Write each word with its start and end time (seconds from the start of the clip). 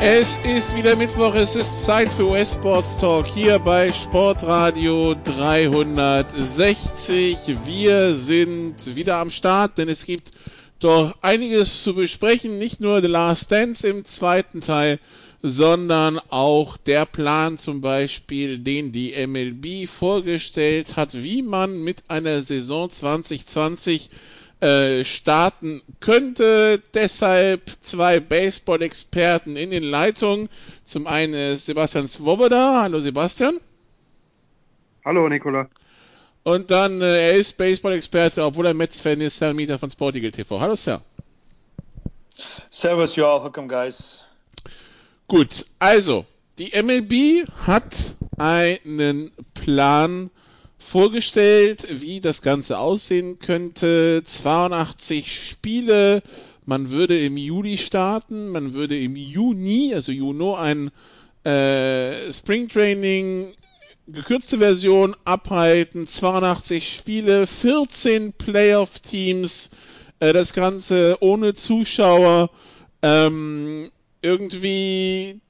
Es 0.00 0.38
ist 0.38 0.74
wieder 0.76 0.96
Mittwoch, 0.96 1.34
es 1.34 1.54
ist 1.54 1.84
Zeit 1.84 2.12
für 2.12 2.28
US 2.28 2.54
Sports 2.54 2.98
Talk 2.98 3.26
hier 3.26 3.58
bei 3.58 3.92
Sportradio 3.92 5.14
360. 5.24 7.38
Wir 7.64 8.14
sind 8.14 8.96
wieder 8.96 9.16
am 9.16 9.30
Start, 9.30 9.78
denn 9.78 9.88
es 9.88 10.04
gibt 10.04 10.32
doch 10.78 11.14
einiges 11.22 11.82
zu 11.82 11.94
besprechen. 11.94 12.58
Nicht 12.58 12.80
nur 12.80 13.00
The 13.00 13.06
Last 13.06 13.50
Dance 13.52 13.86
im 13.86 14.04
zweiten 14.04 14.60
Teil, 14.60 14.98
sondern 15.42 16.20
auch 16.30 16.76
der 16.76 17.06
Plan 17.06 17.58
zum 17.58 17.80
Beispiel, 17.80 18.58
den 18.58 18.92
die 18.92 19.14
MLB 19.26 19.88
vorgestellt 19.88 20.96
hat, 20.96 21.22
wie 21.22 21.42
man 21.42 21.82
mit 21.82 22.04
einer 22.08 22.42
Saison 22.42 22.90
2020 22.90 24.10
äh, 24.64 25.04
starten 25.04 25.82
könnte. 26.00 26.82
Deshalb 26.94 27.70
zwei 27.82 28.18
Baseball-Experten 28.18 29.56
in 29.56 29.70
den 29.70 29.82
Leitungen. 29.82 30.48
Zum 30.84 31.06
einen 31.06 31.58
Sebastian 31.58 32.08
Swoboda. 32.08 32.80
Hallo 32.82 33.00
Sebastian. 33.00 33.60
Hallo 35.04 35.28
Nikola. 35.28 35.68
Und 36.44 36.70
dann, 36.70 37.02
äh, 37.02 37.32
er 37.32 37.36
ist 37.36 37.58
Baseball-Experte, 37.58 38.42
obwohl 38.42 38.64
er 38.66 38.74
Mets-Fan 38.74 39.20
ist, 39.20 39.36
Sal 39.36 39.52
Mieter 39.52 39.78
von 39.78 39.90
Sportigal 39.90 40.32
TV. 40.32 40.58
Hallo 40.58 40.76
Sir. 40.76 41.02
Servus, 42.70 43.16
you 43.16 43.26
all. 43.26 43.42
Welcome, 43.42 43.68
guys. 43.68 44.20
Gut, 45.28 45.66
also, 45.78 46.24
die 46.58 46.72
MLB 46.72 47.46
hat 47.66 48.14
einen 48.38 49.30
Plan 49.52 50.30
vorgestellt, 50.84 51.86
wie 51.90 52.20
das 52.20 52.42
Ganze 52.42 52.78
aussehen 52.78 53.38
könnte. 53.38 54.22
82 54.24 55.32
Spiele. 55.32 56.22
Man 56.66 56.90
würde 56.90 57.18
im 57.20 57.36
Juli 57.36 57.78
starten, 57.78 58.48
man 58.48 58.74
würde 58.74 58.98
im 58.98 59.16
Juni, 59.16 59.92
also 59.94 60.12
Juno, 60.12 60.54
ein 60.54 60.90
äh, 61.44 62.32
Springtraining 62.32 63.54
gekürzte 64.06 64.58
Version 64.58 65.16
abhalten. 65.24 66.06
82 66.06 66.88
Spiele, 66.88 67.46
14 67.46 68.34
Playoff-Teams, 68.34 69.70
äh, 70.20 70.32
das 70.32 70.52
Ganze 70.52 71.16
ohne 71.20 71.54
Zuschauer. 71.54 72.50
Ähm, 73.02 73.90
irgendwie 74.22 75.40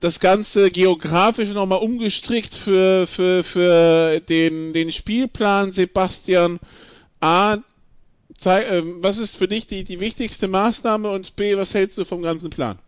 das 0.00 0.20
Ganze 0.20 0.70
geografisch 0.70 1.52
nochmal 1.54 1.80
umgestrickt 1.80 2.54
für, 2.54 3.06
für, 3.06 3.42
für 3.42 4.20
den, 4.20 4.72
den 4.72 4.92
Spielplan, 4.92 5.72
Sebastian. 5.72 6.58
A, 7.20 7.58
zeig, 8.36 8.70
äh, 8.70 8.82
was 9.02 9.18
ist 9.18 9.36
für 9.36 9.48
dich 9.48 9.66
die, 9.66 9.84
die 9.84 10.00
wichtigste 10.00 10.48
Maßnahme 10.48 11.10
und 11.10 11.36
B, 11.36 11.56
was 11.56 11.74
hältst 11.74 11.96
du 11.98 12.04
vom 12.04 12.22
ganzen 12.22 12.50
Plan? 12.50 12.78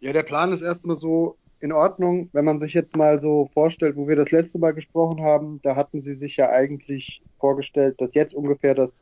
Ja, 0.00 0.12
der 0.12 0.24
Plan 0.24 0.52
ist 0.52 0.62
erstmal 0.62 0.96
so 0.96 1.36
in 1.60 1.70
Ordnung. 1.70 2.28
Wenn 2.32 2.44
man 2.44 2.58
sich 2.58 2.74
jetzt 2.74 2.96
mal 2.96 3.20
so 3.20 3.48
vorstellt, 3.54 3.96
wo 3.96 4.08
wir 4.08 4.16
das 4.16 4.32
letzte 4.32 4.58
Mal 4.58 4.74
gesprochen 4.74 5.22
haben, 5.22 5.60
da 5.62 5.76
hatten 5.76 6.02
sie 6.02 6.16
sich 6.16 6.36
ja 6.36 6.50
eigentlich 6.50 7.22
vorgestellt, 7.38 8.00
dass 8.00 8.12
jetzt 8.14 8.34
ungefähr 8.34 8.74
das 8.74 9.00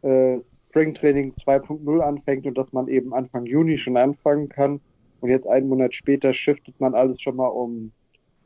äh, 0.00 0.38
Springtraining 0.70 1.34
2.0 1.34 2.00
anfängt 2.00 2.46
und 2.46 2.56
dass 2.56 2.72
man 2.72 2.88
eben 2.88 3.12
Anfang 3.12 3.44
Juni 3.44 3.78
schon 3.78 3.98
anfangen 3.98 4.48
kann. 4.48 4.80
Und 5.20 5.30
jetzt 5.30 5.46
einen 5.46 5.68
Monat 5.68 5.94
später 5.94 6.32
shiftet 6.32 6.78
man 6.80 6.94
alles 6.94 7.20
schon 7.20 7.36
mal 7.36 7.48
um, 7.48 7.92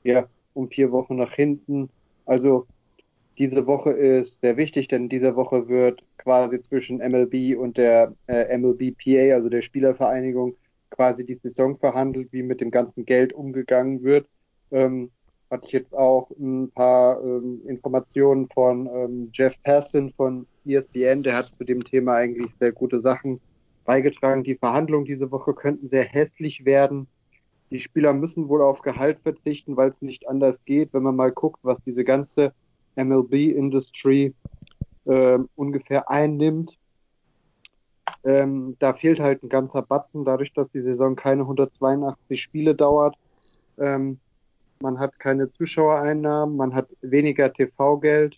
ja, 0.05 0.27
um 0.55 0.69
vier 0.69 0.91
Wochen 0.93 1.16
nach 1.16 1.33
hinten. 1.33 1.91
Also 2.27 2.66
diese 3.38 3.66
Woche 3.66 3.91
ist 3.91 4.41
sehr 4.41 4.56
wichtig, 4.56 4.88
denn 4.88 5.09
diese 5.09 5.37
Woche 5.37 5.69
wird 5.69 6.03
quasi 6.19 6.62
zwischen 6.62 6.99
MLB 6.99 7.59
und 7.59 7.77
der 7.77 8.15
äh, 8.27 8.56
MLBPA, 8.56 9.34
also 9.34 9.49
der 9.49 9.62
Spielervereinigung, 9.62 10.55
quasi 10.91 11.25
die 11.25 11.41
Saison 11.43 11.78
verhandelt, 11.78 12.28
wie 12.32 12.43
mit 12.43 12.61
dem 12.61 12.71
ganzen 12.71 13.05
Geld 13.05 13.32
umgegangen 13.32 14.03
wird. 14.03 14.27
Ähm, 14.71 15.11
hatte 15.50 15.66
ich 15.66 15.72
jetzt 15.72 15.94
auch 15.94 16.31
ein 16.38 16.71
paar 16.71 17.22
ähm, 17.22 17.61
Informationen 17.66 18.49
von 18.55 18.87
ähm, 18.87 19.31
Jeff 19.32 19.55
Passon 19.62 20.12
von 20.16 20.47
ESPN, 20.65 21.22
der 21.22 21.37
hat 21.37 21.47
zu 21.55 21.65
dem 21.65 21.84
Thema 21.84 22.16
eigentlich 22.16 22.50
sehr 22.59 22.72
gute 22.72 23.00
Sachen 23.00 23.41
beigetragen. 23.84 24.44
Die 24.44 24.54
Verhandlungen 24.54 25.04
diese 25.04 25.31
Woche 25.31 25.54
könnten 25.54 25.88
sehr 25.88 26.04
hässlich 26.04 26.65
werden. 26.65 27.06
Die 27.70 27.81
Spieler 27.81 28.12
müssen 28.12 28.48
wohl 28.48 28.62
auf 28.62 28.82
Gehalt 28.82 29.19
verzichten, 29.20 29.76
weil 29.76 29.91
es 29.91 30.03
nicht 30.03 30.28
anders 30.28 30.62
geht. 30.65 30.93
Wenn 30.93 31.03
man 31.03 31.16
mal 31.16 31.32
guckt, 31.32 31.60
was 31.62 31.78
diese 31.84 32.04
ganze 32.04 32.53
MLB-Industry 32.97 34.34
äh, 35.06 35.38
ungefähr 35.56 36.10
einnimmt, 36.10 36.76
ähm, 38.25 38.76
da 38.78 38.93
fehlt 38.93 39.20
halt 39.20 39.43
ein 39.43 39.48
ganzer 39.48 39.82
Batzen, 39.82 40.25
dadurch, 40.25 40.53
dass 40.53 40.70
die 40.70 40.82
Saison 40.82 41.16
keine 41.16 41.43
182 41.43 42.41
Spiele 42.41 42.75
dauert. 42.75 43.16
Ähm, 43.78 44.20
man 44.81 44.99
hat 44.99 45.19
keine 45.19 45.53
Zuschauereinnahmen, 45.53 46.56
man 46.56 46.75
hat 46.75 46.88
weniger 47.00 47.53
TV-Geld 47.53 48.37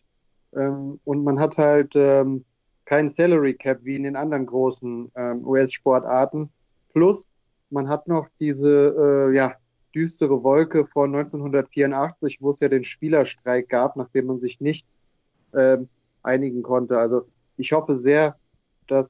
ähm, 0.54 1.00
und 1.04 1.24
man 1.24 1.40
hat 1.40 1.58
halt 1.58 1.92
ähm, 1.96 2.44
kein 2.84 3.10
Salary 3.10 3.54
Cap 3.54 3.78
wie 3.82 3.96
in 3.96 4.02
den 4.04 4.16
anderen 4.16 4.46
großen 4.46 5.10
ähm, 5.14 5.46
US-Sportarten. 5.46 6.50
Plus, 6.92 7.26
man 7.70 7.88
hat 7.88 8.06
noch 8.08 8.28
diese 8.38 9.28
äh, 9.30 9.34
ja, 9.34 9.54
düstere 9.94 10.42
Wolke 10.42 10.86
von 10.86 11.14
1984, 11.14 12.38
wo 12.40 12.52
es 12.52 12.60
ja 12.60 12.68
den 12.68 12.84
Spielerstreik 12.84 13.68
gab, 13.68 13.96
nachdem 13.96 14.26
man 14.26 14.40
sich 14.40 14.60
nicht 14.60 14.86
ähm, 15.54 15.88
einigen 16.22 16.62
konnte. 16.62 16.98
Also 16.98 17.26
ich 17.56 17.72
hoffe 17.72 18.00
sehr, 18.00 18.36
dass 18.88 19.08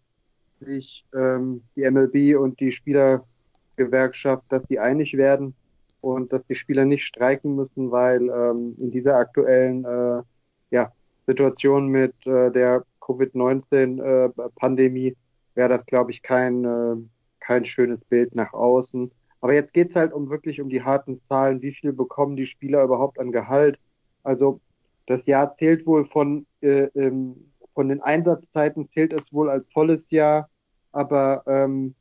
sich 0.60 1.04
ähm, 1.14 1.62
die 1.76 1.88
MLB 1.90 2.38
und 2.38 2.60
die 2.60 2.72
Spielergewerkschaft, 2.72 4.44
dass 4.50 4.62
die 4.64 4.78
einig 4.78 5.16
werden 5.16 5.54
und 6.00 6.32
dass 6.32 6.46
die 6.46 6.54
Spieler 6.54 6.84
nicht 6.84 7.04
streiken 7.04 7.56
müssen, 7.56 7.90
weil 7.90 8.28
ähm, 8.28 8.74
in 8.78 8.90
dieser 8.90 9.16
aktuellen 9.16 9.84
äh, 9.84 10.22
ja, 10.70 10.92
Situation 11.26 11.88
mit 11.88 12.14
äh, 12.26 12.50
der 12.50 12.84
Covid-19-Pandemie 13.04 15.08
äh, 15.08 15.16
wäre 15.54 15.68
das, 15.68 15.86
glaube 15.86 16.10
ich, 16.10 16.22
kein, 16.22 16.64
äh, 16.64 16.96
kein 17.40 17.64
schönes 17.64 18.04
Bild 18.04 18.34
nach 18.34 18.52
außen. 18.52 19.10
Aber 19.40 19.52
jetzt 19.52 19.74
geht's 19.74 19.94
halt 19.94 20.12
um 20.12 20.30
wirklich 20.30 20.60
um 20.60 20.68
die 20.68 20.82
harten 20.82 21.22
Zahlen. 21.24 21.62
Wie 21.62 21.72
viel 21.72 21.92
bekommen 21.92 22.36
die 22.36 22.46
Spieler 22.46 22.82
überhaupt 22.82 23.18
an 23.18 23.30
Gehalt? 23.30 23.78
Also 24.22 24.60
das 25.06 25.24
Jahr 25.26 25.54
zählt 25.56 25.86
wohl 25.86 26.06
von, 26.06 26.46
äh, 26.62 26.88
ähm, 26.94 27.52
von 27.74 27.88
den 27.88 28.00
Einsatzzeiten 28.00 28.88
zählt 28.88 29.12
es 29.12 29.32
wohl 29.32 29.50
als 29.50 29.68
volles 29.68 30.10
Jahr, 30.10 30.48
aber 30.92 31.42
ähm, 31.46 31.94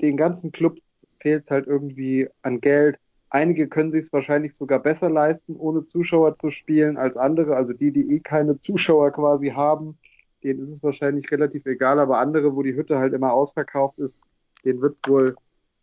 den 0.00 0.16
ganzen 0.16 0.52
Clubs 0.52 0.80
fehlt 1.20 1.50
halt 1.50 1.66
irgendwie 1.66 2.28
an 2.42 2.60
Geld. 2.60 2.98
Einige 3.30 3.68
können 3.68 3.92
sich 3.92 4.02
es 4.02 4.12
wahrscheinlich 4.12 4.54
sogar 4.54 4.78
besser 4.78 5.10
leisten, 5.10 5.56
ohne 5.56 5.84
Zuschauer 5.86 6.38
zu 6.38 6.50
spielen 6.50 6.96
als 6.96 7.16
andere. 7.16 7.56
Also 7.56 7.72
die, 7.72 7.92
die 7.92 8.14
eh 8.14 8.20
keine 8.20 8.58
Zuschauer 8.60 9.10
quasi 9.12 9.48
haben, 9.48 9.98
denen 10.42 10.60
ist 10.64 10.70
es 10.70 10.82
wahrscheinlich 10.82 11.30
relativ 11.30 11.66
egal. 11.66 11.98
Aber 11.98 12.18
andere, 12.18 12.54
wo 12.56 12.62
die 12.62 12.74
Hütte 12.74 12.98
halt 12.98 13.12
immer 13.12 13.32
ausverkauft 13.32 13.98
ist, 13.98 14.14
denen 14.64 14.80
wird 14.80 14.96
es 14.96 15.10
wohl 15.10 15.36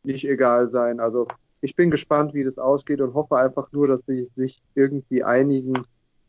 nicht 0.04 0.26
egal 0.26 0.70
sein. 0.70 1.00
Also 1.00 1.28
ich 1.62 1.76
bin 1.76 1.92
gespannt, 1.92 2.34
wie 2.34 2.44
das 2.44 2.58
ausgeht 2.58 3.02
und 3.02 3.14
hoffe 3.14 3.38
einfach 3.38 3.72
nur, 3.72 3.88
dass 3.88 4.06
sie 4.06 4.30
sich 4.36 4.62
irgendwie 4.76 5.24
einigen 5.24 5.84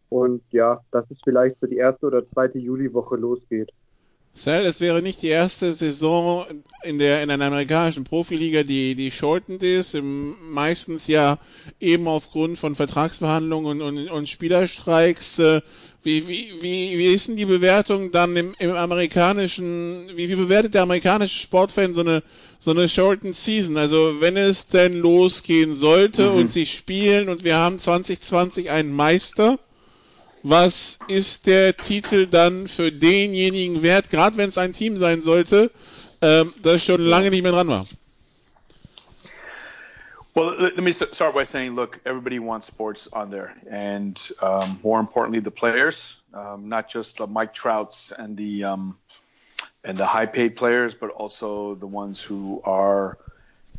und 0.09 0.43
ja, 0.51 0.81
dass 0.91 1.11
es 1.11 1.21
vielleicht 1.23 1.59
für 1.59 1.69
die 1.69 1.77
erste 1.77 2.07
oder 2.07 2.27
zweite 2.27 2.59
Juliwoche 2.59 3.17
losgeht. 3.17 3.71
Sal, 4.39 4.67
es 4.67 4.81
wäre 4.81 5.01
nicht 5.01 5.23
die 5.23 5.29
erste 5.29 5.73
Saison 5.73 6.45
in 6.85 6.99
der 6.99 7.23
in 7.23 7.31
einer 7.31 7.47
amerikanischen 7.47 8.05
Profiliga, 8.05 8.65
die 8.65 8.95
die 8.95 9.11
shortened 9.11 9.63
ist, 9.63 9.95
im, 9.95 10.37
meistens 10.53 11.07
ja 11.07 11.39
eben 11.81 12.07
aufgrund 12.07 12.59
von 12.59 12.77
Vertragsverhandlungen 12.77 13.81
und, 13.81 13.97
und, 13.97 14.11
und 14.11 14.29
Spielerstreiks. 14.29 15.39
Äh, 15.39 15.63
wie, 16.03 16.29
wie, 16.29 16.53
wie, 16.61 16.99
wie 16.99 17.15
ist 17.15 17.29
denn 17.29 17.37
die 17.37 17.47
Bewertung 17.47 18.13
dann 18.13 18.37
im, 18.37 18.55
im 18.59 18.73
amerikanischen, 18.73 20.07
wie, 20.15 20.29
wie 20.29 20.37
bewertet 20.37 20.75
der 20.75 20.83
amerikanische 20.83 21.39
Sportfan 21.39 21.95
so 21.95 22.03
eine 22.03 22.23
so 22.61 22.73
eine 22.73 22.91
shortened 22.91 23.35
Season? 23.35 23.79
Also 23.79 24.21
wenn 24.21 24.37
es 24.37 24.69
denn 24.69 24.93
losgehen 24.93 25.73
sollte 25.73 26.31
mhm. 26.31 26.37
und 26.37 26.53
sie 26.53 26.67
spielen 26.67 27.31
und 27.31 27.43
wir 27.43 27.57
haben 27.57 27.79
2020 27.79 28.71
einen 28.71 28.93
Meister, 28.93 29.59
was 30.49 31.01
ist 31.09 31.47
der 31.47 31.77
Titel 31.77 32.29
dann 32.29 32.69
für 32.69 32.93
denjenigen 32.93 33.83
wert, 33.83 34.11
gerade 34.11 34.37
wenn 34.37 34.49
es 34.49 34.59
ein 34.59 34.73
Team 34.73 34.97
sein 34.97 35.21
sollte, 35.21 35.73
ähm, 36.23 36.53
das 36.63 36.85
schon 36.85 37.01
lange 37.01 37.31
nicht 37.31 37.43
mehr 37.43 37.53
dran 37.53 37.69
war? 37.69 37.85
Well, 40.37 40.55
let 40.59 40.79
me 40.79 40.93
start 40.93 41.35
by 41.35 41.45
saying, 41.45 41.75
look, 41.75 41.99
everybody 42.05 42.39
wants 42.39 42.67
sports 42.67 43.09
on 43.13 43.31
there, 43.31 43.55
and 43.71 44.21
um, 44.43 44.79
more 44.85 45.01
importantly, 45.01 45.41
the 45.41 45.51
players, 45.51 46.19
um, 46.35 46.69
not 46.69 46.93
just 46.93 47.17
the 47.17 47.27
Mike 47.27 47.55
Trouts 47.55 48.13
and 48.13 48.37
the 48.37 48.65
um, 48.65 48.99
and 49.83 49.97
the 49.97 50.05
high-paid 50.05 50.55
players, 50.55 50.95
but 50.95 51.11
also 51.11 51.75
the 51.75 51.87
ones 51.87 52.21
who 52.21 52.61
are, 52.65 53.17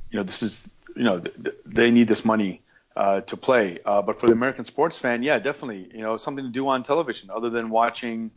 you 0.10 0.18
know, 0.18 0.24
this 0.24 0.42
is, 0.42 0.68
you 0.96 1.04
know, 1.04 1.22
they 1.66 1.92
need 1.92 2.08
this 2.08 2.26
money 2.26 2.60
uh, 2.98 3.22
to 3.22 3.38
play. 3.38 3.78
Uh, 3.86 4.02
but 4.02 4.20
for 4.20 4.28
the 4.28 4.34
American 4.34 4.66
sports 4.66 4.98
fan, 4.98 5.22
yeah, 5.22 5.38
definitely, 5.40 5.90
you 5.94 6.02
know, 6.02 6.18
something 6.18 6.44
to 6.44 6.52
do 6.52 6.68
on 6.68 6.84
television 6.84 7.30
other 7.30 7.50
than 7.50 7.70
watching 7.70 8.32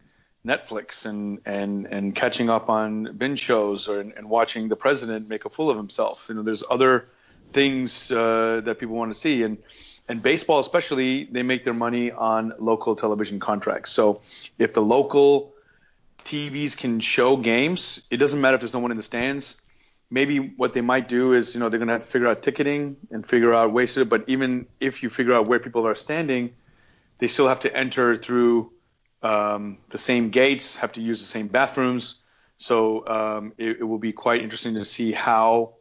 Netflix 0.47 1.07
and 1.07 1.41
and 1.45 1.87
and 1.87 2.15
catching 2.15 2.49
up 2.51 2.69
on 2.69 3.17
binge 3.17 3.41
shows 3.41 3.89
or 3.89 4.01
and, 4.01 4.13
and 4.13 4.29
watching 4.29 4.69
the 4.69 4.77
president 4.77 5.29
make 5.29 5.45
a 5.45 5.51
fool 5.51 5.71
of 5.71 5.77
himself. 5.77 6.27
You 6.29 6.35
know, 6.35 6.43
there's 6.43 6.63
other 6.69 7.07
things 7.53 8.11
uh, 8.11 8.61
that 8.65 8.79
people 8.79 8.97
want 8.97 9.13
to 9.13 9.19
see. 9.19 9.43
And 9.43 9.59
and 10.09 10.23
baseball 10.23 10.59
especially, 10.61 11.25
they 11.25 11.43
make 11.43 11.65
their 11.65 11.75
money 11.75 12.11
on 12.11 12.53
local 12.59 12.97
television 12.97 13.41
contracts. 13.41 13.93
So 13.93 14.21
if 14.59 14.75
the 14.75 14.83
local 14.83 15.55
TVs 16.25 16.77
can 16.77 17.01
show 17.01 17.37
games, 17.37 18.01
it 18.11 18.19
doesn't 18.19 18.41
matter 18.41 18.57
if 18.57 18.61
there's 18.61 18.75
no 18.75 18.81
one 18.81 18.91
in 18.91 18.97
the 18.97 19.03
stands. 19.03 19.57
Maybe 20.11 20.39
what 20.39 20.75
they 20.75 20.81
might 20.81 21.09
do 21.09 21.35
is, 21.35 21.55
you 21.55 21.61
know, 21.61 21.69
they're 21.69 21.79
going 21.79 21.89
to 21.89 21.95
have 21.95 22.03
to 22.03 22.09
figure 22.09 22.29
out 22.29 22.43
ticketing 22.43 22.97
and 23.11 23.25
figure 23.27 23.55
out 23.55 23.73
ways 23.73 23.95
to. 23.95 24.05
But 24.05 24.25
even 24.27 24.67
if 24.81 25.03
you 25.03 25.11
figure 25.11 25.35
out 25.35 25.47
where 25.47 25.61
people 25.61 25.87
are 25.87 25.95
standing, 25.95 26.55
they 27.19 27.29
still 27.29 27.49
have 27.49 27.61
to 27.61 27.77
enter 27.77 28.17
through 28.17 28.73
um, 29.23 29.79
the 29.91 29.99
same 29.99 30.31
gates, 30.31 30.77
have 30.77 30.93
to 30.95 31.01
use 31.01 31.21
the 31.21 31.27
same 31.27 31.47
bathrooms. 31.47 32.23
So 32.57 33.07
um, 33.07 33.53
it, 33.57 33.79
it, 33.81 33.85
will 33.85 33.99
be 33.99 34.13
quite 34.13 34.43
interesting 34.43 34.75
to 34.75 34.85
see 34.85 35.13
how 35.13 35.75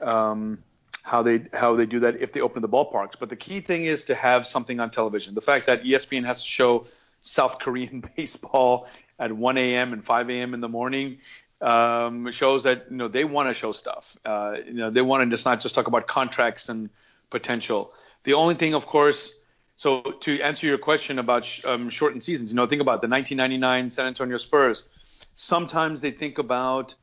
um, 0.00 0.62
how 1.02 1.22
they 1.22 1.46
how 1.52 1.74
they 1.74 1.86
do 1.86 2.00
that 2.00 2.20
if 2.20 2.32
they 2.32 2.40
open 2.40 2.62
the 2.62 2.68
ballparks. 2.68 3.14
But 3.18 3.28
the 3.28 3.36
key 3.36 3.60
thing 3.60 3.86
is 3.86 4.04
to 4.04 4.14
have 4.14 4.46
something 4.46 4.78
on 4.80 4.90
television. 4.90 5.34
The 5.34 5.40
fact 5.40 5.66
that 5.66 5.82
ESPN 5.82 6.24
has 6.24 6.42
to 6.42 6.48
show 6.48 6.84
South 7.22 7.58
Korean 7.58 8.04
baseball 8.16 8.88
at 9.18 9.32
1 9.32 9.58
a.m. 9.58 9.92
and 9.92 10.04
5 10.04 10.30
a.m. 10.30 10.54
in 10.54 10.60
the 10.60 10.68
morning 10.68 11.18
um, 11.62 12.30
shows 12.32 12.64
that 12.64 12.86
you 12.90 12.96
know 12.96 13.08
they 13.08 13.24
want 13.24 13.48
to 13.48 13.54
show 13.54 13.72
stuff. 13.72 14.16
Uh, 14.24 14.56
you 14.66 14.74
know 14.74 14.90
they 14.90 15.02
want 15.02 15.22
to 15.22 15.34
just 15.34 15.44
not 15.44 15.60
just 15.60 15.74
talk 15.74 15.86
about 15.86 16.06
contracts 16.06 16.68
and 16.68 16.90
potential. 17.30 17.90
The 18.24 18.34
only 18.34 18.54
thing, 18.54 18.74
of 18.74 18.86
course. 18.86 19.32
So 19.76 20.02
to 20.02 20.40
answer 20.40 20.66
your 20.66 20.78
question 20.78 21.18
about 21.18 21.46
sh- 21.46 21.64
um, 21.64 21.90
shortened 21.90 22.22
seasons, 22.22 22.50
you 22.50 22.56
know, 22.56 22.66
think 22.66 22.82
about 22.82 23.00
the 23.00 23.08
1999 23.08 23.90
San 23.90 24.06
Antonio 24.06 24.36
Spurs. 24.36 24.86
Sometimes 25.34 26.02
they 26.02 26.10
think 26.10 26.38
about 26.38 26.94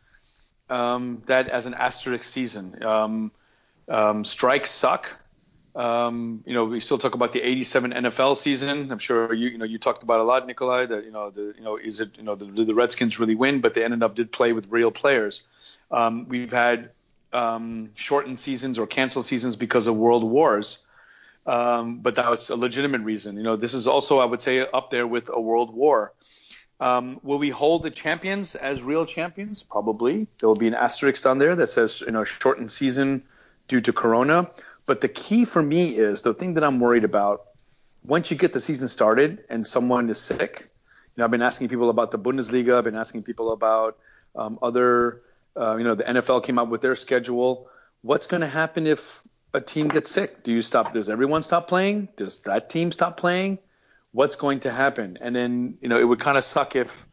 um, 0.70 1.24
that 1.26 1.50
as 1.50 1.66
an 1.66 1.74
asterisk 1.74 2.24
season. 2.24 2.84
Um, 2.84 3.32
um, 3.90 4.24
strikes 4.24 4.72
suck. 4.72 5.10
Um, 5.76 6.44
you 6.46 6.54
know, 6.54 6.66
we 6.66 6.80
still 6.80 6.98
talk 6.98 7.14
about 7.14 7.32
the 7.32 7.42
87 7.42 7.92
NFL 7.92 8.38
season. 8.38 8.92
I'm 8.92 9.00
sure 9.00 9.34
you, 9.34 9.50
you 9.50 9.58
know, 9.58 9.66
you 9.66 9.78
talked 9.78 10.04
about 10.04 10.20
a 10.20 10.24
lot, 10.24 10.48
Nikolai, 10.48 10.88
that, 10.88 11.06
you 11.06 11.12
know, 11.12 11.30
the, 11.30 11.54
you 11.56 11.64
know, 11.64 11.78
is 11.78 12.00
it, 12.00 12.18
you 12.18 12.24
know, 12.24 12.36
the, 12.36 12.46
the 12.46 12.74
Redskins 12.74 13.20
really 13.20 13.36
win, 13.36 13.62
but 13.62 13.74
they 13.76 13.84
ended 13.84 14.04
up 14.04 14.16
did 14.16 14.32
play 14.32 14.52
with 14.54 14.68
real 14.70 14.92
players. 14.92 15.42
Um, 15.92 16.28
we've 16.28 16.52
had 16.52 16.92
um, 17.34 17.92
shortened 17.96 18.40
seasons 18.40 18.80
or 18.80 18.88
canceled 18.88 19.26
seasons 19.26 19.56
because 19.56 19.88
of 19.88 19.96
world 19.96 20.24
wars. 20.24 20.80
Um, 21.46 22.00
but 22.00 22.16
that 22.16 22.30
was 22.30 22.50
a 22.50 22.56
legitimate 22.56 23.02
reason. 23.02 23.38
You 23.38 23.44
know, 23.44 23.56
this 23.56 23.74
is 23.74 23.88
also, 23.88 24.20
I 24.20 24.26
would 24.26 24.42
say, 24.42 24.60
up 24.60 24.92
there 24.92 25.08
with 25.08 25.30
a 25.34 25.40
world 25.40 25.74
war. 25.74 26.14
Um, 26.80 27.20
will 27.24 27.40
we 27.40 27.50
hold 27.50 27.84
the 27.84 27.90
champions 27.90 28.56
as 28.56 28.82
real 28.82 29.06
champions? 29.06 29.64
Probably. 29.64 30.28
There 30.40 30.48
will 30.48 30.56
be 30.56 30.68
an 30.68 30.76
asterisk 30.76 31.26
on 31.26 31.38
there 31.38 31.56
that 31.56 31.68
says, 31.68 32.02
you 32.02 32.12
know, 32.12 32.24
shortened 32.24 32.72
season 32.72 33.24
due 33.68 33.82
to 33.82 33.94
Corona. 33.94 34.50
But 34.90 35.02
the 35.02 35.08
key 35.08 35.46
for 35.46 35.62
me 35.62 35.96
is 35.96 36.24
the 36.24 36.34
thing 36.34 36.56
that 36.56 36.64
I'm 36.64 36.80
worried 36.80 37.04
about. 37.04 37.44
Once 38.04 38.32
you 38.32 38.38
get 38.38 38.54
the 38.54 38.60
season 38.60 38.88
started 38.88 39.44
and 39.48 39.68
someone 39.68 40.10
is 40.10 40.20
sick, 40.20 40.66
you 40.66 41.14
know, 41.16 41.26
I've 41.26 41.30
been 41.30 41.44
asking 41.44 41.68
people 41.68 41.92
about 41.92 42.10
the 42.10 42.18
Bundesliga. 42.18 42.76
I've 42.76 42.86
been 42.86 42.96
asking 42.96 43.22
people 43.22 43.52
about 43.52 44.00
um, 44.36 44.58
other, 44.64 45.22
uh, 45.56 45.76
you 45.76 45.84
know, 45.84 45.94
the 45.94 46.06
NFL 46.06 46.44
came 46.44 46.58
out 46.58 46.70
with 46.70 46.82
their 46.82 46.96
schedule. 46.96 47.70
What's 48.02 48.26
going 48.26 48.42
to 48.42 48.48
happen 48.48 48.88
if 48.88 49.22
a 49.54 49.62
team 49.62 49.90
gets 49.90 50.10
sick? 50.10 50.42
Do 50.42 50.52
you 50.52 50.64
stop? 50.64 50.92
Does 50.96 51.08
everyone 51.08 51.44
stop 51.44 51.68
playing? 51.68 52.10
Does 52.16 52.40
that 52.50 52.72
team 52.72 52.92
stop 52.92 53.16
playing? 53.16 53.60
What's 54.12 54.38
going 54.38 54.62
to 54.62 54.72
happen? 54.72 55.20
And 55.22 55.36
then, 55.36 55.78
you 55.82 55.90
know, 55.90 56.00
it 56.00 56.04
would 56.04 56.20
kind 56.20 56.36
of 56.36 56.44
suck 56.44 56.76
if 56.76 57.06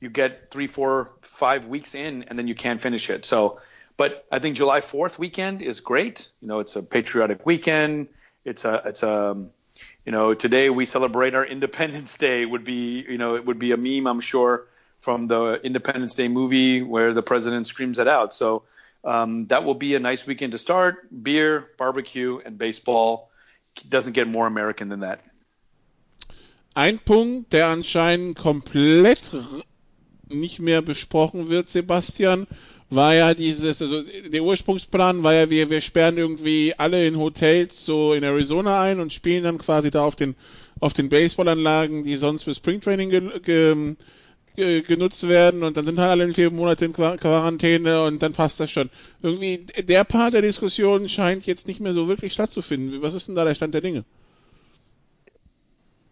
you 0.00 0.08
get 0.08 0.50
three, 0.50 0.66
four, 0.66 1.10
five 1.20 1.66
weeks 1.66 1.94
in 1.94 2.22
and 2.28 2.38
then 2.38 2.48
you 2.48 2.54
can't 2.54 2.80
finish 2.80 3.10
it. 3.10 3.26
So 3.26 3.58
but 3.96 4.26
I 4.30 4.38
think 4.38 4.56
July 4.56 4.80
4th 4.80 5.18
weekend 5.18 5.62
is 5.62 5.80
great. 5.80 6.28
You 6.40 6.48
know, 6.48 6.60
it's 6.60 6.76
a 6.76 6.82
patriotic 6.82 7.46
weekend. 7.46 8.08
It's 8.44 8.64
a 8.64 8.82
it's 8.84 9.02
a 9.02 9.36
you 10.04 10.12
know 10.12 10.34
today 10.34 10.70
we 10.70 10.86
celebrate 10.86 11.34
our 11.34 11.44
Independence 11.46 12.16
Day 12.16 12.44
would 12.44 12.64
be 12.64 13.04
you 13.08 13.18
know 13.18 13.36
it 13.36 13.44
would 13.44 13.58
be 13.58 13.72
a 13.72 13.76
meme 13.76 14.06
I'm 14.06 14.20
sure 14.20 14.66
from 15.00 15.26
the 15.26 15.60
Independence 15.62 16.14
Day 16.14 16.28
movie 16.28 16.82
where 16.82 17.12
the 17.12 17.22
president 17.22 17.66
screams 17.66 17.98
it 17.98 18.08
out. 18.08 18.32
So 18.32 18.64
um, 19.04 19.46
that 19.48 19.64
will 19.64 19.74
be 19.74 19.94
a 19.94 20.00
nice 20.00 20.26
weekend 20.26 20.52
to 20.52 20.58
start. 20.58 21.08
Beer, 21.22 21.70
barbecue, 21.76 22.40
and 22.44 22.56
baseball 22.56 23.30
doesn't 23.88 24.12
get 24.12 24.28
more 24.28 24.46
American 24.46 24.88
than 24.88 25.00
that. 25.00 25.20
Ein 26.74 26.98
Punkt, 26.98 27.52
der 27.52 27.68
anscheinend 27.68 28.36
komplett 28.36 29.30
nicht 30.28 30.58
mehr 30.58 30.80
besprochen 30.80 31.48
wird, 31.48 31.68
Sebastian, 31.68 32.46
war 32.94 33.14
ja 33.14 33.34
dieses, 33.34 33.80
also 33.80 34.02
der 34.02 34.42
Ursprungsplan 34.42 35.22
war 35.22 35.34
ja, 35.34 35.50
wir, 35.50 35.70
wir 35.70 35.80
sperren 35.80 36.18
irgendwie 36.18 36.74
alle 36.76 37.06
in 37.06 37.18
Hotels 37.18 37.84
so 37.84 38.12
in 38.12 38.22
Arizona 38.22 38.82
ein 38.82 39.00
und 39.00 39.12
spielen 39.12 39.44
dann 39.44 39.58
quasi 39.58 39.90
da 39.90 40.04
auf 40.04 40.16
den, 40.16 40.34
auf 40.80 40.92
den 40.92 41.08
Baseballanlagen, 41.08 42.04
die 42.04 42.16
sonst 42.16 42.42
für 42.44 42.54
Springtraining 42.54 43.10
ge, 43.10 43.40
ge, 43.40 43.94
ge, 44.56 44.82
genutzt 44.82 45.28
werden 45.28 45.62
und 45.62 45.76
dann 45.76 45.84
sind 45.84 45.98
halt 45.98 46.10
alle 46.10 46.24
in 46.24 46.34
vier 46.34 46.50
Monate 46.50 46.84
in 46.84 46.92
Quarantäne 46.92 48.04
und 48.04 48.22
dann 48.22 48.32
passt 48.32 48.60
das 48.60 48.70
schon. 48.70 48.90
Irgendwie 49.22 49.66
der 49.78 50.04
Part 50.04 50.34
der 50.34 50.42
Diskussion 50.42 51.08
scheint 51.08 51.46
jetzt 51.46 51.68
nicht 51.68 51.80
mehr 51.80 51.94
so 51.94 52.08
wirklich 52.08 52.32
stattzufinden. 52.32 53.02
Was 53.02 53.14
ist 53.14 53.28
denn 53.28 53.36
da 53.36 53.44
der 53.44 53.54
Stand 53.54 53.74
der 53.74 53.80
Dinge? 53.80 54.04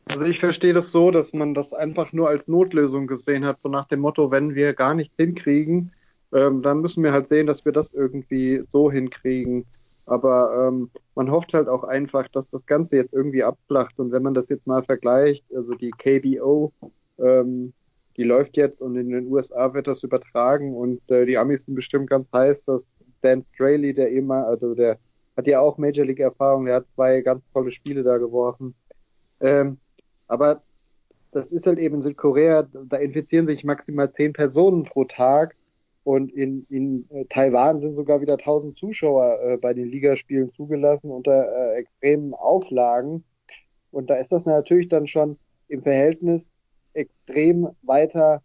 Also 0.06 0.25
ich 0.25 0.41
verstehe 0.41 0.73
das 0.73 0.91
so, 0.91 1.12
dass 1.12 1.32
man 1.32 1.55
das 1.55 1.73
einfach 1.73 2.12
nur 2.12 2.29
als 2.29 2.49
Notlösung 2.49 3.06
gesehen 3.06 3.44
hat, 3.44 3.61
so 3.61 3.69
nach 3.69 3.87
dem 3.87 4.00
Motto, 4.00 4.32
wenn 4.32 4.56
wir 4.56 4.73
gar 4.73 4.94
nichts 4.94 5.15
hinkriegen, 5.17 5.93
ähm, 6.32 6.62
dann 6.62 6.81
müssen 6.81 7.03
wir 7.03 7.12
halt 7.12 7.29
sehen, 7.29 7.47
dass 7.47 7.65
wir 7.65 7.73
das 7.73 7.93
irgendwie 7.93 8.62
so 8.69 8.91
hinkriegen. 8.91 9.67
Aber 10.06 10.69
ähm, 10.69 10.91
man 11.15 11.31
hofft 11.31 11.55
halt 11.55 11.69
auch 11.69 11.85
einfach, 11.85 12.29
dass 12.29 12.49
das 12.50 12.67
Ganze 12.67 12.97
jetzt 12.97 13.12
irgendwie 13.12 13.44
abflacht. 13.44 13.99
Und 13.99 14.12
wenn 14.12 14.23
man 14.23 14.35
das 14.35 14.49
jetzt 14.49 14.67
mal 14.67 14.82
vergleicht, 14.82 15.44
also 15.55 15.75
die 15.75 15.91
KBO, 15.91 16.72
ähm, 17.19 17.72
die 18.17 18.25
läuft 18.25 18.56
jetzt 18.56 18.81
und 18.81 18.96
in 18.96 19.10
den 19.10 19.29
USA 19.29 19.72
wird 19.72 19.87
das 19.87 20.03
übertragen 20.03 20.75
und 20.75 21.01
äh, 21.10 21.27
die 21.27 21.39
Amis 21.39 21.65
sind 21.65 21.75
bestimmt 21.75 22.10
ganz 22.10 22.31
heiß, 22.32 22.65
dass 22.65 22.89
Dan 23.22 23.44
Straley, 23.44 23.94
der 23.94 24.10
immer, 24.10 24.46
also 24.46 24.75
der 24.75 24.99
hat 25.37 25.46
ja 25.46 25.60
auch 25.60 25.79
Major 25.79 26.05
League 26.05 26.20
Erfahrung, 26.20 26.67
der 26.67 26.77
hat 26.77 26.91
zwei 26.91 27.20
ganz 27.20 27.43
tolle 27.53 27.70
Spiele 27.70 28.03
da 28.03 28.19
geworfen. 28.19 28.75
Ähm, 29.41 29.79
aber 30.27 30.63
das 31.32 31.46
ist 31.46 31.67
halt 31.67 31.79
eben 31.79 31.96
in 31.96 32.03
Südkorea, 32.03 32.67
da 32.89 32.96
infizieren 32.96 33.46
sich 33.46 33.63
maximal 33.65 34.13
zehn 34.13 34.32
Personen 34.32 34.84
pro 34.84 35.05
Tag 35.05 35.55
und 36.04 36.32
in, 36.32 36.66
in 36.70 37.06
äh, 37.10 37.24
Taiwan 37.26 37.80
sind 37.80 37.94
sogar 37.94 38.20
wieder 38.20 38.34
1000 38.34 38.78
Zuschauer 38.78 39.38
äh, 39.42 39.56
bei 39.58 39.74
den 39.74 39.90
Ligaspielen 39.90 40.52
zugelassen 40.54 41.10
unter 41.10 41.74
äh, 41.74 41.80
extremen 41.80 42.32
Auflagen. 42.34 43.24
Und 43.90 44.08
da 44.08 44.16
ist 44.16 44.32
das 44.32 44.44
natürlich 44.44 44.88
dann 44.88 45.06
schon 45.06 45.38
im 45.69 45.82
Verhältnis 45.82 46.50
extrem 46.94 47.69
weiter 47.82 48.42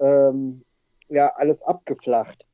ähm, 0.00 0.62
ja 1.08 1.32
alles 1.36 1.60
abgeflacht. 1.62 2.44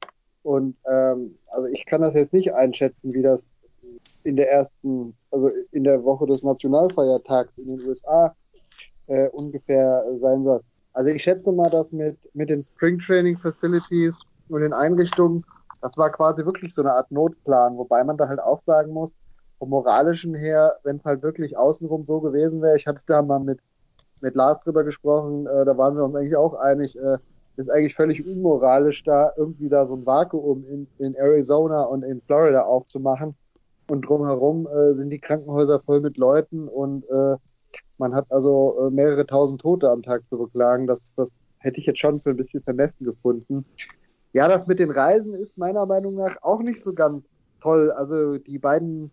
Und 0.43 0.77
ähm, 0.91 1.39
also 1.49 1.67
ich 1.69 1.85
kann 1.87 2.01
das 2.01 2.15
jetzt 2.15 2.33
nicht 2.33 2.53
einschätzen, 2.53 3.13
wie 3.15 3.23
das 3.23 3.43
in 4.25 4.37
der 4.37 4.51
ersten, 4.51 5.15
also 5.31 5.51
in 5.71 5.85
der 5.85 6.03
Woche 6.03 6.27
des 6.27 6.43
Nationalfeiertags 6.43 7.57
in 7.59 7.69
den 7.69 7.87
USA 7.87 8.35
äh, 9.07 9.29
ungefähr 9.29 10.05
sein 10.21 10.45
soll. 10.45 10.61
Also 10.93 11.11
ich 11.11 11.23
schätze 11.23 11.53
mal, 11.53 11.71
dass 11.71 11.93
mit, 11.93 12.19
mit 12.35 12.51
den 12.51 12.65
Spring 12.65 12.99
Training 12.99 13.37
Facilities 13.37 14.15
und 14.51 14.63
in 14.63 14.73
Einrichtungen, 14.73 15.45
das 15.81 15.97
war 15.97 16.11
quasi 16.11 16.45
wirklich 16.45 16.75
so 16.75 16.83
eine 16.83 16.93
Art 16.93 17.11
Notplan, 17.11 17.77
wobei 17.77 18.05
man 18.05 18.17
da 18.17 18.29
halt 18.29 18.41
auch 18.41 18.61
sagen 18.61 18.93
muss, 18.93 19.15
vom 19.59 19.71
moralischen 19.71 20.35
her, 20.35 20.77
wenn 20.85 20.97
es 20.97 21.05
halt 21.05 21.23
wirklich 21.23 21.57
außenrum 21.57 22.05
so 22.07 22.21
gewesen 22.21 22.63
wäre, 22.63 22.77
ich 22.77 22.87
hatte 22.87 23.03
da 23.07 23.23
mal 23.23 23.41
mit, 23.41 23.61
mit 24.21 24.35
Lars 24.35 24.63
drüber 24.63 24.85
gesprochen, 24.85 25.47
äh, 25.47 25.65
da 25.65 25.77
waren 25.77 25.97
wir 25.97 26.05
uns 26.05 26.15
eigentlich 26.15 26.37
auch 26.37 26.55
einig, 26.55 26.99
äh, 26.99 27.19
ist 27.57 27.71
eigentlich 27.71 27.95
völlig 27.95 28.27
unmoralisch, 28.27 29.05
da 29.05 29.33
irgendwie 29.37 29.69
da 29.69 29.87
so 29.87 29.95
ein 29.95 30.07
Vakuum 30.07 30.65
in, 30.67 30.87
in 30.99 31.15
Arizona 31.15 31.83
und 31.83 32.03
in 32.03 32.21
Florida 32.23 32.63
aufzumachen. 32.63 33.35
Und 33.89 34.03
drumherum 34.03 34.67
äh, 34.67 34.95
sind 34.95 35.11
die 35.11 35.19
Krankenhäuser 35.19 35.81
voll 35.81 36.01
mit 36.01 36.17
Leuten 36.17 36.69
und 36.69 37.05
äh, 37.11 37.37
man 37.99 38.15
hat 38.15 38.27
also 38.31 38.87
äh, 38.87 38.91
mehrere 38.91 39.27
tausend 39.27 39.61
Tote 39.61 39.91
am 39.91 40.03
Tag 40.03 40.23
zu 40.29 40.39
beklagen. 40.39 40.87
Das, 40.87 41.13
das 41.15 41.29
hätte 41.59 41.81
ich 41.81 41.87
jetzt 41.87 41.99
schon 41.99 42.21
für 42.21 42.31
ein 42.31 42.37
bisschen 42.37 42.63
vermessen 42.63 43.05
gefunden. 43.05 43.65
Ja, 44.33 44.49
das 44.49 44.67
mit 44.67 44.79
den 44.79 44.91
Reisen 44.91 45.35
ist 45.35 45.57
meiner 45.59 45.87
Meinung 45.87 46.15
nach 46.15 46.37
auch 46.43 46.61
nicht 46.63 46.85
so 46.85 46.93
ganz 46.93 47.25
toll. 47.61 47.91
Also 47.91 48.39
die 48.39 48.59
beiden 48.59 49.11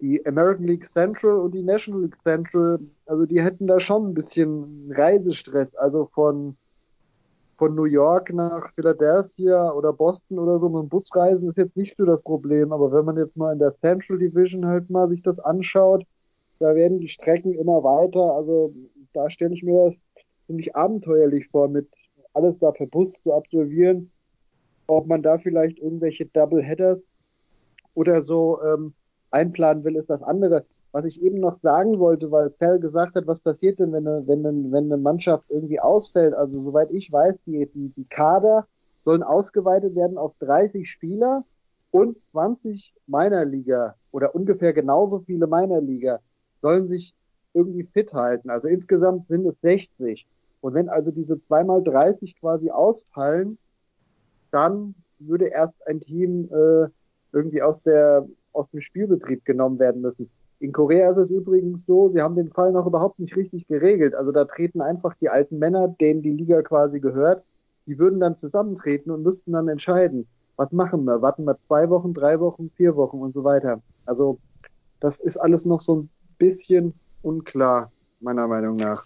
die 0.00 0.24
American 0.26 0.66
League 0.66 0.90
Central 0.92 1.38
und 1.38 1.52
die 1.52 1.62
National 1.62 2.02
League 2.02 2.16
Central, 2.22 2.80
also 3.06 3.26
die 3.26 3.40
hätten 3.42 3.66
da 3.66 3.78
schon 3.80 4.08
ein 4.10 4.14
bisschen 4.14 4.90
Reisestress, 4.92 5.74
also 5.76 6.10
von 6.14 6.56
von 7.58 7.74
New 7.74 7.84
York 7.84 8.32
nach 8.32 8.72
Philadelphia 8.72 9.70
oder 9.72 9.92
Boston 9.92 10.38
oder 10.38 10.58
so 10.58 10.70
mit 10.70 10.80
dem 10.80 10.88
Bus 10.88 11.06
reisen 11.14 11.50
ist 11.50 11.58
jetzt 11.58 11.76
nicht 11.76 11.94
so 11.94 12.06
das 12.06 12.22
Problem, 12.22 12.72
aber 12.72 12.90
wenn 12.90 13.04
man 13.04 13.18
jetzt 13.18 13.36
mal 13.36 13.52
in 13.52 13.58
der 13.58 13.76
Central 13.80 14.16
Division 14.16 14.64
halt 14.64 14.88
mal 14.88 15.10
sich 15.10 15.22
das 15.22 15.38
anschaut, 15.40 16.02
da 16.58 16.74
werden 16.74 17.00
die 17.00 17.10
Strecken 17.10 17.52
immer 17.52 17.84
weiter, 17.84 18.32
also 18.34 18.72
da 19.12 19.28
stelle 19.28 19.52
ich 19.52 19.62
mir 19.62 19.90
das 19.90 19.94
ziemlich 20.46 20.74
abenteuerlich 20.74 21.48
vor, 21.48 21.68
mit 21.68 21.86
alles 22.32 22.58
da 22.60 22.70
per 22.70 22.86
Bus 22.86 23.12
zu 23.22 23.34
absolvieren, 23.34 24.10
ob 24.90 25.06
man 25.06 25.22
da 25.22 25.38
vielleicht 25.38 25.78
irgendwelche 25.78 26.26
Double 26.26 26.62
Headers 26.62 26.98
oder 27.94 28.22
so 28.22 28.60
ähm, 28.62 28.94
einplanen 29.30 29.84
will, 29.84 29.96
ist 29.96 30.10
das 30.10 30.22
andere. 30.22 30.64
Was 30.92 31.04
ich 31.04 31.22
eben 31.22 31.38
noch 31.38 31.60
sagen 31.60 32.00
wollte, 32.00 32.30
weil 32.32 32.50
Fell 32.50 32.80
gesagt 32.80 33.14
hat, 33.14 33.26
was 33.26 33.40
passiert 33.40 33.78
denn, 33.78 33.92
wenn 33.92 34.06
eine, 34.06 34.26
wenn 34.26 34.44
eine, 34.44 34.72
wenn 34.72 34.84
eine 34.86 34.96
Mannschaft 34.96 35.44
irgendwie 35.48 35.78
ausfällt? 35.78 36.34
Also 36.34 36.60
soweit 36.60 36.90
ich 36.90 37.12
weiß, 37.12 37.36
die, 37.46 37.66
die, 37.72 37.90
die 37.96 38.04
Kader 38.06 38.66
sollen 39.04 39.22
ausgeweitet 39.22 39.94
werden 39.94 40.18
auf 40.18 40.32
30 40.40 40.90
Spieler 40.90 41.44
und 41.92 42.16
20 42.32 42.92
Liga 43.06 43.94
oder 44.10 44.34
ungefähr 44.34 44.72
genauso 44.72 45.20
viele 45.20 45.46
Liga 45.80 46.18
sollen 46.62 46.88
sich 46.88 47.14
irgendwie 47.54 47.84
fit 47.84 48.12
halten. 48.12 48.50
Also 48.50 48.68
insgesamt 48.68 49.28
sind 49.28 49.46
es 49.46 49.54
60. 49.62 50.26
Und 50.60 50.74
wenn 50.74 50.88
also 50.88 51.10
diese 51.10 51.40
zweimal 51.46 51.82
30 51.82 52.38
quasi 52.38 52.70
ausfallen, 52.70 53.58
dann 54.50 54.94
würde 55.18 55.46
erst 55.46 55.86
ein 55.86 56.00
Team 56.00 56.48
äh, 56.52 56.88
irgendwie 57.32 57.62
aus 57.62 57.76
der 57.84 58.26
aus 58.52 58.70
dem 58.70 58.80
Spielbetrieb 58.80 59.44
genommen 59.44 59.78
werden 59.78 60.00
müssen. 60.00 60.30
In 60.58 60.72
Korea 60.72 61.10
ist 61.10 61.16
es 61.16 61.30
übrigens 61.30 61.80
so, 61.86 62.10
sie 62.10 62.20
haben 62.20 62.36
den 62.36 62.50
Fall 62.50 62.72
noch 62.72 62.86
überhaupt 62.86 63.18
nicht 63.18 63.36
richtig 63.36 63.66
geregelt. 63.66 64.14
Also 64.14 64.32
da 64.32 64.44
treten 64.44 64.80
einfach 64.80 65.14
die 65.20 65.28
alten 65.28 65.58
Männer, 65.58 65.88
denen 65.88 66.22
die 66.22 66.32
Liga 66.32 66.62
quasi 66.62 67.00
gehört, 67.00 67.42
die 67.86 67.98
würden 67.98 68.20
dann 68.20 68.36
zusammentreten 68.36 69.10
und 69.10 69.22
müssten 69.22 69.52
dann 69.52 69.68
entscheiden, 69.68 70.26
was 70.56 70.70
machen 70.72 71.04
wir? 71.04 71.22
Warten 71.22 71.44
wir 71.44 71.56
zwei 71.66 71.88
Wochen, 71.88 72.12
drei 72.12 72.38
Wochen, 72.40 72.70
vier 72.76 72.94
Wochen 72.94 73.20
und 73.20 73.32
so 73.32 73.44
weiter. 73.44 73.80
Also 74.04 74.38
das 75.00 75.18
ist 75.20 75.38
alles 75.38 75.64
noch 75.64 75.80
so 75.80 75.96
ein 75.96 76.10
bisschen 76.36 76.92
unklar, 77.22 77.90
meiner 78.20 78.46
Meinung 78.46 78.76
nach. 78.76 79.04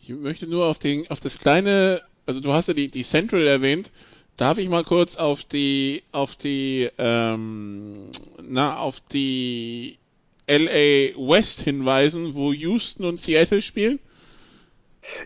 Ich 0.00 0.10
möchte 0.10 0.48
nur 0.48 0.66
auf 0.66 0.80
den, 0.80 1.08
auf 1.08 1.20
das 1.20 1.38
kleine, 1.38 2.00
also 2.26 2.40
du 2.40 2.52
hast 2.52 2.66
ja 2.66 2.74
die, 2.74 2.90
die 2.90 3.04
Central 3.04 3.46
erwähnt. 3.46 3.92
Darf 4.36 4.58
ich 4.58 4.68
mal 4.68 4.84
kurz 4.84 5.16
auf 5.16 5.44
die, 5.44 6.02
auf 6.12 6.36
die, 6.36 6.90
ähm, 6.98 8.10
na, 8.46 8.76
auf 8.76 9.00
die 9.00 9.98
LA 10.46 11.16
West 11.16 11.62
hinweisen, 11.62 12.34
wo 12.34 12.52
Houston 12.52 13.06
und 13.06 13.18
Seattle 13.18 13.62
spielen? 13.62 13.98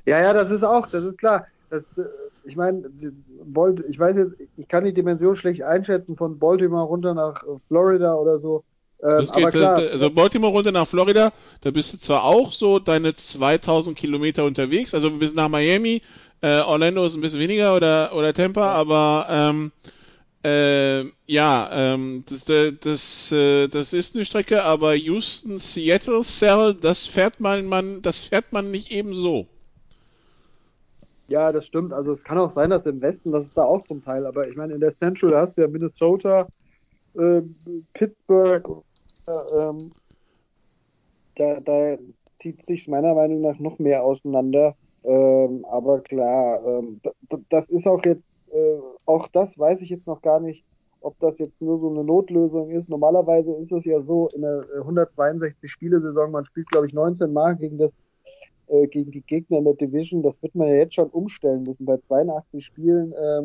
Ja, 0.07 0.21
ja, 0.21 0.33
das 0.33 0.51
ist 0.51 0.63
auch, 0.63 0.87
das 0.89 1.05
ist 1.05 1.19
klar. 1.19 1.47
Das, 1.71 1.83
äh, 1.97 2.03
ich 2.45 2.57
meine, 2.57 2.85
ich 3.89 3.99
weiß 3.99 4.17
jetzt, 4.17 4.35
ich 4.57 4.69
kann 4.69 4.85
die 4.85 4.95
Dimension 4.95 5.37
schlecht 5.37 5.63
einschätzen 5.63 6.17
von 6.17 6.39
Baltimore 6.39 6.87
runter 6.87 7.15
nach 7.15 7.43
Florida 7.69 8.15
oder 8.15 8.39
so. 8.39 8.65
Ähm, 9.03 9.19
das 9.19 9.33
geht, 9.33 9.55
das, 9.55 9.93
also 9.93 10.11
Baltimore 10.11 10.53
runter 10.53 10.73
nach 10.73 10.87
Florida, 10.87 11.33
da 11.63 11.71
bist 11.71 11.93
du 11.93 11.99
zwar 11.99 12.25
auch 12.25 12.53
so 12.53 12.79
deine 12.79 13.15
2000 13.15 13.97
Kilometer 13.97 14.45
unterwegs, 14.45 14.95
also 14.95 15.11
bis 15.11 15.35
nach 15.35 15.49
Miami, 15.49 16.03
äh, 16.43 16.61
Orlando 16.61 17.05
ist 17.05 17.15
ein 17.15 17.21
bisschen 17.21 17.41
weniger 17.41 17.77
oder 17.77 18.13
oder 18.15 18.33
Tampa, 18.33 18.73
aber 18.73 19.27
ähm, 19.31 19.73
äh, 20.45 21.05
ja, 21.27 21.69
ähm, 21.73 22.25
das, 22.29 22.47
das, 22.47 23.33
äh, 23.33 23.69
das 23.69 23.93
ist 23.93 24.17
eine 24.17 24.25
Strecke, 24.25 24.65
aber 24.65 24.95
Houston, 24.95 25.59
Seattle, 25.59 26.23
Cell, 26.23 26.75
das 26.75 27.07
fährt 27.07 27.41
man, 27.41 27.67
man, 27.67 28.01
das 28.01 28.25
fährt 28.25 28.53
man 28.53 28.71
nicht 28.71 28.91
ebenso. 28.91 29.47
Ja, 31.29 31.53
das 31.53 31.67
stimmt. 31.67 31.93
Also 31.93 32.15
es 32.15 32.25
kann 32.25 32.39
auch 32.39 32.55
sein, 32.55 32.71
dass 32.71 32.87
im 32.87 33.01
Westen, 33.01 33.31
das 33.33 33.45
ist 33.45 33.57
da 33.57 33.63
auch 33.63 33.87
zum 33.87 34.03
Teil, 34.03 34.27
aber 34.27 34.49
ich 34.49 34.57
meine, 34.57 34.75
in 34.75 34.81
der 34.81 34.97
Central 34.97 35.37
hast 35.37 35.57
du 35.57 35.61
ja 35.61 35.69
Minnesota, 35.69 36.49
äh, 37.15 37.43
Pittsburgh, 37.93 38.83
äh, 39.27 39.57
ähm, 39.57 39.93
da, 41.37 41.61
da 41.61 41.99
zieht 42.43 42.65
sich 42.67 42.89
meiner 42.89 43.15
Meinung 43.15 43.43
nach 43.43 43.59
noch 43.59 43.79
mehr 43.79 44.03
auseinander. 44.03 44.75
Ähm, 45.05 45.65
aber 45.71 46.01
klar, 46.01 46.61
ähm, 46.67 47.01
das 47.49 47.69
ist 47.71 47.87
auch 47.87 48.05
jetzt 48.05 48.23
äh, 48.53 48.79
auch 49.07 49.29
das 49.29 49.57
weiß 49.59 49.81
ich 49.81 49.91
jetzt 49.91 50.07
noch 50.07 50.23
gar 50.23 50.41
nicht, 50.41 50.65
ob 51.01 51.19
das 51.21 51.39
jetzt 51.39 51.61
nur 51.61 51.79
so 51.79 51.89
eine 51.89 52.05
Notlösung 52.05 52.71
ist. 52.71 52.89
Normalerweise 52.89 53.53
ist 53.55 53.73
es 53.73 53.85
ja 53.85 54.01
so, 54.03 54.29
in 54.35 54.43
der 54.43 54.65
162 54.79 55.71
Spiele-Saison, 55.71 56.31
man 56.31 56.45
spielt, 56.45 56.69
glaube 56.69 56.87
ich, 56.87 56.93
19 56.93 57.33
Mal 57.33 57.57
gegen 57.57 57.79
das 57.79 57.93
äh, 58.69 58.87
gegen 58.89 59.11
die 59.11 59.23
Gegner 59.23 59.59
in 59.59 59.65
der 59.65 59.75
Division. 59.75 60.23
Das 60.23 60.41
wird 60.43 60.55
man 60.55 60.69
ja 60.69 60.75
jetzt 60.75 60.95
schon 60.95 61.09
umstellen 61.09 61.63
müssen. 61.63 61.87
Bei 61.87 61.97
82 62.09 62.65
Spielen, 62.65 63.13
äh, 63.13 63.43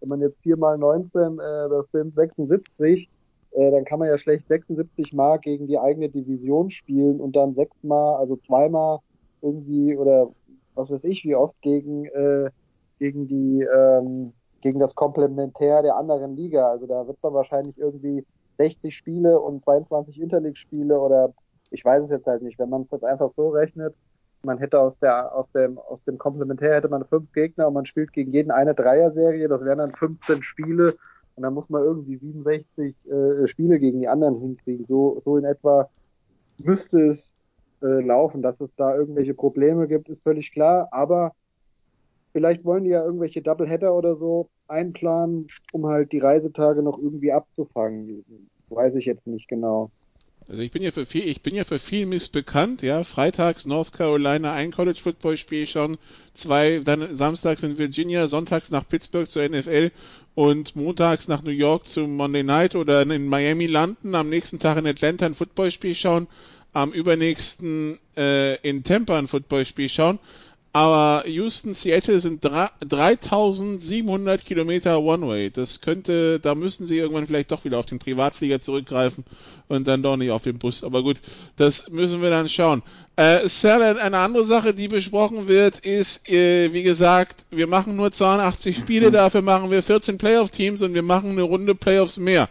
wenn 0.00 0.08
man 0.08 0.20
jetzt 0.20 0.38
4 0.42 0.56
mal 0.56 0.78
19, 0.78 1.38
äh, 1.38 1.68
das 1.68 1.90
sind 1.92 2.14
76, 2.14 3.08
äh, 3.52 3.70
dann 3.70 3.84
kann 3.84 3.98
man 3.98 4.08
ja 4.08 4.18
schlecht 4.18 4.48
76 4.48 5.12
Mal 5.12 5.38
gegen 5.38 5.66
die 5.66 5.78
eigene 5.78 6.08
Division 6.08 6.70
spielen 6.70 7.20
und 7.20 7.36
dann 7.36 7.54
sechs 7.54 7.76
Mal, 7.82 8.16
also 8.16 8.36
zweimal 8.46 8.98
irgendwie 9.42 9.96
oder 9.96 10.30
was 10.74 10.90
weiß 10.90 11.04
ich, 11.04 11.24
wie 11.24 11.34
oft 11.34 11.60
gegen, 11.62 12.06
äh, 12.06 12.50
gegen 12.98 13.26
die 13.28 13.62
ähm, 13.62 14.32
gegen 14.64 14.80
das 14.80 14.94
Komplementär 14.94 15.82
der 15.82 15.96
anderen 15.96 16.36
Liga. 16.36 16.70
Also 16.70 16.86
da 16.86 17.06
wird 17.06 17.22
man 17.22 17.34
wahrscheinlich 17.34 17.78
irgendwie 17.78 18.24
60 18.56 18.96
Spiele 18.96 19.38
und 19.38 19.62
22 19.62 20.18
Interleague-Spiele 20.20 20.98
oder 20.98 21.34
ich 21.70 21.84
weiß 21.84 22.04
es 22.04 22.10
jetzt 22.10 22.26
halt 22.26 22.42
nicht. 22.42 22.58
Wenn 22.58 22.70
man 22.70 22.82
es 22.82 22.90
jetzt 22.90 23.04
einfach 23.04 23.30
so 23.36 23.50
rechnet, 23.50 23.94
man 24.42 24.58
hätte 24.58 24.80
aus 24.80 24.98
der 25.00 25.34
aus 25.34 25.50
dem 25.52 25.78
aus 25.78 26.02
dem 26.04 26.16
Komplementär 26.16 26.74
hätte 26.76 26.88
man 26.88 27.04
fünf 27.04 27.30
Gegner 27.32 27.68
und 27.68 27.74
man 27.74 27.86
spielt 27.86 28.12
gegen 28.12 28.32
jeden 28.32 28.50
eine 28.50 28.74
Dreier-Serie, 28.74 29.48
das 29.48 29.62
wären 29.64 29.78
dann 29.78 29.92
15 29.92 30.42
Spiele 30.42 30.96
und 31.36 31.42
dann 31.42 31.52
muss 31.52 31.68
man 31.68 31.82
irgendwie 31.82 32.16
67 32.16 32.94
äh, 33.06 33.48
Spiele 33.48 33.78
gegen 33.78 34.00
die 34.00 34.08
anderen 34.08 34.40
hinkriegen. 34.40 34.86
So 34.86 35.20
so 35.26 35.36
in 35.36 35.44
etwa 35.44 35.90
müsste 36.58 37.08
es 37.08 37.34
äh, 37.84 38.00
laufen, 38.00 38.42
dass 38.42 38.60
es 38.60 38.70
da 38.76 38.96
irgendwelche 38.96 39.34
Probleme 39.34 39.86
gibt, 39.86 40.08
ist 40.08 40.24
völlig 40.24 40.50
klar. 40.50 40.88
Aber 40.90 41.32
Vielleicht 42.34 42.64
wollen 42.64 42.82
die 42.82 42.90
ja 42.90 43.04
irgendwelche 43.04 43.42
Doubleheader 43.42 43.94
oder 43.94 44.16
so 44.16 44.48
einplanen, 44.66 45.46
um 45.70 45.86
halt 45.86 46.10
die 46.10 46.18
Reisetage 46.18 46.82
noch 46.82 46.98
irgendwie 46.98 47.30
abzufangen. 47.30 48.24
Weiß 48.70 48.96
ich 48.96 49.04
jetzt 49.04 49.28
nicht 49.28 49.46
genau. 49.46 49.92
Also 50.48 50.60
ich 50.60 50.72
bin 50.72 50.82
ja 50.82 50.90
für 50.90 51.06
viel, 51.06 51.28
ich 51.28 51.42
bin 51.42 51.54
ja 51.54 51.62
für 51.62 51.78
viel 51.78 52.06
Mist 52.06 52.32
bekannt, 52.32 52.82
ja. 52.82 53.04
Freitags 53.04 53.66
North 53.66 53.92
Carolina 53.92 54.52
ein 54.52 54.72
College 54.72 54.98
Football 55.00 55.36
Spiel 55.36 55.68
schon, 55.68 55.96
zwei, 56.34 56.80
dann 56.84 57.14
samstags 57.14 57.62
in 57.62 57.78
Virginia, 57.78 58.26
sonntags 58.26 58.72
nach 58.72 58.86
Pittsburgh 58.86 59.30
zur 59.30 59.48
NFL 59.48 59.92
und 60.34 60.74
montags 60.74 61.28
nach 61.28 61.44
New 61.44 61.52
York 61.52 61.86
zum 61.86 62.16
Monday 62.16 62.42
Night 62.42 62.74
oder 62.74 63.02
in 63.02 63.28
Miami 63.28 63.66
landen, 63.66 64.16
am 64.16 64.28
nächsten 64.28 64.58
Tag 64.58 64.76
in 64.76 64.88
Atlanta 64.88 65.24
ein 65.24 65.36
Footballspiel 65.36 65.94
schauen, 65.94 66.26
am 66.74 66.92
übernächsten 66.92 67.98
äh, 68.16 68.56
in 68.68 68.84
Tampa 68.84 69.18
ein 69.18 69.28
Footballspiel 69.28 69.88
schauen. 69.88 70.18
Aber 70.74 71.26
Houston, 71.28 71.72
Seattle 71.72 72.18
sind 72.18 72.42
3700 72.42 74.44
Kilometer 74.44 75.00
One-Way. 75.00 75.52
Das 75.52 75.80
könnte, 75.80 76.40
da 76.40 76.56
müssen 76.56 76.84
sie 76.84 76.98
irgendwann 76.98 77.28
vielleicht 77.28 77.52
doch 77.52 77.64
wieder 77.64 77.78
auf 77.78 77.86
den 77.86 78.00
Privatflieger 78.00 78.58
zurückgreifen 78.58 79.24
und 79.68 79.86
dann 79.86 80.02
doch 80.02 80.16
nicht 80.16 80.32
auf 80.32 80.42
den 80.42 80.58
Bus. 80.58 80.82
Aber 80.82 81.04
gut, 81.04 81.18
das 81.54 81.88
müssen 81.90 82.22
wir 82.22 82.30
dann 82.30 82.48
schauen. 82.48 82.82
Äh, 83.14 83.48
Sal, 83.48 84.00
eine 84.00 84.18
andere 84.18 84.44
Sache, 84.44 84.74
die 84.74 84.88
besprochen 84.88 85.46
wird, 85.46 85.78
ist, 85.78 86.28
äh, 86.28 86.72
wie 86.72 86.82
gesagt, 86.82 87.46
wir 87.52 87.68
machen 87.68 87.94
nur 87.94 88.10
82 88.10 88.76
Spiele, 88.76 89.10
dafür 89.12 89.42
machen 89.42 89.70
wir 89.70 89.80
14 89.80 90.18
Playoff-Teams 90.18 90.82
und 90.82 90.92
wir 90.92 91.02
machen 91.02 91.30
eine 91.30 91.42
Runde 91.42 91.76
Playoffs 91.76 92.16
mehr. 92.16 92.48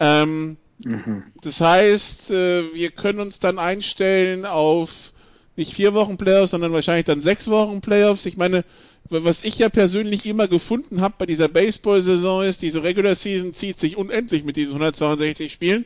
Ähm, 0.00 0.56
mhm. 0.84 1.24
Das 1.42 1.60
heißt, 1.60 2.30
äh, 2.30 2.74
wir 2.74 2.90
können 2.90 3.20
uns 3.20 3.40
dann 3.40 3.58
einstellen 3.58 4.46
auf 4.46 5.12
nicht 5.56 5.74
vier 5.74 5.94
Wochen 5.94 6.16
Playoffs, 6.16 6.52
sondern 6.52 6.72
wahrscheinlich 6.72 7.06
dann 7.06 7.20
sechs 7.20 7.48
Wochen 7.48 7.80
Playoffs. 7.80 8.26
Ich 8.26 8.36
meine, 8.36 8.64
was 9.08 9.44
ich 9.44 9.58
ja 9.58 9.68
persönlich 9.68 10.26
immer 10.26 10.48
gefunden 10.48 11.00
habe 11.00 11.14
bei 11.18 11.26
dieser 11.26 11.48
Baseball-Saison 11.48 12.44
ist, 12.44 12.62
diese 12.62 12.82
Regular 12.82 13.14
Season 13.14 13.52
zieht 13.52 13.78
sich 13.78 13.96
unendlich 13.96 14.44
mit 14.44 14.56
diesen 14.56 14.72
162 14.72 15.52
Spielen. 15.52 15.84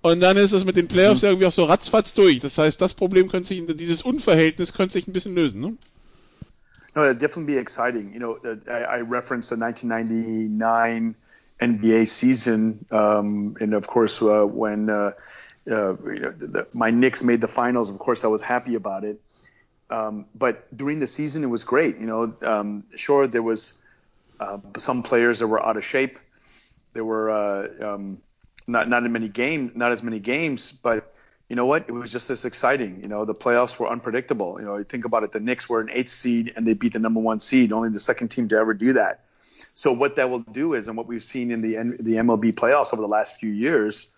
Und 0.00 0.20
dann 0.20 0.36
ist 0.36 0.52
es 0.52 0.64
mit 0.64 0.76
den 0.76 0.86
Playoffs 0.86 1.22
mhm. 1.22 1.28
irgendwie 1.28 1.46
auch 1.46 1.52
so 1.52 1.64
ratzfatz 1.64 2.14
durch. 2.14 2.40
Das 2.40 2.58
heißt, 2.58 2.80
das 2.80 2.94
Problem 2.94 3.28
könnte 3.28 3.48
sich, 3.48 3.64
dieses 3.66 4.02
Unverhältnis 4.02 4.72
könnte 4.72 4.92
sich 4.92 5.08
ein 5.08 5.12
bisschen 5.12 5.34
lösen, 5.34 5.60
ne? 5.60 5.76
No, 6.94 7.04
it'd 7.04 7.20
definitely 7.20 7.54
be 7.54 7.60
exciting. 7.60 8.12
You 8.12 8.18
know, 8.18 8.38
uh, 8.44 8.56
I, 8.66 8.98
I 8.98 9.02
referenced 9.02 9.50
the 9.50 9.56
1999 9.56 11.14
NBA 11.60 12.08
season, 12.08 12.86
um, 12.90 13.56
and 13.60 13.74
of 13.74 13.86
course, 13.86 14.22
uh, 14.22 14.44
when 14.44 14.88
uh, 14.88 15.12
uh, 15.66 15.92
the, 15.92 16.66
my 16.72 16.90
Knicks 16.90 17.22
made 17.22 17.40
the 17.40 17.48
finals. 17.48 17.90
Of 17.90 17.98
course, 17.98 18.24
I 18.24 18.28
was 18.28 18.42
happy 18.42 18.74
about 18.74 19.04
it. 19.04 19.20
Um, 19.90 20.26
but 20.34 20.74
during 20.76 21.00
the 21.00 21.06
season, 21.06 21.44
it 21.44 21.48
was 21.48 21.64
great. 21.64 21.98
You 21.98 22.06
know, 22.06 22.34
um, 22.42 22.84
sure 22.94 23.26
there 23.26 23.42
was 23.42 23.72
uh, 24.38 24.58
some 24.76 25.02
players 25.02 25.40
that 25.40 25.46
were 25.46 25.64
out 25.64 25.76
of 25.76 25.84
shape. 25.84 26.18
There 26.92 27.04
were 27.04 27.30
uh, 27.30 27.94
um, 27.94 28.18
not 28.66 28.88
not 28.88 29.02
many 29.04 29.28
game, 29.28 29.72
not 29.74 29.92
as 29.92 30.02
many 30.02 30.20
games, 30.20 30.72
but 30.72 31.12
you 31.48 31.56
know 31.56 31.66
what? 31.66 31.86
It 31.88 31.92
was 31.92 32.12
just 32.12 32.30
as 32.30 32.44
exciting. 32.44 33.00
You 33.02 33.08
know, 33.08 33.24
the 33.24 33.34
playoffs 33.34 33.78
were 33.78 33.88
unpredictable. 33.88 34.60
You 34.60 34.66
know, 34.66 34.76
you 34.76 34.84
think 34.84 35.06
about 35.06 35.24
it. 35.24 35.32
The 35.32 35.40
Knicks 35.40 35.68
were 35.68 35.80
an 35.80 35.88
eighth 35.90 36.10
seed 36.10 36.52
and 36.54 36.66
they 36.66 36.74
beat 36.74 36.92
the 36.92 36.98
number 36.98 37.20
one 37.20 37.40
seed, 37.40 37.72
only 37.72 37.88
the 37.88 38.00
second 38.00 38.28
team 38.28 38.48
to 38.48 38.56
ever 38.56 38.74
do 38.74 38.94
that. 38.94 39.24
So 39.78 39.92
what 39.92 40.16
that 40.16 40.28
will 40.28 40.40
do 40.40 40.74
is, 40.74 40.88
and 40.88 40.96
what 40.96 41.06
we've 41.06 41.22
seen 41.22 41.52
in 41.52 41.60
the 41.60 41.74
the 42.02 42.16
MLB 42.16 42.52
playoffs 42.52 42.92
over 42.92 43.00
the 43.00 43.06
last 43.06 43.38
few 43.38 43.52
years, 43.52 44.08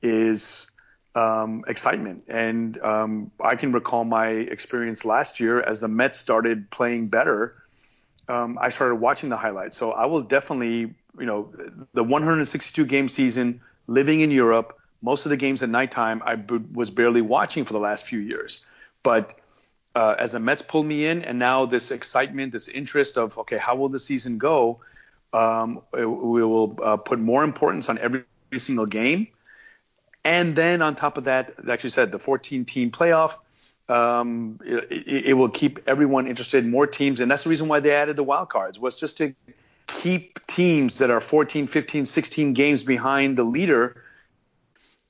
is 0.00 0.68
um, 1.16 1.64
excitement. 1.66 2.22
And 2.28 2.80
um, 2.80 3.32
I 3.42 3.56
can 3.56 3.72
recall 3.72 4.04
my 4.04 4.28
experience 4.28 5.04
last 5.04 5.40
year 5.40 5.60
as 5.60 5.80
the 5.80 5.88
Mets 5.88 6.20
started 6.20 6.70
playing 6.70 7.08
better. 7.08 7.56
Um, 8.28 8.56
I 8.60 8.68
started 8.68 8.94
watching 8.94 9.28
the 9.28 9.36
highlights. 9.36 9.76
So 9.76 9.90
I 9.90 10.06
will 10.06 10.22
definitely, 10.22 10.94
you 11.18 11.26
know, 11.26 11.52
the 11.94 12.04
162 12.04 12.86
game 12.86 13.08
season, 13.08 13.60
living 13.88 14.20
in 14.20 14.30
Europe, 14.30 14.78
most 15.02 15.26
of 15.26 15.30
the 15.30 15.36
games 15.36 15.64
at 15.64 15.68
nighttime, 15.68 16.22
I 16.24 16.36
b- 16.36 16.60
was 16.72 16.90
barely 16.90 17.22
watching 17.22 17.64
for 17.64 17.72
the 17.72 17.80
last 17.80 18.04
few 18.04 18.20
years. 18.20 18.64
But 19.02 19.36
uh, 19.96 20.14
as 20.16 20.30
the 20.30 20.38
Mets 20.38 20.62
pulled 20.62 20.86
me 20.86 21.06
in, 21.06 21.24
and 21.24 21.40
now 21.40 21.66
this 21.66 21.90
excitement, 21.90 22.52
this 22.52 22.68
interest 22.68 23.18
of, 23.18 23.36
okay, 23.38 23.58
how 23.58 23.74
will 23.74 23.88
the 23.88 23.98
season 23.98 24.38
go? 24.38 24.78
Um, 25.32 25.82
we 25.92 26.44
will 26.44 26.78
uh, 26.82 26.96
put 26.98 27.18
more 27.18 27.42
importance 27.44 27.88
on 27.88 27.98
every 27.98 28.24
single 28.58 28.86
game. 28.86 29.28
And 30.24 30.54
then 30.54 30.82
on 30.82 30.94
top 30.94 31.18
of 31.18 31.24
that, 31.24 31.64
like 31.64 31.84
you 31.84 31.90
said, 31.90 32.12
the 32.12 32.18
14 32.18 32.64
team 32.64 32.90
playoff, 32.90 33.38
um, 33.88 34.60
it, 34.64 35.26
it, 35.26 35.34
will 35.34 35.48
keep 35.48 35.88
everyone 35.88 36.26
interested, 36.26 36.64
more 36.64 36.86
teams. 36.86 37.20
And 37.20 37.30
that's 37.30 37.44
the 37.44 37.50
reason 37.50 37.68
why 37.68 37.80
they 37.80 37.92
added 37.92 38.16
the 38.16 38.22
wild 38.22 38.48
cards 38.48 38.78
was 38.78 38.96
just 38.96 39.18
to 39.18 39.34
keep 39.86 40.46
teams 40.46 40.98
that 40.98 41.10
are 41.10 41.20
14, 41.20 41.66
15, 41.66 42.06
16 42.06 42.52
games 42.52 42.84
behind 42.84 43.36
the 43.36 43.42
leader 43.42 44.02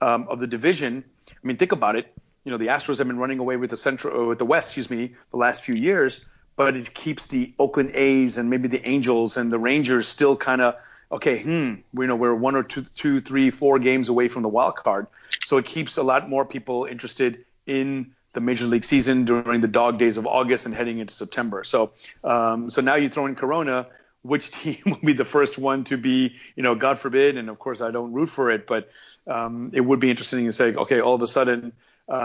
um, 0.01 0.27
of 0.29 0.41
the 0.41 0.47
division. 0.47 1.05
I 1.29 1.47
mean, 1.47 1.59
think 1.59 1.73
about 1.73 1.97
it. 1.97 2.13
You 2.45 2.51
know, 2.51 2.59
the 2.59 2.69
Astros 2.69 2.99
have 2.99 3.07
been 3.07 3.19
running 3.19 3.39
away 3.39 3.57
with 3.57 3.71
the 3.71 3.77
central, 3.77 4.23
uh, 4.23 4.25
with 4.27 4.39
the 4.39 4.47
West, 4.47 4.71
excuse 4.71 4.91
me, 4.91 5.15
the 5.31 5.37
last 5.37 5.63
few 5.63 5.75
years, 5.75 6.21
but 6.57 6.77
it 6.77 6.93
keeps 6.93 7.27
the 7.27 7.53
Oakland 7.59 7.93
A's 7.95 8.39
and 8.39 8.51
maybe 8.51 8.69
the 8.69 8.87
Angels 8.87 9.37
and 9.37 9.53
the 9.53 9.59
Rangers 9.59 10.09
still 10.09 10.37
kind 10.37 10.61
of 10.61 10.77
okay, 11.13 11.43
hmm, 11.43 11.75
we 11.93 12.07
know 12.07 12.17
we're 12.17 12.35
one 12.35 12.57
or 12.57 12.63
two, 12.63 12.83
two, 12.83 13.21
three, 13.21 13.51
four 13.51 13.79
games 13.79 14.09
away 14.09 14.29
from 14.29 14.43
the 14.43 14.49
wild 14.49 14.77
card. 14.77 15.07
So 15.45 15.59
it 15.59 15.67
keeps 15.67 15.99
a 15.99 16.03
lot 16.03 16.29
more 16.29 16.47
people 16.47 16.87
interested 16.87 17.45
in 17.67 18.15
the 18.33 18.41
major 18.41 18.65
league 18.65 18.85
season 18.85 19.27
during 19.27 19.61
the 19.61 19.69
dog 19.69 19.99
days 19.99 20.17
of 20.17 20.27
August 20.27 20.65
and 20.65 20.75
heading 20.75 20.99
into 21.01 21.13
September. 21.13 21.65
So, 21.65 21.93
um, 22.25 22.71
so 22.71 22.81
now 22.81 22.95
you 22.95 23.11
throw 23.11 23.27
in 23.27 23.35
Corona, 23.35 23.89
which 24.23 24.51
team 24.63 24.79
will 24.87 25.01
be 25.05 25.13
the 25.13 25.27
first 25.27 25.59
one 25.59 25.85
to 25.85 25.99
be, 25.99 26.37
you 26.57 26.63
know, 26.63 26.75
God 26.75 26.99
forbid, 26.99 27.37
and 27.37 27.51
of 27.51 27.59
course 27.59 27.83
I 27.83 27.91
don't 27.91 28.13
root 28.13 28.31
for 28.31 28.51
it, 28.51 28.67
but 28.67 28.91
um, 29.27 29.71
it 29.75 29.83
would 29.83 30.01
be 30.01 30.09
interesting 30.09 30.47
to 30.47 30.53
say, 30.53 30.75
okay, 30.75 31.01
all 31.01 31.15
of 31.15 31.21
a 31.21 31.27
sudden, 31.27 31.73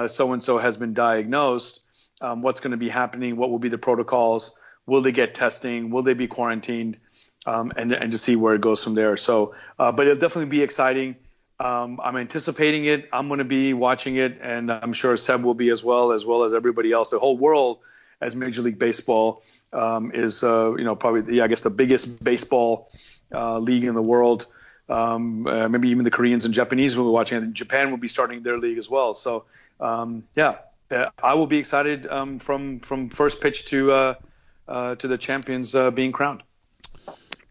so 0.07 0.31
and 0.31 0.41
so 0.41 0.57
has 0.57 0.77
been 0.77 0.93
diagnosed. 0.93 1.81
Um, 2.21 2.41
what's 2.41 2.59
going 2.59 2.71
to 2.71 2.77
be 2.77 2.89
happening? 2.89 3.37
What 3.37 3.49
will 3.49 3.59
be 3.59 3.69
the 3.69 3.77
protocols? 3.77 4.55
Will 4.85 5.01
they 5.01 5.11
get 5.11 5.35
testing? 5.35 5.89
Will 5.89 6.03
they 6.03 6.13
be 6.13 6.27
quarantined? 6.27 6.97
um, 7.47 7.71
and 7.77 7.93
and 7.93 8.11
to 8.11 8.17
see 8.17 8.35
where 8.35 8.53
it 8.53 8.61
goes 8.61 8.83
from 8.83 8.93
there. 8.93 9.17
So, 9.17 9.55
uh, 9.79 9.91
but 9.91 10.05
it'll 10.05 10.19
definitely 10.19 10.49
be 10.49 10.61
exciting. 10.61 11.15
Um, 11.59 11.99
I'm 12.03 12.17
anticipating 12.17 12.85
it. 12.85 13.09
I'm 13.11 13.29
going 13.29 13.39
to 13.39 13.45
be 13.45 13.73
watching 13.73 14.17
it, 14.17 14.37
and 14.41 14.71
I'm 14.71 14.93
sure 14.93 15.17
Seb 15.17 15.43
will 15.43 15.55
be 15.55 15.69
as 15.69 15.83
well, 15.83 16.11
as 16.11 16.25
well 16.25 16.43
as 16.43 16.53
everybody 16.53 16.91
else. 16.91 17.09
The 17.09 17.19
whole 17.19 17.37
world, 17.37 17.79
as 18.21 18.35
Major 18.35 18.61
League 18.61 18.77
Baseball 18.77 19.41
um, 19.73 20.11
is, 20.13 20.43
uh, 20.43 20.75
you 20.75 20.83
know, 20.83 20.95
probably 20.95 21.37
yeah, 21.37 21.45
I 21.45 21.47
guess 21.47 21.61
the 21.61 21.71
biggest 21.71 22.23
baseball 22.23 22.91
uh, 23.33 23.57
league 23.57 23.85
in 23.85 23.95
the 23.95 24.03
world. 24.03 24.45
Um, 24.89 25.47
uh, 25.47 25.67
maybe 25.67 25.89
even 25.89 26.03
the 26.03 26.11
Koreans 26.11 26.45
and 26.45 26.53
Japanese 26.53 26.95
will 26.95 27.05
be 27.05 27.11
watching. 27.11 27.53
Japan 27.53 27.91
will 27.91 27.97
be 27.97 28.07
starting 28.07 28.43
their 28.43 28.57
league 28.57 28.77
as 28.77 28.89
well. 28.89 29.13
So 29.13 29.45
um, 29.79 30.23
yeah, 30.35 30.57
uh, 30.91 31.09
I 31.21 31.33
will 31.33 31.47
be 31.47 31.57
excited 31.57 32.07
um, 32.07 32.39
from 32.39 32.79
from 32.79 33.09
first 33.09 33.41
pitch 33.41 33.65
to 33.65 33.91
uh, 33.91 34.13
uh, 34.67 34.95
to 34.95 35.07
the 35.07 35.17
champions 35.17 35.75
uh, 35.75 35.91
being 35.91 36.11
crowned. 36.11 36.43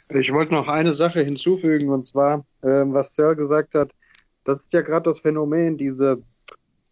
Ich 0.09 0.33
wollte 0.33 0.55
noch 0.55 0.69
eine 0.69 0.95
Sache 0.95 1.21
hinzufügen, 1.23 1.91
und 1.91 2.07
zwar, 2.07 2.45
ähm, 2.63 2.95
was 2.95 3.13
Sir 3.15 3.35
gesagt 3.35 3.75
hat, 3.75 3.91
das 4.45 4.61
ist 4.61 4.73
ja 4.73 4.81
gerade 4.83 5.11
das 5.11 5.19
Phänomen, 5.19 5.77
diese, 5.77 6.23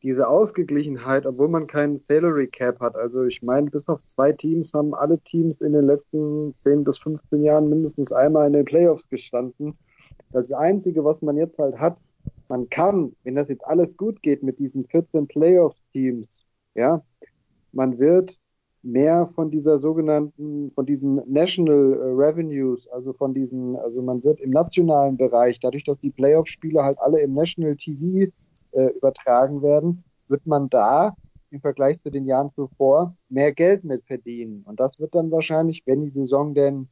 diese 0.03 0.27
Ausgeglichenheit, 0.27 1.25
obwohl 1.25 1.47
man 1.47 1.69
keinen 1.69 2.01
Salary 2.01 2.49
Cap 2.49 2.81
hat. 2.81 2.97
Also 2.97 3.23
ich 3.23 3.41
meine, 3.41 3.71
bis 3.71 3.89
auf 3.89 4.01
zwei 4.07 4.33
Teams 4.33 4.75
haben 4.75 4.95
alle 4.95 5.21
Teams 5.21 5.61
in 5.61 5.75
den 5.75 5.87
letzten 5.87 6.57
10 6.65 6.83
bis 6.83 6.99
15 6.99 7.45
Jahren 7.45 7.69
mindestens 7.69 8.11
einmal 8.11 8.49
in 8.49 8.55
den 8.55 8.65
Playoffs 8.65 9.09
gestanden. 9.09 9.79
Das 10.33 10.51
Einzige, 10.51 11.05
was 11.05 11.23
man 11.23 11.37
jetzt 11.37 11.57
halt 11.59 11.79
hat, 11.79 11.97
man 12.49 12.69
kann, 12.71 13.15
wenn 13.25 13.35
das 13.35 13.49
jetzt 13.49 13.67
alles 13.67 13.97
gut 13.97 14.23
geht 14.23 14.43
mit 14.43 14.59
diesen 14.59 14.87
14 14.87 15.27
Playoffs-Teams, 15.27 16.45
ja, 16.75 17.03
man 17.73 17.99
wird 17.99 18.39
mehr 18.83 19.31
von 19.35 19.51
dieser 19.51 19.79
sogenannten, 19.79 20.71
von 20.73 20.87
diesen 20.87 21.21
National 21.27 21.95
äh, 21.95 22.05
Revenues, 22.13 22.87
also 22.89 23.13
von 23.15 23.33
diesen, 23.33 23.77
also 23.77 24.03
man 24.03 24.23
wird 24.23 24.41
im 24.41 24.51
nationalen 24.51 25.17
Bereich, 25.17 25.59
dadurch, 25.61 25.85
dass 25.85 25.99
die 26.01 26.11
Playoff-Spiele 26.11 26.83
halt 26.83 26.99
alle 26.99 27.21
im 27.21 27.33
National 27.33 27.77
TV 27.77 28.31
äh, 28.73 28.87
übertragen 28.97 29.63
werden, 29.63 30.05
wird 30.29 30.47
man 30.47 30.69
da 30.69 31.17
im 31.51 31.61
Vergleich 31.61 32.01
zu 32.03 32.11
den 32.11 32.27
Jahren 32.27 32.51
zuvor 32.55 33.17
mehr 33.29 33.53
Geld 33.53 33.85
mit 33.85 34.05
verdienen. 34.05 34.65
Und 34.67 34.81
das 34.81 34.99
wird 34.99 35.15
dann 35.15 35.31
wahrscheinlich, 35.31 35.83
wenn 35.87 36.03
die 36.03 36.11
Saison 36.11 36.55
denn 36.55 36.89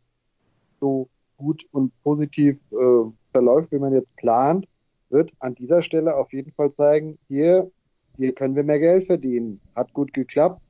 so 0.80 1.08
gut 1.36 1.62
und 1.72 1.92
positiv 2.02 2.56
äh, 2.70 3.10
verläuft, 3.32 3.72
wie 3.72 3.78
man 3.78 3.92
jetzt 3.92 4.14
plant, 4.16 4.66
wird 5.12 5.32
an 5.38 5.54
dieser 5.54 5.82
Stelle 5.82 6.16
auf 6.16 6.32
jeden 6.32 6.52
Fall 6.52 6.72
zeigen, 6.74 7.18
hier, 7.28 7.70
hier 8.16 8.34
können 8.34 8.56
wir 8.56 8.64
mehr 8.64 8.80
Geld 8.80 9.06
verdienen. 9.06 9.60
Hat 9.76 9.92
gut 9.92 10.12
geklappt, 10.12 10.60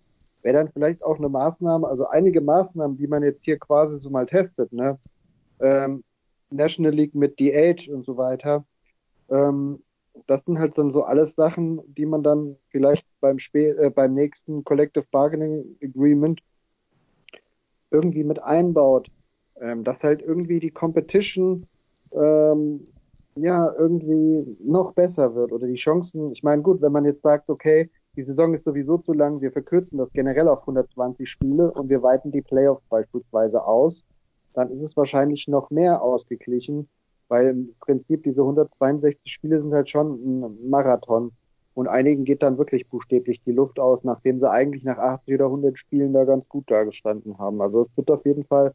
wäre 0.42 0.56
dann 0.56 0.72
vielleicht 0.72 1.02
auch 1.02 1.18
eine 1.18 1.28
Maßnahme, 1.28 1.86
also 1.86 2.06
einige 2.06 2.40
Maßnahmen, 2.40 2.96
die 2.96 3.06
man 3.06 3.22
jetzt 3.22 3.44
hier 3.44 3.58
quasi 3.58 3.98
so 4.00 4.10
mal 4.10 4.26
testet, 4.26 4.72
ne? 4.72 4.98
Ähm, 5.60 6.02
National 6.50 6.92
League 6.92 7.14
mit 7.14 7.38
DH 7.40 7.88
und 7.88 8.04
so 8.04 8.16
weiter. 8.16 8.64
Ähm, 9.30 9.82
das 10.26 10.44
sind 10.44 10.58
halt 10.58 10.76
dann 10.76 10.92
so 10.92 11.04
alles 11.04 11.34
Sachen, 11.36 11.80
die 11.86 12.04
man 12.04 12.22
dann 12.22 12.56
vielleicht 12.68 13.06
beim, 13.20 13.38
Sp 13.40 13.56
äh, 13.56 13.90
beim 13.90 14.14
nächsten 14.14 14.64
Collective 14.64 15.06
Bargaining 15.10 15.76
Agreement 15.82 16.40
irgendwie 17.90 18.24
mit 18.24 18.42
einbaut, 18.42 19.08
ähm, 19.60 19.84
dass 19.84 20.02
halt 20.02 20.22
irgendwie 20.22 20.60
die 20.60 20.70
Competition 20.70 21.66
ähm, 22.12 22.86
ja 23.36 23.72
irgendwie 23.78 24.56
noch 24.62 24.92
besser 24.92 25.34
wird 25.34 25.52
oder 25.52 25.66
die 25.66 25.76
Chancen. 25.76 26.32
Ich 26.32 26.42
meine, 26.42 26.62
gut, 26.62 26.80
wenn 26.82 26.92
man 26.92 27.04
jetzt 27.04 27.22
sagt, 27.22 27.48
okay, 27.48 27.90
die 28.16 28.24
Saison 28.24 28.54
ist 28.54 28.64
sowieso 28.64 28.98
zu 28.98 29.12
lang, 29.12 29.40
wir 29.40 29.52
verkürzen 29.52 29.98
das 29.98 30.12
generell 30.12 30.48
auf 30.48 30.60
120 30.60 31.28
Spiele 31.28 31.70
und 31.72 31.88
wir 31.88 32.02
weiten 32.02 32.30
die 32.30 32.42
Playoffs 32.42 32.82
beispielsweise 32.88 33.64
aus, 33.64 33.94
dann 34.54 34.70
ist 34.70 34.82
es 34.82 34.96
wahrscheinlich 34.96 35.48
noch 35.48 35.70
mehr 35.70 36.02
ausgeglichen, 36.02 36.88
weil 37.28 37.48
im 37.48 37.74
Prinzip 37.80 38.22
diese 38.24 38.42
162 38.42 39.32
Spiele 39.32 39.62
sind 39.62 39.72
halt 39.72 39.88
schon 39.88 40.12
ein 40.12 40.68
Marathon 40.68 41.32
und 41.74 41.88
einigen 41.88 42.24
geht 42.24 42.42
dann 42.42 42.58
wirklich 42.58 42.86
buchstäblich 42.88 43.40
die 43.44 43.52
Luft 43.52 43.80
aus, 43.80 44.04
nachdem 44.04 44.40
sie 44.40 44.50
eigentlich 44.50 44.84
nach 44.84 44.98
80 44.98 45.36
oder 45.36 45.46
100 45.46 45.78
Spielen 45.78 46.12
da 46.12 46.24
ganz 46.24 46.46
gut 46.48 46.70
dagestanden 46.70 47.38
haben. 47.38 47.62
Also 47.62 47.84
es 47.84 47.96
wird 47.96 48.10
auf 48.10 48.26
jeden 48.26 48.44
Fall 48.44 48.74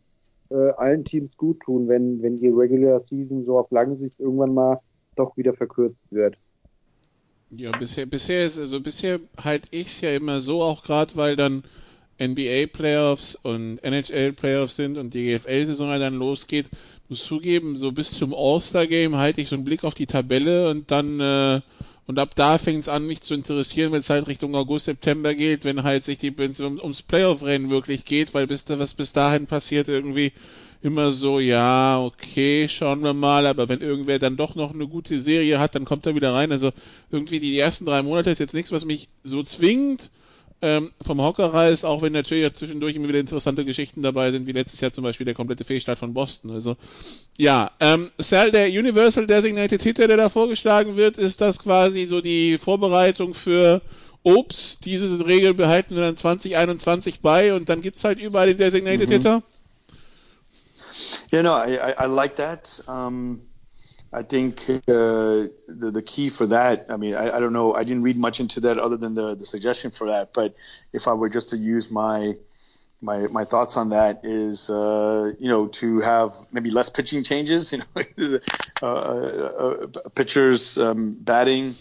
äh, 0.50 0.72
allen 0.78 1.06
Teams 1.06 1.38
gut 1.38 1.60
tun, 1.62 1.88
wenn, 1.88 2.22
wenn 2.22 2.38
die 2.38 2.50
Regular 2.50 3.00
Season 3.02 3.46
so 3.46 3.58
auf 3.60 3.72
lange 3.72 3.98
Sicht 3.98 4.20
irgendwann 4.20 4.54
mal 4.54 4.80
doch 5.16 5.36
wieder 5.38 5.54
verkürzt 5.54 6.00
wird. 6.10 6.36
Ja, 7.50 7.72
bisher, 7.78 8.06
bisher 8.06 8.46
ist, 8.46 8.60
also 8.60 8.82
bisher 8.82 9.20
halte 9.42 9.70
ich 9.72 9.88
es 9.88 10.02
ja 10.02 10.12
immer 10.12 10.42
so, 10.42 10.62
auch 10.62 10.84
gerade 10.84 11.16
weil 11.16 11.36
dann 11.36 11.64
NBA 12.20 12.68
Playoffs 12.74 13.36
und 13.36 13.78
NHL 13.84 14.34
Playoffs 14.34 14.76
sind 14.76 14.98
und 14.98 15.14
die 15.14 15.38
GFL-Saison 15.38 16.00
dann 16.00 16.16
losgeht, 16.16 16.70
muss 17.10 17.24
zugeben, 17.24 17.78
so 17.78 17.92
bis 17.92 18.12
zum 18.12 18.34
All-Star-Game 18.34 19.16
halte 19.16 19.42
ich 19.42 19.50
so 19.50 19.56
einen 19.56 19.64
Blick 19.64 19.84
auf 19.84 19.94
die 19.94 20.08
Tabelle 20.08 20.70
und 20.70 20.92
dann 20.92 21.20
äh, 21.20 21.62
und 22.08 22.20
ab 22.20 22.36
da 22.36 22.58
fängt 22.58 22.82
es 22.82 22.90
an, 22.90 23.06
mich 23.06 23.22
zu 23.22 23.34
interessieren, 23.34 23.92
wenn 23.92 24.00
es 24.00 24.10
halt 24.10 24.28
Richtung 24.28 24.56
August, 24.56 24.86
September 24.86 25.36
geht, 25.36 25.66
wenn 25.66 25.84
halt 25.84 26.06
sich 26.06 26.18
die 26.18 26.36
wenn 26.36 26.54
um, 26.60 26.80
ums 26.80 27.02
Playoff-Rennen 27.02 27.70
wirklich 27.70 28.06
geht, 28.06 28.34
weil 28.34 28.48
bis 28.48 28.64
da 28.64 28.80
was 28.80 28.94
bis 28.94 29.12
dahin 29.12 29.46
passiert 29.46 29.90
irgendwie 29.90 30.32
immer 30.82 31.12
so, 31.12 31.40
ja, 31.40 32.00
okay, 32.00 32.70
schauen 32.70 33.04
wir 33.04 33.14
mal, 33.14 33.46
aber 33.46 33.68
wenn 33.68 33.82
irgendwer 33.82 34.20
dann 34.20 34.38
doch 34.38 34.56
noch 34.56 34.74
eine 34.74 34.88
gute 34.88 35.20
Serie 35.20 35.60
hat, 35.60 35.76
dann 35.76 35.86
kommt 35.86 36.06
er 36.06 36.16
wieder 36.16 36.34
rein. 36.34 36.52
Also 36.52 36.72
irgendwie 37.12 37.40
die 37.40 37.58
ersten 37.60 37.86
drei 37.86 38.02
Monate 38.04 38.30
ist 38.30 38.40
jetzt 38.40 38.54
nichts, 38.54 38.72
was 38.72 38.86
mich 38.86 39.10
so 39.24 39.44
zwingt 39.44 40.10
ähm, 40.62 40.92
vom 41.06 41.22
Hocker 41.22 41.54
reißt, 41.54 41.86
auch 41.86 42.02
wenn 42.02 42.14
natürlich 42.14 42.52
zwischendurch 42.54 42.96
immer 42.96 43.08
wieder 43.08 43.20
interessante 43.20 43.64
Geschichten 43.64 44.02
dabei 44.02 44.32
sind, 44.32 44.48
wie 44.48 44.52
letztes 44.52 44.82
Jahr 44.82 44.92
zum 44.92 45.04
Beispiel 45.04 45.26
der 45.26 45.36
komplette 45.36 45.64
Fehlstart 45.64 46.00
von 46.00 46.14
Boston. 46.14 46.52
Also 46.52 46.78
ja, 47.38 47.72
ähm, 47.80 48.12
Sal, 48.18 48.52
der 48.52 48.68
Universal 48.68 49.28
Designated 49.28 49.84
Hitter, 49.84 50.08
der 50.08 50.18
da 50.18 50.30
vorgeschlagen 50.30 50.98
wird, 50.98 51.18
ist 51.18 51.42
das 51.42 51.60
quasi 51.60 52.06
so 52.06 52.22
die 52.22 52.58
Vorbereitung 52.58 53.34
für 53.34 53.82
Obst. 54.24 54.86
Diese 54.86 55.26
Regel 55.26 55.54
behalten 55.54 55.96
wir 55.96 56.02
dann 56.02 56.18
2021 56.18 57.22
bei 57.22 57.54
und 57.54 57.70
dann 57.70 57.82
gibt's 57.82 58.04
halt 58.04 58.20
überall 58.20 58.48
den 58.48 58.58
Designated 58.58 59.10
mhm. 59.10 59.14
Hitter. 59.14 59.44
Yeah, 61.32 61.44
no, 61.44 61.56
I, 61.56 61.76
I, 61.76 62.06
I 62.06 62.08
like 62.08 62.36
that. 62.38 62.84
Um, 62.88 63.42
I 64.12 64.22
think 64.22 64.70
uh, 64.70 64.78
the 64.88 65.92
the 65.92 66.02
key 66.02 66.30
for 66.30 66.48
that. 66.48 66.86
I 66.90 66.98
mean, 66.98 67.16
I, 67.16 67.38
I 67.38 67.40
don't 67.40 67.54
know. 67.54 67.74
I 67.74 67.84
didn't 67.84 68.04
read 68.04 68.18
much 68.18 68.40
into 68.40 68.62
that 68.62 68.80
other 68.80 68.98
than 68.98 69.16
the 69.16 69.36
the 69.36 69.46
suggestion 69.46 69.92
for 69.92 70.08
that. 70.08 70.34
But 70.34 70.56
if 70.94 71.08
I 71.08 71.14
were 71.14 71.30
just 71.30 71.50
to 71.50 71.58
use 71.58 71.92
my 71.92 72.36
my 73.02 73.28
my 73.28 73.46
thoughts 73.46 73.78
on 73.78 73.90
that 73.90 74.22
is 74.24 74.70
uh, 74.70 75.34
you 75.40 75.50
know 75.50 75.68
to 75.68 76.00
have 76.00 76.34
maybe 76.52 76.70
less 76.70 76.90
pitching 76.90 77.24
changes. 77.24 77.74
You 78.18 78.40
know, 78.40 78.40
uh, 78.82 78.86
uh, 78.86 79.88
pitchers 80.16 80.78
um, 80.78 81.14
batting 81.14 81.76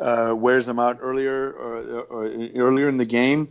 uh, 0.00 0.34
wears 0.36 0.66
them 0.66 0.78
out 0.78 0.98
earlier 1.00 1.50
or, 1.50 2.00
or 2.02 2.24
earlier 2.26 2.88
in 2.88 2.96
the 2.98 3.06
game. 3.06 3.48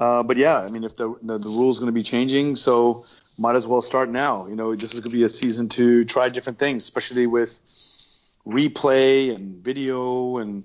Uh, 0.00 0.22
but 0.22 0.36
yeah, 0.36 0.58
I 0.58 0.70
mean, 0.70 0.84
if 0.84 0.96
the 0.96 1.14
the, 1.22 1.38
the 1.38 1.48
rules 1.48 1.78
going 1.78 1.88
to 1.88 1.92
be 1.92 2.02
changing, 2.02 2.56
so 2.56 3.04
might 3.38 3.56
as 3.56 3.66
well 3.66 3.82
start 3.82 4.08
now. 4.08 4.46
You 4.46 4.56
know, 4.56 4.74
this 4.74 4.94
is 4.94 5.00
going 5.00 5.10
to 5.10 5.16
be 5.16 5.24
a 5.24 5.28
season 5.28 5.68
to 5.70 6.04
try 6.04 6.28
different 6.28 6.58
things, 6.58 6.82
especially 6.82 7.26
with 7.26 7.58
replay 8.46 9.34
and 9.34 9.62
video 9.62 10.38
and 10.38 10.64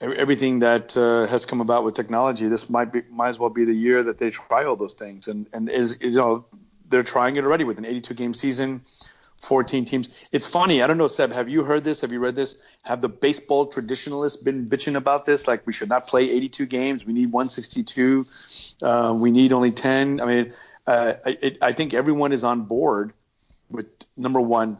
everything 0.00 0.60
that 0.60 0.96
uh, 0.96 1.26
has 1.26 1.46
come 1.46 1.60
about 1.60 1.84
with 1.84 1.94
technology. 1.94 2.48
This 2.48 2.68
might 2.68 2.92
be 2.92 3.02
might 3.10 3.28
as 3.28 3.38
well 3.38 3.50
be 3.50 3.64
the 3.64 3.74
year 3.74 4.02
that 4.02 4.18
they 4.18 4.30
try 4.30 4.64
all 4.64 4.76
those 4.76 4.94
things. 4.94 5.28
And 5.28 5.46
and 5.52 5.68
is 5.68 5.98
you 6.00 6.12
know 6.12 6.44
they're 6.88 7.02
trying 7.02 7.36
it 7.36 7.44
already 7.44 7.64
with 7.64 7.78
an 7.78 7.84
82 7.84 8.14
game 8.14 8.34
season. 8.34 8.82
14 9.42 9.84
teams. 9.84 10.14
It's 10.30 10.46
funny. 10.46 10.82
I 10.82 10.86
don't 10.86 10.98
know, 10.98 11.08
Seb. 11.08 11.32
Have 11.32 11.48
you 11.48 11.64
heard 11.64 11.82
this? 11.82 12.02
Have 12.02 12.12
you 12.12 12.20
read 12.20 12.36
this? 12.36 12.54
Have 12.84 13.00
the 13.00 13.08
baseball 13.08 13.66
traditionalists 13.66 14.40
been 14.40 14.68
bitching 14.68 14.96
about 14.96 15.24
this? 15.24 15.48
Like 15.48 15.66
we 15.66 15.72
should 15.72 15.88
not 15.88 16.06
play 16.06 16.30
82 16.30 16.66
games. 16.66 17.04
We 17.04 17.12
need 17.12 17.32
162. 17.32 18.24
Uh, 18.80 19.18
we 19.18 19.32
need 19.32 19.52
only 19.52 19.72
10. 19.72 20.20
I 20.20 20.26
mean, 20.26 20.52
uh, 20.86 21.14
I 21.60 21.72
think 21.72 21.94
everyone 21.94 22.32
is 22.32 22.44
on 22.44 22.62
board 22.62 23.12
with 23.70 23.86
number 24.16 24.40
one, 24.40 24.78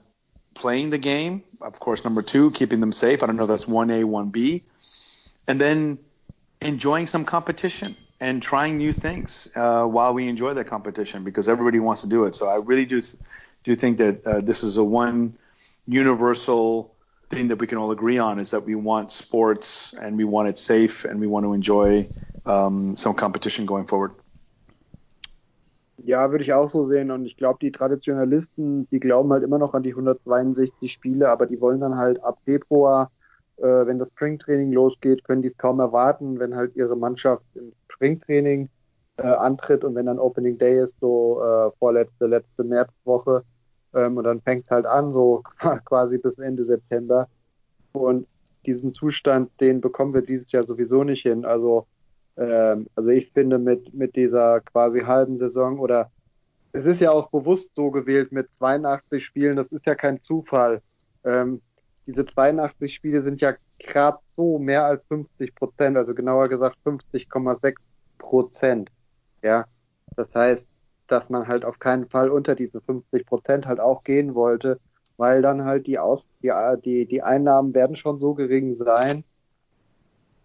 playing 0.54 0.90
the 0.90 0.98
game. 0.98 1.44
Of 1.60 1.78
course, 1.78 2.04
number 2.04 2.22
two, 2.22 2.50
keeping 2.50 2.80
them 2.80 2.92
safe. 2.92 3.22
I 3.22 3.26
don't 3.26 3.36
know 3.36 3.44
if 3.44 3.48
that's 3.48 3.64
1A, 3.64 4.04
1B. 4.04 4.62
And 5.48 5.60
then 5.60 5.98
enjoying 6.60 7.06
some 7.06 7.24
competition 7.24 7.88
and 8.20 8.42
trying 8.42 8.78
new 8.78 8.92
things 8.92 9.50
uh, 9.54 9.84
while 9.84 10.14
we 10.14 10.28
enjoy 10.28 10.54
that 10.54 10.66
competition 10.68 11.24
because 11.24 11.48
everybody 11.48 11.80
wants 11.80 12.02
to 12.02 12.08
do 12.08 12.24
it. 12.24 12.34
So 12.34 12.46
I 12.46 12.60
really 12.64 12.86
do 12.86 13.00
do 13.64 13.74
think 13.74 13.98
that 13.98 14.26
uh, 14.26 14.40
this 14.40 14.62
is 14.62 14.76
a 14.76 14.84
one 14.84 15.36
universal 15.86 16.94
thing 17.28 17.48
that 17.48 17.56
we 17.56 17.66
can 17.66 17.78
all 17.78 17.90
agree 17.90 18.18
on 18.18 18.38
is 18.38 18.50
that 18.50 18.64
we 18.64 18.74
want 18.74 19.12
sports 19.12 19.94
and 20.00 20.16
we 20.16 20.24
want 20.24 20.48
it 20.48 20.58
safe 20.58 21.04
and 21.04 21.20
we 21.20 21.26
want 21.26 21.44
to 21.44 21.52
enjoy 21.52 22.06
um, 22.44 22.96
some 22.96 23.14
competition 23.14 23.66
going 23.66 23.86
forward. 23.86 24.12
Ja, 26.04 26.30
würde 26.30 26.44
ich 26.44 26.52
auch 26.52 26.70
so 26.70 26.88
sehen. 26.88 27.10
Und 27.10 27.26
ich 27.26 27.36
glaube, 27.36 27.58
die 27.62 27.70
Traditionalisten, 27.70 28.88
die 28.90 29.00
glauben 29.00 29.32
halt 29.32 29.44
immer 29.44 29.58
noch 29.58 29.74
an 29.74 29.82
die 29.82 29.90
162 29.90 30.92
Spiele, 30.92 31.28
aber 31.28 31.46
die 31.46 31.60
wollen 31.60 31.80
dann 31.80 31.96
halt 31.96 32.22
ab 32.24 32.38
Februar, 32.44 33.10
äh, 33.58 33.62
wenn 33.62 33.98
das 33.98 34.08
Springtraining 34.08 34.72
losgeht, 34.72 35.24
können 35.24 35.42
die 35.42 35.48
es 35.48 35.56
kaum 35.58 35.78
erwarten, 35.78 36.38
wenn 36.40 36.56
halt 36.56 36.74
ihre 36.74 36.96
Mannschaft 36.96 37.44
im 37.54 37.72
Springtraining 37.88 38.68
äh, 39.18 39.22
antritt 39.22 39.84
und 39.84 39.94
wenn 39.94 40.06
dann 40.06 40.18
Opening 40.18 40.58
Day 40.58 40.82
ist, 40.82 40.98
so 41.00 41.40
äh, 41.42 41.70
vorletzte, 41.78 42.26
letzte 42.26 42.64
Märzwoche, 42.64 43.44
ähm, 43.94 44.16
und 44.16 44.24
dann 44.24 44.40
fängt 44.40 44.70
halt 44.70 44.86
an, 44.86 45.12
so 45.12 45.42
quasi 45.84 46.18
bis 46.18 46.38
Ende 46.38 46.64
September. 46.64 47.28
Und 47.92 48.26
diesen 48.66 48.92
Zustand, 48.92 49.50
den 49.60 49.80
bekommen 49.80 50.14
wir 50.14 50.22
dieses 50.22 50.50
Jahr 50.52 50.64
sowieso 50.64 51.04
nicht 51.04 51.22
hin. 51.22 51.44
Also 51.44 51.86
ähm, 52.36 52.86
also 52.94 53.10
ich 53.10 53.30
finde 53.32 53.58
mit, 53.58 53.92
mit 53.94 54.16
dieser 54.16 54.60
quasi 54.60 55.00
halben 55.00 55.38
Saison 55.38 55.78
oder 55.78 56.10
es 56.72 56.86
ist 56.86 57.00
ja 57.00 57.10
auch 57.10 57.30
bewusst 57.30 57.74
so 57.74 57.90
gewählt 57.90 58.32
mit 58.32 58.52
82 58.54 59.24
Spielen, 59.24 59.56
das 59.56 59.70
ist 59.72 59.84
ja 59.86 59.94
kein 59.94 60.22
Zufall. 60.22 60.80
Ähm, 61.24 61.60
diese 62.06 62.24
82 62.24 62.94
Spiele 62.94 63.22
sind 63.22 63.40
ja 63.40 63.54
gerade 63.78 64.18
so 64.34 64.58
mehr 64.58 64.84
als 64.84 65.04
50 65.04 65.54
Prozent, 65.54 65.96
also 65.96 66.14
genauer 66.14 66.48
gesagt 66.48 66.78
50,6 66.84 67.74
Prozent. 68.18 68.90
Ja, 69.42 69.66
das 70.16 70.34
heißt, 70.34 70.64
dass 71.08 71.28
man 71.28 71.46
halt 71.46 71.64
auf 71.64 71.78
keinen 71.78 72.08
Fall 72.08 72.30
unter 72.30 72.54
diese 72.54 72.80
50 72.80 73.26
Prozent 73.26 73.66
halt 73.66 73.80
auch 73.80 74.02
gehen 74.04 74.34
wollte, 74.34 74.80
weil 75.16 75.42
dann 75.42 75.64
halt 75.64 75.86
die, 75.86 75.98
Aus 75.98 76.26
die, 76.42 76.52
die, 76.84 77.06
die 77.06 77.22
Einnahmen 77.22 77.74
werden 77.74 77.96
schon 77.96 78.18
so 78.18 78.34
gering 78.34 78.76
sein, 78.76 79.24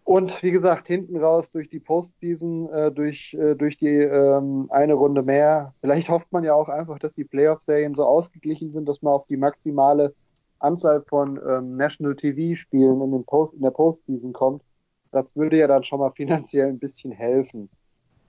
und 0.08 0.42
wie 0.42 0.52
gesagt, 0.52 0.88
hinten 0.88 1.18
raus 1.18 1.52
durch 1.52 1.70
die 1.70 1.82
Postseason, 1.82 2.72
äh, 2.72 2.92
durch, 2.94 3.34
äh, 3.34 3.56
durch 3.56 3.78
die 3.78 3.90
ähm, 3.90 4.68
eine 4.72 4.94
Runde 4.94 5.22
mehr. 5.22 5.74
Vielleicht 5.82 6.08
hofft 6.08 6.32
man 6.32 6.46
ja 6.46 6.54
auch 6.54 6.70
einfach, 6.70 6.98
dass 6.98 7.14
die 7.16 7.26
Playoff-Serien 7.26 7.94
so 7.94 8.06
ausgeglichen 8.06 8.72
sind, 8.72 8.88
dass 8.88 9.02
man 9.02 9.12
auf 9.12 9.28
die 9.28 9.36
maximale 9.36 10.16
Anzahl 10.60 11.02
von 11.10 11.38
ähm, 11.46 11.76
National 11.76 12.16
TV-Spielen 12.16 13.02
in, 13.02 13.12
den 13.12 13.26
Post, 13.26 13.54
in 13.56 13.62
der 13.64 13.72
Postseason 13.72 14.32
kommt. 14.32 14.64
Das 15.12 15.26
würde 15.36 15.58
ja 15.58 15.68
dann 15.68 15.84
schon 15.84 16.00
mal 16.00 16.12
finanziell 16.12 16.70
ein 16.70 16.80
bisschen 16.80 17.12
helfen. 17.12 17.70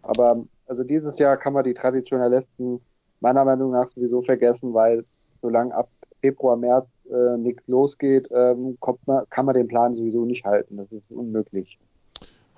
Aber 0.02 0.44
also 0.66 0.82
dieses 0.82 1.16
Jahr 1.20 1.36
kann 1.36 1.52
man 1.52 1.62
die 1.62 1.74
Traditionalisten 1.74 2.80
meiner 3.20 3.44
Meinung 3.44 3.70
nach 3.70 3.88
sowieso 3.88 4.22
vergessen, 4.22 4.74
weil 4.74 5.04
solange 5.42 5.72
ab 5.76 5.88
Februar, 6.22 6.56
März 6.56 6.88
äh, 7.10 7.36
nichts 7.38 7.66
losgeht, 7.66 8.28
ähm, 8.30 8.78
man, 9.06 9.24
kann 9.30 9.46
man 9.46 9.54
den 9.54 9.68
Plan 9.68 9.94
sowieso 9.94 10.24
nicht 10.24 10.44
halten. 10.44 10.76
Das 10.76 10.90
ist 10.92 11.10
unmöglich. 11.10 11.78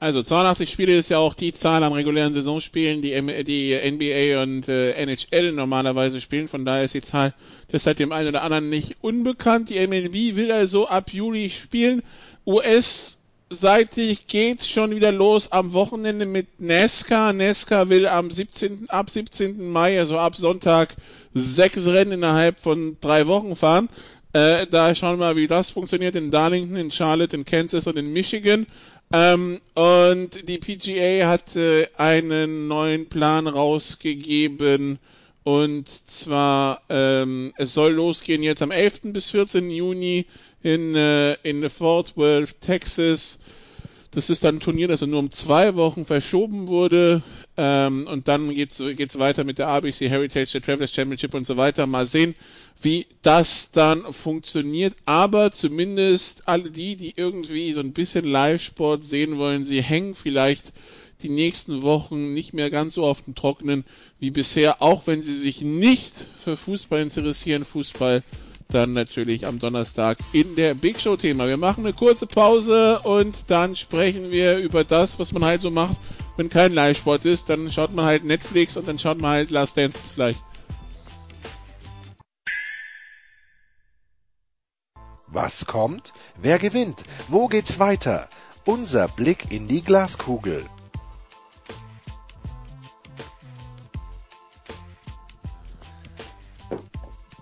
Also 0.01 0.23
82 0.23 0.71
Spiele 0.71 0.97
ist 0.97 1.11
ja 1.11 1.19
auch 1.19 1.35
die 1.35 1.53
Zahl 1.53 1.83
am 1.83 1.93
regulären 1.93 2.33
Saisonspielen, 2.33 3.03
die, 3.03 3.11
die 3.45 3.75
NBA 3.75 4.43
und 4.43 4.67
äh, 4.67 4.93
NHL 4.93 5.53
normalerweise 5.53 6.23
spielen. 6.23 6.49
Von 6.49 6.65
daher 6.65 6.85
ist 6.85 6.95
die 6.95 7.03
Zahl 7.03 7.35
deshalb 7.71 7.99
dem 7.99 8.11
einen 8.11 8.31
oder 8.31 8.43
anderen 8.43 8.71
nicht 8.71 8.97
unbekannt. 9.03 9.69
Die 9.69 9.87
MLB 9.87 10.37
will 10.37 10.53
also 10.53 10.89
ab 10.89 11.13
Juli 11.13 11.51
spielen. 11.51 12.03
US 12.47 13.19
seitig 13.51 14.27
geht's 14.27 14.69
schon 14.69 14.95
wieder 14.95 15.13
los 15.13 15.53
am 15.53 15.75
Wochenende 15.75 16.25
mit 16.25 16.61
NASCAR. 16.61 17.35
NASCAR 17.35 17.91
will 17.91 18.07
am 18.07 18.31
17. 18.31 18.89
ab 18.89 19.11
17. 19.11 19.71
Mai, 19.71 19.99
also 19.99 20.17
ab 20.19 20.35
Sonntag, 20.35 20.95
sechs 21.35 21.87
Rennen 21.87 22.13
innerhalb 22.13 22.59
von 22.59 22.97
drei 23.03 23.27
Wochen 23.27 23.55
fahren. 23.55 23.91
Äh, 24.33 24.67
da 24.69 24.95
schauen 24.95 25.19
wir 25.19 25.27
mal, 25.27 25.37
wie 25.37 25.49
das 25.49 25.71
funktioniert 25.71 26.15
in 26.15 26.31
Darlington, 26.31 26.77
in 26.77 26.91
Charlotte, 26.91 27.35
in 27.35 27.45
Kansas 27.45 27.87
und 27.87 27.97
in 27.97 28.13
Michigan. 28.13 28.67
Ähm, 29.13 29.61
und 29.75 30.49
die 30.49 30.59
PGA 30.59 31.29
hat 31.29 31.57
äh, 31.57 31.89
einen 31.97 32.69
neuen 32.69 33.09
Plan 33.09 33.49
rausgegeben. 33.49 34.99
Und 35.43 35.89
zwar, 35.89 36.83
ähm, 36.89 37.53
es 37.57 37.75
soll 37.75 37.93
losgehen 37.93 38.43
jetzt 38.43 38.63
am 38.63 38.71
11. 38.71 39.13
bis 39.13 39.31
14. 39.31 39.71
Juni 39.71 40.27
in, 40.63 40.95
äh, 40.95 41.35
in 41.43 41.69
Fort 41.69 42.17
Worth, 42.17 42.61
Texas. 42.61 43.41
Das 44.13 44.31
ist 44.31 44.45
dann 44.45 44.57
ein 44.57 44.61
Turnier, 44.61 44.87
das 44.87 45.01
nur 45.03 45.19
um 45.19 45.31
zwei 45.31 45.75
Wochen 45.75 46.05
verschoben 46.05 46.69
wurde. 46.69 47.23
Ähm, 47.63 48.07
und 48.07 48.27
dann 48.27 48.55
geht's 48.55 48.79
geht's 48.79 49.19
weiter 49.19 49.45
mit 49.45 49.59
der 49.59 49.69
ABC 49.69 50.09
Heritage, 50.09 50.53
der 50.53 50.63
Travelers 50.63 50.95
Championship 50.95 51.35
und 51.35 51.45
so 51.45 51.59
weiter. 51.59 51.87
Mal 51.87 52.07
sehen, 52.07 52.35
wie 52.81 53.07
das 53.21 53.71
dann 53.71 54.11
funktioniert. 54.15 54.95
Aber 55.05 55.53
zumindest 55.53 56.49
alle 56.49 56.71
die, 56.71 56.97
die 56.97 57.13
irgendwie 57.15 57.75
so 57.75 57.81
ein 57.81 57.93
bisschen 57.93 58.25
Live-Sport 58.25 59.05
sehen 59.05 59.37
wollen, 59.37 59.63
sie 59.63 59.83
hängen 59.83 60.15
vielleicht 60.15 60.73
die 61.21 61.29
nächsten 61.29 61.83
Wochen 61.83 62.33
nicht 62.33 62.55
mehr 62.55 62.71
ganz 62.71 62.95
so 62.95 63.05
auf 63.05 63.21
dem 63.21 63.35
Trockenen 63.35 63.85
wie 64.19 64.31
bisher, 64.31 64.81
auch 64.81 65.07
wenn 65.07 65.21
sie 65.21 65.39
sich 65.39 65.61
nicht 65.61 66.29
für 66.43 66.57
Fußball 66.57 67.03
interessieren. 67.03 67.67
Fußball 67.67 68.23
dann 68.69 68.95
natürlich 68.95 69.47
am 69.47 69.59
Donnerstag 69.59 70.19
in 70.33 70.57
der 70.57 70.75
Big 70.75 70.99
Show 70.99 71.17
Thema. 71.17 71.47
Wir 71.47 71.59
machen 71.59 71.85
eine 71.85 71.93
kurze 71.93 72.27
Pause 72.27 73.01
und 73.01 73.37
dann 73.49 73.77
sprechen 73.77 74.31
wir 74.31 74.59
über 74.59 74.83
das, 74.85 75.19
was 75.19 75.33
man 75.33 75.45
halt 75.45 75.61
so 75.61 75.71
macht, 75.71 75.97
wenn 76.41 76.49
kein 76.49 76.73
Live-Sport 76.73 77.27
ist. 77.27 77.51
Dann 77.51 77.71
schaut 77.71 77.93
man 77.93 78.07
halt 78.07 78.25
Netflix 78.25 78.79
und 78.79 78.89
dann 78.89 78.99
schaut 78.99 79.19
man 79.19 79.31
halt 79.33 79.51
Last 79.51 79.77
Dance. 79.77 80.01
Bis 80.01 80.15
gleich. 80.15 80.37
Was 85.27 85.67
kommt? 85.67 86.15
Wer 86.41 86.59
gewinnt? 86.59 87.05
Wo 87.29 87.47
geht's 87.47 87.79
weiter? 87.79 88.29
Unser 88.65 89.09
Blick 89.09 89.53
in 89.53 89.69
die 89.69 89.83
Glaskugel. 89.83 90.65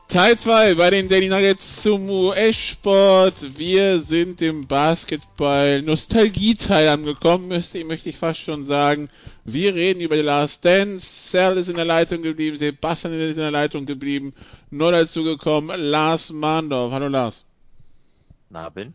Teil 0.09 0.39
2 0.39 0.77
bei 0.77 0.89
den 0.89 1.07
Daily 1.07 1.29
Nuggets 1.29 1.83
zum 1.83 2.09
US-Sport. 2.09 3.59
Wir 3.59 4.01
sind 4.01 4.41
im 4.41 4.67
Basketball 4.67 5.83
Nostalgie-Teil 5.83 6.89
angekommen, 6.89 7.49
müsste, 7.49 7.85
möchte 7.85 8.09
ich 8.09 8.17
fast 8.17 8.41
schon 8.41 8.65
sagen. 8.65 9.11
Wir 9.45 9.75
reden 9.75 10.01
über 10.01 10.17
The 10.17 10.23
Last 10.23 10.65
Dance. 10.65 11.31
Sal 11.31 11.59
ist 11.59 11.69
in 11.69 11.77
der 11.77 11.85
Leitung 11.85 12.23
geblieben, 12.23 12.57
Sebastian 12.57 13.21
ist 13.21 13.33
in 13.33 13.37
der 13.37 13.51
Leitung 13.51 13.85
geblieben. 13.85 14.33
Neu 14.71 14.93
dazu 14.93 15.25
gekommen, 15.25 15.79
Lars 15.79 16.31
Mandorf. 16.31 16.91
Hallo 16.91 17.09
Lars. 17.09 17.45
Abend. 18.51 18.95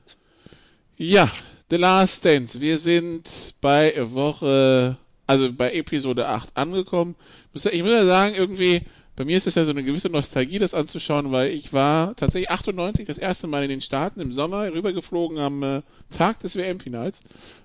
Ja, 0.98 1.32
The 1.70 1.78
Last 1.78 2.26
Dance. 2.26 2.60
Wir 2.60 2.80
sind 2.80 3.30
bei 3.62 3.94
Woche, 4.00 4.98
also 5.28 5.54
bei 5.54 5.74
Episode 5.74 6.28
8 6.28 6.50
angekommen. 6.56 7.16
Ich 7.54 7.84
muss 7.84 7.92
ja 7.92 8.06
sagen, 8.06 8.34
irgendwie, 8.34 8.82
bei 9.16 9.26
mir 9.26 9.38
ist 9.38 9.46
es 9.46 9.56
ja 9.56 9.64
so 9.64 9.72
eine 9.72 9.84
gewisse 9.84 10.10
Nostalgie, 10.10 10.58
das 10.58 10.74
anzuschauen, 10.74 11.32
weil 11.32 11.52
ich 11.52 11.72
war 11.72 12.16
tatsächlich 12.16 12.50
98 12.50 13.06
das 13.06 13.20
erste 13.20 13.46
Mal 13.48 13.64
in 13.64 13.70
den 13.70 13.82
Staaten 13.82 14.20
im 14.20 14.34
Sommer 14.34 14.72
rübergeflogen 14.72 15.38
am 15.38 15.62
äh, 15.62 15.82
Tag 16.10 16.40
des 16.40 16.56
WM-Finals, 16.56 17.22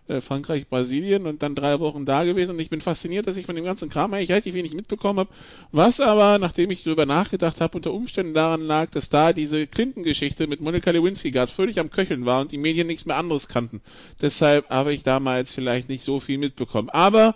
äh, 0.08 0.20
Frankreich, 0.20 0.68
Brasilien 0.68 1.26
und 1.26 1.42
dann 1.42 1.54
drei 1.54 1.80
Wochen 1.80 2.04
da 2.04 2.24
gewesen 2.24 2.52
und 2.52 2.60
ich 2.60 2.70
bin 2.70 2.80
fasziniert, 2.80 3.26
dass 3.26 3.36
ich 3.36 3.46
von 3.46 3.56
dem 3.56 3.64
ganzen 3.64 3.88
Kram 3.88 4.12
eigentlich 4.14 4.30
relativ 4.30 4.54
wenig 4.54 4.74
mitbekommen 4.74 5.20
habe, 5.20 5.30
was 5.72 6.00
aber, 6.00 6.38
nachdem 6.38 6.70
ich 6.70 6.84
darüber 6.84 7.06
nachgedacht 7.06 7.60
habe, 7.60 7.76
unter 7.76 7.92
Umständen 7.92 8.34
daran 8.34 8.62
lag, 8.62 8.90
dass 8.90 9.10
da 9.10 9.32
diese 9.32 9.66
Clinton-Geschichte 9.66 10.46
mit 10.46 10.60
Monika 10.60 10.90
Lewinsky 10.90 11.30
gerade 11.30 11.52
völlig 11.52 11.78
am 11.78 11.90
Köcheln 11.90 12.26
war 12.26 12.40
und 12.40 12.52
die 12.52 12.58
Medien 12.58 12.86
nichts 12.86 13.06
mehr 13.06 13.16
anderes 13.16 13.48
kannten. 13.48 13.80
Deshalb 14.20 14.68
habe 14.70 14.92
ich 14.92 15.02
damals 15.02 15.52
vielleicht 15.52 15.88
nicht 15.88 16.04
so 16.04 16.20
viel 16.20 16.38
mitbekommen. 16.38 16.88
Aber 16.90 17.34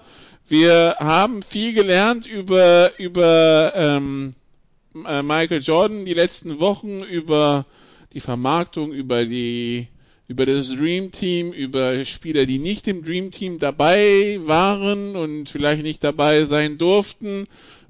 wir 0.48 0.96
haben 0.98 1.42
viel 1.42 1.72
gelernt 1.72 2.26
über, 2.26 2.92
über 2.98 3.72
ähm, 3.74 4.34
äh, 5.06 5.22
Michael 5.22 5.62
Jordan 5.62 6.04
die 6.04 6.14
letzten 6.14 6.60
Wochen, 6.60 7.02
über 7.02 7.66
die 8.12 8.20
Vermarktung, 8.20 8.92
über 8.92 9.24
die 9.24 9.88
über 10.28 10.46
das 10.46 10.68
Dream 10.68 11.10
Team, 11.12 11.52
über 11.52 12.04
Spieler, 12.04 12.46
die 12.46 12.58
nicht 12.58 12.88
im 12.88 13.04
Dream 13.04 13.30
Team 13.30 13.58
dabei 13.58 14.38
waren 14.42 15.16
und 15.16 15.48
vielleicht 15.48 15.82
nicht 15.82 16.02
dabei 16.04 16.44
sein 16.44 16.78
durften. 16.78 17.46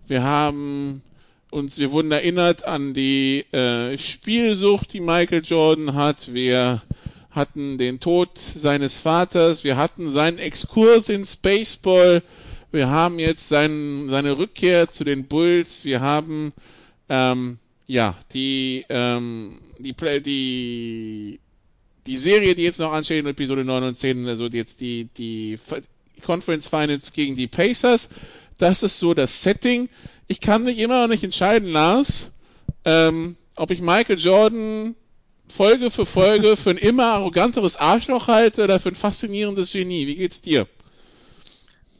Wir 0.06 0.22
haben 0.22 1.02
uns, 1.50 1.78
wir 1.78 1.90
wurden 1.92 2.10
erinnert 2.10 2.64
an 2.64 2.94
die 2.94 3.44
äh, 3.52 3.96
Spielsucht, 3.98 4.92
die 4.92 5.00
Michael 5.00 5.42
Jordan 5.44 5.94
hat. 5.94 6.32
Wir 6.32 6.82
hatten 7.30 7.78
den 7.78 8.00
Tod 8.00 8.30
seines 8.38 8.96
Vaters, 8.96 9.64
wir 9.64 9.76
hatten 9.76 10.10
seinen 10.10 10.38
Exkurs 10.38 11.08
in 11.08 11.24
Spaceball, 11.24 12.22
wir 12.70 12.88
haben 12.88 13.18
jetzt 13.18 13.48
sein, 13.48 14.08
seine 14.08 14.38
Rückkehr 14.38 14.90
zu 14.90 15.04
den 15.04 15.26
Bulls, 15.26 15.84
wir 15.84 16.00
haben 16.00 16.52
ähm, 17.08 17.58
ja 17.86 18.16
die 18.32 18.84
ähm, 18.88 19.60
die 19.78 19.94
die 20.22 21.40
die 22.06 22.18
Serie, 22.18 22.54
die 22.54 22.62
jetzt 22.62 22.80
noch 22.80 22.92
ansteht 22.92 23.20
in 23.20 23.26
Episode 23.26 23.64
9 23.64 23.84
und 23.84 23.94
10, 23.94 24.28
also 24.28 24.46
jetzt 24.46 24.80
die 24.80 25.08
die 25.16 25.58
Conference 26.22 26.66
Finals 26.66 27.12
gegen 27.12 27.36
die 27.36 27.48
Pacers. 27.48 28.10
Das 28.58 28.82
ist 28.82 28.98
so 28.98 29.14
das 29.14 29.42
Setting. 29.42 29.88
Ich 30.28 30.40
kann 30.40 30.64
mich 30.64 30.78
immer 30.78 31.02
noch 31.02 31.08
nicht 31.08 31.24
entscheiden, 31.24 31.68
Lars, 31.70 32.32
ähm, 32.84 33.36
ob 33.56 33.70
ich 33.70 33.80
Michael 33.80 34.18
Jordan 34.18 34.94
Folge 35.48 35.90
für 35.90 36.06
Folge 36.06 36.56
für 36.56 36.70
ein 36.70 36.78
immer 36.78 37.06
arroganteres 37.06 37.76
Arschloch 37.76 38.28
halte 38.28 38.64
oder 38.64 38.80
für 38.80 38.90
ein 38.90 38.96
faszinierendes 38.96 39.72
Genie. 39.72 40.06
Wie 40.06 40.16
geht's 40.16 40.40
dir? 40.40 40.66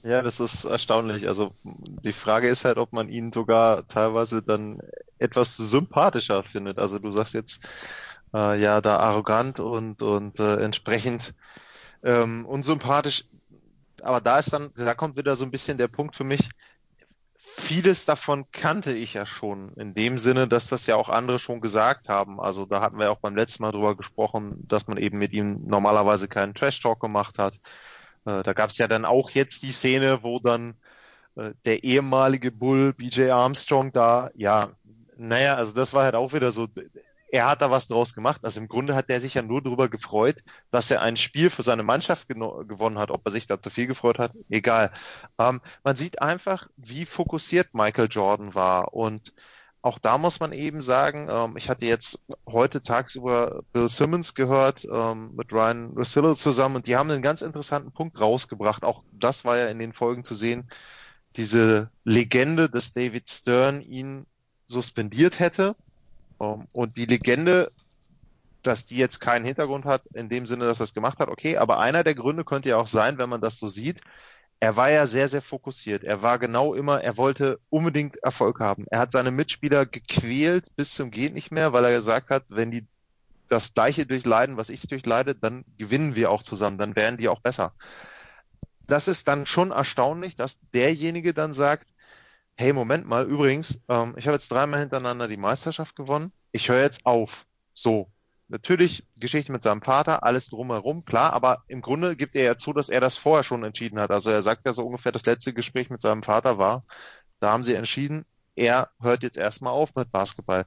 Ja, 0.05 0.23
das 0.23 0.41
ist 0.41 0.65
erstaunlich. 0.65 1.29
Also 1.29 1.53
die 1.63 2.13
Frage 2.13 2.49
ist 2.49 2.65
halt, 2.65 2.79
ob 2.79 2.93
man 2.93 3.09
ihn 3.09 3.33
sogar 3.33 3.87
teilweise 3.87 4.43
dann 4.43 4.81
etwas 5.19 5.57
sympathischer 5.57 6.43
findet. 6.43 6.79
Also 6.79 6.99
du 6.99 7.11
sagst 7.13 7.35
jetzt 7.35 7.61
äh, 8.35 8.61
ja 8.61 8.81
da 8.81 8.99
arrogant 8.99 9.61
und 9.61 10.03
und 10.03 10.41
äh, 10.41 10.57
entsprechend 10.57 11.35
ähm, 12.03 12.47
unsympathisch. 12.47 13.25
Aber 14.03 14.21
da 14.21 14.39
ist 14.39 14.53
dann, 14.53 14.73
da 14.75 14.95
kommt 14.95 15.17
wieder 15.17 15.37
so 15.37 15.45
ein 15.45 15.51
bisschen 15.51 15.79
der 15.79 15.89
Punkt 15.89 16.17
für 16.17 16.25
mich. 16.25 16.49
Vieles 17.37 18.05
davon 18.05 18.47
kannte 18.51 18.93
ich 18.93 19.15
ja 19.15 19.27
schon, 19.27 19.75
in 19.75 19.95
dem 19.95 20.19
Sinne, 20.19 20.49
dass 20.49 20.69
das 20.69 20.87
ja 20.87 20.97
auch 20.97 21.09
andere 21.09 21.39
schon 21.39 21.61
gesagt 21.61 22.09
haben. 22.09 22.41
Also 22.41 22.67
da 22.67 22.81
hatten 22.81 22.99
wir 22.99 23.11
auch 23.13 23.21
beim 23.21 23.37
letzten 23.37 23.63
Mal 23.63 23.73
drüber 23.73 23.97
gesprochen, 23.97 24.65
dass 24.67 24.87
man 24.87 24.97
eben 24.97 25.19
mit 25.19 25.33
ihm 25.33 25.61
normalerweise 25.67 26.29
keinen 26.29 26.55
Trash 26.55 26.81
Talk 26.81 27.01
gemacht 27.01 27.39
hat 27.39 27.59
äh, 28.25 28.43
da 28.43 28.53
gab 28.53 28.71
es 28.71 28.79
ja 28.79 28.89
dann 28.89 29.05
auch 29.05 29.31
jetzt 29.31 29.63
die 29.63 29.73
Szene, 29.73 30.23
wo 30.23 30.39
dann 30.39 30.75
äh, 31.37 31.53
der 31.65 31.85
ehemalige 31.85 32.51
Bull 32.53 32.93
BJ 32.93 33.31
Armstrong 33.31 33.93
da, 33.93 34.31
ja, 34.35 34.71
naja, 35.17 35.55
also 35.57 35.73
das 35.73 35.93
war 35.95 36.05
halt 36.05 36.15
auch 36.15 36.33
wieder 36.33 36.51
so, 36.51 36.69
er 37.33 37.47
hat 37.49 37.63
da 37.63 37.71
was 37.71 37.89
draus 37.89 38.15
gemacht. 38.15 38.45
Also 38.45 38.61
im 38.61 38.69
Grunde 38.69 38.95
hat 38.95 39.09
er 39.09 39.19
sich 39.19 39.35
ja 39.35 39.43
nur 39.43 39.63
darüber 39.63 39.89
gefreut, 39.89 40.45
dass 40.71 40.91
er 40.91 41.01
ein 41.01 41.17
Spiel 41.17 41.49
für 41.49 41.63
seine 41.63 41.83
Mannschaft 41.83 42.29
gewonnen 42.29 42.99
hat. 42.99 43.11
Ob 43.11 43.23
er 43.25 43.33
sich 43.33 43.47
da 43.47 43.61
zu 43.61 43.71
viel 43.71 43.87
gefreut 43.87 44.19
hat, 44.19 44.33
egal. 44.51 44.93
Ähm, 45.39 45.63
man 45.83 45.97
sieht 45.97 46.21
einfach, 46.21 46.69
wie 46.77 47.07
fokussiert 47.07 47.73
Michael 47.73 48.09
Jordan 48.11 48.55
war 48.55 48.93
und 48.93 49.33
auch 49.81 49.99
da 49.99 50.17
muss 50.17 50.41
man 50.41 50.53
eben 50.53 50.81
sagen, 50.83 51.29
ähm, 51.29 51.57
ich 51.57 51.69
hatte 51.71 51.87
jetzt 51.87 52.21
heute 52.47 52.83
tagsüber 52.83 53.63
Bill 53.73 53.89
Simmons 53.89 54.35
gehört 54.35 54.85
ähm, 54.85 55.35
mit 55.35 55.53
Ryan 55.53 55.95
Russillo 55.97 56.35
zusammen 56.35 56.77
und 56.77 56.87
die 56.87 56.97
haben 56.97 57.11
einen 57.11 57.23
ganz 57.23 57.43
interessanten 57.43 57.93
Punkt 57.93 58.21
rausgebracht. 58.21 58.85
Auch 58.85 59.03
das 59.11 59.45
war 59.45 59.57
ja 59.57 59.69
in 59.69 59.79
den 59.79 59.93
Folgen 59.95 60.23
zu 60.23 60.35
sehen. 60.35 60.71
Diese 61.37 61.91
Legende, 62.05 62.69
dass 62.69 62.93
David 62.93 63.29
Stern 63.31 63.81
ihn 63.81 64.27
suspendiert 64.67 65.41
hätte 65.41 65.75
und 66.73 66.97
die 66.97 67.07
Legende, 67.07 67.71
dass 68.63 68.87
die 68.87 68.97
jetzt 68.97 69.21
keinen 69.21 69.45
Hintergrund 69.45 69.85
hat, 69.85 70.03
in 70.15 70.29
dem 70.29 70.47
Sinne, 70.47 70.65
dass 70.65 70.81
er 70.81 70.85
es 70.85 70.95
gemacht 70.95 71.19
hat, 71.19 71.29
okay, 71.29 71.57
aber 71.57 71.79
einer 71.79 72.05
der 72.05 72.15
Gründe 72.15 72.45
könnte 72.45 72.71
ja 72.71 72.77
auch 72.77 72.87
sein, 72.87 73.19
wenn 73.19 73.29
man 73.29 73.41
das 73.41 73.59
so 73.59 73.69
sieht, 73.69 74.01
er 74.61 74.77
war 74.77 74.91
ja 74.91 75.07
sehr, 75.07 75.27
sehr 75.27 75.43
fokussiert. 75.43 76.05
Er 76.05 76.23
war 76.23 76.39
genau 76.39 76.75
immer, 76.75 77.03
er 77.03 77.17
wollte 77.17 77.59
unbedingt 77.69 78.17
Erfolg 78.19 78.61
haben. 78.61 78.87
Er 78.91 79.01
hat 79.01 79.13
seine 79.13 79.33
Mitspieler 79.33 79.87
gequält 79.87 80.69
bis 80.77 80.95
zum 80.95 81.11
geht 81.11 81.35
nicht 81.35 81.51
mehr, 81.51 81.73
weil 81.73 81.85
er 81.85 81.93
gesagt 81.93 82.31
hat, 82.31 82.45
wenn 82.49 82.71
die 82.71 82.87
das 83.49 83.75
gleiche 83.75 84.07
durchleiden, 84.07 84.57
was 84.57 84.69
ich 84.69 84.83
durchleide, 84.83 85.35
dann 85.35 85.65
gewinnen 85.79 86.15
wir 86.15 86.31
auch 86.31 86.43
zusammen, 86.43 86.79
dann 86.79 86.95
werden 86.95 87.19
die 87.19 87.29
auch 87.29 87.41
besser. 87.41 87.73
Das 88.87 89.09
ist 89.09 89.27
dann 89.27 89.47
schon 89.47 89.73
erstaunlich, 89.73 90.37
dass 90.37 90.61
derjenige 90.73 91.35
dann 91.35 91.53
sagt, 91.53 91.92
hey, 92.63 92.73
Moment 92.73 93.09
mal, 93.09 93.27
übrigens, 93.27 93.81
ähm, 93.89 94.15
ich 94.17 94.27
habe 94.27 94.37
jetzt 94.37 94.51
dreimal 94.51 94.81
hintereinander 94.81 95.27
die 95.27 95.37
Meisterschaft 95.37 95.97
gewonnen, 95.97 96.33
ich 96.53 96.69
höre 96.69 96.83
jetzt 96.83 97.05
auf. 97.05 97.45
So, 97.75 98.09
Natürlich 98.53 99.07
Geschichte 99.17 99.51
mit 99.51 99.63
seinem 99.63 99.81
Vater, 99.81 100.25
alles 100.25 100.51
drumherum, 100.51 101.07
klar, 101.07 101.33
aber 101.33 101.63
im 101.69 101.81
Grunde 101.81 102.17
gibt 102.17 102.37
er 102.37 102.45
ja 102.45 102.59
zu, 102.59 102.75
dass 102.75 102.91
er 102.91 103.01
das 103.01 103.17
vorher 103.17 103.45
schon 103.45 103.65
entschieden 103.65 103.99
hat. 103.99 104.11
Also 104.11 104.31
er 104.31 104.43
sagt 104.43 104.67
ja 104.67 104.75
so 104.75 104.85
ungefähr, 104.85 105.11
das 105.11 105.25
letzte 105.25 105.55
Gespräch 105.55 105.89
mit 105.89 106.03
seinem 106.03 106.23
Vater 106.23 106.59
war, 106.59 106.85
da 107.41 107.51
haben 107.51 107.65
sie 107.65 107.73
entschieden, 107.75 108.27
er 108.55 108.91
hört 109.01 109.23
jetzt 109.23 109.39
erstmal 109.39 109.73
auf 109.73 109.95
mit 109.95 110.13
Basketball. 110.13 110.67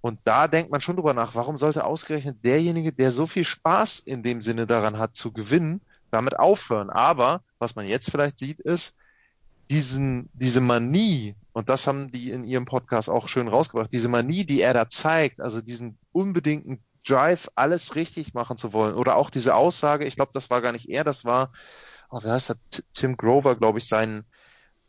Und 0.00 0.18
da 0.24 0.48
denkt 0.48 0.72
man 0.72 0.80
schon 0.80 0.96
drüber 0.96 1.14
nach, 1.14 1.36
warum 1.36 1.56
sollte 1.56 1.84
ausgerechnet 1.84 2.44
derjenige, 2.44 2.92
der 2.92 3.12
so 3.12 3.28
viel 3.28 3.44
Spaß 3.44 4.00
in 4.00 4.24
dem 4.24 4.40
Sinne 4.40 4.66
daran 4.66 4.98
hat 4.98 5.14
zu 5.14 5.32
gewinnen, 5.32 5.82
damit 6.10 6.36
aufhören. 6.36 6.90
Aber 6.90 7.44
was 7.60 7.76
man 7.76 7.86
jetzt 7.86 8.10
vielleicht 8.10 8.40
sieht, 8.40 8.58
ist, 8.58 8.96
diesen, 9.70 10.28
diese 10.32 10.60
Manie, 10.60 11.36
und 11.52 11.68
das 11.68 11.86
haben 11.86 12.10
die 12.10 12.30
in 12.30 12.44
ihrem 12.44 12.64
Podcast 12.64 13.08
auch 13.08 13.28
schön 13.28 13.46
rausgebracht, 13.46 13.92
diese 13.92 14.08
Manie, 14.08 14.44
die 14.44 14.60
er 14.60 14.74
da 14.74 14.88
zeigt, 14.88 15.40
also 15.40 15.60
diesen 15.60 15.96
unbedingten 16.12 16.82
Drive, 17.06 17.48
alles 17.54 17.94
richtig 17.94 18.34
machen 18.34 18.56
zu 18.56 18.72
wollen. 18.72 18.94
Oder 18.94 19.16
auch 19.16 19.30
diese 19.30 19.54
Aussage, 19.54 20.04
ich 20.04 20.16
glaube, 20.16 20.32
das 20.34 20.50
war 20.50 20.60
gar 20.60 20.72
nicht 20.72 20.88
er, 20.88 21.04
das 21.04 21.24
war, 21.24 21.52
oh, 22.10 22.18
wer 22.22 22.32
heißt 22.32 22.50
das? 22.50 22.58
Tim 22.92 23.16
Grover, 23.16 23.56
glaube 23.56 23.78
ich, 23.78 23.86
sein 23.86 24.24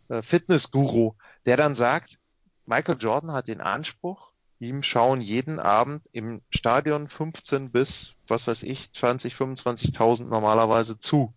äh, 0.10 0.22
Fitnessguru, 0.24 1.13
der 1.46 1.58
dann 1.58 1.76
sagt, 1.76 2.17
Michael 2.65 2.98
Jordan 3.00 3.32
hat 3.32 3.48
den 3.48 3.62
Anspruch, 3.62 4.32
ihm 4.60 4.84
schauen 4.84 5.22
jeden 5.22 5.60
Abend 5.60 6.08
im 6.12 6.41
Stadion 6.50 7.08
15 7.08 7.72
bis, 7.72 8.15
was 8.28 8.48
weiß 8.48 8.63
ich, 8.63 8.91
20, 8.94 9.36
25.000 9.36 10.26
normalerweise 10.26 11.00
zu. 11.00 11.34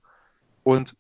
Und 0.63 0.97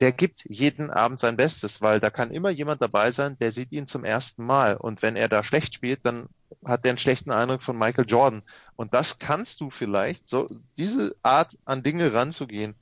der 0.00 0.12
gibt 0.12 0.44
jeden 0.48 0.90
Abend 0.90 1.20
sein 1.20 1.36
Bestes, 1.36 1.80
weil 1.80 2.00
da 2.00 2.10
kann 2.10 2.30
immer 2.30 2.50
jemand 2.50 2.82
dabei 2.82 3.10
sein, 3.10 3.38
der 3.38 3.52
sieht 3.52 3.72
ihn 3.72 3.86
zum 3.86 4.04
ersten 4.04 4.44
Mal. 4.44 4.76
Und 4.76 5.02
wenn 5.02 5.16
er 5.16 5.28
da 5.28 5.44
schlecht 5.44 5.74
spielt, 5.74 6.00
dann 6.04 6.28
hat 6.64 6.84
der 6.84 6.90
einen 6.90 6.98
schlechten 6.98 7.30
Eindruck 7.30 7.62
von 7.62 7.78
Michael 7.78 8.06
Jordan. 8.08 8.42
Und 8.76 8.92
das 8.92 9.18
kannst 9.18 9.60
du 9.60 9.70
vielleicht, 9.70 10.28
so 10.28 10.50
diese 10.78 11.14
Art 11.22 11.56
an 11.64 11.82
Dinge 11.82 12.12
ranzugehen 12.12 12.74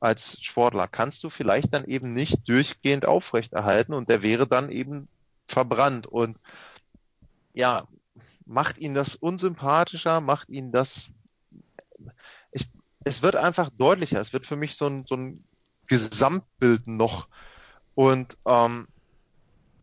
als 0.00 0.38
Sportler, 0.42 0.86
kannst 0.88 1.24
du 1.24 1.30
vielleicht 1.30 1.72
dann 1.72 1.84
eben 1.84 2.12
nicht 2.12 2.48
durchgehend 2.48 3.06
aufrechterhalten 3.06 3.94
und 3.94 4.08
der 4.08 4.22
wäre 4.22 4.46
dann 4.46 4.70
eben 4.70 5.08
verbrannt. 5.48 6.06
Und 6.06 6.38
ja, 7.54 7.86
macht 8.44 8.78
ihn 8.78 8.94
das 8.94 9.16
unsympathischer, 9.16 10.20
macht 10.20 10.50
ihn 10.50 10.72
das. 10.72 11.08
Ich, 12.52 12.68
es 13.04 13.22
wird 13.22 13.36
einfach 13.36 13.70
deutlicher. 13.70 14.20
Es 14.20 14.32
wird 14.32 14.46
für 14.46 14.56
mich 14.56 14.76
so 14.76 14.86
ein, 14.86 15.04
so 15.06 15.16
ein 15.16 15.44
Gesamtbild 15.90 16.86
noch. 16.86 17.28
Und 17.96 18.38
ähm, 18.46 18.86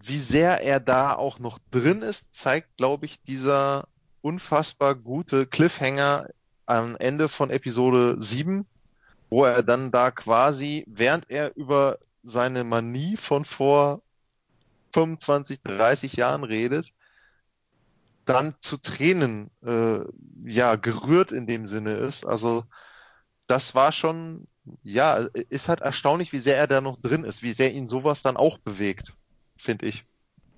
wie 0.04 0.20
sehr 0.20 0.62
er 0.64 0.80
da 0.80 1.14
auch 1.14 1.38
noch 1.38 1.60
drin 1.70 2.02
ist, 2.02 2.34
zeigt, 2.34 2.78
glaube 2.78 3.06
ich, 3.06 3.22
dieser 3.24 3.90
unfassbar 4.22 4.96
gute 4.96 5.46
Cliffhanger 5.46 6.30
am 6.66 6.96
Ende 6.96 7.28
von 7.28 7.50
Episode 7.50 8.16
7, 8.20 8.66
wo 9.30 9.44
er 9.44 9.64
dann 9.64 9.92
da 9.92 10.10
quasi, 10.12 10.86
während 10.88 11.30
er 11.30 11.56
über 11.58 12.00
seine 12.24 12.64
Manie 12.64 13.18
von 13.18 13.44
vor 13.44 14.02
25, 14.94 15.62
30 15.62 16.14
Jahren 16.14 16.46
redet, 16.46 16.88
dann 18.24 18.56
zu 18.62 18.78
Tränen 18.78 19.52
äh, 19.62 20.00
ja 20.46 20.76
gerührt 20.76 21.34
in 21.34 21.48
dem 21.48 21.68
Sinne 21.68 21.96
ist. 21.96 22.26
Also 22.26 22.64
das 23.48 23.76
war 23.76 23.92
schon, 23.92 24.48
ja, 24.84 25.28
ist 25.50 25.70
halt 25.70 25.82
erstaunlich, 25.82 26.34
wie 26.34 26.40
sehr 26.40 26.58
er 26.58 26.68
da 26.68 26.82
noch 26.82 26.98
drin 26.98 27.24
ist, 27.24 27.44
wie 27.44 27.54
sehr 27.54 27.74
ihn 27.74 27.88
sowas 27.88 28.22
dann 28.22 28.38
auch 28.38 28.58
bewegt 28.58 29.14
finde 29.58 29.88
ich. 29.88 30.06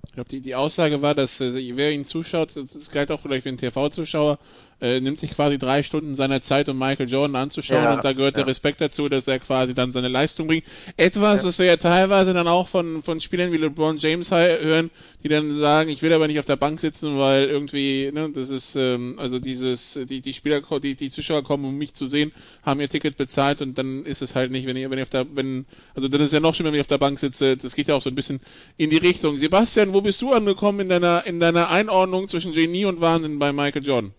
Ich 0.07 0.13
glaube, 0.13 0.29
die, 0.29 0.41
die 0.41 0.55
Aussage 0.55 1.01
war, 1.01 1.15
dass 1.15 1.39
äh, 1.39 1.75
wer 1.75 1.91
ihn 1.91 2.05
zuschaut, 2.05 2.55
das, 2.55 2.91
galt 2.91 3.11
auch 3.11 3.21
vielleicht 3.21 3.43
für 3.43 3.49
einen 3.49 3.57
TV-Zuschauer, 3.57 4.39
äh, 4.81 4.99
nimmt 5.01 5.19
sich 5.19 5.31
quasi 5.31 5.57
drei 5.57 5.83
Stunden 5.83 6.15
seiner 6.15 6.41
Zeit, 6.41 6.69
um 6.69 6.77
Michael 6.77 7.09
Jordan 7.09 7.35
anzuschauen 7.35 7.83
Ja, 7.83 7.93
und 7.93 8.03
da 8.03 8.13
gehört 8.13 8.35
ja. 8.35 8.43
der 8.43 8.47
Respekt 8.47 8.81
dazu, 8.81 9.09
dass 9.09 9.27
er 9.27 9.39
quasi 9.39 9.73
dann 9.73 9.91
seine 9.91 10.07
Leistung 10.07 10.47
bringt. 10.47 10.65
Etwas, 10.97 11.43
was 11.43 11.59
wir 11.59 11.65
ja 11.65 11.77
teilweise 11.77 12.33
dann 12.33 12.47
auch 12.47 12.67
von, 12.67 13.03
von 13.03 13.19
Spielern 13.19 13.51
wie 13.51 13.57
LeBron 13.57 13.97
James 13.97 14.31
hören, 14.31 14.89
die 15.23 15.27
dann 15.27 15.57
sagen, 15.57 15.89
ich 15.89 16.01
will 16.01 16.13
aber 16.13 16.27
nicht 16.27 16.39
auf 16.39 16.45
der 16.45 16.55
Bank 16.55 16.79
sitzen, 16.79 17.17
weil 17.17 17.45
irgendwie, 17.45 18.11
ne, 18.13 18.31
das 18.33 18.49
ist, 18.49 18.75
ähm, 18.75 19.15
also 19.17 19.39
dieses, 19.39 19.99
die, 20.09 20.21
die 20.21 20.33
Spieler, 20.33 20.61
die, 20.79 20.95
die 20.95 21.09
Zuschauer 21.09 21.43
kommen, 21.43 21.65
um 21.65 21.77
mich 21.77 21.93
zu 21.93 22.05
sehen, 22.05 22.31
haben 22.63 22.79
ihr 22.79 22.89
Ticket 22.89 23.17
bezahlt 23.17 23.61
und 23.61 23.77
dann 23.77 24.05
ist 24.05 24.21
es 24.21 24.35
halt 24.35 24.51
nicht, 24.51 24.65
wenn 24.65 24.77
ihr, 24.77 24.89
wenn 24.89 24.97
ihr 24.97 25.03
auf 25.03 25.09
der, 25.09 25.25
wenn, 25.35 25.65
also 25.95 26.07
dann 26.07 26.21
ist 26.21 26.27
es 26.27 26.33
ja 26.33 26.39
noch 26.39 26.55
schlimmer, 26.55 26.71
wenn 26.71 26.79
ich 26.79 26.81
auf 26.81 26.87
der 26.87 26.97
Bank 26.97 27.19
sitze, 27.19 27.57
das 27.57 27.75
geht 27.75 27.87
ja 27.87 27.95
auch 27.95 28.01
so 28.01 28.09
ein 28.09 28.15
bisschen 28.15 28.39
in 28.77 28.89
die 28.89 28.97
Richtung. 28.97 29.37
Sebastian, 29.37 29.93
wo 29.93 30.01
bist 30.01 30.21
du 30.21 30.31
angekommen 30.31 30.81
in 30.81 30.89
deiner, 30.89 31.25
in 31.25 31.39
deiner 31.39 31.69
Einordnung 31.69 32.27
zwischen 32.27 32.53
Genie 32.53 32.85
und 32.85 33.01
Wahnsinn 33.01 33.39
bei 33.39 33.51
Michael 33.51 33.85
Jordan? 33.85 34.13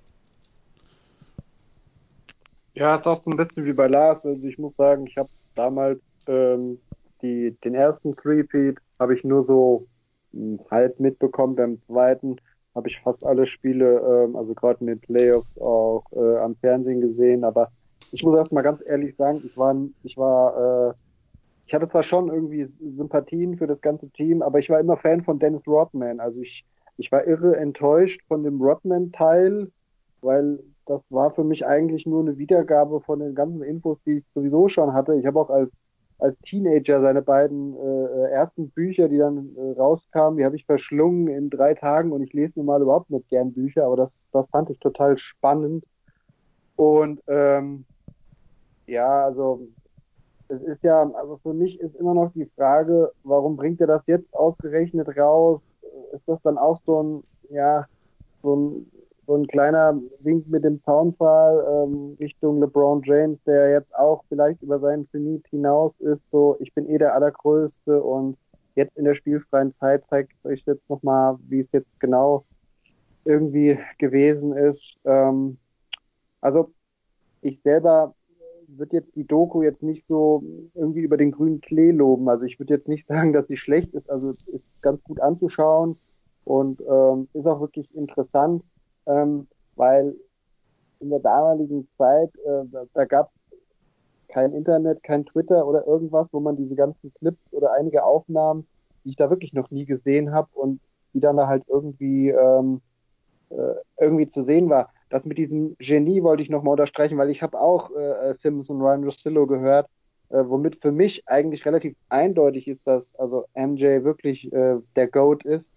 Ja, 2.74 2.96
ist 2.96 3.06
auch 3.06 3.22
so 3.24 3.30
ein 3.30 3.37
bisschen 3.37 3.64
wie 3.64 3.72
bei 3.72 3.88
Lars. 3.88 4.24
Also 4.24 4.46
ich 4.46 4.59
muss 4.59 4.76
sagen, 4.76 5.06
ich 5.06 5.16
habe 5.18 5.30
damals 5.54 6.00
ähm, 6.26 6.80
die, 7.22 7.56
den 7.64 7.74
ersten 7.74 8.16
Three-Peat 8.16 8.78
habe 8.98 9.14
ich 9.16 9.24
nur 9.24 9.44
so 9.46 9.88
mh, 10.33 10.64
halb 10.70 11.00
mitbekommen. 11.00 11.56
Beim 11.56 11.83
zweiten 11.87 12.37
habe 12.74 12.88
ich 12.88 13.00
fast 13.00 13.24
alle 13.24 13.46
Spiele, 13.46 13.98
ähm, 14.00 14.37
also 14.37 14.54
gerade 14.54 14.80
in 14.80 14.87
den 14.87 15.00
Playoffs 15.00 15.59
auch 15.59 16.04
äh, 16.12 16.38
am 16.38 16.56
Fernsehen 16.56 17.00
gesehen. 17.00 17.44
Aber 17.44 17.70
ich 18.12 18.22
muss 18.22 18.37
erst 18.38 18.52
mal 18.52 18.62
ganz 18.62 18.83
ehrlich 18.87 19.16
sagen, 19.16 19.42
ich 19.44 19.56
war, 19.56 19.76
ich 20.02 20.16
war, 20.16 20.90
äh, 20.90 20.94
ich 21.66 21.74
hatte 21.74 21.88
zwar 21.88 22.04
schon 22.04 22.28
irgendwie 22.28 22.64
Sympathien 22.66 23.59
für 23.59 23.66
das 23.66 23.80
ganze 23.80 24.11
Team, 24.11 24.42
aber 24.42 24.59
ich 24.61 24.70
war 24.70 24.80
immer 24.80 24.96
Fan 24.96 25.24
von 25.24 25.38
Dennis 25.38 25.66
Rodman. 25.66 26.20
Also 26.20 26.40
ich, 26.40 26.64
ich 26.96 27.11
war 27.12 27.26
irre 27.26 27.56
enttäuscht 27.56 28.20
von 28.28 28.44
dem 28.44 28.61
Rodman-Teil, 28.61 29.70
weil 30.22 30.61
das 30.90 31.03
war 31.09 31.31
für 31.31 31.44
mich 31.44 31.64
eigentlich 31.64 32.05
nur 32.05 32.20
eine 32.20 32.37
Wiedergabe 32.37 33.00
von 33.03 33.20
den 33.20 33.37
ganzen 33.37 33.62
Infos, 33.62 33.96
die 34.05 34.18
ich 34.18 34.24
sowieso 34.35 34.68
schon 34.68 34.92
hatte. 34.92 35.14
Ich 35.14 35.24
habe 35.24 35.38
auch 35.38 35.48
als, 35.48 35.70
als 36.18 36.37
Teenager 36.40 37.00
seine 37.00 37.22
beiden 37.22 37.76
äh, 37.76 38.31
ersten 38.33 38.70
Bücher, 38.70 39.09
die 39.09 39.18
dann 39.18 39.55
äh, 39.57 39.79
rauskamen, 39.79 40.37
die 40.37 40.44
habe 40.44 40.57
ich 40.57 40.66
verschlungen 40.66 41.29
in 41.29 41.48
drei 41.48 41.74
Tagen 41.74 42.11
und 42.11 42.24
ich 42.24 42.33
lese 42.33 42.59
normal 42.59 42.83
überhaupt 42.83 43.09
nicht 43.09 43.29
gern 43.29 43.53
Bücher, 43.53 43.85
aber 43.85 43.94
das, 43.94 44.16
das 44.33 44.50
fand 44.50 44.68
ich 44.68 44.81
total 44.81 45.16
spannend. 45.16 45.85
Und 46.74 47.22
ähm, 47.29 47.85
ja, 48.88 49.26
also 49.26 49.68
es 50.48 50.61
ist 50.62 50.83
ja, 50.83 51.09
also 51.09 51.37
für 51.37 51.55
mich 51.55 51.79
ist 51.79 51.94
immer 51.94 52.14
noch 52.14 52.33
die 52.33 52.50
Frage, 52.57 53.12
warum 53.22 53.55
bringt 53.55 53.81
er 53.81 53.87
das 53.87 54.03
jetzt 54.09 54.35
ausgerechnet 54.35 55.16
raus? 55.16 55.61
Ist 56.12 56.26
das 56.26 56.42
dann 56.42 56.59
auch 56.59 56.81
so 56.85 57.00
ein, 57.00 57.24
ja, 57.48 57.87
so 58.42 58.57
ein, 58.57 58.90
so 59.30 59.36
ein 59.36 59.46
kleiner 59.46 59.96
Wink 60.24 60.48
mit 60.48 60.64
dem 60.64 60.82
Zaunpfahl 60.82 61.64
ähm, 61.86 62.16
Richtung 62.18 62.58
LeBron 62.58 63.00
James, 63.04 63.38
der 63.46 63.70
jetzt 63.70 63.94
auch 63.94 64.24
vielleicht 64.28 64.60
über 64.60 64.80
seinen 64.80 65.08
Zenit 65.10 65.46
hinaus 65.50 65.92
ist, 66.00 66.20
so 66.32 66.56
ich 66.58 66.74
bin 66.74 66.90
eh 66.90 66.98
der 66.98 67.14
Allergrößte 67.14 68.02
und 68.02 68.36
jetzt 68.74 68.96
in 68.96 69.04
der 69.04 69.14
spielfreien 69.14 69.72
Zeit 69.78 70.02
zeigt 70.10 70.32
euch 70.44 70.64
jetzt 70.66 70.90
nochmal, 70.90 71.38
wie 71.48 71.60
es 71.60 71.68
jetzt 71.70 72.00
genau 72.00 72.44
irgendwie 73.24 73.78
gewesen 73.98 74.52
ist. 74.52 74.96
Ähm, 75.04 75.58
also 76.40 76.72
ich 77.40 77.62
selber 77.62 78.16
würde 78.66 78.96
jetzt 78.96 79.14
die 79.14 79.28
Doku 79.28 79.62
jetzt 79.62 79.84
nicht 79.84 80.08
so 80.08 80.42
irgendwie 80.74 81.02
über 81.02 81.16
den 81.16 81.30
grünen 81.30 81.60
Klee 81.60 81.92
loben. 81.92 82.28
Also 82.28 82.46
ich 82.46 82.58
würde 82.58 82.74
jetzt 82.74 82.88
nicht 82.88 83.06
sagen, 83.06 83.32
dass 83.32 83.46
sie 83.46 83.56
schlecht 83.56 83.94
ist. 83.94 84.10
Also 84.10 84.30
ist 84.30 84.82
ganz 84.82 85.00
gut 85.04 85.20
anzuschauen 85.20 86.00
und 86.42 86.80
ähm, 86.80 87.28
ist 87.32 87.46
auch 87.46 87.60
wirklich 87.60 87.94
interessant, 87.94 88.64
ähm, 89.06 89.46
weil 89.76 90.14
in 91.00 91.10
der 91.10 91.20
damaligen 91.20 91.88
Zeit, 91.96 92.30
äh, 92.44 92.64
da, 92.70 92.84
da 92.92 93.04
gab 93.04 93.30
es 93.50 93.58
kein 94.28 94.52
Internet, 94.52 95.02
kein 95.02 95.24
Twitter 95.26 95.66
oder 95.66 95.86
irgendwas, 95.86 96.28
wo 96.32 96.40
man 96.40 96.56
diese 96.56 96.74
ganzen 96.74 97.12
Clips 97.14 97.52
oder 97.52 97.72
einige 97.72 98.04
Aufnahmen, 98.04 98.66
die 99.04 99.10
ich 99.10 99.16
da 99.16 99.30
wirklich 99.30 99.52
noch 99.52 99.70
nie 99.70 99.86
gesehen 99.86 100.32
habe 100.32 100.48
und 100.54 100.80
die 101.14 101.20
dann 101.20 101.36
da 101.36 101.48
halt 101.48 101.64
irgendwie 101.68 102.28
ähm, 102.28 102.80
äh, 103.50 103.74
irgendwie 103.98 104.28
zu 104.28 104.44
sehen 104.44 104.68
war. 104.70 104.90
Das 105.08 105.24
mit 105.24 105.38
diesem 105.38 105.76
Genie 105.78 106.22
wollte 106.22 106.42
ich 106.42 106.50
nochmal 106.50 106.72
unterstreichen, 106.72 107.18
weil 107.18 107.30
ich 107.30 107.42
habe 107.42 107.60
auch 107.60 107.90
äh, 107.96 108.32
Simmons 108.34 108.70
und 108.70 108.80
Ryan 108.80 109.04
Rossillo 109.04 109.46
gehört, 109.46 109.88
äh, 110.28 110.44
womit 110.46 110.80
für 110.80 110.92
mich 110.92 111.26
eigentlich 111.26 111.66
relativ 111.66 111.96
eindeutig 112.08 112.68
ist, 112.68 112.86
dass 112.86 113.12
also 113.16 113.46
MJ 113.54 114.04
wirklich 114.04 114.52
äh, 114.52 114.76
der 114.94 115.08
GOAT 115.08 115.44
ist. 115.44 115.72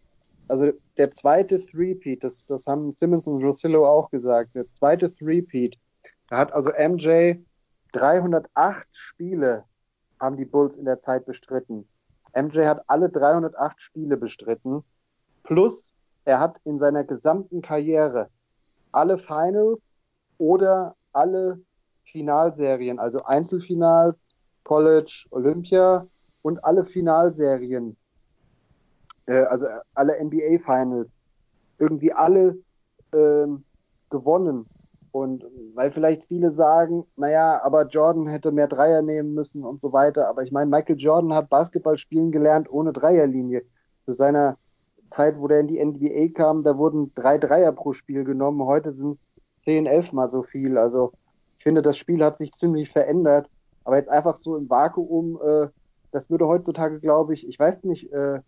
Also 0.47 0.71
der 0.97 1.15
zweite 1.15 1.65
Three-Peat, 1.65 2.23
das, 2.23 2.45
das 2.45 2.65
haben 2.65 2.91
Simmons 2.93 3.27
und 3.27 3.43
Rossillo 3.43 3.88
auch 3.88 4.10
gesagt, 4.12 4.56
der 4.56 4.65
zweite 4.73 5.13
Three-Peat, 5.15 5.77
da 6.29 6.38
hat 6.38 6.53
also 6.53 6.69
MJ 6.71 7.36
308 7.93 8.88
Spiele 8.91 9.65
haben 10.19 10.38
die 10.38 10.45
Bulls 10.45 10.75
in 10.75 10.86
der 10.86 11.01
Zeit 11.01 11.25
bestritten. 11.25 11.88
MJ 12.36 12.65
hat 12.65 12.84
alle 12.88 13.10
308 13.10 13.82
Spiele 13.82 14.17
bestritten, 14.17 14.84
plus 15.43 15.91
er 16.25 16.39
hat 16.39 16.60
in 16.63 16.79
seiner 16.79 17.03
gesamten 17.03 17.62
Karriere 17.62 18.29
alle 18.91 19.17
Finals 19.17 19.79
oder 20.38 20.95
alle 21.12 21.60
Finalserien, 22.06 22.99
also 22.99 23.23
Einzelfinals, 23.23 24.17
College, 24.63 25.25
Olympia 25.32 26.08
und 26.41 26.63
alle 26.63 26.86
Finalserien, 26.86 27.97
äh, 29.25 29.43
also 29.43 29.65
alle 29.93 30.23
NBA 30.23 30.59
Finals, 30.65 31.09
irgendwie 31.79 32.13
alle 32.13 32.57
ähm, 33.13 33.63
gewonnen. 34.09 34.65
Und 35.12 35.45
weil 35.75 35.91
vielleicht 35.91 36.23
viele 36.25 36.53
sagen, 36.53 37.05
naja, 37.15 37.62
aber 37.63 37.86
Jordan 37.88 38.27
hätte 38.27 38.51
mehr 38.51 38.67
Dreier 38.67 39.03
nehmen 39.03 39.36
müssen 39.36 39.63
und 39.63 39.79
so 39.79 39.93
weiter. 39.93 40.27
Aber 40.27 40.41
ich 40.41 40.51
meine, 40.51 40.69
Michael 40.69 40.97
Jordan 40.97 41.33
hat 41.33 41.49
Basketball 41.49 41.99
spielen 41.99 42.31
gelernt 42.31 42.71
ohne 42.71 42.93
Dreierlinie. 42.93 43.62
Zu 44.05 44.13
seiner 44.13 44.57
Zeit, 45.12 45.38
wo 45.38 45.47
der 45.47 45.59
in 45.59 45.67
die 45.67 45.83
NBA 45.83 46.33
kam, 46.33 46.63
da 46.63 46.77
wurden 46.77 47.13
drei 47.13 47.38
Dreier 47.38 47.71
pro 47.71 47.93
Spiel 47.93 48.23
genommen. 48.23 48.65
Heute 48.65 48.93
sind 48.93 49.19
es 49.19 49.63
zehn, 49.65 49.86
elf 49.86 50.12
mal 50.13 50.29
so 50.29 50.41
viel. 50.41 50.79
Also 50.79 51.12
ich 51.59 51.63
finde, 51.63 51.83
das 51.83 51.95
Spiel 51.95 52.23
hat 52.23 52.39
sich 52.39 52.51
ziemlich 52.53 52.89
verändert. 52.89 53.47
Aber 53.83 53.97
jetzt 53.97 54.09
einfach 54.09 54.38
so 54.38 54.57
im 54.57 54.69
Vakuum, 54.69 55.39
äh, 55.43 55.67
das 56.12 56.29
würde 56.31 56.47
heutzutage, 56.47 56.99
glaube 56.99 57.36
ich, 57.36 57.47
ich 57.47 57.59
weiß 57.59 57.83
nicht, 57.83 58.12
äh, 58.12 58.39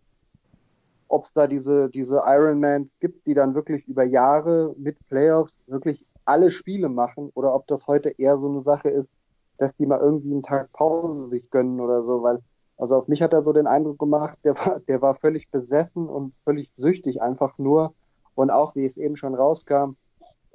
ob 1.08 1.26
es 1.26 1.34
da 1.34 1.48
diese, 1.48 1.90
diese 1.90 2.24
Ironmans 2.26 2.90
gibt, 3.00 3.26
die 3.26 3.34
dann 3.34 3.56
wirklich 3.56 3.88
über 3.88 4.04
Jahre 4.04 4.76
mit 4.78 4.98
Playoffs 5.08 5.54
wirklich 5.68 6.06
alle 6.26 6.52
Spiele 6.52 6.90
machen 6.90 7.32
oder 7.36 7.54
ob 7.54 7.68
das 7.68 7.86
heute 7.88 8.10
eher 8.10 8.38
so 8.38 8.50
eine 8.50 8.62
Sache 8.64 8.90
ist, 8.90 9.10
dass 9.58 9.76
die 9.78 9.86
mal 9.86 10.00
irgendwie 10.00 10.32
einen 10.32 10.44
Tag 10.44 10.72
Pause 10.74 11.30
sich 11.30 11.50
gönnen 11.50 11.80
oder 11.80 12.04
so, 12.04 12.24
weil 12.24 12.40
also 12.78 12.96
auf 12.96 13.08
mich 13.08 13.22
hat 13.22 13.34
er 13.34 13.44
so 13.44 13.54
den 13.54 13.68
Eindruck 13.68 14.00
gemacht, 14.00 14.38
der 14.44 14.56
war, 14.56 14.80
der 14.82 15.02
war 15.02 15.16
völlig 15.16 15.50
besessen 15.50 16.08
und 16.10 16.34
völlig 16.44 16.72
süchtig 16.76 17.22
einfach 17.22 17.58
nur. 17.58 17.94
Und 18.36 18.52
auch, 18.52 18.76
wie 18.76 18.86
es 18.86 18.98
eben 18.98 19.16
schon 19.16 19.34
rauskam, 19.34 19.96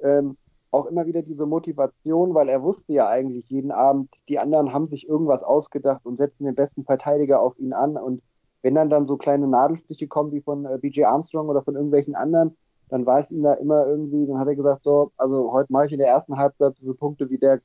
ähm, 0.01 0.37
auch 0.69 0.85
immer 0.85 1.05
wieder 1.05 1.23
diese 1.23 1.45
Motivation, 1.45 2.33
weil 2.33 2.47
er 2.47 2.61
wusste 2.61 2.93
ja 2.93 3.09
eigentlich 3.09 3.49
jeden 3.49 3.71
Abend, 3.71 4.09
die 4.29 4.39
anderen 4.39 4.71
haben 4.71 4.87
sich 4.87 5.07
irgendwas 5.07 5.43
ausgedacht 5.43 6.05
und 6.05 6.17
setzen 6.17 6.45
den 6.45 6.55
besten 6.55 6.85
Verteidiger 6.85 7.41
auf 7.41 7.57
ihn 7.57 7.73
an. 7.73 7.97
Und 7.97 8.21
wenn 8.61 8.75
dann 8.75 8.89
dann 8.89 9.07
so 9.07 9.17
kleine 9.17 9.47
Nadelstiche 9.47 10.07
kommen 10.07 10.31
wie 10.31 10.41
von 10.41 10.65
äh, 10.65 10.77
BJ 10.77 11.03
Armstrong 11.03 11.49
oder 11.49 11.63
von 11.63 11.75
irgendwelchen 11.75 12.15
anderen, 12.15 12.55
dann 12.89 13.05
war 13.05 13.21
es 13.21 13.31
ihm 13.31 13.43
da 13.43 13.53
immer 13.53 13.87
irgendwie, 13.87 14.27
dann 14.27 14.37
hat 14.37 14.47
er 14.47 14.55
gesagt, 14.55 14.83
so, 14.83 15.11
also 15.17 15.51
heute 15.51 15.71
mache 15.71 15.87
ich 15.87 15.93
in 15.93 15.99
der 15.99 16.09
ersten 16.09 16.37
Halbzeit 16.37 16.75
so 16.81 16.93
Punkte, 16.93 17.29
wie 17.29 17.37
der 17.37 17.61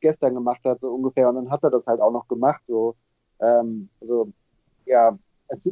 gestern 0.00 0.34
gemacht 0.34 0.60
hat, 0.64 0.80
so 0.80 0.94
ungefähr. 0.94 1.28
Und 1.28 1.34
dann 1.34 1.50
hat 1.50 1.64
er 1.64 1.70
das 1.70 1.84
halt 1.86 2.00
auch 2.00 2.12
noch 2.12 2.28
gemacht, 2.28 2.62
so. 2.64 2.94
Ähm, 3.40 3.88
also, 4.00 4.28
ja, 4.86 5.18
es 5.48 5.68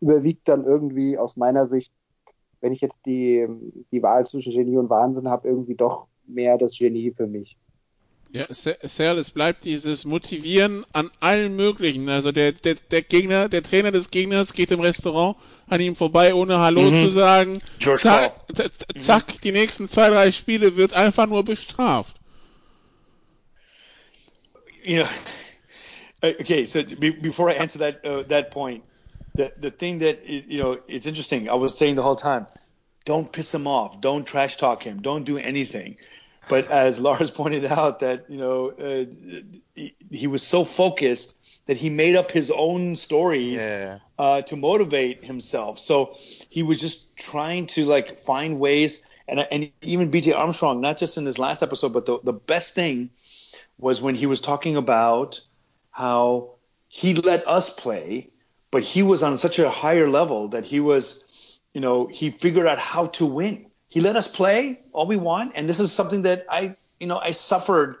überwiegt 0.00 0.48
dann 0.48 0.64
irgendwie 0.64 1.18
aus 1.18 1.36
meiner 1.36 1.68
Sicht, 1.68 1.92
wenn 2.60 2.72
ich 2.72 2.80
jetzt 2.80 2.98
die, 3.06 3.46
die 3.92 4.02
Wahl 4.02 4.26
zwischen 4.26 4.52
Genie 4.52 4.76
und 4.76 4.90
Wahnsinn 4.90 5.28
habe, 5.28 5.48
irgendwie 5.48 5.74
doch 5.74 6.06
mehr 6.26 6.58
das 6.58 6.76
Genie 6.76 7.12
für 7.12 7.26
mich. 7.26 7.56
Ja, 8.32 8.46
Serl, 8.50 9.18
es 9.18 9.30
bleibt 9.32 9.64
dieses 9.64 10.04
Motivieren 10.04 10.86
an 10.92 11.10
allen 11.18 11.56
möglichen. 11.56 12.08
Also 12.08 12.30
der, 12.30 12.52
der, 12.52 12.76
der 12.76 13.02
Gegner, 13.02 13.48
der 13.48 13.62
Trainer 13.64 13.90
des 13.90 14.10
Gegners 14.10 14.52
geht 14.52 14.70
im 14.70 14.78
Restaurant 14.80 15.36
an 15.66 15.80
ihm 15.80 15.96
vorbei, 15.96 16.32
ohne 16.32 16.58
Hallo 16.60 16.82
Mhm. 16.82 16.96
zu 16.96 17.10
sagen. 17.10 17.58
George 17.80 18.00
Zack, 18.02 18.34
zack, 18.96 19.40
die 19.40 19.50
nächsten 19.50 19.88
zwei, 19.88 20.10
drei 20.10 20.30
Spiele 20.30 20.76
wird 20.76 20.92
einfach 20.92 21.26
nur 21.26 21.44
bestraft. 21.44 22.16
you 24.82 24.96
know 25.02 25.08
uh, 26.22 26.32
okay 26.40 26.64
so 26.64 26.82
be, 26.82 27.10
before 27.10 27.50
i 27.50 27.54
answer 27.54 27.78
that 27.80 28.02
uh, 28.06 28.22
that 28.28 28.50
point 28.50 28.82
the 29.36 29.52
the 29.60 29.70
thing 29.70 29.98
that 30.00 30.26
you 30.26 30.56
know 30.58 30.78
it's 30.88 31.04
interesting 31.06 31.50
i 31.50 31.54
was 31.54 31.76
saying 31.76 31.96
the 31.96 32.02
whole 32.02 32.16
time 32.16 32.46
don't 33.04 33.30
piss 33.30 33.52
him 33.52 33.66
off 33.66 34.00
don't 34.00 34.24
trash 34.26 34.56
talk 34.56 34.82
him 34.82 35.02
don't 35.02 35.24
do 35.24 35.36
anything 35.36 35.98
but 36.50 36.68
as 36.70 37.00
lars 37.00 37.30
pointed 37.42 37.64
out 37.64 38.00
that 38.00 38.28
you 38.28 38.38
know 38.38 38.70
uh, 38.70 39.04
he, 39.74 39.94
he 40.10 40.26
was 40.26 40.42
so 40.42 40.64
focused 40.64 41.34
that 41.66 41.76
he 41.76 41.90
made 41.90 42.16
up 42.16 42.30
his 42.30 42.50
own 42.50 42.96
stories 42.96 43.62
Yeah. 43.62 43.98
uh, 44.18 44.42
to 44.42 44.56
motivate 44.56 45.24
himself. 45.24 45.78
So 45.78 46.16
he 46.48 46.62
was 46.64 46.80
just 46.80 47.16
trying 47.16 47.66
to 47.74 47.84
like 47.84 48.18
find 48.18 48.58
ways, 48.58 49.02
and 49.28 49.38
and 49.52 49.70
even 49.82 50.10
B.J. 50.10 50.32
Armstrong, 50.32 50.80
not 50.80 50.98
just 50.98 51.16
in 51.18 51.24
this 51.24 51.38
last 51.38 51.62
episode, 51.62 51.92
but 51.92 52.06
the 52.06 52.18
the 52.24 52.32
best 52.32 52.74
thing 52.74 53.10
was 53.78 54.02
when 54.02 54.14
he 54.16 54.26
was 54.26 54.40
talking 54.40 54.76
about 54.76 55.40
how 55.90 56.54
he 56.88 57.14
let 57.14 57.46
us 57.46 57.70
play, 57.70 58.30
but 58.70 58.82
he 58.82 59.02
was 59.02 59.22
on 59.22 59.38
such 59.38 59.58
a 59.58 59.70
higher 59.70 60.08
level 60.08 60.48
that 60.48 60.64
he 60.64 60.80
was, 60.80 61.22
you 61.72 61.80
know, 61.80 62.06
he 62.08 62.30
figured 62.30 62.66
out 62.66 62.78
how 62.78 63.06
to 63.18 63.26
win. 63.26 63.69
He 63.90 64.00
let 64.00 64.16
us 64.16 64.26
play 64.26 64.80
all 64.92 65.06
we 65.06 65.16
want, 65.16 65.52
and 65.54 65.68
this 65.68 65.80
is 65.80 65.92
something 65.92 66.22
that 66.22 66.46
I, 66.48 66.76
you 66.98 67.06
know, 67.06 67.18
I 67.18 67.32
suffered 67.32 67.96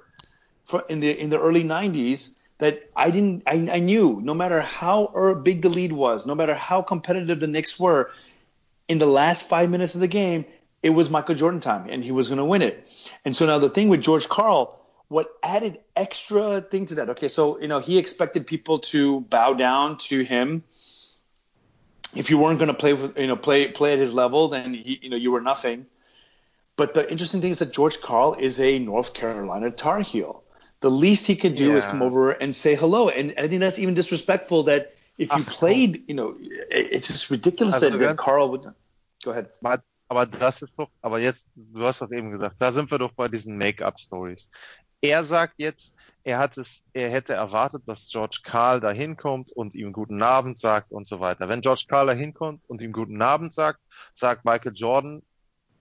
for 0.64 0.84
in 0.88 1.00
the 1.00 1.10
in 1.10 1.30
the 1.30 1.38
early 1.38 1.64
'90s 1.64 2.30
that 2.58 2.88
I 2.94 3.10
didn't, 3.10 3.42
I, 3.46 3.54
I 3.72 3.78
knew 3.80 4.20
no 4.22 4.34
matter 4.34 4.60
how 4.60 5.10
er- 5.14 5.34
big 5.34 5.62
the 5.62 5.68
lead 5.68 5.92
was, 5.92 6.26
no 6.26 6.34
matter 6.34 6.54
how 6.54 6.82
competitive 6.82 7.40
the 7.40 7.46
Knicks 7.46 7.80
were, 7.80 8.10
in 8.86 8.98
the 8.98 9.06
last 9.06 9.48
five 9.48 9.70
minutes 9.70 9.94
of 9.94 10.00
the 10.00 10.08
game, 10.08 10.44
it 10.82 10.90
was 10.90 11.10
Michael 11.10 11.34
Jordan 11.34 11.60
time, 11.60 11.88
and 11.90 12.04
he 12.04 12.12
was 12.12 12.28
going 12.28 12.38
to 12.38 12.44
win 12.44 12.62
it. 12.62 12.86
And 13.24 13.34
so 13.34 13.46
now 13.46 13.58
the 13.58 13.68
thing 13.68 13.88
with 13.88 14.02
George 14.02 14.28
Carl, 14.28 14.78
what 15.08 15.28
added 15.42 15.80
extra 15.96 16.60
thing 16.60 16.86
to 16.86 16.96
that? 16.96 17.10
Okay, 17.10 17.28
so 17.28 17.60
you 17.60 17.68
know 17.68 17.80
he 17.80 17.98
expected 17.98 18.46
people 18.46 18.78
to 18.94 19.22
bow 19.22 19.54
down 19.54 19.98
to 20.08 20.20
him. 20.20 20.62
If 22.14 22.30
you 22.30 22.38
weren't 22.38 22.58
going 22.58 22.68
to 22.68 22.74
play 22.74 22.92
with, 22.92 23.18
you 23.18 23.26
know, 23.26 23.36
play 23.36 23.68
play 23.68 23.92
at 23.92 23.98
his 23.98 24.12
level, 24.12 24.48
then 24.48 24.74
he, 24.74 24.98
you 25.02 25.10
know 25.10 25.16
you 25.16 25.30
were 25.30 25.40
nothing. 25.40 25.86
But 26.76 26.94
the 26.94 27.10
interesting 27.10 27.40
thing 27.40 27.50
is 27.50 27.58
that 27.58 27.72
George 27.72 28.00
Carl 28.00 28.34
is 28.34 28.60
a 28.60 28.78
North 28.78 29.12
Carolina 29.14 29.70
Tar 29.70 30.00
Heel. 30.00 30.42
The 30.80 30.90
least 30.90 31.26
he 31.26 31.36
could 31.36 31.54
do 31.54 31.76
is 31.76 31.86
come 31.86 32.00
over 32.02 32.30
and 32.30 32.54
say 32.54 32.74
hello, 32.74 33.10
and, 33.10 33.32
and 33.32 33.40
I 33.46 33.48
think 33.48 33.60
that's 33.60 33.78
even 33.78 33.94
disrespectful. 33.94 34.64
That 34.64 34.94
if 35.18 35.30
you 35.36 35.44
played, 35.44 36.08
you 36.08 36.14
know, 36.14 36.36
it's 36.70 37.08
just 37.08 37.30
ridiculous 37.30 37.74
Also 37.74 37.90
that, 37.90 37.98
that 37.98 38.16
Carl 38.16 38.50
would. 38.50 38.66
Go 39.22 39.30
ahead. 39.32 39.50
Aber, 39.62 39.82
aber 40.08 40.24
das 40.26 40.62
ist 40.62 40.78
doch, 40.78 40.88
aber 41.02 41.20
jetzt, 41.20 41.46
du 41.54 41.84
hast 41.84 42.00
doch 42.00 42.10
eben 42.10 42.30
gesagt, 42.30 42.56
da 42.58 42.72
sind 42.72 42.90
wir 42.90 42.98
doch 42.98 43.12
bei 43.12 43.28
diesen 43.28 43.58
Make-up-Stories. 43.58 44.48
Er 45.02 45.22
sagt 45.24 45.54
jetzt, 45.58 45.94
er 46.24 46.38
hat 46.38 46.58
es, 46.58 46.84
er 46.92 47.10
hätte 47.10 47.34
erwartet, 47.34 47.82
dass 47.86 48.08
George 48.08 48.40
Carl 48.44 48.80
da 48.80 48.90
hinkommt 48.90 49.52
und 49.52 49.74
ihm 49.74 49.92
guten 49.92 50.22
Abend 50.22 50.58
sagt 50.58 50.92
und 50.92 51.06
so 51.06 51.20
weiter. 51.20 51.48
Wenn 51.48 51.60
George 51.62 51.84
Carl 51.88 52.06
da 52.06 52.12
hinkommt 52.12 52.62
und 52.68 52.80
ihm 52.82 52.92
guten 52.92 53.20
Abend 53.22 53.52
sagt, 53.54 53.80
sagt 54.14 54.44
Michael 54.44 54.72
Jordan, 54.74 55.22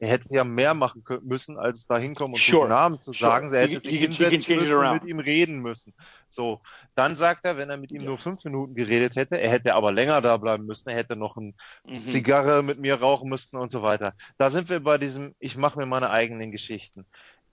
er 0.02 0.08
hätte 0.08 0.34
ja 0.34 0.46
mehr 0.46 0.74
machen 0.74 1.04
müssen, 1.24 1.58
als 1.60 1.86
da 1.86 1.98
hinkommen 1.98 2.36
und 2.36 2.40
Sure. 2.40 2.62
guten 2.62 2.72
Abend 2.72 3.02
zu 3.04 3.12
Sure. 3.12 3.32
sagen. 3.32 3.54
Er 3.54 3.68
He- 3.68 3.76
hätte 3.76 3.90
sich 3.90 4.00
hinsetzen 4.00 4.56
müssen, 4.56 4.72
around. 4.72 5.04
mit 5.04 5.10
ihm 5.12 5.20
reden 5.20 5.60
müssen. 5.60 5.94
So. 6.30 6.62
Dann 6.96 7.18
sagt 7.18 7.44
er, 7.44 7.58
wenn 7.58 7.70
er 7.70 7.76
mit 7.76 7.92
ihm 7.92 8.06
nur 8.06 8.18
fünf 8.18 8.46
Minuten 8.46 8.76
geredet 8.76 9.18
hätte, 9.18 9.42
er 9.42 9.52
hätte 9.52 9.76
aber 9.76 9.92
länger 9.92 10.22
da 10.22 10.38
bleiben 10.38 10.66
müssen, 10.66 10.88
er 10.88 10.96
hätte 10.96 11.18
noch 11.18 11.36
ein 11.36 11.54
Mhm. 11.86 12.06
Zigarre 12.08 12.64
mit 12.64 12.80
mir 12.80 12.96
rauchen 12.96 13.28
müssten 13.30 13.58
und 13.58 13.72
so 13.74 13.82
weiter. 13.82 14.14
Da 14.38 14.50
sind 14.50 14.70
wir 14.70 14.80
bei 14.80 14.98
diesem, 14.98 15.36
ich 15.38 15.58
mache 15.58 15.78
mir 15.78 15.86
meine 15.86 16.12
eigenen 16.12 16.52
Geschichten. 16.54 17.06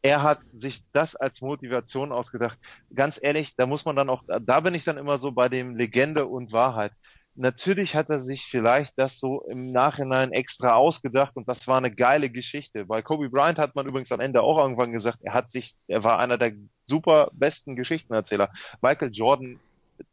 Er 0.02 0.22
hat 0.22 0.44
sich 0.44 0.84
das 0.92 1.16
als 1.16 1.40
Motivation 1.40 2.12
ausgedacht. 2.12 2.58
Ganz 2.94 3.18
ehrlich, 3.20 3.56
da 3.56 3.66
muss 3.66 3.84
man 3.84 3.96
dann 3.96 4.10
auch, 4.10 4.22
da 4.42 4.60
bin 4.60 4.74
ich 4.74 4.84
dann 4.84 4.98
immer 4.98 5.18
so 5.18 5.32
bei 5.32 5.48
dem 5.48 5.76
Legende 5.76 6.26
und 6.26 6.52
Wahrheit. 6.52 6.92
Natürlich 7.38 7.94
hat 7.94 8.08
er 8.08 8.18
sich 8.18 8.46
vielleicht 8.46 8.94
das 8.96 9.18
so 9.18 9.42
im 9.42 9.70
Nachhinein 9.70 10.32
extra 10.32 10.72
ausgedacht 10.72 11.36
und 11.36 11.46
das 11.46 11.68
war 11.68 11.76
eine 11.76 11.94
geile 11.94 12.30
Geschichte. 12.30 12.86
Bei 12.86 13.02
Kobe 13.02 13.28
Bryant 13.28 13.58
hat 13.58 13.74
man 13.74 13.86
übrigens 13.86 14.10
am 14.10 14.20
Ende 14.20 14.42
auch 14.42 14.56
irgendwann 14.58 14.92
gesagt, 14.92 15.18
er 15.22 15.34
hat 15.34 15.50
sich, 15.50 15.74
er 15.86 16.02
war 16.02 16.18
einer 16.18 16.38
der 16.38 16.52
super 16.86 17.30
besten 17.34 17.76
Geschichtenerzähler. 17.76 18.50
Michael 18.80 19.10
Jordan 19.12 19.60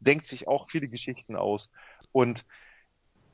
denkt 0.00 0.26
sich 0.26 0.48
auch 0.48 0.68
viele 0.70 0.88
Geschichten 0.88 1.34
aus 1.34 1.70
und 2.12 2.44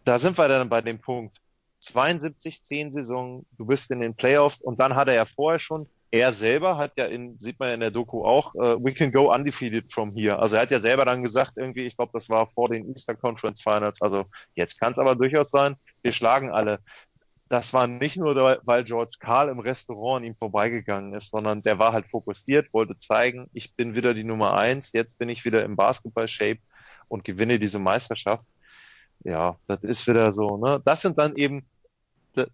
da 0.05 0.19
sind 0.19 0.39
wir 0.39 0.49
dann 0.49 0.69
bei 0.69 0.83
dem 0.83 1.01
Punkt. 1.01 1.41
72, 1.81 2.63
10 2.63 2.93
Saison, 2.93 3.45
du 3.57 3.67
bist 3.67 3.91
in 3.91 4.01
den 4.01 4.15
Playoffs 4.15 4.61
und 4.61 4.79
dann 4.79 4.95
hat 4.95 5.09
er 5.09 5.15
ja 5.15 5.25
vorher 5.25 5.59
schon, 5.59 5.89
er 6.11 6.33
selber 6.33 6.77
hat 6.77 6.93
ja 6.97 7.07
in, 7.07 7.39
sieht 7.39 7.59
man 7.61 7.69
ja 7.69 7.75
in 7.75 7.81
der 7.81 7.91
Doku 7.91 8.25
auch, 8.25 8.55
äh, 8.57 8.83
we 8.83 8.93
can 8.93 9.13
go 9.13 9.33
undefeated 9.33 9.93
from 9.93 10.15
here. 10.15 10.39
Also 10.39 10.57
er 10.57 10.63
hat 10.63 10.71
ja 10.71 10.81
selber 10.81 11.05
dann 11.05 11.23
gesagt, 11.23 11.53
irgendwie, 11.57 11.87
ich 11.87 11.97
glaube, 11.97 12.13
das 12.13 12.29
war 12.29 12.49
vor 12.49 12.69
den 12.69 12.89
Easter 12.91 13.15
Conference 13.15 13.63
Finals, 13.63 14.03
also 14.03 14.25
jetzt 14.55 14.79
kann 14.81 14.93
es 14.93 14.99
aber 14.99 15.15
durchaus 15.15 15.51
sein, 15.51 15.77
wir 16.03 16.13
schlagen 16.13 16.51
alle. 16.51 16.81
Das 17.49 17.73
war 17.73 17.87
nicht 17.87 18.17
nur, 18.17 18.61
weil 18.65 18.85
George 18.85 19.17
Karl 19.19 19.49
im 19.49 19.59
Restaurant 19.59 20.23
an 20.23 20.25
ihm 20.25 20.37
vorbeigegangen 20.37 21.15
ist, 21.15 21.31
sondern 21.31 21.63
der 21.63 21.79
war 21.81 21.93
halt 21.93 22.07
fokussiert, 22.07 22.73
wollte 22.73 22.97
zeigen, 22.99 23.49
ich 23.53 23.75
bin 23.75 23.95
wieder 23.97 24.15
die 24.15 24.25
Nummer 24.25 24.55
eins, 24.55 24.93
jetzt 24.93 25.19
bin 25.19 25.29
ich 25.29 25.45
wieder 25.45 25.65
im 25.65 25.75
Basketball-Shape 25.77 26.61
und 27.09 27.25
gewinne 27.25 27.59
diese 27.59 27.81
Meisterschaft 27.81 28.45
ja, 29.25 29.57
das 29.67 29.83
ist 29.83 30.07
wieder 30.07 30.33
so, 30.33 30.57
ne? 30.57 30.81
Das 30.85 31.03
sind 31.03 31.19
dann 31.19 31.37
eben, 31.37 31.67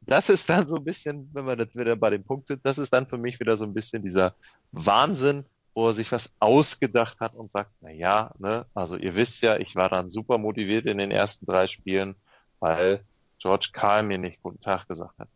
das 0.06 0.28
ist 0.28 0.48
dann 0.48 0.66
so 0.66 0.76
ein 0.76 0.84
bisschen, 0.84 1.28
wenn 1.32 1.46
wir 1.46 1.56
jetzt 1.56 1.76
wieder 1.76 1.96
bei 1.96 2.10
dem 2.10 2.24
Punkt 2.24 2.48
sind, 2.48 2.64
das 2.64 2.78
ist 2.78 2.92
dann 2.92 3.06
für 3.06 3.18
mich 3.18 3.40
wieder 3.40 3.56
so 3.56 3.64
ein 3.64 3.74
bisschen 3.74 4.02
dieser 4.02 4.34
Wahnsinn, 4.72 5.44
wo 5.74 5.88
er 5.88 5.94
sich 5.94 6.10
was 6.12 6.32
ausgedacht 6.40 7.20
hat 7.20 7.34
und 7.34 7.50
sagt, 7.50 7.70
na 7.80 7.90
ja, 7.90 8.32
ne, 8.38 8.64
also 8.74 8.96
ihr 8.96 9.14
wisst 9.14 9.42
ja, 9.42 9.58
ich 9.58 9.76
war 9.76 9.88
dann 9.88 10.10
super 10.10 10.38
motiviert 10.38 10.86
in 10.86 10.98
den 10.98 11.10
ersten 11.10 11.46
drei 11.46 11.68
Spielen, 11.68 12.14
weil 12.60 13.02
George 13.38 13.68
Karl 13.72 14.02
mir 14.02 14.18
nicht 14.18 14.42
guten 14.42 14.60
Tag 14.60 14.88
gesagt 14.88 15.18
hat. 15.18 15.28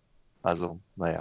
Also, 0.43 0.81
naja. 0.97 1.21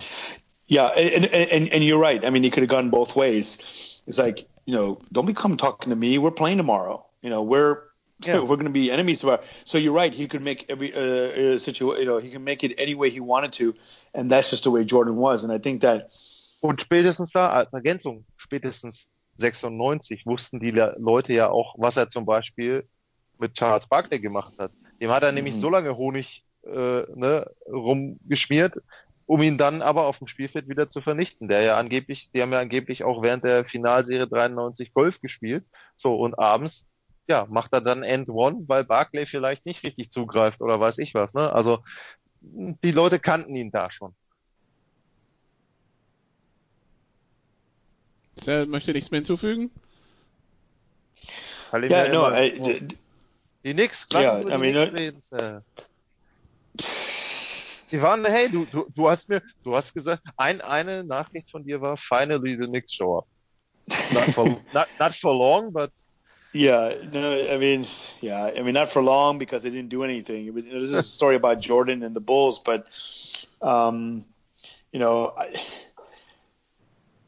Yeah, 0.72 0.92
and, 0.96 1.26
and 1.34 1.74
and 1.74 1.84
you're 1.84 2.00
right. 2.00 2.24
I 2.24 2.30
mean, 2.30 2.44
he 2.44 2.52
could 2.52 2.62
have 2.62 2.70
gone 2.70 2.92
both 2.92 3.16
ways. 3.16 3.58
It's 4.06 4.20
like 4.20 4.48
you 4.66 4.76
know, 4.76 5.00
don't 5.12 5.26
be 5.26 5.34
come 5.34 5.58
talking 5.58 5.90
to 5.90 5.96
me. 5.96 6.20
We're 6.20 6.32
playing 6.32 6.58
tomorrow. 6.58 7.04
You 7.22 7.32
know, 7.32 7.42
we're 7.42 7.89
Yeah. 8.26 8.40
we're 8.42 8.58
going 8.58 8.66
to 8.66 8.70
be 8.72 8.92
enemies 8.92 9.20
tomorrow. 9.22 9.42
So 9.66 9.78
you're 9.78 9.94
right. 9.96 10.14
He 10.14 10.28
could 10.28 10.42
make 10.44 10.66
every 10.70 10.94
uh, 10.94 11.56
uh, 11.56 11.58
situation. 11.58 12.02
You 12.02 12.06
know, 12.06 12.18
he 12.20 12.30
can 12.30 12.44
make 12.44 12.64
it 12.66 12.74
any 12.78 12.94
way 12.96 13.10
he 13.10 13.22
wanted 13.22 13.54
to, 13.54 13.74
and 14.14 14.30
that's 14.30 14.50
just 14.52 14.64
the 14.66 14.72
way 14.72 14.84
Jordan 14.84 15.16
was. 15.16 15.44
And 15.44 15.54
I 15.54 15.58
think 15.60 15.82
that 15.82 16.10
Und 16.62 16.82
spätestens 16.82 17.32
da, 17.32 17.50
als 17.50 17.72
Ergänzung, 17.72 18.26
spätestens 18.36 19.10
96 19.38 20.26
wussten 20.26 20.60
die 20.60 20.72
Le- 20.72 20.96
Leute 21.00 21.32
ja 21.32 21.50
auch, 21.50 21.76
was 21.78 21.96
er 21.96 22.10
zum 22.10 22.26
Beispiel 22.26 22.84
mit 23.40 23.54
Charles 23.54 23.88
Barkley 23.88 24.20
gemacht 24.20 24.52
hat. 24.60 24.72
Dem 25.00 25.10
hat 25.12 25.24
er 25.24 25.32
nämlich 25.32 25.56
Mhm. 25.56 25.60
so 25.62 25.70
lange 25.70 25.96
Honig 25.96 26.44
äh, 26.68 27.04
ne, 27.16 27.50
rumgeschmiert, 27.72 28.74
um 29.26 29.42
ihn 29.42 29.58
dann 29.58 29.82
aber 29.82 30.06
auf 30.08 30.18
dem 30.18 30.28
Spielfeld 30.28 30.68
wieder 30.68 30.90
zu 30.90 31.00
vernichten. 31.00 31.48
Der 31.48 31.62
ja 31.62 31.78
angeblich, 31.78 32.30
die 32.32 32.42
haben 32.42 32.52
ja 32.52 32.60
angeblich 32.60 33.06
auch 33.06 33.22
während 33.22 33.46
der 33.46 33.64
Finalserie 33.64 34.28
93 34.28 34.94
Golf 34.94 35.22
gespielt. 35.22 35.64
So, 35.96 36.16
und 36.20 36.38
abends, 36.38 36.89
ja, 37.30 37.46
macht 37.50 37.72
er 37.74 37.82
dann 37.82 38.04
End 38.04 38.28
One, 38.30 38.64
weil 38.68 38.84
Barkley 38.84 39.26
vielleicht 39.26 39.66
nicht 39.66 39.84
richtig 39.84 40.12
zugreift 40.12 40.62
oder 40.62 40.80
weiß 40.80 40.98
ich 40.98 41.14
was. 41.14 41.34
Ne? 41.34 41.54
Also 41.54 41.84
die 42.42 42.92
Leute 42.92 43.20
kannten 43.20 43.56
ihn 43.56 43.72
da 43.72 43.92
schon. 43.92 44.16
Sir 48.36 48.66
möchte 48.66 48.94
nichts 48.94 49.12
mehr 49.12 49.20
hinzufügen? 49.20 49.72
Ihm 51.74 51.90
yeah, 51.90 52.06
ja 52.08 52.14
no, 52.14 52.32
I, 52.34 52.50
d- 52.52 52.80
d- 52.80 52.96
Die 53.64 53.74
Knicks, 53.74 54.08
Ja, 54.12 54.40
über 54.42 54.50
I 54.50 54.54
die 54.54 54.58
mean, 54.60 54.74
Knicks 54.74 54.94
reden, 54.94 55.22
Sir. 55.22 55.64
Die 57.92 58.02
waren, 58.02 58.26
hey, 58.26 58.50
du, 58.50 58.66
du, 58.66 58.88
du 58.96 59.10
hast 59.10 59.30
mir, 59.30 59.42
du 59.64 59.76
hast 59.76 59.94
gesagt, 59.94 60.22
ein, 60.38 60.62
eine 60.62 61.04
Nachricht 61.04 61.50
von 61.52 61.64
dir 61.66 61.82
war, 61.82 61.98
finally 61.98 62.56
the 62.58 62.68
Knicks 62.68 62.94
show 62.94 63.18
up. 63.20 63.28
Not 64.14 64.24
for, 64.34 64.46
not, 64.74 64.88
not 65.00 65.16
for 65.16 65.34
long, 65.34 65.74
but 65.74 65.92
yeah, 66.54 66.96
no, 67.12 67.54
I 67.54 67.58
mean, 67.58 67.86
yeah, 68.22 68.52
I 68.56 68.62
mean, 68.62 68.74
not 68.74 68.90
for 68.90 69.02
long 69.02 69.38
because 69.38 69.64
they 69.64 69.70
didn't 69.70 69.90
do 69.90 70.04
anything. 70.04 70.48
It 70.48 70.54
was, 70.54 70.64
you 70.64 70.74
know, 70.74 70.80
this 70.80 70.90
is 70.90 70.96
a 70.96 71.04
story 71.20 71.36
about 71.36 71.60
Jordan 71.60 72.04
and 72.04 72.16
the 72.16 72.22
Bulls, 72.22 72.60
but 72.60 72.88
um, 73.62 74.26
you 74.92 75.00
know, 75.00 75.34
I, 75.38 75.56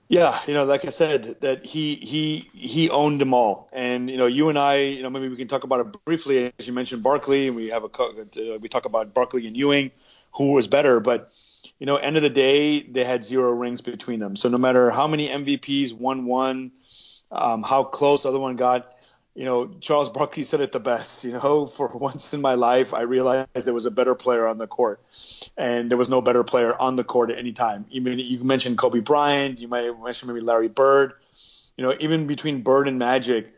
yeah, 0.08 0.38
you 0.46 0.54
know, 0.54 0.66
like 0.66 0.84
I 0.86 0.90
said, 0.90 1.40
that 1.42 1.66
he 1.66 1.96
he 1.96 2.50
he 2.54 2.90
owned 2.90 3.22
them 3.22 3.34
all, 3.34 3.70
and 3.72 4.10
you 4.10 4.18
know, 4.18 4.26
you 4.26 4.50
and 4.50 4.60
I, 4.60 4.80
you 4.80 5.04
know, 5.04 5.10
maybe 5.10 5.30
we 5.30 5.38
can 5.38 5.48
talk 5.48 5.64
about 5.64 5.80
it 5.80 6.06
briefly. 6.06 6.52
As 6.60 6.68
you 6.68 6.74
mentioned, 6.74 7.02
Barkley, 7.02 7.48
and 7.48 7.56
we 7.56 7.70
have 7.70 7.84
a 7.84 7.88
uh, 7.88 8.58
we 8.60 8.68
talk 8.68 8.86
about 8.86 9.14
Barkley 9.14 9.48
and 9.48 9.56
Ewing, 9.56 9.92
who 10.36 10.52
was 10.52 10.68
better, 10.68 11.00
but 11.00 11.32
you 11.80 11.86
know, 11.86 11.96
end 11.96 12.18
of 12.18 12.24
the 12.24 12.30
day, 12.30 12.82
they 12.82 13.04
had 13.04 13.24
zero 13.24 13.52
rings 13.52 13.82
between 13.82 14.20
them. 14.20 14.36
So 14.36 14.50
no 14.50 14.58
matter 14.58 14.92
how 14.92 15.08
many 15.08 15.30
MVPs 15.30 15.94
one 15.94 16.26
won, 16.26 16.72
um, 17.32 17.64
how 17.64 17.84
close 17.84 18.24
the 18.24 18.30
other 18.30 18.40
one 18.40 18.56
got, 18.56 18.91
you 19.34 19.46
know, 19.46 19.72
Charles 19.80 20.10
Barkley 20.10 20.44
said 20.44 20.60
it 20.60 20.72
the 20.72 20.80
best. 20.80 21.24
You 21.24 21.34
know, 21.34 21.66
for 21.78 21.88
once 21.88 22.34
in 22.34 22.42
my 22.42 22.56
life, 22.56 22.94
I 22.94 23.02
realized 23.02 23.48
there 23.54 23.74
was 23.74 23.86
a 23.86 23.92
better 23.92 24.16
player 24.16 24.48
on 24.48 24.58
the 24.58 24.68
court, 24.68 25.00
and 25.58 25.90
there 25.90 25.98
was 25.98 26.10
no 26.10 26.22
better 26.22 26.44
player 26.44 26.76
on 26.76 26.96
the 26.96 27.04
court 27.04 27.32
at 27.32 27.38
any 27.38 27.52
time. 27.52 27.86
Even 27.92 28.20
you 28.20 28.44
mentioned 28.44 28.78
Kobe 28.78 29.00
Bryant, 29.00 29.60
you 29.60 29.68
might 29.68 29.92
mention 30.04 30.28
maybe 30.28 30.42
Larry 30.42 30.68
Bird. 30.68 31.14
You 31.78 31.86
know, 31.86 31.96
even 32.00 32.28
between 32.28 32.62
Bird 32.62 32.88
and 32.88 33.00
Magic, 33.00 33.54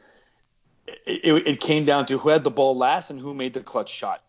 it, 1.05 1.47
it, 1.47 1.59
came 1.59 1.85
down 1.85 2.05
to 2.05 2.17
who 2.17 2.29
had 2.29 2.43
the 2.43 2.51
ball 2.51 2.77
last 2.77 3.09
and 3.09 3.19
who 3.19 3.33
made 3.33 3.53
the 3.53 3.61
clutch 3.61 3.89
shot. 3.89 4.21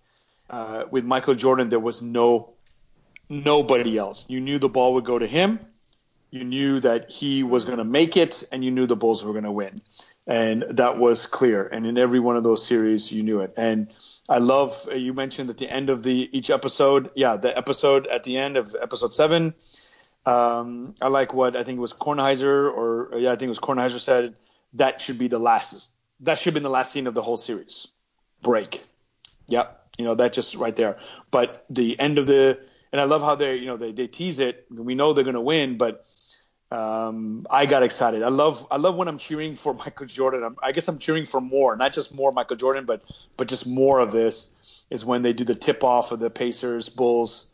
Uh, 0.49 0.84
with 0.90 1.05
Michael 1.05 1.34
Jordan, 1.34 1.68
there 1.68 1.80
was 1.80 2.01
no 2.01 2.55
nobody 3.28 3.99
else. 3.99 4.24
You 4.28 4.40
knew 4.40 4.59
the 4.59 4.68
ball 4.68 4.95
would 4.95 5.05
go 5.05 5.18
to 5.18 5.26
him. 5.26 5.61
You 6.30 6.45
knew 6.45 6.80
that 6.80 7.11
he 7.11 7.42
was 7.45 7.64
going 7.64 7.78
to 7.78 7.84
make 7.84 8.16
it, 8.16 8.42
and 8.51 8.64
you 8.64 8.70
knew 8.70 8.86
the 8.86 8.97
Bulls 8.97 9.24
were 9.24 9.32
going 9.32 9.45
to 9.45 9.53
win. 9.53 9.80
And 10.27 10.62
that 10.70 10.97
was 10.97 11.27
clear. 11.27 11.66
And 11.66 11.87
in 11.87 11.99
every 11.99 12.18
one 12.18 12.37
of 12.39 12.43
those 12.43 12.66
series, 12.66 13.12
you 13.12 13.22
knew 13.22 13.41
it. 13.41 13.55
And 13.59 13.89
I 14.27 14.39
love, 14.39 14.89
you 14.91 15.12
mentioned 15.12 15.51
at 15.51 15.59
the 15.59 15.68
end 15.68 15.91
of 15.91 16.03
the 16.03 16.31
each 16.33 16.49
episode, 16.49 17.11
yeah, 17.14 17.37
the 17.37 17.57
episode 17.57 18.07
at 18.07 18.25
the 18.25 18.39
end 18.39 18.57
of 18.57 18.75
episode 18.81 19.12
seven. 19.12 19.53
Um, 20.25 20.95
I 21.03 21.09
like 21.09 21.35
what 21.35 21.57
I 21.57 21.62
think 21.62 21.77
it 21.77 21.81
was 21.81 21.93
Kornheiser, 21.93 22.72
or 22.72 23.18
yeah, 23.18 23.33
I 23.33 23.37
think 23.37 23.49
it 23.49 23.49
was 23.49 23.59
Kornheiser 23.59 24.01
said 24.01 24.35
that 24.72 25.03
should 25.03 25.18
be 25.18 25.29
the 25.29 25.39
last, 25.39 25.91
that 26.20 26.39
should 26.39 26.55
be 26.55 26.61
the 26.61 26.70
last 26.70 26.93
scene 26.93 27.07
of 27.07 27.12
the 27.12 27.20
whole 27.20 27.37
series. 27.37 27.89
Break. 28.41 28.83
Yep. 29.49 29.89
You 29.99 30.07
know, 30.07 30.14
that 30.14 30.33
just 30.33 30.55
right 30.55 30.75
there. 30.75 30.97
But 31.31 31.66
the 31.68 32.01
end 32.01 32.18
of 32.18 32.27
the, 32.27 32.59
and 32.93 33.01
I 33.01 33.05
love 33.05 33.20
how 33.20 33.35
they, 33.35 33.57
you 33.57 33.66
know, 33.66 33.77
they, 33.77 33.93
they 33.93 34.07
tease 34.07 34.39
it. 34.39 34.64
We 34.70 34.95
know 34.95 35.12
they're 35.12 35.25
going 35.25 35.35
to 35.35 35.41
win, 35.43 35.77
but 35.77 36.07
um, 36.75 37.47
I 37.49 37.66
got 37.66 37.85
excited. 37.85 38.25
I 38.25 38.29
love 38.29 38.66
I 38.68 38.79
love 38.79 38.97
when 38.97 39.07
I'm 39.07 39.18
cheering 39.18 39.55
for 39.55 39.75
Michael 39.85 40.07
Jordan. 40.07 40.43
I'm, 40.43 40.57
i 40.62 40.72
guess 40.72 40.89
I'm 40.89 40.99
cheering 40.99 41.25
for 41.25 41.41
more, 41.41 41.77
not 41.77 41.93
just 41.93 42.12
more 42.12 42.33
Michael 42.33 42.57
Jordan, 42.57 42.85
but 42.85 43.03
but 43.37 43.49
just 43.49 43.66
more 43.66 44.01
of 44.01 44.11
this. 44.11 44.51
Is 44.91 45.05
when 45.05 45.22
they 45.22 45.33
do 45.33 45.45
the 45.45 45.55
tip 45.55 45.85
off 45.85 46.12
of 46.12 46.18
the 46.18 46.31
Pacers 46.31 46.89
Bulls. 46.89 47.49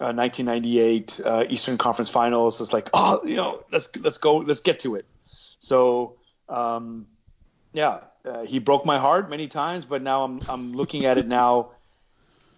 Uh, 0.00 0.10
1998 0.12 1.20
uh, 1.24 1.44
Eastern 1.48 1.78
Conference 1.78 2.10
Finals. 2.10 2.60
It's 2.60 2.72
like, 2.72 2.90
oh, 2.92 3.24
you 3.24 3.36
know, 3.36 3.62
let's 3.70 3.94
let's 3.98 4.18
go, 4.18 4.38
let's 4.38 4.58
get 4.58 4.80
to 4.80 4.96
it. 4.96 5.04
So, 5.60 6.16
um, 6.48 7.06
yeah, 7.72 8.00
uh, 8.24 8.44
he 8.44 8.58
broke 8.58 8.84
my 8.84 8.98
heart 8.98 9.30
many 9.30 9.46
times, 9.46 9.84
but 9.84 10.02
now 10.02 10.24
I'm 10.24 10.40
I'm 10.48 10.72
looking 10.72 11.04
at 11.04 11.18
it 11.18 11.28
now, 11.28 11.70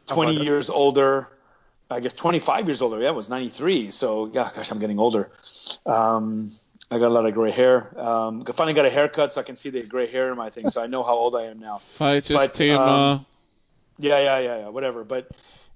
20 0.06 0.42
years 0.42 0.70
older. 0.70 1.28
I 1.90 2.00
guess 2.00 2.12
25 2.12 2.66
years 2.66 2.82
older. 2.82 3.00
Yeah, 3.00 3.08
I 3.08 3.12
was 3.12 3.28
93. 3.28 3.90
So 3.90 4.30
yeah, 4.32 4.50
gosh, 4.54 4.70
I'm 4.70 4.78
getting 4.78 4.98
older. 4.98 5.30
Um, 5.84 6.50
I 6.90 6.98
got 6.98 7.08
a 7.08 7.14
lot 7.14 7.26
of 7.26 7.34
gray 7.34 7.50
hair. 7.50 7.98
Um, 7.98 8.44
I 8.46 8.52
finally 8.52 8.74
got 8.74 8.86
a 8.86 8.90
haircut, 8.90 9.32
so 9.32 9.40
I 9.40 9.44
can 9.44 9.56
see 9.56 9.70
the 9.70 9.82
gray 9.82 10.06
hair 10.06 10.30
in 10.30 10.36
my 10.36 10.50
thing. 10.50 10.70
So 10.70 10.82
I 10.82 10.86
know 10.86 11.02
how 11.02 11.14
old 11.14 11.34
I 11.34 11.44
am 11.44 11.58
now. 11.58 11.80
Falsches 11.98 12.34
but, 12.34 12.54
Thema. 12.54 12.80
Um, 12.80 13.26
yeah, 13.98 14.18
yeah, 14.18 14.38
yeah, 14.38 14.58
yeah. 14.60 14.68
Whatever. 14.68 15.04
But 15.04 15.30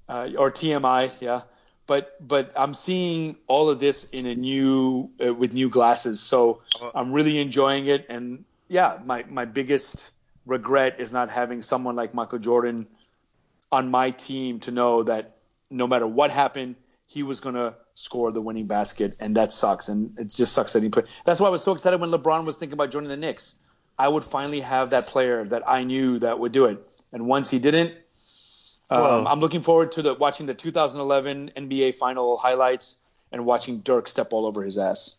uh, 0.09 0.31
or 0.37 0.51
TMI. 0.51 1.11
Yeah. 1.21 1.43
But 1.87 2.17
but 2.27 2.53
I'm 2.55 2.75
seeing 2.75 3.37
all 3.47 3.71
of 3.71 3.81
this 3.81 4.05
in 4.05 4.27
a 4.27 4.35
new 4.35 5.11
uh, 5.25 5.33
with 5.33 5.55
new 5.55 5.71
glasses. 5.71 6.21
So 6.21 6.63
I'm 6.95 7.13
really 7.13 7.39
enjoying 7.39 7.87
it. 7.87 8.07
And 8.11 8.45
yeah, 8.69 8.99
my 9.05 9.25
my 9.29 9.47
biggest 9.47 10.11
regret 10.45 11.01
is 11.01 11.13
not 11.13 11.31
having 11.31 11.63
someone 11.63 11.97
like 11.97 12.13
Michael 12.13 12.39
Jordan 12.39 12.87
on 13.73 13.91
my 13.91 14.11
team 14.11 14.61
to 14.61 14.71
know 14.71 15.03
that 15.05 15.38
no 15.71 15.87
matter 15.87 16.07
what 16.07 16.31
happened, 16.31 16.77
he 17.07 17.23
was 17.23 17.41
going 17.41 17.55
to 17.55 17.75
score 17.95 18.31
the 18.33 18.41
winning 18.41 18.67
basket, 18.67 19.17
and 19.19 19.37
that 19.37 19.51
sucks. 19.53 19.89
And 19.89 20.19
it 20.19 20.29
just 20.29 20.53
sucks 20.53 20.75
that 20.75 20.83
he 20.83 20.89
put. 20.89 21.07
That's 21.25 21.41
why 21.41 21.49
I 21.49 21.51
was 21.51 21.63
so 21.63 21.73
excited 21.73 22.01
when 22.01 22.11
LeBron 22.11 22.45
was 22.45 22.57
thinking 22.57 22.75
about 22.75 22.91
joining 22.91 23.09
the 23.09 23.17
Knicks. 23.17 23.55
I 23.99 24.07
would 24.07 24.25
finally 24.25 24.61
have 24.61 24.91
that 24.91 25.09
player 25.09 25.45
that 25.45 25.69
I 25.69 25.85
knew 25.85 26.19
that 26.21 26.39
would 26.39 26.53
do 26.53 26.67
it. 26.67 26.79
And 27.13 27.27
once 27.27 27.51
he 27.51 27.59
didn't, 27.59 27.95
um, 28.91 29.27
I'm 29.27 29.41
looking 29.41 29.61
forward 29.61 29.93
to 29.93 30.03
the 30.03 30.15
watching 30.15 30.47
the 30.47 30.55
2011 30.55 31.53
NBA 31.57 31.95
final 31.95 32.37
highlights 32.37 32.99
and 33.33 33.45
watching 33.45 33.81
Dirk 33.81 34.09
step 34.09 34.33
all 34.33 34.47
over 34.47 34.63
his 34.63 34.79
ass. 34.79 35.17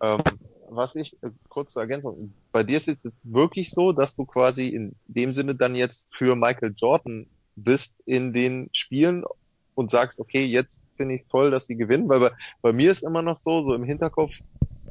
Um, 0.00 0.20
was 0.68 0.94
ich 0.94 1.16
äh, 1.22 1.30
kurz 1.48 1.72
zur 1.72 1.82
Ergänzung. 1.82 2.32
Bei 2.52 2.62
dir 2.62 2.76
ist 2.76 2.88
es 2.88 2.96
wirklich 3.22 3.70
so, 3.70 3.92
dass 3.92 4.16
du 4.16 4.24
quasi 4.24 4.68
in 4.68 4.94
dem 5.06 5.32
Sinne 5.32 5.54
dann 5.54 5.74
jetzt 5.74 6.06
für 6.16 6.36
Michael 6.36 6.74
Jordan 6.76 7.26
bist 7.64 7.94
in 8.06 8.32
den 8.32 8.70
Spielen 8.72 9.24
und 9.74 9.90
sagst, 9.90 10.20
okay, 10.20 10.44
jetzt 10.44 10.80
finde 10.96 11.14
ich 11.16 11.24
toll, 11.30 11.50
dass 11.50 11.66
die 11.66 11.76
gewinnen, 11.76 12.08
weil 12.08 12.20
bei, 12.20 12.30
bei 12.62 12.72
mir 12.72 12.90
ist 12.90 13.02
immer 13.02 13.22
noch 13.22 13.38
so, 13.38 13.62
so 13.62 13.74
im 13.74 13.84
Hinterkopf 13.84 14.36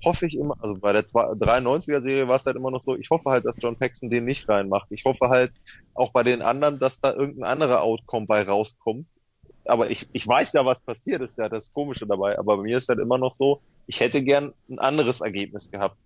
hoffe 0.04 0.26
ich 0.28 0.36
immer, 0.36 0.56
also 0.60 0.76
bei 0.76 0.94
der 0.94 1.06
93er 1.06 2.02
Serie 2.02 2.28
war 2.28 2.36
es 2.36 2.46
halt 2.46 2.56
immer 2.56 2.72
noch 2.72 2.84
so, 2.84 2.96
ich 2.96 3.10
hoffe 3.10 3.30
halt, 3.30 3.46
dass 3.46 3.58
John 3.62 3.76
Paxson 3.76 4.10
den 4.10 4.26
nicht 4.26 4.48
reinmacht. 4.48 4.88
Ich 4.92 5.06
hoffe 5.06 5.30
halt 5.30 5.52
auch 5.94 6.12
bei 6.12 6.24
den 6.24 6.42
anderen, 6.42 6.80
dass 6.80 7.00
da 7.00 7.14
irgendein 7.14 7.44
anderer 7.52 7.82
Outcome 7.82 8.26
bei 8.26 8.44
rauskommt. 8.44 9.08
Aber 9.66 9.90
ich, 9.90 10.08
ich 10.14 10.28
weiß 10.28 10.54
ja, 10.54 10.66
was 10.66 10.82
passiert 10.82 11.22
ist, 11.22 11.38
ja 11.38 11.50
das 11.50 11.72
Komische 11.74 12.08
dabei. 12.08 12.40
Aber 12.40 12.58
bei 12.58 12.64
mir 12.64 12.78
ist 12.78 12.90
halt 12.90 13.00
immer 13.00 13.18
noch 13.18 13.36
so, 13.36 13.62
ich 13.88 14.00
hätte 14.00 14.24
gern 14.24 14.54
ein 14.70 14.80
anderes 14.80 15.22
Ergebnis 15.22 15.70
gehabt. 15.70 15.98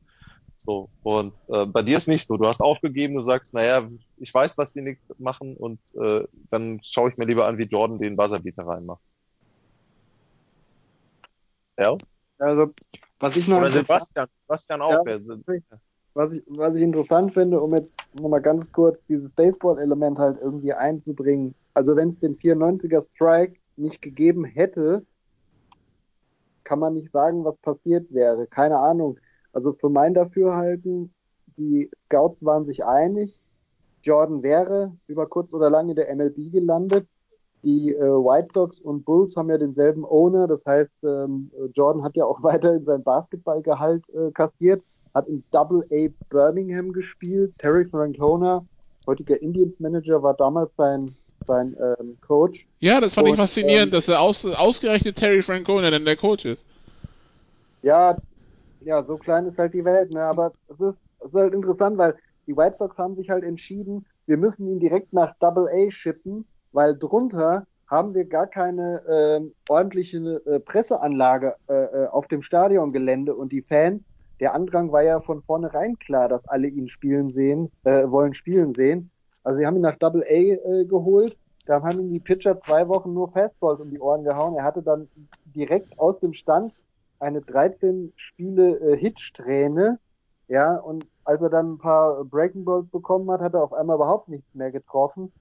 So, 0.66 0.90
und 1.04 1.34
äh, 1.50 1.66
bei 1.66 1.82
dir 1.82 1.98
ist 1.98 2.08
nicht 2.08 2.26
so. 2.26 2.38
Du 2.38 2.48
hast 2.48 2.62
aufgegeben, 2.62 3.16
du 3.16 3.22
sagst, 3.22 3.54
naja, 3.54 3.86
ich 4.18 4.34
weiß, 4.34 4.58
was 4.58 4.72
die 4.72 4.82
nichts 4.82 5.04
machen 5.18 5.58
und 5.58 5.80
äh, 5.96 6.26
dann 6.52 6.80
schaue 6.84 7.10
ich 7.10 7.18
mir 7.18 7.26
lieber 7.26 7.48
an, 7.48 7.58
wie 7.58 7.64
Jordan 7.64 8.00
den 8.00 8.16
Buzzerbeater 8.16 8.66
reinmacht. 8.66 9.02
Ja? 11.78 11.98
Also, 12.38 12.74
was 13.20 13.36
ich 13.36 13.48
noch 13.48 13.58
Oder 13.58 13.72
Sebastian, 13.72 14.28
Sebastian 14.44 14.82
auch. 14.82 15.06
Ja, 15.06 15.18
was, 16.14 16.32
ich, 16.32 16.44
was 16.48 16.76
ich 16.76 16.82
interessant 16.82 17.34
finde, 17.34 17.60
um 17.60 17.74
jetzt 17.76 17.94
nochmal 18.14 18.42
ganz 18.42 18.72
kurz 18.72 19.00
dieses 19.08 19.30
Baseball-Element 19.32 20.18
halt 20.18 20.40
irgendwie 20.40 20.74
einzubringen. 20.74 21.56
Also 21.74 21.96
wenn 21.96 22.10
es 22.12 22.20
den 22.20 22.38
94er 22.38 23.02
Strike 23.10 23.60
nicht 23.76 24.02
gegeben 24.02 24.46
hätte, 24.46 25.06
kann 26.64 26.80
man 26.80 26.94
nicht 26.94 27.12
sagen, 27.12 27.44
was 27.44 27.58
passiert 27.58 28.14
wäre. 28.14 28.48
Keine 28.48 28.78
Ahnung. 28.78 29.20
Also 29.54 29.74
für 29.74 29.90
mein 29.90 30.14
Dafürhalten, 30.14 31.14
die 31.58 31.90
Scouts 32.06 32.44
waren 32.44 32.66
sich 32.66 32.84
einig, 32.84 33.38
Jordan 34.02 34.44
wäre 34.44 34.92
über 35.08 35.28
kurz 35.28 35.54
oder 35.54 35.70
lang 35.70 35.90
in 35.90 35.96
der 35.96 36.14
MLB 36.14 36.52
gelandet. 36.52 37.08
Die 37.64 37.94
äh, 37.94 38.02
White 38.02 38.50
Sox 38.54 38.80
und 38.82 39.06
Bulls 39.06 39.38
haben 39.38 39.50
ja 39.50 39.58
denselben 39.58 40.04
Owner, 40.04 40.48
das 40.48 40.66
heißt, 40.66 40.92
ähm, 41.04 41.50
Jordan 41.74 42.04
hat 42.04 42.18
ja 42.18 42.26
auch 42.26 42.44
weiterhin 42.44 42.84
sein 42.84 43.04
Basketballgehalt 43.04 44.04
äh, 44.10 44.32
kassiert, 44.32 44.84
hat 45.14 45.28
in 45.28 45.44
Double 45.52 45.86
A 45.92 46.10
Birmingham 46.30 46.92
gespielt. 46.92 47.54
Terry 47.60 47.86
Francona, 47.86 48.66
heutiger 49.08 49.42
Indians 49.42 49.80
Manager, 49.80 50.22
war 50.22 50.34
damals 50.34 50.76
sein 50.76 51.16
sein 51.46 51.76
ähm, 51.80 52.18
Coach. 52.26 52.66
Ja, 52.80 53.02
das 53.02 53.14
fand 53.14 53.28
und, 53.28 53.34
ich 53.34 53.40
faszinierend, 53.40 53.88
ähm, 53.88 53.92
dass 53.92 54.08
er 54.08 54.22
aus, 54.22 54.46
ausgerechnet 54.46 55.18
Terry 55.18 55.42
Francona 55.42 55.92
denn 55.92 56.06
der 56.06 56.16
Coach 56.16 56.46
ist. 56.46 56.66
Ja, 57.82 58.18
ja, 58.86 59.04
so 59.04 59.18
klein 59.18 59.48
ist 59.48 59.58
halt 59.58 59.74
die 59.74 59.86
Welt, 59.86 60.12
ne? 60.12 60.24
Aber 60.24 60.52
es 60.68 60.80
ist, 60.80 60.98
es 61.20 61.28
ist 61.28 61.34
halt 61.34 61.54
interessant, 61.54 61.98
weil 61.98 62.16
die 62.48 62.56
White 62.56 62.76
Sox 62.78 62.98
haben 62.98 63.16
sich 63.16 63.30
halt 63.30 63.44
entschieden, 63.44 64.06
wir 64.26 64.38
müssen 64.38 64.68
ihn 64.68 64.80
direkt 64.80 65.14
nach 65.14 65.36
Double 65.40 65.68
A 65.68 65.92
shippen, 65.92 66.46
weil 66.72 66.98
drunter 66.98 67.66
haben 67.88 68.14
wir 68.14 68.26
gar 68.26 68.48
keine 68.48 69.02
äh, 69.06 69.72
ordentliche 69.72 70.18
äh, 70.46 70.60
Presseanlage 70.60 71.56
äh, 71.70 71.74
äh, 71.74 72.08
auf 72.08 72.28
dem 72.28 72.42
Stadiongelände 72.42 73.36
und 73.36 73.52
die 73.52 73.62
Fans, 73.62 74.02
der 74.40 74.54
Andrang 74.54 74.92
war 74.92 75.04
ja 75.04 75.22
von 75.22 75.44
vornherein 75.44 75.98
klar, 76.00 76.28
dass 76.28 76.48
alle 76.48 76.68
ihn 76.68 76.90
spielen 76.90 77.32
sehen, 77.32 77.72
äh, 77.84 78.10
wollen 78.10 78.34
spielen 78.34 78.74
sehen. 78.74 79.12
Also 79.44 79.60
sie 79.60 79.66
haben 79.66 79.76
ihn 79.76 79.82
nach 79.82 79.98
Double 79.98 80.24
A 80.24 80.26
äh, 80.26 80.86
geholt, 80.86 81.38
da 81.66 81.82
haben 81.82 82.00
ihm 82.00 82.12
die 82.12 82.20
Pitcher 82.20 82.60
zwei 82.60 82.88
Wochen 82.88 83.14
nur 83.14 83.32
Fastballs 83.32 83.80
um 83.80 83.90
die 83.90 84.00
Ohren 84.00 84.24
gehauen. 84.24 84.56
Er 84.56 84.64
hatte 84.64 84.82
dann 84.82 85.08
direkt 85.46 85.98
aus 85.98 86.20
dem 86.20 86.34
Stand 86.34 86.74
eine 87.24 87.42
13 87.42 88.14
Spiele 88.16 88.78
äh, 88.80 88.98
Hitsträhne, 88.98 90.00
ja, 90.48 90.76
und 90.76 91.08
als 91.24 91.42
er 91.42 91.50
dann 91.50 91.74
ein 91.74 91.78
paar 91.78 92.24
Breaking 92.26 92.66
Balls 92.66 92.88
bekommen 92.90 93.32
hat, 93.32 93.42
hat 93.42 93.54
er 93.54 93.64
auf 93.64 93.74
einmal 93.74 93.96
überhaupt 93.96 94.28
nichts 94.28 94.54
mehr 94.54 94.72
getroffen. 94.72 95.32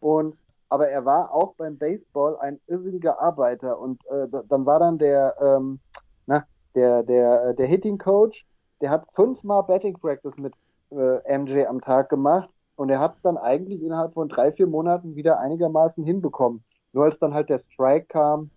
Und 0.00 0.36
aber 0.68 0.88
er 0.88 1.04
war 1.04 1.32
auch 1.32 1.54
beim 1.54 1.78
Baseball 1.78 2.36
ein 2.38 2.60
irrsinniger 2.66 3.20
Arbeiter 3.20 3.78
und 3.78 4.04
äh, 4.06 4.26
dann 4.48 4.66
war 4.66 4.78
dann 4.80 4.98
der 4.98 5.34
ähm, 5.40 5.78
na, 6.26 6.44
der 6.74 7.02
der 7.02 7.44
äh, 7.44 7.54
der 7.54 7.66
Hitting 7.66 7.98
Coach, 7.98 8.44
der 8.80 8.90
hat 8.90 9.06
fünfmal 9.14 9.62
Batting 9.62 9.94
Practice 9.94 10.36
mit 10.36 10.52
äh, 10.90 11.38
MJ 11.38 11.66
am 11.66 11.80
Tag 11.80 12.08
gemacht 12.08 12.50
und 12.76 12.90
er 12.90 12.98
hat 12.98 13.14
es 13.16 13.22
dann 13.22 13.36
eigentlich 13.36 13.82
innerhalb 13.82 14.14
von 14.14 14.28
drei 14.28 14.52
vier 14.52 14.66
Monaten 14.66 15.16
wieder 15.16 15.38
einigermaßen 15.38 16.04
hinbekommen. 16.04 16.64
Nur 16.92 17.04
als 17.04 17.18
dann 17.18 17.34
halt 17.34 17.48
der 17.48 17.60
Strike 17.60 18.06
kam, 18.06 18.50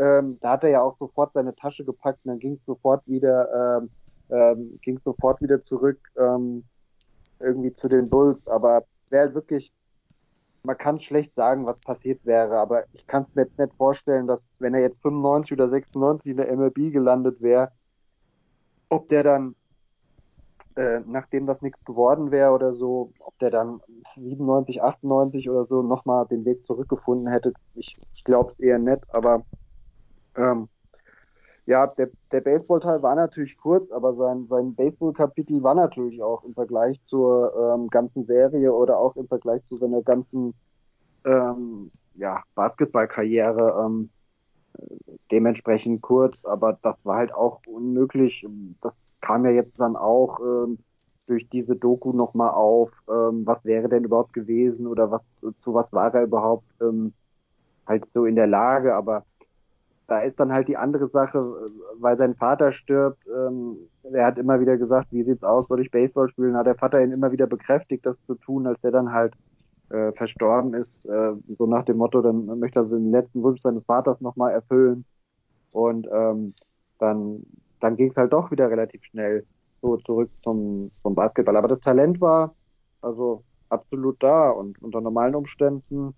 ähm, 0.00 0.38
da 0.40 0.52
hat 0.52 0.64
er 0.64 0.70
ja 0.70 0.82
auch 0.82 0.96
sofort 0.96 1.34
seine 1.34 1.54
Tasche 1.54 1.84
gepackt 1.84 2.20
und 2.24 2.30
dann 2.30 2.38
ging 2.38 2.54
es 2.54 2.64
sofort 2.64 3.06
wieder, 3.06 3.80
ähm, 3.80 3.90
ähm, 4.30 4.78
ging 4.80 4.98
sofort 5.04 5.42
wieder 5.42 5.62
zurück 5.62 5.98
ähm, 6.16 6.64
irgendwie 7.38 7.74
zu 7.74 7.88
den 7.88 8.08
Bulls. 8.08 8.46
Aber 8.46 8.84
wäre 9.10 9.26
halt 9.26 9.34
wirklich, 9.34 9.72
man 10.62 10.78
kann 10.78 11.00
schlecht 11.00 11.34
sagen, 11.34 11.66
was 11.66 11.78
passiert 11.80 12.24
wäre, 12.24 12.56
aber 12.56 12.84
ich 12.92 13.06
kann 13.06 13.24
es 13.24 13.34
mir 13.34 13.42
jetzt 13.42 13.58
nicht 13.58 13.74
vorstellen, 13.74 14.26
dass 14.26 14.40
wenn 14.58 14.74
er 14.74 14.80
jetzt 14.80 15.02
95 15.02 15.52
oder 15.52 15.68
96 15.68 16.30
in 16.30 16.36
der 16.38 16.56
MLB 16.56 16.92
gelandet 16.92 17.42
wäre, 17.42 17.70
ob 18.88 19.08
der 19.10 19.22
dann 19.22 19.54
äh, 20.76 21.00
nachdem 21.06 21.46
das 21.46 21.60
nichts 21.60 21.84
geworden 21.84 22.30
wäre 22.30 22.52
oder 22.52 22.72
so, 22.72 23.12
ob 23.18 23.38
der 23.38 23.50
dann 23.50 23.80
97, 24.14 24.82
98 24.82 25.50
oder 25.50 25.66
so 25.66 25.82
nochmal 25.82 26.26
den 26.26 26.44
Weg 26.46 26.64
zurückgefunden 26.66 27.28
hätte, 27.28 27.52
ich, 27.74 27.96
ich 28.14 28.24
glaube 28.24 28.52
es 28.52 28.60
eher 28.60 28.78
nicht, 28.78 29.02
aber 29.12 29.44
ähm, 30.40 30.68
ja, 31.66 31.86
der, 31.86 32.10
der 32.32 32.40
Baseball-Teil 32.40 33.02
war 33.02 33.14
natürlich 33.14 33.56
kurz, 33.56 33.90
aber 33.92 34.14
sein, 34.14 34.46
sein 34.48 34.74
Baseball-Kapitel 34.74 35.62
war 35.62 35.74
natürlich 35.74 36.22
auch 36.22 36.42
im 36.44 36.54
Vergleich 36.54 37.00
zur 37.06 37.52
ähm, 37.56 37.88
ganzen 37.88 38.24
Serie 38.26 38.72
oder 38.72 38.98
auch 38.98 39.14
im 39.16 39.28
Vergleich 39.28 39.62
zu 39.68 39.76
seiner 39.76 40.02
ganzen 40.02 40.54
ähm, 41.24 41.90
ja, 42.16 42.42
Basketball-Karriere 42.54 43.84
ähm, 43.86 44.10
dementsprechend 45.30 46.02
kurz, 46.02 46.44
aber 46.44 46.78
das 46.82 47.04
war 47.04 47.16
halt 47.16 47.34
auch 47.34 47.60
unmöglich. 47.66 48.46
Das 48.80 48.94
kam 49.20 49.44
ja 49.44 49.50
jetzt 49.50 49.78
dann 49.78 49.96
auch 49.96 50.40
ähm, 50.40 50.78
durch 51.26 51.48
diese 51.50 51.76
Doku 51.76 52.12
nochmal 52.12 52.50
auf, 52.50 52.90
ähm, 53.08 53.46
was 53.46 53.64
wäre 53.64 53.88
denn 53.88 54.04
überhaupt 54.04 54.32
gewesen 54.32 54.86
oder 54.86 55.10
was 55.10 55.22
zu 55.62 55.74
was 55.74 55.92
war 55.92 56.12
er 56.14 56.24
überhaupt 56.24 56.66
ähm, 56.80 57.12
halt 57.86 58.04
so 58.12 58.24
in 58.24 58.34
der 58.36 58.46
Lage, 58.46 58.94
aber 58.94 59.24
da 60.10 60.18
ist 60.18 60.40
dann 60.40 60.52
halt 60.52 60.66
die 60.66 60.76
andere 60.76 61.06
Sache, 61.08 61.70
weil 62.00 62.16
sein 62.18 62.34
Vater 62.34 62.72
stirbt. 62.72 63.24
Ähm, 63.28 63.76
er 64.02 64.26
hat 64.26 64.38
immer 64.38 64.60
wieder 64.60 64.76
gesagt, 64.76 65.06
wie 65.12 65.22
sieht's 65.22 65.44
aus, 65.44 65.68
soll 65.68 65.82
ich 65.82 65.92
Baseball 65.92 66.28
spielen? 66.28 66.56
Hat 66.56 66.66
der 66.66 66.74
Vater 66.74 67.00
ihn 67.00 67.12
immer 67.12 67.30
wieder 67.30 67.46
bekräftigt, 67.46 68.04
das 68.04 68.20
zu 68.26 68.34
tun, 68.34 68.66
als 68.66 68.80
der 68.80 68.90
dann 68.90 69.12
halt 69.12 69.34
äh, 69.90 70.10
verstorben 70.12 70.74
ist, 70.74 71.06
äh, 71.06 71.32
so 71.56 71.66
nach 71.66 71.84
dem 71.84 71.98
Motto, 71.98 72.22
dann 72.22 72.58
möchte 72.58 72.80
er 72.80 72.86
den 72.86 73.12
letzten 73.12 73.40
Wunsch 73.44 73.60
seines 73.62 73.84
Vaters 73.84 74.20
nochmal 74.20 74.50
erfüllen. 74.50 75.04
Und 75.70 76.08
ähm, 76.12 76.54
dann, 76.98 77.44
dann 77.78 77.94
ging 77.94 78.10
es 78.10 78.16
halt 78.16 78.32
doch 78.32 78.50
wieder 78.50 78.68
relativ 78.68 79.04
schnell 79.04 79.46
so 79.80 79.96
zurück 79.98 80.30
zum, 80.42 80.90
zum 81.04 81.14
Basketball. 81.14 81.56
Aber 81.56 81.68
das 81.68 81.80
Talent 81.80 82.20
war 82.20 82.52
also 83.00 83.44
absolut 83.68 84.20
da 84.20 84.50
und 84.50 84.82
unter 84.82 85.00
normalen 85.00 85.36
Umständen 85.36 86.14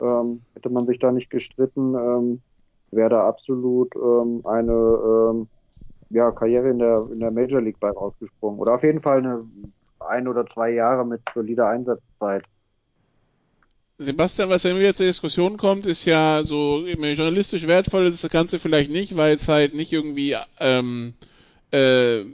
ähm, 0.00 0.42
hätte 0.54 0.68
man 0.68 0.86
sich 0.86 0.98
da 0.98 1.12
nicht 1.12 1.30
gestritten. 1.30 1.94
Ähm, 1.94 2.42
wäre 2.90 3.10
da 3.10 3.28
absolut 3.28 3.94
ähm, 3.96 4.42
eine 4.44 4.72
ähm, 4.72 5.48
ja, 6.10 6.30
Karriere 6.32 6.70
in 6.70 6.78
der, 6.78 7.08
in 7.12 7.20
der 7.20 7.30
Major 7.30 7.60
League 7.60 7.80
bei 7.80 7.90
rausgesprungen. 7.90 8.58
Oder 8.60 8.74
auf 8.74 8.82
jeden 8.82 9.00
Fall 9.00 9.18
eine 9.18 9.44
ein 10.00 10.26
oder 10.28 10.46
zwei 10.46 10.70
Jahre 10.70 11.06
mit 11.06 11.20
solider 11.34 11.68
Einsatzzeit. 11.68 12.44
Sebastian, 13.98 14.48
was 14.48 14.62
ja 14.62 14.70
immer 14.70 14.80
wieder 14.80 14.94
zur 14.94 15.06
Diskussion 15.06 15.58
kommt, 15.58 15.84
ist 15.84 16.06
ja 16.06 16.40
so 16.42 16.86
journalistisch 16.86 17.66
wertvoll 17.66 18.06
ist 18.06 18.24
das 18.24 18.30
Ganze 18.30 18.58
vielleicht 18.58 18.90
nicht, 18.90 19.16
weil 19.16 19.34
es 19.34 19.46
halt 19.46 19.74
nicht 19.74 19.92
irgendwie 19.92 20.36
ähm, 20.58 21.12
äh, 21.70 22.24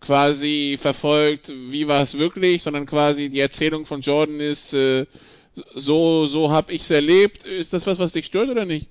quasi 0.00 0.78
verfolgt, 0.80 1.52
wie 1.70 1.86
war 1.86 2.02
es 2.02 2.18
wirklich, 2.18 2.62
sondern 2.62 2.86
quasi 2.86 3.28
die 3.28 3.40
Erzählung 3.40 3.84
von 3.84 4.00
Jordan 4.00 4.40
ist, 4.40 4.72
äh, 4.72 5.04
so 5.74 6.26
so 6.26 6.50
habe 6.50 6.72
ich's 6.72 6.90
erlebt. 6.90 7.44
Ist 7.44 7.74
das 7.74 7.86
was, 7.86 7.98
was 7.98 8.14
dich 8.14 8.24
stört 8.24 8.48
oder 8.48 8.64
nicht? 8.64 8.88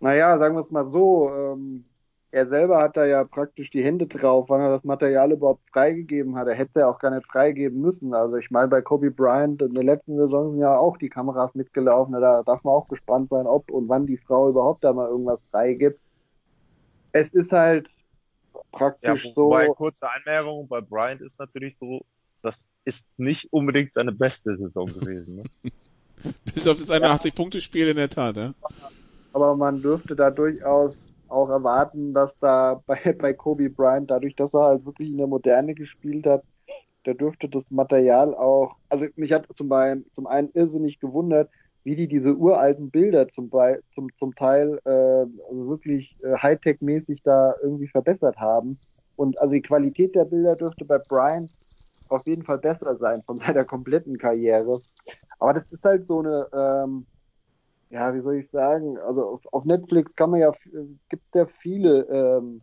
Naja, 0.00 0.38
sagen 0.38 0.54
wir 0.54 0.62
es 0.62 0.70
mal 0.70 0.90
so, 0.90 1.30
ähm, 1.30 1.84
er 2.30 2.46
selber 2.48 2.82
hat 2.82 2.96
da 2.96 3.06
ja 3.06 3.24
praktisch 3.24 3.70
die 3.70 3.82
Hände 3.82 4.06
drauf, 4.06 4.46
wann 4.48 4.60
er 4.60 4.70
das 4.70 4.84
Material 4.84 5.32
überhaupt 5.32 5.62
freigegeben 5.72 6.36
hat. 6.36 6.48
Er 6.48 6.54
hätte 6.54 6.80
ja 6.80 6.88
auch 6.88 6.98
gar 6.98 7.10
nicht 7.10 7.26
freigeben 7.26 7.80
müssen. 7.80 8.12
Also 8.12 8.36
ich 8.36 8.50
meine, 8.50 8.68
bei 8.68 8.82
Kobe 8.82 9.10
Bryant 9.10 9.62
in 9.62 9.72
der 9.72 9.84
letzten 9.84 10.16
Saison 10.16 10.50
sind 10.50 10.60
ja 10.60 10.76
auch 10.76 10.98
die 10.98 11.08
Kameras 11.08 11.54
mitgelaufen. 11.54 12.12
Da 12.12 12.42
darf 12.42 12.62
man 12.62 12.74
auch 12.74 12.88
gespannt 12.88 13.30
sein, 13.30 13.46
ob 13.46 13.70
und 13.70 13.88
wann 13.88 14.06
die 14.06 14.18
Frau 14.18 14.50
überhaupt 14.50 14.84
da 14.84 14.92
mal 14.92 15.08
irgendwas 15.08 15.40
freigibt. 15.50 15.98
Es 17.12 17.28
ist 17.30 17.52
halt 17.52 17.88
praktisch 18.70 19.24
ja, 19.24 19.36
wobei, 19.36 19.66
so. 19.66 19.74
kurze 19.74 20.06
Einmerkung, 20.10 20.68
bei 20.68 20.82
Bryant 20.82 21.22
ist 21.22 21.38
natürlich 21.38 21.76
so, 21.80 22.04
das 22.42 22.68
ist 22.84 23.08
nicht 23.16 23.50
unbedingt 23.50 23.94
seine 23.94 24.12
beste 24.12 24.56
Saison 24.58 24.86
gewesen. 24.88 25.36
Ne? 25.36 25.44
Bis 26.54 26.66
auf 26.66 26.78
das 26.78 26.90
81-Punkte-Spiel 26.90 27.88
in 27.88 27.96
der 27.96 28.10
Tat, 28.10 28.36
ja 28.36 28.52
aber 29.36 29.54
man 29.54 29.82
dürfte 29.82 30.16
da 30.16 30.30
durchaus 30.30 31.12
auch 31.28 31.50
erwarten, 31.50 32.14
dass 32.14 32.32
da 32.40 32.82
bei, 32.86 32.96
bei 33.18 33.34
Kobe 33.34 33.68
Bryant, 33.68 34.10
dadurch, 34.10 34.34
dass 34.34 34.54
er 34.54 34.62
halt 34.62 34.86
wirklich 34.86 35.10
in 35.10 35.18
der 35.18 35.26
Moderne 35.26 35.74
gespielt 35.74 36.24
hat, 36.26 36.42
da 37.04 37.12
dürfte 37.12 37.46
das 37.46 37.70
Material 37.70 38.34
auch, 38.34 38.76
also 38.88 39.04
mich 39.16 39.32
hat 39.34 39.46
zum, 39.54 39.68
Beispiel, 39.68 40.06
zum 40.12 40.26
einen 40.26 40.48
irrsinnig 40.54 41.00
gewundert, 41.00 41.50
wie 41.84 41.96
die 41.96 42.08
diese 42.08 42.34
uralten 42.34 42.90
Bilder 42.90 43.28
zum, 43.28 43.50
zum, 43.94 44.08
zum 44.18 44.34
Teil 44.34 44.80
äh, 44.86 44.90
also 45.50 45.68
wirklich 45.68 46.16
äh, 46.22 46.34
Hightech-mäßig 46.38 47.20
da 47.22 47.54
irgendwie 47.62 47.88
verbessert 47.88 48.38
haben. 48.38 48.78
Und 49.16 49.38
also 49.38 49.52
die 49.52 49.62
Qualität 49.62 50.14
der 50.14 50.24
Bilder 50.24 50.56
dürfte 50.56 50.86
bei 50.86 50.96
Bryant 50.96 51.50
auf 52.08 52.26
jeden 52.26 52.42
Fall 52.42 52.58
besser 52.58 52.96
sein 52.96 53.22
von 53.24 53.36
seiner 53.36 53.66
kompletten 53.66 54.16
Karriere. 54.16 54.80
Aber 55.38 55.52
das 55.52 55.70
ist 55.70 55.84
halt 55.84 56.06
so 56.06 56.20
eine, 56.20 56.48
ähm, 56.54 57.06
ja, 57.90 58.14
wie 58.14 58.20
soll 58.20 58.36
ich 58.36 58.50
sagen, 58.50 58.98
also 58.98 59.24
auf, 59.24 59.40
auf 59.52 59.64
Netflix 59.64 60.14
kann 60.16 60.30
man 60.30 60.40
ja, 60.40 60.52
gibt 61.08 61.34
ja 61.34 61.46
viele, 61.60 62.00
ähm, 62.10 62.60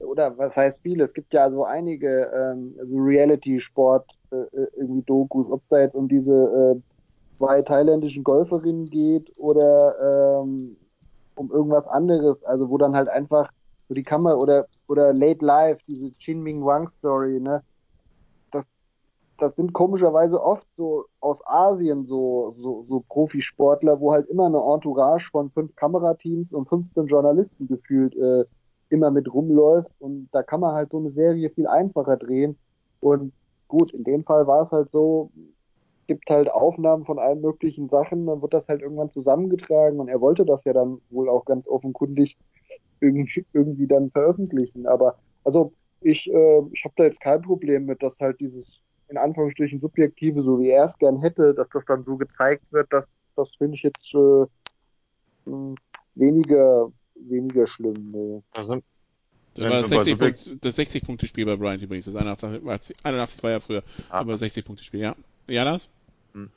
oder 0.00 0.36
was 0.36 0.56
heißt 0.56 0.80
viele, 0.82 1.04
es 1.04 1.14
gibt 1.14 1.32
ja 1.32 1.44
also 1.44 1.64
einige 1.64 2.30
ähm, 2.34 2.74
also 2.78 2.96
Reality-Sport 2.96 4.10
äh, 4.32 4.36
äh, 4.36 4.68
irgendwie 4.76 5.02
Dokus, 5.02 5.50
ob 5.50 5.62
es 5.62 5.68
da 5.68 5.80
jetzt 5.80 5.94
um 5.94 6.08
diese 6.08 6.32
äh, 6.76 7.38
zwei 7.38 7.62
thailändischen 7.62 8.24
Golferinnen 8.24 8.86
geht 8.86 9.32
oder 9.38 10.42
ähm, 10.42 10.76
um 11.36 11.50
irgendwas 11.50 11.86
anderes, 11.86 12.42
also 12.44 12.68
wo 12.68 12.78
dann 12.78 12.96
halt 12.96 13.08
einfach 13.08 13.50
so 13.88 13.94
die 13.94 14.02
Kamera 14.02 14.34
oder 14.34 14.66
oder 14.88 15.12
Late 15.12 15.44
Life, 15.44 15.80
diese 15.86 16.12
Chin 16.18 16.42
Ming 16.42 16.64
Wang 16.64 16.90
Story, 16.98 17.40
ne, 17.40 17.62
das 19.38 19.54
sind 19.56 19.72
komischerweise 19.72 20.42
oft 20.42 20.66
so 20.74 21.06
aus 21.20 21.38
Asien 21.46 22.06
so, 22.06 22.52
so, 22.52 22.84
so 22.88 23.04
Profisportler, 23.08 24.00
wo 24.00 24.12
halt 24.12 24.28
immer 24.28 24.46
eine 24.46 24.58
Entourage 24.58 25.30
von 25.30 25.50
fünf 25.50 25.74
Kamerateams 25.76 26.52
und 26.52 26.68
15 26.68 27.06
Journalisten 27.06 27.66
gefühlt 27.68 28.14
äh, 28.16 28.44
immer 28.88 29.10
mit 29.10 29.32
rumläuft. 29.32 29.90
Und 29.98 30.28
da 30.32 30.42
kann 30.42 30.60
man 30.60 30.74
halt 30.74 30.90
so 30.90 30.98
eine 30.98 31.10
Serie 31.10 31.50
viel 31.50 31.66
einfacher 31.66 32.16
drehen. 32.16 32.56
Und 33.00 33.32
gut, 33.68 33.92
in 33.92 34.04
dem 34.04 34.24
Fall 34.24 34.46
war 34.46 34.62
es 34.62 34.72
halt 34.72 34.90
so, 34.90 35.30
gibt 36.06 36.28
halt 36.30 36.50
Aufnahmen 36.50 37.04
von 37.04 37.18
allen 37.18 37.40
möglichen 37.40 37.88
Sachen, 37.88 38.26
dann 38.26 38.42
wird 38.42 38.54
das 38.54 38.66
halt 38.68 38.82
irgendwann 38.82 39.10
zusammengetragen 39.10 39.98
und 39.98 40.08
er 40.08 40.20
wollte 40.20 40.44
das 40.44 40.62
ja 40.64 40.72
dann 40.72 41.00
wohl 41.10 41.28
auch 41.28 41.44
ganz 41.44 41.66
offenkundig 41.68 42.36
irgendwie, 43.00 43.44
irgendwie 43.52 43.86
dann 43.86 44.10
veröffentlichen, 44.10 44.86
aber 44.86 45.16
also 45.44 45.72
ich, 46.00 46.30
äh, 46.32 46.62
ich 46.72 46.84
habe 46.84 46.94
da 46.96 47.04
jetzt 47.04 47.20
kein 47.20 47.42
Problem 47.42 47.86
mit, 47.86 48.02
dass 48.02 48.12
halt 48.20 48.38
dieses 48.40 48.66
in 49.08 49.16
Anführungsstrichen 49.16 49.80
subjektive, 49.80 50.42
so 50.42 50.58
wie 50.60 50.70
er 50.70 50.90
es 50.90 50.98
gern 50.98 51.20
hätte, 51.20 51.54
dass 51.54 51.68
das 51.72 51.84
dann 51.86 52.04
so 52.04 52.16
gezeigt 52.16 52.64
wird, 52.70 52.92
das, 52.92 53.04
das 53.36 53.48
finde 53.56 53.76
ich 53.76 53.82
jetzt 53.82 54.14
äh, 54.14 54.46
weniger, 56.14 56.90
weniger 57.14 57.66
schlimm. 57.66 58.10
Nee. 58.12 58.42
Also, 58.52 58.82
das 59.54 59.64
war 59.64 59.80
das 59.80 59.88
60, 59.88 60.18
Punkt, 60.18 60.64
das 60.64 60.76
60 60.76 61.04
Punkte 61.04 61.26
Spiel 61.26 61.46
bei 61.46 61.56
Bryant 61.56 61.82
übrigens. 61.82 62.04
Das 62.04 62.16
81, 62.16 62.96
81 63.02 63.42
war 63.42 63.50
ja 63.50 63.60
früher, 63.60 63.82
ah. 64.10 64.20
aber 64.20 64.36
60 64.36 64.64
Punkte 64.64 64.84
Spiel, 64.84 65.00
ja. 65.00 65.16
Ja, 65.48 65.64
das? 65.64 65.88
Hm. 66.34 66.50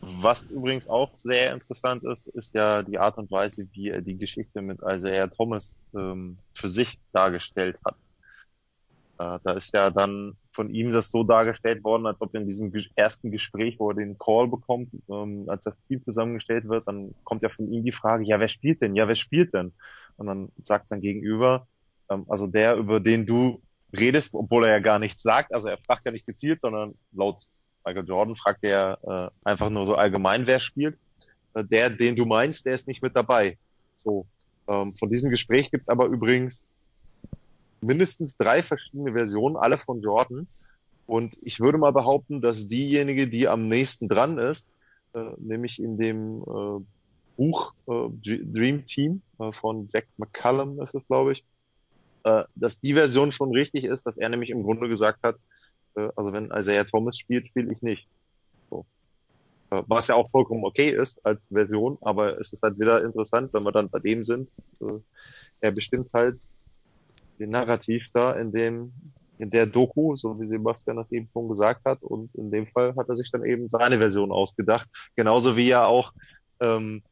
Was 0.00 0.44
übrigens 0.44 0.88
auch 0.88 1.10
sehr 1.16 1.52
interessant 1.52 2.04
ist, 2.04 2.28
ist 2.28 2.54
ja 2.54 2.82
die 2.82 2.98
Art 2.98 3.18
und 3.18 3.30
Weise, 3.30 3.66
wie 3.72 3.88
er 3.88 4.02
die 4.02 4.16
Geschichte 4.16 4.62
mit 4.62 4.78
Isaiah 4.82 5.26
Thomas 5.26 5.76
ähm, 5.94 6.36
für 6.52 6.68
sich 6.68 6.98
dargestellt 7.12 7.78
hat. 7.84 7.96
Äh, 9.18 9.38
da 9.42 9.52
ist 9.52 9.74
ja 9.74 9.90
dann 9.90 10.36
von 10.52 10.70
ihm 10.72 10.92
das 10.92 11.10
so 11.10 11.24
dargestellt 11.24 11.82
worden, 11.82 12.06
als 12.06 12.20
ob 12.20 12.34
in 12.34 12.46
diesem 12.46 12.72
ersten 12.94 13.30
Gespräch, 13.30 13.76
wo 13.78 13.90
er 13.90 13.96
den 13.96 14.18
Call 14.18 14.48
bekommt, 14.48 14.90
ähm, 15.10 15.44
als 15.48 15.64
das 15.64 15.74
Team 15.88 16.02
zusammengestellt 16.04 16.68
wird, 16.68 16.86
dann 16.86 17.14
kommt 17.24 17.42
ja 17.42 17.48
von 17.48 17.70
ihm 17.72 17.84
die 17.84 17.92
Frage, 17.92 18.24
ja, 18.24 18.38
wer 18.38 18.48
spielt 18.48 18.80
denn? 18.80 18.94
Ja, 18.94 19.08
wer 19.08 19.16
spielt 19.16 19.54
denn? 19.54 19.72
Und 20.16 20.26
dann 20.26 20.48
sagt 20.62 20.88
sein 20.88 21.00
Gegenüber, 21.00 21.66
ähm, 22.10 22.26
also 22.28 22.46
der, 22.46 22.76
über 22.76 23.00
den 23.00 23.26
du 23.26 23.60
redest, 23.92 24.34
obwohl 24.34 24.64
er 24.64 24.70
ja 24.70 24.78
gar 24.78 24.98
nichts 24.98 25.22
sagt, 25.22 25.52
also 25.52 25.68
er 25.68 25.78
fragt 25.78 26.04
ja 26.06 26.12
nicht 26.12 26.26
gezielt, 26.26 26.60
sondern 26.60 26.94
laut 27.12 27.42
Michael 27.84 28.06
Jordan 28.06 28.36
fragt 28.36 28.62
er 28.64 28.98
äh, 29.02 29.48
einfach 29.48 29.70
nur 29.70 29.86
so 29.86 29.94
allgemein, 29.94 30.46
wer 30.46 30.60
spielt. 30.60 30.96
Äh, 31.54 31.64
der, 31.64 31.90
den 31.90 32.14
du 32.14 32.24
meinst, 32.24 32.66
der 32.66 32.74
ist 32.74 32.86
nicht 32.86 33.02
mit 33.02 33.16
dabei. 33.16 33.58
So, 33.96 34.26
ähm, 34.68 34.94
von 34.94 35.10
diesem 35.10 35.30
Gespräch 35.30 35.70
gibt's 35.70 35.88
aber 35.88 36.06
übrigens 36.06 36.64
mindestens 37.80 38.36
drei 38.36 38.62
verschiedene 38.62 39.12
Versionen, 39.12 39.56
alle 39.56 39.78
von 39.78 40.00
Jordan. 40.00 40.46
Und 41.06 41.38
ich 41.42 41.60
würde 41.60 41.78
mal 41.78 41.92
behaupten, 41.92 42.40
dass 42.40 42.68
diejenige, 42.68 43.28
die 43.28 43.48
am 43.48 43.68
nächsten 43.68 44.08
dran 44.08 44.38
ist, 44.38 44.66
äh, 45.14 45.30
nämlich 45.38 45.80
in 45.80 45.96
dem 45.96 46.42
äh, 46.42 46.84
Buch 47.36 47.72
äh, 47.86 48.08
Dream 48.20 48.84
Team 48.84 49.22
äh, 49.38 49.52
von 49.52 49.88
Jack 49.92 50.06
McCallum 50.18 50.82
ist 50.82 50.94
es, 50.94 51.06
glaube 51.06 51.32
ich, 51.32 51.44
äh, 52.24 52.44
dass 52.56 52.80
die 52.80 52.94
Version 52.94 53.32
schon 53.32 53.52
richtig 53.52 53.84
ist, 53.84 54.04
dass 54.06 54.18
er 54.18 54.28
nämlich 54.28 54.50
im 54.50 54.64
Grunde 54.64 54.88
gesagt 54.88 55.22
hat, 55.22 55.36
äh, 55.94 56.08
also 56.16 56.32
wenn 56.32 56.50
Isaiah 56.50 56.84
Thomas 56.84 57.16
spielt, 57.16 57.48
spiele 57.48 57.72
ich 57.72 57.80
nicht. 57.80 58.06
So. 58.68 58.84
Was 59.70 60.08
ja 60.08 60.14
auch 60.14 60.30
vollkommen 60.30 60.64
okay 60.64 60.90
ist 60.90 61.24
als 61.24 61.40
Version, 61.50 61.96
aber 62.00 62.40
es 62.40 62.52
ist 62.52 62.62
halt 62.62 62.78
wieder 62.78 63.02
interessant, 63.04 63.52
wenn 63.52 63.62
wir 63.62 63.72
dann 63.72 63.90
bei 63.90 63.98
dem 63.98 64.22
sind. 64.22 64.48
Er 65.60 65.72
bestimmt 65.72 66.10
halt 66.14 66.38
den 67.38 67.50
Narrativ 67.50 68.08
da 68.12 68.32
in 68.32 68.52
dem, 68.52 68.92
in 69.38 69.50
der 69.50 69.66
Doku, 69.66 70.16
so 70.16 70.38
wie 70.40 70.48
Sebastian 70.48 70.96
das 70.96 71.10
eben 71.12 71.28
schon 71.32 71.48
gesagt 71.48 71.84
hat. 71.84 72.02
Und 72.02 72.34
in 72.34 72.50
dem 72.50 72.66
Fall 72.66 72.94
hat 72.96 73.08
er 73.08 73.16
sich 73.16 73.30
dann 73.30 73.44
eben 73.44 73.68
seine 73.68 73.98
Version 73.98 74.32
ausgedacht. 74.32 74.88
Genauso 75.16 75.56
wie 75.56 75.70
er 75.70 75.86
auch, 75.86 76.12
ähm, 76.60 77.02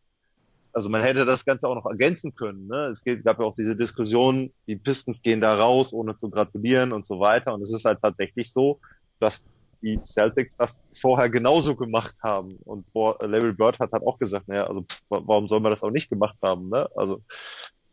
also 0.73 0.89
man 0.89 1.03
hätte 1.03 1.25
das 1.25 1.45
Ganze 1.45 1.67
auch 1.67 1.75
noch 1.75 1.87
ergänzen 1.87 2.35
können. 2.35 2.67
Ne? 2.67 2.87
Es 2.87 3.03
gab 3.05 3.39
ja 3.39 3.47
auch 3.47 3.55
diese 3.55 3.77
Diskussion, 3.77 4.53
die 4.67 4.77
Pistons 4.77 5.23
gehen 5.23 5.41
da 5.41 5.55
raus, 5.55 5.93
ohne 5.93 6.19
zu 6.19 6.29
gratulieren 6.29 6.93
und 6.93 7.07
so 7.07 7.21
weiter. 7.21 7.55
Und 7.55 7.63
es 7.63 7.73
ist 7.73 7.85
halt 7.85 8.01
tatsächlich 8.03 8.53
so, 8.53 8.81
dass 9.21 9.45
die 9.83 10.01
Celtics 10.05 10.57
das 10.57 10.81
vorher 11.01 11.31
genauso 11.31 11.77
gemacht 11.77 12.17
haben. 12.23 12.57
Und 12.65 12.87
Larry 12.95 13.53
Bird 13.53 13.79
hat 13.79 13.93
halt 13.93 14.03
auch 14.03 14.19
gesagt, 14.19 14.49
naja, 14.49 14.67
also 14.67 14.85
warum 15.09 15.47
soll 15.47 15.61
man 15.61 15.71
das 15.71 15.83
auch 15.83 15.91
nicht 15.91 16.11
gemacht 16.11 16.37
haben? 16.43 16.69
Ne? 16.69 16.89
Also 16.97 17.23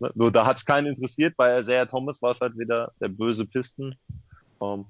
Ne? 0.03 0.11
Nur 0.15 0.31
da 0.31 0.45
hat 0.45 0.57
es 0.57 0.65
keinen 0.65 0.87
interessiert, 0.87 1.35
bei 1.37 1.57
Isaiah 1.57 1.85
Thomas 1.85 2.21
war 2.21 2.31
es 2.31 2.41
halt 2.41 2.57
wieder 2.57 2.91
der 2.99 3.07
böse 3.07 3.45
Pisten. 3.45 3.95
Ähm, 4.61 4.85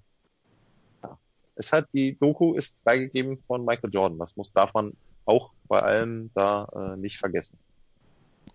ja. 1.04 1.18
Es 1.56 1.72
hat 1.72 1.88
die 1.94 2.18
Doku 2.20 2.56
ist 2.56 2.78
freigegeben 2.84 3.38
von 3.48 3.64
Michael 3.64 3.94
Jordan. 3.94 4.18
Das 4.18 4.36
muss 4.36 4.52
darf 4.52 4.74
man 4.74 4.94
auch 5.26 5.52
bei 5.68 5.82
allem 5.82 6.32
da 6.34 6.68
äh, 6.76 6.98
nicht 6.98 7.18
vergessen. 7.18 7.58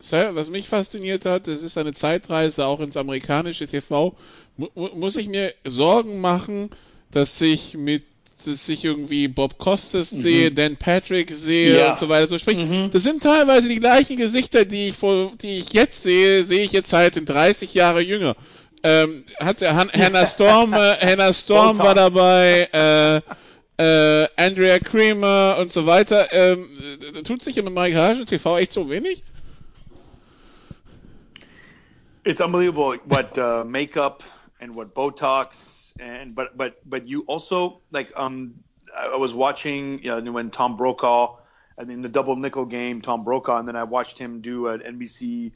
Was 0.00 0.50
mich 0.50 0.68
fasziniert 0.68 1.24
hat, 1.24 1.48
es 1.48 1.62
ist 1.62 1.78
eine 1.78 1.92
Zeitreise 1.92 2.66
auch 2.66 2.80
ins 2.80 2.96
amerikanische 2.96 3.66
TV. 3.66 4.14
M 4.56 4.68
muss 4.74 5.16
ich 5.16 5.28
mir 5.28 5.54
Sorgen 5.64 6.20
machen, 6.20 6.70
dass 7.10 7.40
ich 7.40 7.76
mit 7.76 8.04
dass 8.44 8.68
ich 8.68 8.84
irgendwie 8.84 9.28
Bob 9.28 9.58
Costas 9.58 10.12
mhm. 10.12 10.16
sehe, 10.18 10.52
Dan 10.52 10.76
Patrick 10.76 11.32
sehe 11.32 11.78
ja. 11.78 11.90
und 11.90 11.98
so 11.98 12.08
weiter. 12.08 12.28
So 12.28 12.38
sprich, 12.38 12.58
mhm. 12.58 12.90
das 12.90 13.02
sind 13.02 13.22
teilweise 13.22 13.68
die 13.68 13.78
gleichen 13.78 14.16
Gesichter, 14.16 14.64
die 14.64 14.88
ich 14.88 14.96
vor, 14.96 15.32
die 15.42 15.58
ich 15.58 15.72
jetzt 15.72 16.02
sehe, 16.02 16.44
sehe 16.44 16.64
ich 16.64 16.72
jetzt 16.72 16.92
halt 16.92 17.16
in 17.16 17.24
30 17.24 17.74
Jahre 17.74 18.00
jünger. 18.00 18.36
Ähm, 18.82 19.24
hat 19.40 19.60
ja 19.60 19.74
Hannah 19.92 20.26
Storm, 20.26 20.72
äh, 20.72 20.96
Hannah 21.00 21.32
Storm 21.32 21.78
war 21.78 21.94
dabei, 21.94 22.68
äh, 22.72 23.20
äh, 23.78 24.28
Andrea 24.36 24.78
Creamer 24.78 25.56
und 25.60 25.72
so 25.72 25.86
weiter. 25.86 26.32
Ähm, 26.32 26.68
tut 27.24 27.42
sich 27.42 27.56
im 27.58 27.66
amerikanischen 27.66 28.26
TV 28.26 28.58
echt 28.58 28.72
so 28.72 28.88
wenig? 28.88 29.22
It's 32.24 32.40
unbelievable 32.40 32.98
what 33.06 33.38
uh, 33.38 33.64
makeup 33.64 34.22
and 34.60 34.74
what 34.74 34.94
Botox 34.94 35.87
and 35.98 36.34
but 36.34 36.56
but 36.56 36.78
but 36.88 37.08
you 37.08 37.22
also 37.22 37.80
like 37.90 38.12
um 38.16 38.54
I 38.96 39.16
was 39.16 39.34
watching 39.34 40.02
you 40.02 40.20
know 40.20 40.32
when 40.32 40.50
Tom 40.50 40.76
Brokaw 40.76 41.36
and 41.76 41.90
in 41.90 42.02
the 42.02 42.08
double 42.08 42.36
nickel 42.36 42.66
game 42.66 43.00
Tom 43.00 43.24
Brokaw 43.24 43.58
and 43.58 43.68
then 43.68 43.76
I 43.76 43.84
watched 43.84 44.18
him 44.18 44.40
do 44.40 44.68
an 44.68 44.80
NBC 44.80 45.52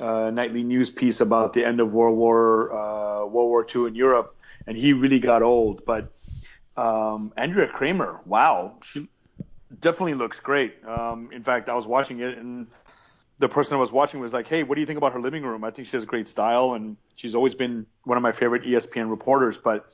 uh, 0.00 0.30
nightly 0.30 0.64
news 0.64 0.90
piece 0.90 1.20
about 1.20 1.52
the 1.52 1.64
end 1.64 1.80
of 1.80 1.92
World 1.92 2.16
War 2.16 2.72
uh, 2.72 3.26
World 3.26 3.48
War 3.48 3.66
II 3.74 3.86
in 3.86 3.94
Europe 3.94 4.34
and 4.66 4.76
he 4.76 4.92
really 4.92 5.20
got 5.20 5.42
old 5.42 5.84
but 5.84 6.12
um, 6.76 7.32
Andrea 7.36 7.68
Kramer 7.68 8.20
wow 8.24 8.78
she 8.82 9.08
definitely 9.80 10.14
looks 10.14 10.40
great. 10.40 10.84
Um, 10.86 11.30
in 11.32 11.42
fact 11.42 11.68
I 11.68 11.74
was 11.74 11.86
watching 11.86 12.20
it 12.20 12.38
and 12.38 12.66
the 13.42 13.48
person 13.48 13.76
I 13.76 13.80
was 13.80 13.90
watching 13.90 14.20
was 14.20 14.32
like, 14.32 14.46
"Hey, 14.46 14.62
what 14.62 14.76
do 14.76 14.80
you 14.80 14.86
think 14.86 14.98
about 14.98 15.14
her 15.14 15.20
living 15.20 15.42
room? 15.42 15.64
I 15.64 15.70
think 15.70 15.88
she 15.88 15.96
has 15.96 16.04
great 16.04 16.28
style, 16.28 16.74
and 16.74 16.96
she's 17.16 17.34
always 17.34 17.56
been 17.56 17.86
one 18.04 18.16
of 18.16 18.22
my 18.22 18.30
favorite 18.30 18.62
ESPN 18.62 19.10
reporters." 19.10 19.58
But 19.58 19.92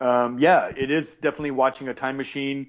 um, 0.00 0.38
yeah, 0.38 0.72
it 0.74 0.90
is 0.90 1.16
definitely 1.16 1.50
watching 1.50 1.88
a 1.88 1.94
time 1.94 2.16
machine. 2.16 2.68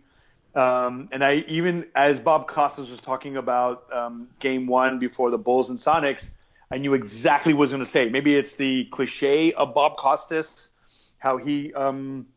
Um, 0.53 1.07
and 1.13 1.23
I 1.23 1.45
even 1.47 1.85
as 1.95 2.19
Bob 2.19 2.47
Costas 2.47 2.89
was 2.89 2.99
talking 2.99 3.37
about 3.37 3.93
um, 3.93 4.27
Game 4.39 4.67
One 4.67 4.99
before 4.99 5.31
the 5.31 5.37
Bulls 5.37 5.69
and 5.69 5.79
Sonics, 5.79 6.29
I 6.69 6.79
knew 6.79 6.95
exactly 6.95 7.53
what 7.53 7.59
I 7.59 7.61
was 7.61 7.71
going 7.71 7.83
to 7.83 7.89
say. 7.89 8.09
Maybe 8.09 8.35
it's 8.35 8.55
the 8.55 8.85
cliche 8.85 9.53
of 9.53 9.73
Bob 9.73 9.95
Costas, 9.95 10.67
how 11.17 11.37
he 11.37 11.73
um, 11.73 12.27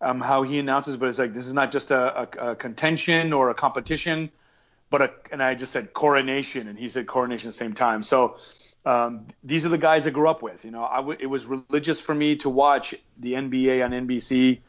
um, 0.00 0.20
how 0.20 0.44
he 0.44 0.60
announces, 0.60 0.96
but 0.96 1.08
it's 1.08 1.18
like 1.18 1.34
this 1.34 1.48
is 1.48 1.52
not 1.52 1.72
just 1.72 1.90
a, 1.90 2.20
a, 2.20 2.50
a 2.50 2.54
contention 2.54 3.32
or 3.32 3.50
a 3.50 3.54
competition 3.54 4.30
but 4.90 5.02
a, 5.02 5.10
and 5.32 5.42
I 5.42 5.54
just 5.54 5.72
said 5.72 5.92
coronation, 5.92 6.68
and 6.68 6.78
he 6.78 6.88
said 6.88 7.06
coronation 7.06 7.48
at 7.48 7.52
the 7.52 7.58
same 7.58 7.74
time. 7.74 8.02
So 8.02 8.38
um, 8.84 9.26
these 9.42 9.66
are 9.66 9.68
the 9.68 9.78
guys 9.78 10.06
I 10.06 10.10
grew 10.10 10.28
up 10.28 10.42
with. 10.42 10.64
You 10.64 10.70
know, 10.70 11.16
it 11.18 11.26
was 11.26 11.46
religious 11.46 12.00
for 12.00 12.14
me 12.14 12.36
to 12.36 12.50
watch 12.50 12.94
the 13.18 13.32
NBA 13.32 13.84
on 13.84 13.90
NBC, 13.90 14.60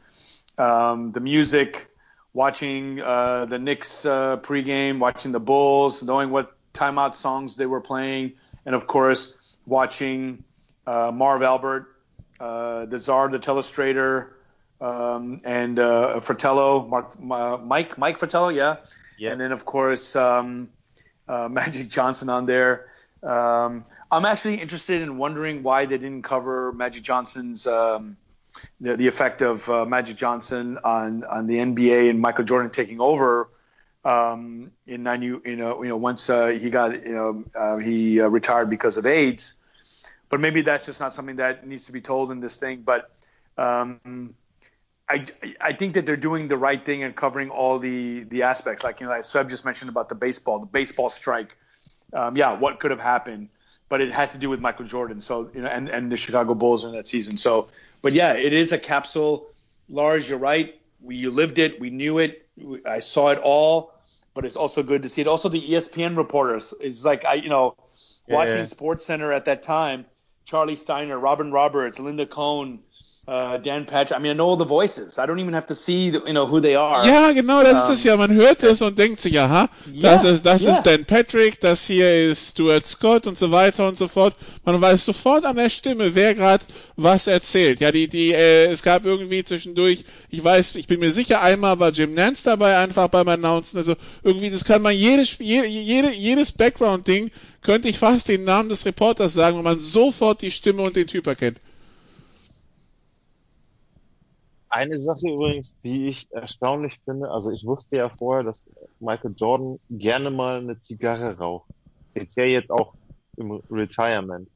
um, 0.58 1.12
the 1.12 1.20
music, 1.20 1.88
watching 2.34 3.00
uh, 3.00 3.46
the 3.46 3.60
Knicks 3.60 4.06
uh, 4.06 4.38
pregame, 4.38 5.00
watching 5.00 5.32
the 5.32 5.40
Bulls, 5.40 6.02
knowing 6.02 6.32
what 6.32 6.56
timeout 6.74 7.14
songs 7.14 7.56
they 7.56 7.66
were 7.66 7.82
playing, 7.82 8.34
and 8.66 8.74
of 8.74 8.88
course 8.88 9.34
watching 9.66 10.44
uh, 10.88 11.12
Marv 11.14 11.44
Albert, 11.44 11.96
uh, 12.40 12.86
the 12.86 12.98
Czar, 12.98 13.30
the 13.30 13.40
Telestrator, 13.40 14.30
um, 14.80 15.42
and 15.44 15.78
uh, 15.80 16.20
Fratello, 16.20 16.88
Mark, 16.88 17.20
Mike, 17.20 17.98
Mike 17.98 18.18
Fratello, 18.20 18.50
yeah 18.50 18.78
yeah. 19.18 19.32
And 19.32 19.42
then 19.42 19.52
of 19.52 19.66
course 19.66 20.16
um, 20.16 20.70
uh, 21.28 21.48
Magic 21.52 21.90
Johnson 21.90 22.30
on 22.30 22.46
there. 22.46 22.90
Um, 23.24 23.86
I'm 24.12 24.26
actually 24.26 24.56
interested 24.56 25.02
in 25.02 25.18
wondering 25.18 25.64
why 25.64 25.86
they 25.86 25.98
didn't 25.98 26.22
cover 26.22 26.72
Magic 26.72 27.04
Johnson's 27.04 27.68
um, 27.68 28.16
the, 28.80 28.96
the, 28.96 29.08
effect 29.08 29.42
of 29.42 29.70
uh, 29.70 29.86
Magic 29.86 30.16
Johnson 30.16 30.78
on 30.84 31.24
on 31.24 31.48
the 31.48 31.58
NBA 31.58 32.10
and 32.10 32.20
Michael 32.20 32.46
Jordan 32.46 32.72
taking 32.72 33.02
over 33.02 33.50
um, 34.06 34.72
in 34.86 35.04
90 35.04 35.26
you 35.26 35.56
know 35.56 35.84
you 35.84 35.90
know 35.90 35.98
once 35.98 36.30
uh, 36.30 36.48
he 36.48 36.70
got 36.70 36.94
you 37.04 37.16
know 37.16 37.44
uh, 37.54 37.78
he 37.78 38.22
uh, 38.22 38.28
retired 38.28 38.70
because 38.70 38.98
of 38.98 39.06
AIDS. 39.06 39.56
But 40.30 40.42
maybe 40.42 40.62
that's 40.62 40.86
just 40.86 41.00
not 41.00 41.14
something 41.14 41.38
that 41.38 41.66
needs 41.66 41.86
to 41.86 41.94
be 41.94 42.02
told 42.02 42.32
in 42.32 42.42
this 42.42 42.58
thing. 42.58 42.82
But 42.82 43.10
um, 43.58 44.36
I, 45.10 45.26
I 45.62 45.74
think 45.74 45.94
that 45.94 46.06
they're 46.06 46.18
doing 46.18 46.48
the 46.48 46.58
right 46.58 46.84
thing 46.84 47.04
and 47.04 47.16
covering 47.16 47.50
all 47.50 47.80
the 47.80 48.24
the 48.24 48.44
aspects. 48.44 48.84
Like 48.84 49.00
you 49.00 49.06
know, 49.06 49.14
like 49.14 49.22
Sweb 49.22 49.50
just 49.50 49.64
mentioned 49.64 49.90
about 49.90 50.10
the 50.10 50.16
baseball, 50.16 50.60
the 50.60 50.68
baseball 50.68 51.10
strike. 51.10 51.58
Um, 52.14 52.36
yeah, 52.36 52.58
what 52.58 52.80
could 52.80 52.92
have 52.92 53.00
happened, 53.00 53.50
but 53.90 54.02
it 54.02 54.12
had 54.12 54.32
to 54.32 54.38
do 54.38 54.50
with 54.50 54.60
Michael 54.60 54.86
Jordan. 54.86 55.22
So 55.22 55.50
you 55.54 55.62
know, 55.62 55.70
and 55.70 55.88
and 55.88 56.12
the 56.12 56.18
Chicago 56.18 56.56
Bulls 56.56 56.84
in 56.84 56.92
that 56.92 57.08
season. 57.08 57.38
So, 57.38 57.70
but 58.02 58.14
yeah, 58.14 58.34
it 58.34 58.52
is 58.52 58.74
a 58.74 58.78
capsule. 58.78 59.48
Lars, 59.90 60.28
you're 60.28 60.40
right. 60.40 60.80
We 61.02 61.16
you 61.16 61.32
lived 61.32 61.58
it. 61.60 61.80
We 61.80 61.90
knew 61.90 62.18
it. 62.20 62.46
I 62.86 63.00
saw 63.00 63.30
it 63.30 63.40
all. 63.40 63.94
But 64.34 64.46
it's 64.46 64.56
also 64.56 64.84
good 64.84 65.02
to 65.02 65.10
see 65.10 65.22
it. 65.22 65.28
Also, 65.28 65.50
the 65.50 65.62
ESPN 65.62 66.16
reporters. 66.16 66.74
It's 66.80 67.04
like 67.04 67.26
I, 67.26 67.36
you 67.36 67.50
know, 67.50 67.76
watching 68.28 68.58
yeah. 68.58 68.64
Sports 68.66 69.06
Center 69.06 69.32
at 69.32 69.46
that 69.46 69.64
time. 69.64 70.06
Charlie 70.46 70.76
Steiner, 70.76 71.18
Robin 71.18 71.52
Roberts, 71.52 72.00
Linda 72.00 72.26
Cohn, 72.26 72.80
uh, 73.28 73.58
Dan 73.58 73.86
Patch. 73.86 74.12
I 74.12 74.20
mean, 74.20 74.32
I 74.32 74.34
know 74.34 74.48
all 74.48 74.58
the 74.58 74.66
voices. 74.66 75.20
I 75.20 75.26
don't 75.26 75.40
even 75.40 75.54
have 75.54 75.68
to 75.68 75.76
see, 75.76 76.06
you 76.06 76.34
know, 76.34 76.46
who 76.46 76.62
they 76.62 76.76
are. 76.76 77.06
Ja, 77.06 77.32
genau, 77.34 77.62
das 77.62 77.74
um, 77.74 77.80
ist 77.80 78.00
es 78.00 78.04
ja. 78.04 78.16
Man 78.16 78.34
hört 78.34 78.64
es 78.64 78.82
und 78.82 78.98
denkt 78.98 79.20
sich, 79.20 79.38
aha, 79.40 79.70
yeah, 79.94 80.16
das, 80.16 80.24
ist, 80.24 80.46
das 80.46 80.62
yeah. 80.62 80.76
ist 80.76 80.84
Dan 80.84 81.06
Patrick, 81.06 81.60
das 81.60 81.86
hier 81.86 82.32
ist 82.32 82.52
Stuart 82.52 82.88
Scott 82.88 83.28
und 83.28 83.38
so 83.38 83.52
weiter 83.52 83.88
und 83.88 83.98
so 83.98 84.08
fort. 84.08 84.36
Man 84.64 84.80
weiß 84.80 85.04
sofort 85.04 85.46
an 85.46 85.58
der 85.58 85.70
Stimme, 85.70 86.16
wer 86.16 86.36
gerade 86.36 86.64
was 86.96 87.28
erzählt. 87.28 87.82
Ja, 87.82 87.92
die, 87.92 88.08
die, 88.08 88.32
äh, 88.32 88.68
es 88.68 88.82
gab 88.82 89.06
irgendwie 89.06 89.44
zwischendurch, 89.44 90.06
ich 90.30 90.44
weiß, 90.44 90.76
ich 90.76 90.88
bin 90.88 91.00
mir 91.00 91.12
sicher, 91.12 91.42
einmal 91.42 91.80
war 91.80 91.92
Jim 91.92 92.14
Nance 92.14 92.44
dabei, 92.46 92.78
einfach 92.78 93.10
beim 93.10 93.28
Announcen. 93.28 93.78
Also 93.78 93.96
irgendwie, 94.24 94.50
das 94.50 94.64
kann 94.64 94.82
man 94.82 94.96
jedes, 94.96 95.38
jede, 95.40 95.68
jede, 95.68 96.14
jedes 96.14 96.52
Background-Ding 96.54 97.32
könnte 97.62 97.90
ich 97.90 98.00
fast 98.00 98.30
den 98.30 98.46
Namen 98.46 98.70
des 98.70 98.86
Reporters 98.86 99.34
sagen, 99.34 99.58
und 99.58 99.64
man 99.64 99.82
sofort 99.82 100.42
die 100.42 100.52
Stimme 100.52 100.84
und 100.84 100.96
den 100.96 101.08
Typ 101.08 101.28
erkennt. 101.28 101.60
Eine 104.70 104.98
Sache 105.00 105.30
übrigens, 105.30 105.78
die 105.84 106.08
ich 106.08 106.30
erstaunlich 106.32 107.00
finde, 107.06 107.32
also 107.32 107.52
ich 107.52 107.66
wusste 107.66 107.98
ja 107.98 108.10
vorher, 108.10 108.44
dass 108.44 108.68
Michael 109.00 109.34
Jordan 109.38 109.80
gerne 109.90 110.30
mal 110.30 110.60
eine 110.60 110.80
Zigarre 110.82 111.38
raucht. 111.38 111.70
Speziell 112.12 112.50
jetzt 112.50 112.70
auch 112.70 112.94
im 113.38 113.62
Retirement. 113.70 114.50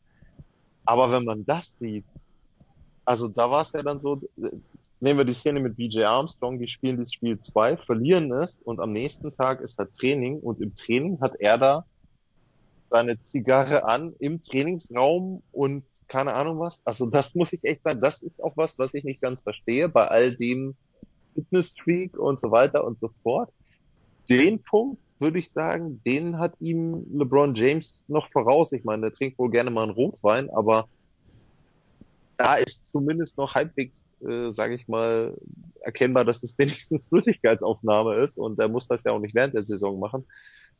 Aber 0.85 1.11
wenn 1.11 1.23
man 1.23 1.45
das 1.45 1.77
sieht, 1.79 2.05
also 3.05 3.29
da 3.29 3.49
war 3.49 3.61
es 3.61 3.71
ja 3.71 3.81
dann 3.83 4.01
so, 4.01 4.21
nehmen 4.99 5.17
wir 5.17 5.25
die 5.25 5.33
Szene 5.33 5.59
mit 5.59 5.77
BJ 5.77 6.03
Armstrong, 6.03 6.59
die 6.59 6.67
spielen 6.67 6.97
dieses 6.97 7.13
Spiel 7.13 7.39
2, 7.39 7.77
verlieren 7.77 8.31
es 8.33 8.57
und 8.63 8.79
am 8.79 8.91
nächsten 8.91 9.35
Tag 9.35 9.61
ist 9.61 9.79
da 9.79 9.85
Training 9.85 10.39
und 10.39 10.61
im 10.61 10.75
Training 10.75 11.19
hat 11.21 11.35
er 11.39 11.57
da 11.57 11.85
seine 12.89 13.21
Zigarre 13.23 13.85
an 13.85 14.13
im 14.19 14.41
Trainingsraum 14.41 15.41
und 15.51 15.85
keine 16.11 16.33
Ahnung 16.33 16.59
was. 16.59 16.81
Also 16.83 17.05
das 17.05 17.33
muss 17.35 17.53
ich 17.53 17.63
echt 17.63 17.83
sagen, 17.83 18.01
das 18.01 18.21
ist 18.21 18.43
auch 18.43 18.51
was, 18.57 18.77
was 18.77 18.93
ich 18.93 19.05
nicht 19.05 19.21
ganz 19.21 19.41
verstehe 19.41 19.87
bei 19.87 20.07
all 20.07 20.35
dem 20.35 20.75
Fitness-Freak 21.33 22.19
und 22.19 22.37
so 22.37 22.51
weiter 22.51 22.83
und 22.83 22.99
so 22.99 23.09
fort. 23.23 23.49
Den 24.29 24.61
Punkt 24.61 25.01
würde 25.19 25.39
ich 25.39 25.49
sagen, 25.49 26.01
den 26.05 26.37
hat 26.37 26.53
ihm 26.59 27.05
LeBron 27.13 27.55
James 27.55 27.97
noch 28.09 28.29
voraus. 28.31 28.73
Ich 28.73 28.83
meine, 28.83 29.03
der 29.03 29.13
trinkt 29.13 29.39
wohl 29.39 29.49
gerne 29.49 29.69
mal 29.71 29.83
einen 29.83 29.93
Rotwein, 29.93 30.49
aber 30.49 30.89
da 32.35 32.55
ist 32.55 32.91
zumindest 32.91 33.37
noch 33.37 33.55
halbwegs, 33.55 34.03
äh, 34.27 34.51
sage 34.51 34.75
ich 34.75 34.89
mal, 34.89 35.33
erkennbar, 35.79 36.25
dass 36.25 36.43
es 36.43 36.57
wenigstens 36.57 37.07
Flüssigkeitsaufnahme 37.07 38.15
ist 38.15 38.37
und 38.37 38.59
er 38.59 38.67
muss 38.67 38.89
das 38.89 38.99
ja 39.05 39.13
auch 39.13 39.19
nicht 39.19 39.33
während 39.33 39.53
der 39.53 39.63
Saison 39.63 39.97
machen. 39.97 40.25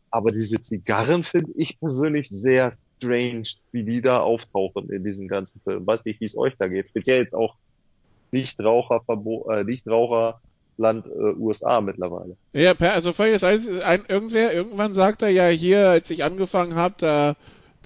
Aber 0.10 0.34
diese 0.34 0.62
Zigarren 0.62 1.24
finde 1.24 1.54
ich 1.56 1.80
persönlich 1.80 2.28
sehr 2.30 2.74
strange, 3.02 3.48
wie 3.72 3.84
die 3.84 4.02
da 4.02 4.20
auftauchen 4.20 4.90
in 4.92 5.04
diesen 5.04 5.28
ganzen 5.28 5.62
Filmen. 5.62 5.86
Weiß 5.88 6.06
nicht, 6.06 6.22
wie 6.22 6.26
es 6.26 6.38
euch 6.38 6.54
da 6.58 6.68
geht. 6.68 6.90
Speziell 6.90 7.24
jetzt 7.24 7.34
auch 7.34 7.56
Nichtraucherverbot, 8.32 9.50
äh, 9.50 9.64
Nichtraucherland 9.64 11.06
äh, 11.06 11.34
USA 11.38 11.82
mittlerweile. 11.82 12.38
Ja, 12.54 12.74
also 12.80 13.12
folgendes, 13.12 13.44
ein, 13.44 13.62
ein, 13.84 14.04
irgendwer, 14.08 14.54
irgendwann 14.54 14.94
sagt 14.94 15.22
er 15.22 15.30
ja 15.30 15.48
hier, 15.48 15.90
als 15.90 16.10
ich 16.10 16.24
angefangen 16.24 16.76
habe, 16.76 16.96
da 16.98 17.36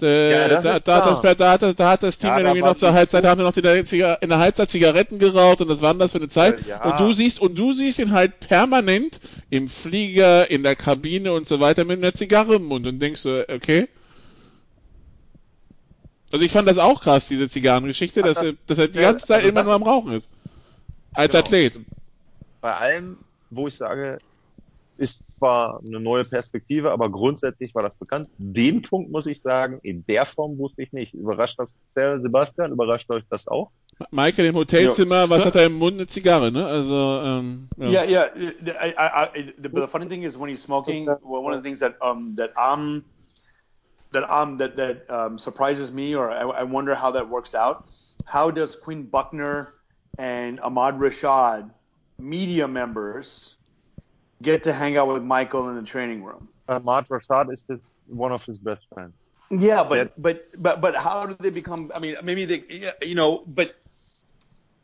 äh, 0.02 0.30
ja, 0.30 0.48
da, 0.48 0.60
da, 0.60 0.78
da, 0.80 1.00
das, 1.00 1.36
da, 1.38 1.52
hat 1.52 1.62
das, 1.62 1.74
da 1.74 1.90
hat 1.92 2.02
das 2.02 2.18
Team 2.18 2.28
ja, 2.28 2.40
irgendwie 2.40 2.60
noch 2.60 2.76
zur 2.76 2.92
Halbzeit, 2.92 3.24
da 3.24 3.30
haben 3.30 3.38
wir 3.38 3.44
noch 3.44 3.52
die, 3.52 3.60
in 3.60 4.28
der 4.28 4.38
Halbzeit 4.38 4.68
Zigaretten 4.68 5.18
geraucht 5.18 5.62
und 5.62 5.68
das 5.68 5.80
war 5.80 5.94
das 5.94 6.12
für 6.12 6.18
eine 6.18 6.28
Zeit. 6.28 6.66
Ja. 6.66 6.82
Und 6.84 7.00
du 7.00 7.14
siehst, 7.14 7.40
und 7.40 7.58
du 7.58 7.72
siehst 7.72 7.98
ihn 7.98 8.12
halt 8.12 8.40
permanent 8.40 9.20
im 9.48 9.68
Flieger, 9.68 10.50
in 10.50 10.62
der 10.62 10.76
Kabine 10.76 11.32
und 11.32 11.48
so 11.48 11.60
weiter 11.60 11.86
mit 11.86 11.98
einer 11.98 12.12
Zigarre 12.12 12.56
im 12.56 12.64
Mund 12.64 12.86
und 12.86 13.00
denkst 13.00 13.22
so, 13.22 13.40
okay. 13.52 13.88
Also 16.36 16.44
ich 16.44 16.52
fand 16.52 16.68
das 16.68 16.76
auch 16.76 17.00
krass, 17.00 17.28
diese 17.28 17.48
Zigarrengeschichte, 17.48 18.20
dass, 18.20 18.42
er, 18.42 18.52
dass 18.66 18.76
er 18.76 18.88
die 18.88 18.98
ganze 18.98 19.26
Zeit 19.26 19.38
also 19.38 19.48
immer 19.48 19.60
das- 19.60 19.66
nur 19.68 19.74
am 19.74 19.82
Rauchen 19.84 20.12
ist. 20.12 20.28
Als 21.14 21.32
Genau. 21.32 21.44
Athlet. 21.46 21.80
Bei 22.60 22.74
allem, 22.74 23.16
wo 23.48 23.68
ich 23.68 23.74
sage, 23.74 24.18
ist 24.98 25.24
zwar 25.38 25.80
eine 25.82 25.98
neue 25.98 26.26
Perspektive, 26.26 26.90
aber 26.90 27.08
grundsätzlich 27.08 27.74
war 27.74 27.82
das 27.82 27.94
bekannt. 27.94 28.28
Den 28.36 28.82
Punkt 28.82 29.10
muss 29.10 29.24
ich 29.26 29.40
sagen, 29.40 29.78
in 29.82 30.04
der 30.04 30.26
Form 30.26 30.58
wusste 30.58 30.82
ich 30.82 30.92
nicht. 30.92 31.14
Überrascht 31.14 31.58
das 31.58 31.74
Sel- 31.94 32.20
Sebastian? 32.20 32.70
Überrascht 32.70 33.08
euch 33.10 33.24
das 33.30 33.48
auch? 33.48 33.70
Michael 34.10 34.44
im 34.50 34.56
Hotelzimmer, 34.56 35.30
was 35.30 35.46
hat 35.46 35.54
er 35.56 35.64
im 35.66 35.78
Mund? 35.78 35.94
Eine 35.96 36.06
Zigarre, 36.06 36.52
ne? 36.52 36.66
Also, 36.66 36.94
ähm, 37.24 37.68
ja. 37.78 38.04
Yeah, 38.04 38.04
yeah. 38.04 38.30
I, 38.36 38.90
I, 38.90 39.38
I, 39.40 39.54
the, 39.56 39.70
the 39.74 39.86
funny 39.86 40.06
thing 40.06 40.22
is, 40.22 40.38
when 40.38 40.50
he's 40.50 40.62
smoking, 40.62 41.06
well, 41.06 41.42
one 41.42 41.54
of 41.56 41.62
the 41.62 41.66
things 41.66 41.80
that 41.80 41.94
um 42.02 42.36
that 42.36 42.50
um 42.58 43.04
that 44.16 44.30
um 44.32 44.56
that 44.56 44.76
that 44.76 45.10
um, 45.10 45.38
surprises 45.38 45.92
me, 45.92 46.14
or 46.14 46.30
I, 46.30 46.42
I 46.42 46.62
wonder 46.62 46.94
how 46.94 47.10
that 47.12 47.28
works 47.28 47.54
out. 47.54 47.84
How 48.24 48.50
does 48.50 48.74
Quinn 48.74 49.02
Buckner 49.04 49.74
and 50.18 50.58
Ahmad 50.60 50.98
Rashad, 50.98 51.70
media 52.18 52.66
members, 52.66 53.56
get 54.42 54.62
to 54.64 54.72
hang 54.72 54.96
out 54.96 55.08
with 55.08 55.22
Michael 55.22 55.68
in 55.68 55.76
the 55.76 55.82
training 55.82 56.24
room? 56.24 56.48
Ahmad 56.68 57.06
Rashad 57.08 57.52
is 57.52 57.64
his, 57.68 57.80
one 58.06 58.32
of 58.32 58.44
his 58.44 58.58
best 58.58 58.86
friends. 58.92 59.12
Yeah, 59.50 59.84
but 59.84 59.96
That- 59.96 60.22
but 60.22 60.36
but 60.62 60.80
but 60.80 60.94
how 60.96 61.26
do 61.26 61.36
they 61.38 61.50
become? 61.50 61.92
I 61.94 61.98
mean, 61.98 62.16
maybe 62.24 62.44
they, 62.46 62.92
you 63.06 63.14
know, 63.14 63.44
but 63.46 63.76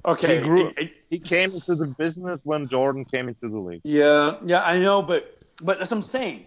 okay. 0.07 0.37
He 0.37 0.43
grew- 0.43 0.73
it- 0.77 0.93
He 1.09 1.19
came 1.19 1.53
into 1.55 1.75
the 1.75 1.87
business 1.87 2.43
when 2.45 2.69
Jordan 2.69 3.05
came 3.07 3.29
into 3.29 3.49
the 3.49 3.59
league. 3.59 3.81
Yeah, 3.85 4.37
yeah, 4.45 4.63
I 4.63 4.79
know, 4.79 5.01
but 5.03 5.23
but 5.63 5.79
that's 5.79 5.91
what 5.91 5.97
I'm 5.99 6.03
saying. 6.03 6.47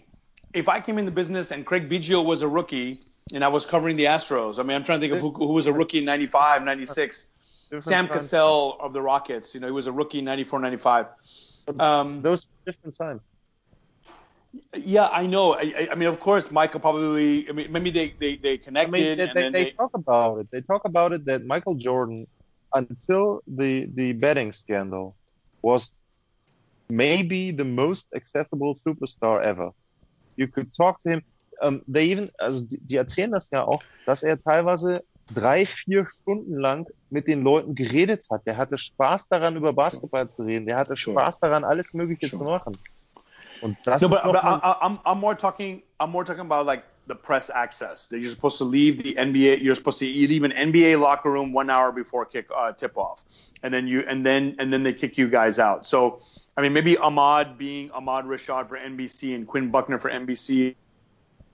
If 0.56 0.70
I 0.70 0.80
came 0.80 0.98
in 0.98 1.06
the 1.06 1.12
business 1.12 1.52
and 1.52 1.66
Craig 1.66 1.90
Biggio 1.90 2.24
was 2.26 2.42
a 2.42 2.48
rookie 2.48 3.02
and 3.34 3.44
I 3.44 3.50
was 3.50 3.66
covering 3.66 3.98
the 3.98 4.06
Astros, 4.06 4.58
I 4.58 4.64
mean, 4.64 4.76
I'm 4.76 4.84
trying 4.84 5.00
to 5.02 5.08
think 5.08 5.14
of 5.14 5.20
who, 5.20 5.32
who 5.32 5.54
was 5.54 5.68
a 5.68 5.74
rookie 5.74 6.00
in 6.00 6.06
95, 6.06 6.64
96. 6.64 7.28
Sam. 7.80 8.08
Cassell 8.08 8.78
of 8.80 8.94
the 8.94 9.02
Rockets, 9.02 9.54
you 9.54 9.60
know, 9.60 9.68
he 9.68 9.74
was 9.74 9.88
a 9.88 9.92
rookie 9.92 10.20
in 10.20 10.26
94, 10.26 10.60
95. 10.60 11.08
Um, 11.80 12.22
Those 12.22 12.48
different 12.66 12.98
times. 12.98 13.22
yeah, 14.76 15.10
I 15.12 15.26
know. 15.28 15.54
I, 15.54 15.74
I- 15.82 15.88
I 15.92 15.96
mean, 15.96 16.08
of 16.08 16.20
course, 16.20 16.52
Michael 16.52 16.80
probably. 16.80 17.50
I 17.50 17.52
mean, 17.52 17.72
maybe 17.72 17.90
they 17.90 18.14
they, 18.20 18.38
they 18.38 18.54
I 18.54 18.58
connected 18.58 18.92
mean, 18.94 19.18
they, 19.18 19.24
and 19.24 19.32
they, 19.32 19.42
then 19.42 19.52
they 19.52 19.64
they. 19.66 19.72
talk 19.72 19.92
about 19.94 20.40
it. 20.40 20.48
They 20.52 20.62
talk 20.62 20.86
about 20.86 21.12
it 21.12 21.26
that 21.26 21.46
Michael 21.46 21.76
Jordan, 21.76 22.28
until 22.74 23.42
the 23.48 23.90
the 23.94 24.14
betting 24.14 24.52
scandal, 24.54 25.16
was 25.62 25.94
maybe 26.88 27.52
the 27.52 27.66
most 27.66 28.08
accessible 28.16 28.76
superstar 28.76 29.44
ever. 29.44 29.72
You 30.36 30.48
could 30.48 30.74
talk 30.76 31.02
to 31.04 31.10
him. 31.12 31.22
Um, 31.62 31.82
they 31.88 32.12
even, 32.12 32.30
also 32.38 32.66
die, 32.66 32.80
die 32.82 32.98
erzählen 32.98 33.32
das 33.32 33.50
ja 33.52 33.64
auch, 33.64 33.84
dass 34.06 34.24
er 34.24 34.42
teilweise 34.42 35.04
drei, 35.30 35.66
vier 35.66 36.06
Stunden 36.22 36.56
lang 36.56 36.86
mit 37.10 37.28
den 37.28 37.42
Leuten 37.44 37.76
geredet 37.76 38.26
hat. 38.30 38.46
Der 38.46 38.58
hatte 38.58 38.78
Spaß 38.78 39.28
daran, 39.30 39.56
über 39.56 39.74
Basketball 39.74 40.30
zu 40.36 40.44
reden. 40.44 40.66
Der 40.66 40.78
hatte 40.78 40.96
Sure. 40.96 41.18
Spaß 41.20 41.40
daran, 41.40 41.64
alles 41.64 41.94
Mögliche 41.94 42.28
Sure. 42.28 42.46
zu 42.46 42.52
machen. 42.52 42.78
Und 43.62 43.78
das 43.86 44.02
No, 44.02 44.10
but, 44.10 44.22
but 44.24 44.36
I, 44.36 44.60
I'm 44.82 45.00
I'm 45.06 45.16
more 45.16 45.36
talking 45.36 45.82
I'm 46.00 46.12
more 46.12 46.26
talking 46.26 46.42
about 46.46 46.66
like 46.66 46.84
the 47.08 47.16
press 47.16 47.50
access. 47.50 48.10
That 48.10 48.18
you're 48.20 48.30
supposed 48.30 48.58
to 48.58 48.66
leave 48.66 49.02
the 49.02 49.16
NBA. 49.16 49.62
You're 49.62 49.76
supposed 49.76 50.00
to 50.00 50.06
you 50.06 50.28
leave 50.28 50.44
an 50.44 50.52
NBA 50.52 51.00
locker 51.00 51.32
room 51.32 51.54
one 51.54 51.70
hour 51.70 51.92
before 51.92 52.26
kick 52.26 52.48
uh, 52.56 52.74
tip 52.74 52.98
off, 52.98 53.24
and 53.64 53.74
then 53.74 53.88
you 53.88 54.04
and 54.08 54.26
then 54.26 54.56
and 54.60 54.72
then 54.74 54.84
they 54.84 54.94
kick 54.94 55.18
you 55.18 55.30
guys 55.30 55.58
out. 55.58 55.86
So 55.86 56.20
I 56.58 56.62
mean 56.62 56.74
maybe 56.74 56.98
Ahmad 56.98 57.58
being 57.58 57.92
Ahmad 57.92 58.26
Rashad 58.26 58.70
for 58.70 58.78
NBC 58.78 59.36
and 59.36 59.48
Quinn 59.48 59.70
Buckner 59.72 60.00
for 60.00 60.10
NBC 60.10 60.76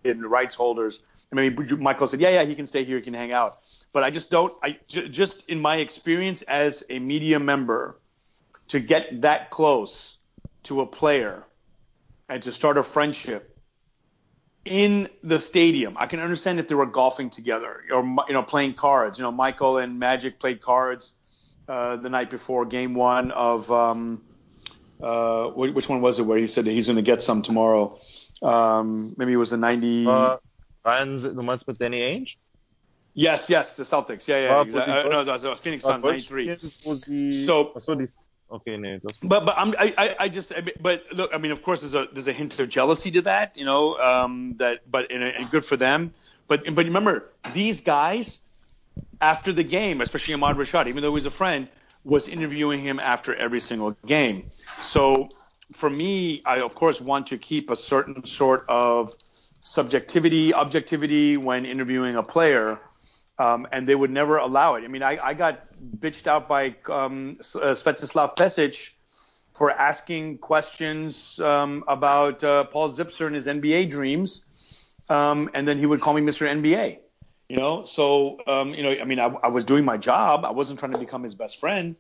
and 0.04 0.26
rights 0.26 0.56
holders. 0.56 1.02
Maybe 1.34 1.76
Michael 1.78 2.08
said, 2.08 2.20
yeah, 2.20 2.30
yeah, 2.30 2.44
he 2.44 2.56
can 2.56 2.68
stay 2.68 2.84
here, 2.84 2.98
he 2.98 3.04
can 3.04 3.14
hang 3.14 3.32
out. 3.32 3.58
But 3.94 4.04
I 4.04 4.12
just 4.12 4.30
don't. 4.30 4.54
I 4.62 4.78
j- 4.88 5.08
just 5.08 5.48
in 5.48 5.62
my 5.62 5.78
experience 5.78 6.42
as 6.42 6.84
a 6.90 7.00
media 7.00 7.40
member, 7.40 7.98
to 8.70 8.80
get 8.80 9.22
that 9.22 9.50
close 9.50 10.18
to 10.64 10.82
a 10.82 10.86
player 10.86 11.44
and 12.30 12.42
to 12.44 12.52
start 12.52 12.78
a 12.78 12.84
friendship 12.84 13.58
in 14.64 15.10
the 15.24 15.40
stadium. 15.40 15.98
I 15.98 16.06
can 16.06 16.20
understand 16.20 16.60
if 16.60 16.68
they 16.68 16.76
were 16.76 16.86
golfing 16.86 17.30
together 17.30 17.84
or 17.92 18.04
you 18.28 18.34
know 18.34 18.44
playing 18.44 18.74
cards. 18.74 19.18
You 19.20 19.24
know, 19.24 19.32
Michael 19.32 19.78
and 19.78 20.00
Magic 20.00 20.40
played 20.40 20.62
cards 20.62 21.14
uh, 21.68 21.98
the 21.98 22.10
night 22.10 22.30
before 22.30 22.66
Game 22.66 22.94
One 22.94 23.32
of 23.32 23.72
um, 23.72 24.22
uh, 25.02 25.48
which 25.50 25.90
one 25.90 26.02
was 26.02 26.20
it? 26.20 26.24
Where 26.24 26.38
he 26.38 26.48
said 26.48 26.66
that 26.66 26.72
he's 26.72 26.88
going 26.88 26.98
to 26.98 27.02
get 27.02 27.22
some 27.22 27.42
tomorrow. 27.42 28.00
Um, 28.42 29.14
maybe 29.18 29.34
it 29.34 29.38
was 29.38 29.52
the 29.52 29.58
ninety. 29.58 30.06
äh, 30.06 30.38
Ryan, 30.84 31.18
du 31.22 31.42
meinst 31.44 31.68
mit 31.68 31.78
Danny 31.78 32.00
Ainge? 32.02 32.38
yes, 33.14 33.50
yes, 33.50 33.78
the 33.78 33.84
Celtics. 33.84 34.28
Yeah, 34.28 34.40
yeah. 34.42 34.56
Wo 34.56 34.62
exactly. 34.62 34.94
Uh, 34.94 35.04
no, 35.04 35.10
Golf- 35.10 35.28
it 35.28 35.32
was, 35.32 35.46
uh, 35.46 35.56
Phoenix 35.56 35.84
War 35.84 35.94
Suns 35.94 36.04
ninety 36.04 36.22
three. 36.22 36.48
Golfspielen, 36.48 36.86
wo 36.86 36.96
sie, 36.96 37.46
So- 37.46 37.74
Achso, 37.76 37.96
die, 37.96 38.08
okay, 38.52 39.00
das 39.00 39.20
But 39.20 39.46
but 39.46 39.56
I'm, 39.58 39.76
I 39.78 39.94
I- 39.98 40.16
I 40.26 40.30
just 40.30 40.54
I 40.56 40.62
mean, 40.62 40.76
but 40.82 41.04
look 41.14 41.34
I 41.34 41.38
mean 41.38 41.52
of 41.52 41.62
course 41.62 41.82
there's 41.82 41.94
a 41.96 42.08
there's 42.12 42.28
a 42.28 42.34
hint 42.34 42.60
of 42.60 42.70
jealousy 42.70 43.12
to 43.12 43.22
that 43.24 43.58
you 43.58 43.66
know 43.66 43.98
um, 43.98 44.56
that 44.58 44.90
but 44.90 45.12
and, 45.12 45.24
and 45.24 45.50
good 45.52 45.64
for 45.66 45.78
them 45.78 46.12
but 46.48 46.64
but 46.74 46.86
remember 46.86 47.30
these 47.54 47.82
guys 47.82 48.42
after 49.22 49.54
the 49.54 49.64
game 49.64 50.02
especially 50.02 50.34
Ahmad 50.34 50.58
Rashad 50.58 50.88
even 50.88 51.02
though 51.04 51.16
he's 51.16 51.26
a 51.28 51.32
friend 51.32 51.68
was 52.04 52.28
interviewing 52.28 52.82
him 52.82 53.00
after 53.00 53.34
every 53.36 53.62
single 53.62 53.96
game 54.06 54.52
so 54.84 55.30
for 55.74 55.90
me 55.90 56.42
I 56.46 56.62
of 56.62 56.76
course 56.76 57.00
want 57.00 57.28
to 57.28 57.38
keep 57.38 57.70
a 57.70 57.76
certain 57.76 58.26
sort 58.26 58.66
of 58.68 59.14
subjectivity 59.62 60.54
objectivity 60.54 61.38
when 61.38 61.66
interviewing 61.66 62.16
a 62.16 62.24
player 62.24 62.80
um, 63.42 63.68
and 63.72 63.88
they 63.88 63.96
would 63.96 64.12
never 64.12 64.38
allow 64.38 64.76
it. 64.76 64.84
I 64.84 64.88
mean, 64.88 65.02
I, 65.02 65.18
I 65.18 65.34
got 65.34 65.62
bitched 65.82 66.28
out 66.28 66.48
by 66.48 66.76
um, 66.88 67.38
uh, 67.40 67.74
Svetislav 67.74 68.36
Pesic 68.36 68.92
for 69.56 69.72
asking 69.72 70.38
questions 70.38 71.40
um, 71.40 71.84
about 71.88 72.44
uh, 72.44 72.66
Paul 72.66 72.90
Zipser 72.90 73.26
and 73.26 73.36
his 73.36 73.48
NBA 73.48 73.90
dreams, 73.90 74.46
um, 75.10 75.50
and 75.54 75.68
then 75.68 75.80
he 75.80 75.86
would 75.86 76.02
call 76.02 76.14
me 76.14 76.22
Mr. 76.22 76.48
NBA. 76.48 77.00
You 77.52 77.58
know, 77.58 77.84
so 77.84 78.40
um, 78.48 78.74
you 78.74 78.82
know, 78.82 78.92
I 78.92 79.04
mean, 79.04 79.20
I, 79.20 79.26
I 79.26 79.50
was 79.50 79.66
doing 79.66 79.84
my 79.84 79.98
job. 79.98 80.46
I 80.46 80.52
wasn't 80.52 80.80
trying 80.80 80.94
to 80.94 80.98
become 80.98 81.22
his 81.22 81.36
best 81.36 81.60
friend. 81.60 81.98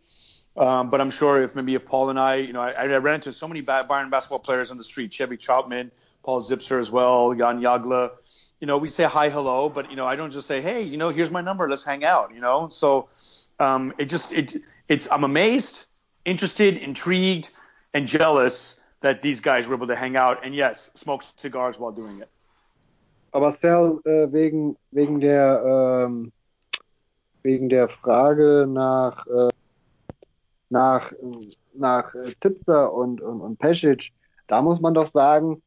Um, 0.55 0.89
but 0.89 1.01
I'm 1.01 1.11
sure 1.11 1.43
if 1.43 1.57
maybe 1.57 1.75
if 1.75 1.83
Paul 1.83 2.09
and 2.09 2.17
I, 2.17 2.35
you 2.35 2.53
know, 2.53 2.61
I, 2.61 2.71
I 2.71 2.97
ran 2.99 3.15
into 3.15 3.33
so 3.33 3.49
many 3.49 3.59
ba- 3.59 3.85
Bayern 3.89 4.09
basketball 4.09 4.39
players 4.39 4.71
on 4.71 4.77
the 4.77 4.83
street, 4.85 5.11
Chevy 5.11 5.35
Troutman, 5.35 5.91
Paul 6.23 6.39
Zipser 6.39 6.79
as 6.79 6.89
well, 6.89 7.33
Jan 7.33 7.61
Jagla. 7.61 8.11
You 8.61 8.67
know, 8.67 8.77
we 8.77 8.87
say 8.87 9.03
hi, 9.03 9.27
hello, 9.27 9.67
but 9.67 9.89
you 9.89 9.97
know, 9.97 10.07
I 10.07 10.15
don't 10.15 10.31
just 10.31 10.47
say, 10.47 10.61
hey, 10.61 10.83
you 10.83 10.95
know, 10.95 11.09
here's 11.09 11.31
my 11.31 11.41
number, 11.41 11.67
let's 11.67 11.83
hang 11.83 12.05
out. 12.05 12.33
You 12.33 12.39
know, 12.39 12.69
so 12.69 13.09
um, 13.59 13.93
it 13.97 14.05
just 14.05 14.31
it 14.31 14.55
it's 14.87 15.09
I'm 15.11 15.25
amazed, 15.25 15.85
interested, 16.23 16.77
intrigued, 16.77 17.49
and 17.93 18.07
jealous 18.07 18.79
that 19.01 19.21
these 19.21 19.41
guys 19.41 19.67
were 19.67 19.75
able 19.75 19.87
to 19.87 19.97
hang 19.97 20.15
out 20.15 20.45
and 20.45 20.55
yes, 20.55 20.89
smoke 20.95 21.25
cigars 21.35 21.77
while 21.77 21.91
doing 21.91 22.21
it. 22.21 22.29
Aber 23.31 23.53
Sal, 23.53 23.99
äh, 24.05 24.31
wegen, 24.31 24.77
wegen 24.91 25.19
der 25.19 26.05
ähm, 26.07 26.31
wegen 27.43 27.69
der 27.69 27.89
Frage 27.89 28.67
nach 28.69 29.25
äh, 29.27 29.49
nach 30.69 31.11
nach 31.73 32.13
äh, 32.15 32.33
Tipster 32.39 32.93
und, 32.93 33.21
und, 33.21 33.41
und 33.41 33.57
Pesic, 33.57 34.11
da 34.47 34.61
muss 34.61 34.79
man 34.81 34.93
doch 34.93 35.07
sagen, 35.07 35.61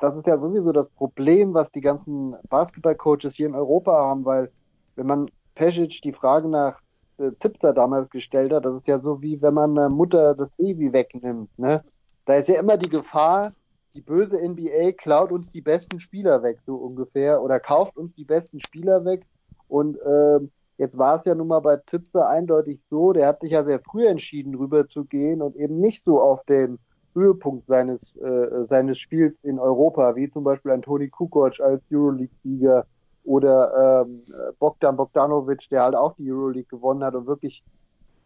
das 0.00 0.16
ist 0.16 0.26
ja 0.26 0.38
sowieso 0.38 0.72
das 0.72 0.88
Problem, 0.90 1.54
was 1.54 1.70
die 1.72 1.80
ganzen 1.80 2.34
Basketballcoaches 2.48 3.34
hier 3.34 3.46
in 3.46 3.54
Europa 3.54 3.92
haben, 3.92 4.24
weil 4.24 4.50
wenn 4.96 5.06
man 5.06 5.30
Pesic 5.54 6.00
die 6.02 6.12
Frage 6.12 6.48
nach 6.48 6.80
äh, 7.18 7.30
Tipster 7.38 7.72
damals 7.72 8.10
gestellt 8.10 8.52
hat, 8.52 8.64
das 8.64 8.74
ist 8.76 8.88
ja 8.88 8.98
so 8.98 9.22
wie 9.22 9.40
wenn 9.40 9.54
man 9.54 9.78
einer 9.78 9.88
Mutter 9.88 10.34
das 10.34 10.50
Baby 10.56 10.92
wegnimmt, 10.92 11.56
ne? 11.58 11.84
Da 12.26 12.34
ist 12.36 12.48
ja 12.48 12.58
immer 12.58 12.76
die 12.76 12.88
Gefahr, 12.88 13.52
die 13.94 14.00
böse 14.00 14.36
NBA 14.36 14.92
klaut 14.92 15.30
uns 15.30 15.50
die 15.52 15.60
besten 15.60 16.00
Spieler 16.00 16.42
weg, 16.42 16.58
so 16.66 16.76
ungefähr, 16.76 17.42
oder 17.42 17.60
kauft 17.60 17.96
uns 17.96 18.14
die 18.14 18.24
besten 18.24 18.60
Spieler 18.60 19.04
weg. 19.04 19.24
Und 19.68 19.98
ähm, 20.04 20.50
jetzt 20.78 20.98
war 20.98 21.18
es 21.18 21.24
ja 21.24 21.34
nun 21.34 21.48
mal 21.48 21.60
bei 21.60 21.76
Tipster 21.76 22.28
eindeutig 22.28 22.80
so, 22.90 23.12
der 23.12 23.28
hat 23.28 23.40
sich 23.40 23.52
ja 23.52 23.64
sehr 23.64 23.80
früh 23.80 24.06
entschieden, 24.06 24.54
rüber 24.56 24.88
zu 24.88 25.04
gehen 25.04 25.42
und 25.42 25.56
eben 25.56 25.80
nicht 25.80 26.04
so 26.04 26.20
auf 26.20 26.44
den 26.44 26.78
Höhepunkt 27.14 27.66
seines, 27.66 28.16
äh, 28.16 28.66
seines 28.66 28.98
Spiels 28.98 29.36
in 29.44 29.60
Europa, 29.60 30.16
wie 30.16 30.30
zum 30.30 30.42
Beispiel 30.42 30.72
ein 30.72 30.82
Toni 30.82 31.08
Kukoc 31.08 31.60
als 31.60 31.82
Euroleague-Sieger 31.92 32.86
oder 33.22 34.04
ähm, 34.04 34.22
Bogdan 34.58 34.96
Bogdanovic, 34.96 35.68
der 35.70 35.84
halt 35.84 35.94
auch 35.94 36.14
die 36.16 36.30
Euroleague 36.30 36.68
gewonnen 36.68 37.04
hat 37.04 37.14
und 37.14 37.26
wirklich 37.26 37.62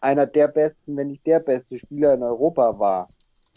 einer 0.00 0.26
der 0.26 0.48
besten, 0.48 0.96
wenn 0.96 1.08
nicht 1.08 1.26
der 1.26 1.40
beste 1.40 1.78
Spieler 1.78 2.14
in 2.14 2.22
Europa 2.22 2.78
war. 2.78 3.08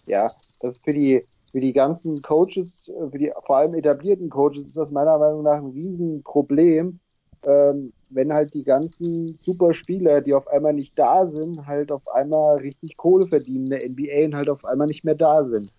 Ja, 0.06 0.28
das 0.60 0.74
ist 0.74 0.84
für 0.84 0.94
die 0.94 1.24
für 1.52 1.60
die 1.60 1.74
ganzen 1.74 2.22
Coaches, 2.22 2.74
für 2.86 3.18
die 3.18 3.32
vor 3.46 3.58
allem 3.58 3.74
etablierten 3.74 4.30
Coaches 4.30 4.68
ist 4.68 4.78
das 4.78 4.90
meiner 4.92 5.18
Meinung 5.18 5.44
nach 5.44 5.58
ein 5.58 5.72
Riesenproblem, 5.72 7.00
ähm, 7.44 7.94
wenn 8.10 8.34
halt 8.34 8.54
die 8.54 8.64
ganzen 8.64 9.40
Superspieler, 9.44 10.22
die 10.22 10.34
auf 10.34 10.48
einmal 10.48 10.74
nicht 10.74 10.98
da 10.98 11.28
sind, 11.28 11.66
halt 11.66 11.92
auf 11.92 12.08
einmal 12.08 12.58
richtig 12.58 12.98
Kohle 12.98 13.28
verdienen 13.28 13.70
der 13.70 13.84
NBA 13.84 14.26
und 14.26 14.36
halt 14.36 14.50
auf 14.50 14.64
einmal 14.66 14.88
nicht 14.88 15.04
mehr 15.04 15.16
da 15.16 15.46
sind. 15.46 15.72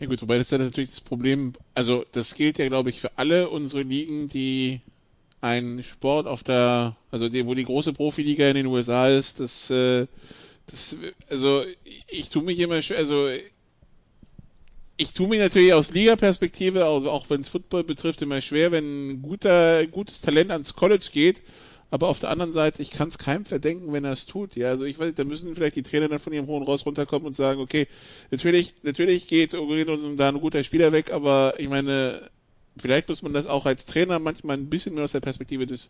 Ja 0.00 0.06
gut, 0.06 0.22
wobei 0.22 0.38
das 0.38 0.50
ja 0.50 0.58
natürlich 0.58 0.90
das 0.90 1.00
Problem, 1.00 1.54
also 1.74 2.04
das 2.12 2.34
gilt 2.34 2.58
ja, 2.58 2.68
glaube 2.68 2.90
ich, 2.90 3.00
für 3.00 3.10
alle 3.16 3.50
unsere 3.50 3.82
Ligen, 3.82 4.28
die 4.28 4.80
einen 5.40 5.82
Sport 5.82 6.26
auf 6.26 6.42
der, 6.42 6.96
also 7.10 7.28
die, 7.28 7.46
wo 7.46 7.54
die 7.54 7.64
große 7.64 7.92
Profiliga 7.92 8.48
in 8.48 8.54
den 8.54 8.66
USA 8.66 9.08
ist, 9.08 9.40
das, 9.40 9.70
äh, 9.70 10.06
das, 10.70 10.96
also 11.30 11.64
ich 12.08 12.30
tue 12.30 12.42
mich 12.42 12.58
immer, 12.58 12.74
also 12.74 13.30
ich 14.96 15.12
tue 15.12 15.28
mir 15.28 15.38
natürlich 15.38 15.72
aus 15.72 15.92
Liga-Perspektive, 15.92 16.84
also 16.84 17.10
auch 17.10 17.30
wenn 17.30 17.40
es 17.40 17.48
Football 17.48 17.84
betrifft, 17.84 18.20
immer 18.20 18.40
schwer, 18.40 18.72
wenn 18.72 19.10
ein 19.10 19.22
guter, 19.22 19.86
gutes 19.86 20.20
Talent 20.20 20.50
ans 20.50 20.74
College 20.74 21.08
geht. 21.12 21.40
Aber 21.90 22.08
auf 22.08 22.18
der 22.18 22.30
anderen 22.30 22.52
Seite, 22.52 22.82
ich 22.82 22.90
kann 22.90 23.08
es 23.08 23.16
keinem 23.16 23.46
verdenken, 23.46 23.92
wenn 23.92 24.04
er 24.04 24.12
es 24.12 24.26
tut. 24.26 24.56
Ja, 24.56 24.68
also 24.68 24.84
ich 24.84 24.98
weiß, 24.98 25.14
da 25.14 25.24
müssen 25.24 25.54
vielleicht 25.54 25.76
die 25.76 25.82
Trainer 25.82 26.08
dann 26.08 26.18
von 26.18 26.34
ihrem 26.34 26.46
hohen 26.46 26.64
Ross 26.64 26.84
runterkommen 26.84 27.26
und 27.26 27.34
sagen, 27.34 27.60
okay, 27.60 27.86
natürlich, 28.30 28.74
natürlich 28.82 29.26
geht, 29.26 29.52
geht 29.52 29.88
uns 29.88 30.16
da 30.18 30.28
ein 30.28 30.40
guter 30.40 30.62
Spieler 30.64 30.92
weg, 30.92 31.12
aber 31.12 31.54
ich 31.58 31.68
meine, 31.68 32.28
vielleicht 32.76 33.08
muss 33.08 33.22
man 33.22 33.32
das 33.32 33.46
auch 33.46 33.64
als 33.64 33.86
Trainer 33.86 34.18
manchmal 34.18 34.58
ein 34.58 34.68
bisschen 34.68 34.96
mehr 34.96 35.04
aus 35.04 35.12
der 35.12 35.20
Perspektive 35.20 35.66
des, 35.66 35.88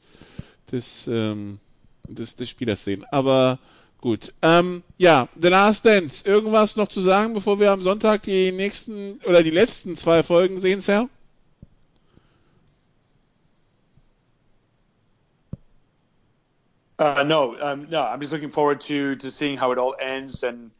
des, 0.70 1.08
ähm, 1.08 1.58
des, 2.06 2.36
des 2.36 2.48
Spielers 2.48 2.84
sehen. 2.84 3.04
Aber 3.10 3.58
Gut. 4.00 4.32
Ähm, 4.42 4.84
ja, 4.96 5.28
The 5.40 5.48
Last 5.48 5.84
Dance. 5.84 6.24
Irgendwas 6.24 6.76
noch 6.76 6.88
zu 6.88 7.00
sagen, 7.00 7.34
bevor 7.34 7.58
wir 7.58 7.72
am 7.72 7.82
Sonntag 7.82 8.22
die 8.22 8.52
nächsten 8.52 9.20
oder 9.26 9.42
die 9.42 9.50
letzten 9.50 9.96
zwei 9.96 10.22
Folgen 10.22 10.58
sehen, 10.58 10.80
Sir? 10.80 11.08
Uh, 17.00 17.22
no, 17.24 17.54
um, 17.60 17.86
no. 17.90 18.02
I'm 18.02 18.20
just 18.20 18.32
looking 18.32 18.50
forward 18.50 18.80
to 18.82 19.14
to 19.16 19.30
seeing 19.30 19.56
how 19.56 19.70
it 19.72 19.78
all 19.78 19.94
ends. 20.00 20.42
And 20.42 20.72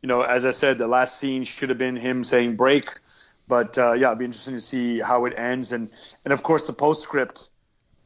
you 0.00 0.08
know, 0.08 0.22
as 0.22 0.46
I 0.46 0.52
said, 0.52 0.78
the 0.78 0.86
last 0.86 1.18
scene 1.18 1.44
should 1.44 1.68
have 1.68 1.78
been 1.78 1.96
him 1.96 2.24
saying 2.24 2.56
break. 2.56 2.98
But 3.46 3.76
uh, 3.76 3.92
yeah, 3.92 4.08
it'll 4.08 4.16
be 4.16 4.24
interesting 4.24 4.54
to 4.54 4.60
see 4.60 5.00
how 5.00 5.26
it 5.26 5.34
ends. 5.36 5.72
And 5.72 5.90
and 6.24 6.32
of 6.32 6.42
course, 6.42 6.66
the 6.66 6.72
postscript, 6.72 7.50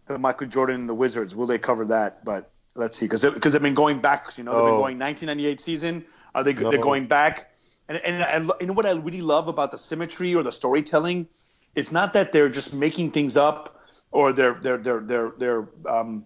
the 0.07 0.19
Michael 0.19 0.49
Jordan 0.49 0.81
and 0.81 0.89
the 0.89 0.95
Wizards. 0.95 1.37
Will 1.37 1.47
they 1.47 1.59
cover 1.59 1.87
that? 1.87 2.25
But 2.25 2.50
let's 2.75 2.97
see, 2.97 3.07
because 3.07 3.25
because 3.25 3.53
they've 3.53 3.63
been 3.63 3.75
going 3.75 4.01
back. 4.01 4.37
You 4.37 4.45
know, 4.45 4.53
they've 4.53 4.65
been 4.65 4.75
oh. 4.75 4.79
going 4.79 4.99
1998 4.99 5.61
season. 5.61 6.05
Are 6.35 6.45
they? 6.45 6.55
No. 6.55 6.71
They're 6.71 6.81
going 6.81 7.07
back. 7.07 7.51
And 7.89 7.99
and 7.99 8.23
I, 8.23 8.55
you 8.61 8.67
know 8.67 8.73
what 8.73 8.87
I 8.87 8.93
really 8.93 9.23
love 9.23 9.49
about 9.49 9.71
the 9.71 9.79
symmetry 9.79 10.35
or 10.35 10.43
the 10.43 10.53
storytelling, 10.53 11.27
it's 11.75 11.93
not 11.93 12.13
that 12.13 12.33
they're 12.33 12.49
just 12.49 12.73
making 12.73 13.11
things 13.11 13.37
up 13.37 13.81
or 14.13 14.33
they're 14.33 14.55
they're 14.55 14.79
they're 14.79 15.01
they're 15.01 15.33
they're 15.39 15.69
um, 15.89 16.25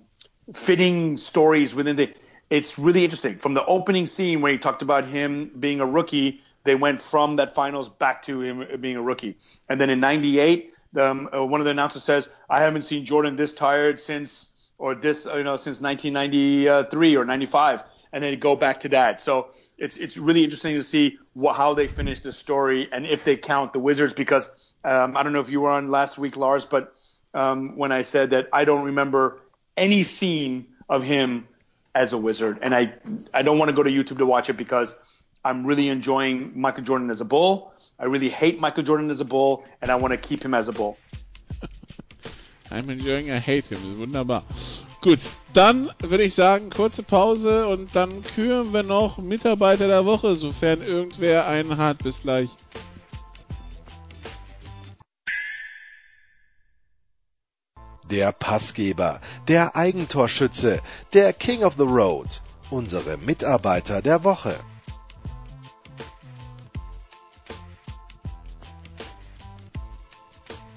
fitting 0.52 1.16
stories 1.16 1.74
within 1.74 1.96
the. 1.96 2.14
It's 2.50 2.78
really 2.78 3.04
interesting. 3.04 3.38
From 3.38 3.54
the 3.54 3.64
opening 3.64 4.06
scene 4.06 4.40
where 4.40 4.52
he 4.52 4.58
talked 4.58 4.82
about 4.82 5.06
him 5.06 5.50
being 5.58 5.80
a 5.80 5.86
rookie, 5.86 6.42
they 6.62 6.74
went 6.74 7.00
from 7.00 7.36
that 7.36 7.54
finals 7.54 7.88
back 7.88 8.22
to 8.24 8.40
him 8.42 8.80
being 8.80 8.96
a 8.96 9.02
rookie, 9.02 9.38
and 9.68 9.80
then 9.80 9.90
in 9.90 10.00
'98. 10.00 10.72
Um, 10.96 11.28
uh, 11.34 11.44
one 11.44 11.60
of 11.60 11.64
the 11.64 11.72
announcers 11.72 12.04
says, 12.04 12.28
"I 12.48 12.60
haven't 12.60 12.82
seen 12.82 13.04
Jordan 13.04 13.34
this 13.34 13.52
tired 13.52 13.98
since 13.98 14.48
or 14.78 14.94
this, 14.94 15.26
you 15.26 15.44
know, 15.44 15.56
since 15.56 15.80
1993 15.80 17.16
or 17.16 17.24
95, 17.24 17.84
and 18.12 18.22
then 18.22 18.38
go 18.38 18.56
back 18.56 18.80
to 18.80 18.88
that. 18.90 19.20
So 19.20 19.50
it's 19.78 19.96
it's 19.96 20.16
really 20.16 20.44
interesting 20.44 20.74
to 20.76 20.82
see 20.82 21.18
what, 21.32 21.56
how 21.56 21.74
they 21.74 21.86
finish 21.86 22.20
the 22.20 22.32
story 22.32 22.88
and 22.90 23.06
if 23.06 23.24
they 23.24 23.36
count 23.36 23.72
the 23.72 23.80
Wizards 23.80 24.12
because 24.12 24.74
um, 24.84 25.16
I 25.16 25.22
don't 25.22 25.32
know 25.32 25.40
if 25.40 25.50
you 25.50 25.60
were 25.60 25.70
on 25.70 25.90
last 25.90 26.16
week, 26.16 26.36
Lars, 26.36 26.64
but 26.64 26.94
um, 27.34 27.76
when 27.76 27.90
I 27.90 28.02
said 28.02 28.30
that 28.30 28.48
I 28.52 28.64
don't 28.64 28.84
remember 28.84 29.40
any 29.76 30.04
scene 30.04 30.66
of 30.88 31.02
him 31.02 31.48
as 31.94 32.12
a 32.12 32.18
Wizard, 32.18 32.58
and 32.62 32.74
I 32.74 32.94
I 33.32 33.42
don't 33.42 33.58
want 33.58 33.70
to 33.70 33.74
go 33.74 33.82
to 33.82 33.90
YouTube 33.90 34.18
to 34.18 34.26
watch 34.26 34.48
it 34.48 34.56
because 34.56 34.96
I'm 35.44 35.66
really 35.66 35.88
enjoying 35.88 36.58
Michael 36.58 36.84
Jordan 36.84 37.10
as 37.10 37.20
a 37.20 37.24
Bull. 37.24 37.72
I 37.98 38.06
really 38.06 38.28
hate 38.28 38.58
Michael 38.58 38.82
Jordan 38.82 39.10
as 39.10 39.20
a 39.20 39.24
Bull, 39.24 39.64
and 39.82 39.90
I 39.90 39.96
want 39.96 40.12
to 40.12 40.18
keep 40.18 40.44
him 40.44 40.54
as 40.54 40.68
a 40.68 40.72
Bull. 40.72 40.96
I'm 42.74 42.90
enjoying, 42.90 43.30
I 43.30 43.38
hate 43.38 43.68
him. 43.68 43.98
Wunderbar. 43.98 44.42
Gut, 45.00 45.20
dann 45.52 45.90
würde 46.00 46.24
ich 46.24 46.34
sagen, 46.34 46.70
kurze 46.70 47.04
Pause 47.04 47.68
und 47.68 47.94
dann 47.94 48.24
küren 48.24 48.72
wir 48.72 48.82
noch 48.82 49.18
Mitarbeiter 49.18 49.86
der 49.86 50.04
Woche, 50.06 50.34
sofern 50.34 50.82
irgendwer 50.82 51.46
einen 51.46 51.76
hat. 51.76 51.98
Bis 51.98 52.22
gleich. 52.22 52.50
Der 58.10 58.32
Passgeber, 58.32 59.20
der 59.46 59.76
Eigentorschütze, 59.76 60.82
der 61.12 61.32
King 61.32 61.62
of 61.62 61.74
the 61.78 61.84
Road, 61.84 62.42
unsere 62.70 63.16
Mitarbeiter 63.18 64.02
der 64.02 64.24
Woche. 64.24 64.58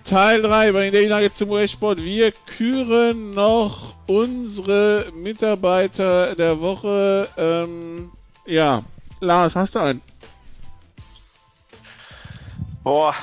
Teil 0.08 0.42
3 0.42 0.72
bei 0.72 0.84
den 0.86 0.94
Daily 0.94 1.10
Nuggets 1.10 1.38
zum 1.38 1.50
US-Sport. 1.50 2.02
Wir 2.02 2.32
küren 2.32 3.34
noch 3.34 3.94
unsere 4.08 5.12
Mitarbeiter 5.14 6.34
der 6.34 6.62
Woche. 6.62 7.28
Ähm, 7.36 8.12
ja, 8.46 8.86
Lars, 9.20 9.58
hast 9.58 9.76
du 9.76 9.80
einen? 9.80 10.02
Boah, 12.86 13.14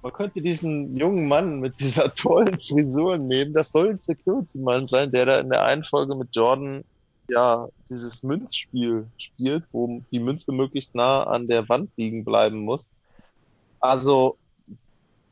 man 0.00 0.12
könnte 0.14 0.40
diesen 0.40 0.96
jungen 0.96 1.28
Mann 1.28 1.60
mit 1.60 1.78
dieser 1.78 2.14
tollen 2.14 2.58
Frisur 2.58 3.18
nehmen. 3.18 3.52
Das 3.52 3.70
soll 3.72 3.90
ein 3.90 4.00
Security-Mann 4.00 4.86
sein, 4.86 5.12
der 5.12 5.26
da 5.26 5.40
in 5.40 5.50
der 5.50 5.62
einen 5.62 5.84
Folge 5.84 6.14
mit 6.14 6.34
Jordan 6.34 6.84
ja 7.28 7.68
dieses 7.90 8.22
Münzspiel 8.22 9.08
spielt, 9.18 9.64
wo 9.72 10.00
die 10.10 10.20
Münze 10.20 10.52
möglichst 10.52 10.94
nah 10.94 11.24
an 11.24 11.48
der 11.48 11.68
Wand 11.68 11.90
liegen 11.98 12.24
bleiben 12.24 12.60
muss. 12.60 12.88
Also 13.78 14.38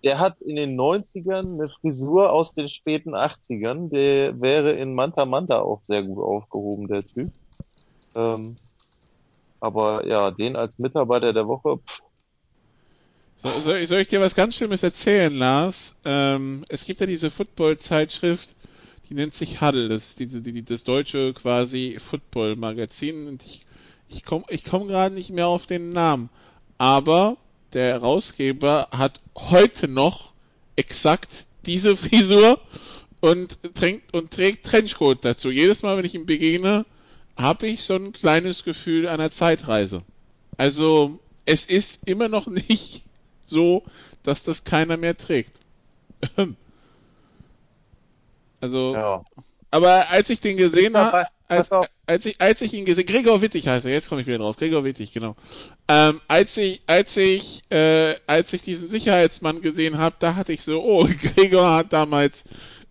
der 0.03 0.18
hat 0.18 0.40
in 0.40 0.57
den 0.57 0.78
90ern 0.78 1.55
eine 1.55 1.68
Frisur 1.68 2.32
aus 2.32 2.55
den 2.55 2.68
späten 2.68 3.14
80ern. 3.14 3.90
Der 3.90 4.40
wäre 4.40 4.72
in 4.72 4.94
Manta 4.94 5.26
Manta 5.26 5.61
auch 5.61 5.82
sehr 5.82 6.03
gut 6.03 6.18
aufgehoben, 6.18 6.88
der 6.88 7.07
Typ. 7.07 7.30
Ähm, 8.14 8.57
aber 9.61 10.07
ja, 10.07 10.30
den 10.30 10.57
als 10.57 10.78
Mitarbeiter 10.78 11.32
der 11.32 11.46
Woche. 11.46 11.78
Pff. 11.78 12.03
So, 13.42 13.59
soll, 13.61 13.78
ich, 13.78 13.88
soll 13.88 14.01
ich 14.01 14.09
dir 14.09 14.20
was 14.20 14.34
ganz 14.34 14.57
Schlimmes 14.57 14.82
erzählen, 14.82 15.34
Lars? 15.34 15.98
Ähm, 16.05 16.64
es 16.68 16.84
gibt 16.84 17.01
ja 17.01 17.07
diese 17.07 17.30
Football-Zeitschrift, 17.30 18.55
die 19.09 19.14
nennt 19.14 19.32
sich 19.32 19.62
Huddle. 19.62 19.88
Das 19.88 20.09
ist 20.09 20.18
diese, 20.18 20.42
die, 20.42 20.62
das 20.62 20.84
deutsche 20.84 21.32
quasi 21.32 21.96
Football-Magazin. 21.98 23.26
Und 23.26 23.42
ich, 23.42 23.64
ich 24.09 24.24
komme 24.26 24.44
ich 24.48 24.64
komm 24.64 24.88
gerade 24.88 25.14
nicht 25.14 25.30
mehr 25.30 25.46
auf 25.46 25.66
den 25.66 25.90
Namen. 25.90 26.28
Aber 26.76 27.38
der 27.73 27.93
Herausgeber 27.93 28.89
hat 28.91 29.21
heute 29.37 29.89
noch 29.89 30.33
exakt 30.77 31.47
diese 31.66 31.97
Frisur 31.97 32.61
und 33.21 33.59
trägt, 33.75 34.14
und 34.14 34.31
trägt 34.31 34.66
Trenchcoat 34.66 35.25
dazu. 35.25 35.51
Jedes 35.51 35.83
Mal, 35.83 35.97
wenn 35.97 36.05
ich 36.05 36.14
ihm 36.14 36.27
begegne, 36.27 36.87
habe 37.37 37.66
ich 37.66 37.85
so 37.85 37.95
ein 37.95 38.12
kleines 38.12 38.64
Gefühl 38.64 39.09
einer 39.09 39.31
Zeitreise. 39.31 40.03
Also 40.57 41.18
es 41.47 41.64
ist 41.64 42.07
immer 42.07 42.29
noch 42.29 42.47
nicht 42.68 43.03
so, 43.47 43.85
dass 44.23 44.45
das 44.45 44.64
keiner 44.64 44.97
mehr 44.97 45.16
trägt. 45.16 45.61
also, 48.61 48.95
ja. 48.95 49.25
aber 49.71 50.11
als 50.11 50.31
ich 50.31 50.41
den 50.41 50.57
gesehen 50.57 50.97
habe, 50.97 51.27
als, 51.49 51.71
als, 52.11 52.27
ich, 52.27 52.41
als 52.41 52.61
ich 52.61 52.75
ihn 52.75 52.85
gesehen, 52.85 53.07
Gregor 53.07 53.41
Wittig 53.41 53.69
heißt 53.69 53.85
er, 53.85 53.93
jetzt 53.93 54.09
komme 54.09 54.21
ich 54.21 54.27
wieder 54.27 54.39
drauf, 54.39 54.57
Gregor 54.57 54.83
Wittig, 54.83 55.13
genau. 55.13 55.37
Ähm, 55.87 56.21
als 56.27 56.57
ich, 56.57 56.83
als 56.87 57.17
ich, 57.17 57.63
äh, 57.71 58.17
als 58.27 58.53
ich 58.53 58.63
diesen 58.63 58.89
Sicherheitsmann 58.89 59.63
gesehen 59.63 59.97
habe, 59.99 60.17
da 60.19 60.35
hatte 60.35 60.53
ich 60.53 60.65
so, 60.65 60.83
oh, 60.83 61.09
Gregor 61.35 61.73
hat 61.73 61.93
damals, 61.93 62.45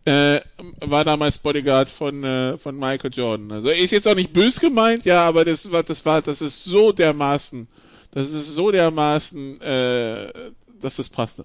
äh, 0.06 0.40
war 0.80 1.04
damals 1.04 1.38
Bodyguard 1.40 1.90
von, 1.90 2.24
äh, 2.24 2.58
von 2.58 2.78
Michael 2.78 3.12
Jordan. 3.14 3.52
Also 3.52 3.70
ist 3.70 3.92
jetzt 3.92 4.08
auch 4.08 4.16
nicht 4.16 4.32
bös 4.32 4.62
gemeint, 4.62 5.04
ja, 5.04 5.28
aber 5.28 5.44
das 5.44 5.70
war, 5.70 5.84
das 5.84 6.06
war, 6.06 6.22
das 6.22 6.40
ist 6.42 6.64
so 6.64 6.94
dermaßen, 6.94 7.68
das 8.12 8.32
ist 8.32 8.56
so 8.56 8.72
dermaßen, 8.72 9.60
äh, 9.60 10.32
dass 10.80 10.96
das 10.96 11.10
passte. 11.10 11.44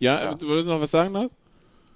Ja, 0.00 0.24
ja. 0.24 0.34
du 0.34 0.48
würdest 0.48 0.68
noch 0.68 0.80
was 0.80 0.90
sagen, 0.90 1.14
Lars? 1.14 1.30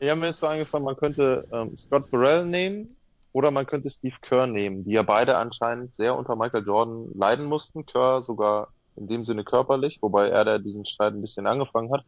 Ja, 0.00 0.14
mir 0.14 0.28
ist 0.28 0.38
so 0.38 0.46
eingefallen, 0.46 0.84
man 0.84 0.96
könnte 0.96 1.46
ähm, 1.52 1.76
Scott 1.76 2.08
Burrell 2.10 2.46
nehmen 2.46 2.96
oder 3.32 3.50
man 3.50 3.66
könnte 3.66 3.90
Steve 3.90 4.14
Kerr 4.22 4.46
nehmen, 4.46 4.84
die 4.84 4.92
ja 4.92 5.02
beide 5.02 5.36
anscheinend 5.36 5.94
sehr 5.94 6.16
unter 6.16 6.36
Michael 6.36 6.64
Jordan 6.64 7.08
leiden 7.14 7.46
mussten. 7.46 7.84
Kerr 7.84 8.22
sogar 8.22 8.68
in 8.94 9.08
dem 9.08 9.24
Sinne 9.24 9.42
körperlich, 9.42 9.98
wobei 10.00 10.28
er 10.28 10.44
da 10.44 10.58
diesen 10.58 10.84
Streit 10.84 11.14
ein 11.14 11.20
bisschen 11.20 11.48
angefangen 11.48 11.92
hat. 11.92 12.04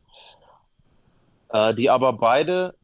Äh, 1.52 1.74
die 1.74 1.90
aber 1.90 2.12
beide 2.12 2.74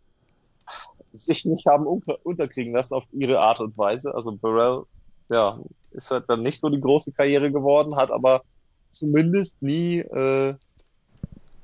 sich 1.13 1.45
nicht 1.45 1.67
haben 1.67 1.87
unter 1.87 2.19
unterkriegen 2.25 2.75
lassen 2.75 2.95
auf 2.95 3.05
ihre 3.13 3.41
Art 3.41 3.61
und 3.61 3.79
Weise. 3.79 4.13
Also 4.13 4.33
Burrell, 4.33 4.83
ja, 5.29 5.61
ist 5.93 6.11
halt 6.11 6.25
dann 6.29 6.43
nicht 6.43 6.61
so 6.61 6.69
die 6.69 6.81
große 6.81 7.13
Karriere 7.13 7.53
geworden, 7.53 7.97
hat 7.97 8.11
aber 8.11 8.43
zumindest 8.91 9.63
nie 9.63 9.99
äh, 10.01 10.55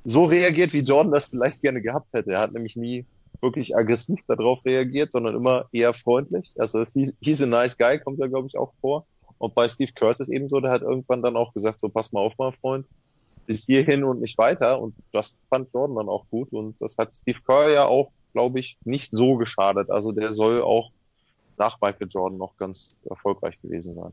so 0.04 0.24
reagiert, 0.24 0.72
wie 0.72 0.80
Jordan 0.80 1.12
das 1.12 1.26
vielleicht 1.26 1.60
gerne 1.60 1.82
gehabt 1.82 2.06
hätte. 2.12 2.32
Er 2.32 2.40
hat 2.40 2.52
nämlich 2.52 2.76
nie 2.76 3.04
wirklich 3.42 3.76
aggressiv 3.76 4.20
darauf 4.28 4.64
reagiert, 4.64 5.12
sondern 5.12 5.34
immer 5.34 5.68
eher 5.72 5.92
freundlich. 5.92 6.52
Also 6.56 6.86
he's 7.20 7.42
a 7.42 7.46
nice 7.46 7.76
guy, 7.76 7.98
kommt 7.98 8.20
da 8.20 8.28
glaube 8.28 8.46
ich 8.46 8.56
auch 8.56 8.72
vor. 8.80 9.04
Und 9.38 9.54
bei 9.54 9.66
Steve 9.66 9.92
Kerr 9.92 10.12
ist 10.12 10.20
es 10.20 10.28
eben 10.28 10.48
so, 10.48 10.60
der 10.60 10.70
hat 10.70 10.82
irgendwann 10.82 11.20
dann 11.20 11.36
auch 11.36 11.52
gesagt, 11.52 11.80
so 11.80 11.88
pass 11.88 12.12
mal 12.12 12.20
auf, 12.20 12.34
mein 12.38 12.52
Freund, 12.52 12.86
bis 13.46 13.66
hierhin 13.66 14.04
und 14.04 14.20
nicht 14.20 14.38
weiter. 14.38 14.80
Und 14.80 14.94
das 15.10 15.36
fand 15.50 15.68
Jordan 15.74 15.96
dann 15.96 16.08
auch 16.08 16.26
gut. 16.30 16.52
Und 16.52 16.76
das 16.80 16.96
hat 16.96 17.10
Steve 17.16 17.40
Kerr 17.44 17.70
ja 17.70 17.86
auch, 17.86 18.12
glaube 18.32 18.60
ich, 18.60 18.78
nicht 18.84 19.10
so 19.10 19.36
geschadet. 19.36 19.90
Also 19.90 20.12
der 20.12 20.32
soll 20.32 20.62
auch 20.62 20.90
nach 21.58 21.80
Michael 21.80 22.06
Jordan 22.08 22.38
noch 22.38 22.56
ganz 22.56 22.94
erfolgreich 23.08 23.60
gewesen 23.60 23.94
sein. 23.94 24.12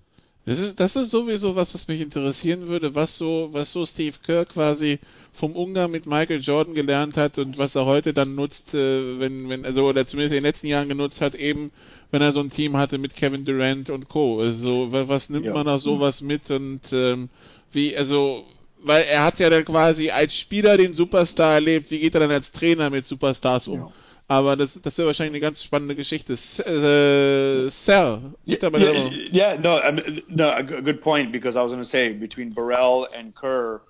Das 0.49 0.59
ist, 0.59 0.79
das 0.79 0.95
ist 0.95 1.11
sowieso 1.11 1.55
was, 1.55 1.75
was 1.75 1.87
mich 1.87 2.01
interessieren 2.01 2.67
würde, 2.67 2.95
was 2.95 3.15
so, 3.15 3.49
was 3.51 3.71
so 3.71 3.85
Steve 3.85 4.15
Kerr 4.25 4.45
quasi 4.45 4.97
vom 5.31 5.55
Umgang 5.55 5.91
mit 5.91 6.07
Michael 6.07 6.39
Jordan 6.39 6.73
gelernt 6.73 7.17
hat 7.17 7.37
und 7.37 7.59
was 7.59 7.75
er 7.75 7.85
heute 7.85 8.15
dann 8.15 8.33
nutzt, 8.33 8.73
äh, 8.73 9.19
wenn, 9.19 9.47
wenn, 9.47 9.63
also, 9.63 9.87
oder 9.87 10.07
zumindest 10.07 10.31
in 10.31 10.37
den 10.37 10.43
letzten 10.43 10.65
Jahren 10.65 10.89
genutzt 10.89 11.21
hat, 11.21 11.35
eben, 11.35 11.69
wenn 12.09 12.23
er 12.23 12.31
so 12.31 12.39
ein 12.39 12.49
Team 12.49 12.77
hatte 12.77 12.97
mit 12.97 13.15
Kevin 13.15 13.45
Durant 13.45 13.91
und 13.91 14.09
Co. 14.09 14.39
Also, 14.39 14.87
was 14.89 15.29
nimmt 15.29 15.45
ja. 15.45 15.53
man 15.53 15.67
aus 15.67 15.83
sowas 15.83 16.21
mit 16.21 16.49
und, 16.49 16.81
ähm, 16.93 17.29
wie, 17.71 17.95
also, 17.95 18.43
weil 18.81 19.03
er 19.03 19.25
hat 19.25 19.37
ja 19.37 19.51
dann 19.51 19.65
quasi 19.65 20.09
als 20.09 20.35
Spieler 20.35 20.77
den 20.77 20.95
Superstar 20.95 21.53
erlebt, 21.53 21.91
wie 21.91 21.99
geht 21.99 22.15
er 22.15 22.21
dann 22.21 22.31
als 22.31 22.51
Trainer 22.51 22.89
mit 22.89 23.05
Superstars 23.05 23.67
um? 23.67 23.79
Ja. 23.81 23.91
Aber 24.29 24.55
das, 24.55 24.79
das 24.79 24.95
wäre 24.99 25.07
wahrscheinlich 25.07 25.33
eine 25.33 25.39
ganz 25.41 25.63
spannende 25.63 25.95
Geschichte. 25.95 26.33
Äh, 26.33 27.67
Sal, 27.71 28.35
yeah, 28.47 28.57
yeah, 28.61 29.09
yeah, 29.33 29.55
no, 29.59 29.79
I 29.79 29.91
mean, 29.91 30.21
no, 30.29 30.51
a 30.51 30.61
good 30.61 31.01
point 31.01 31.31
because 31.31 31.57
I 31.57 31.63
was 31.63 31.71
going 31.71 31.81
to 31.81 31.89
say 31.89 32.13
between 32.13 32.51
Burrell 32.51 33.07
and 33.11 33.33
Kerr. 33.33 33.81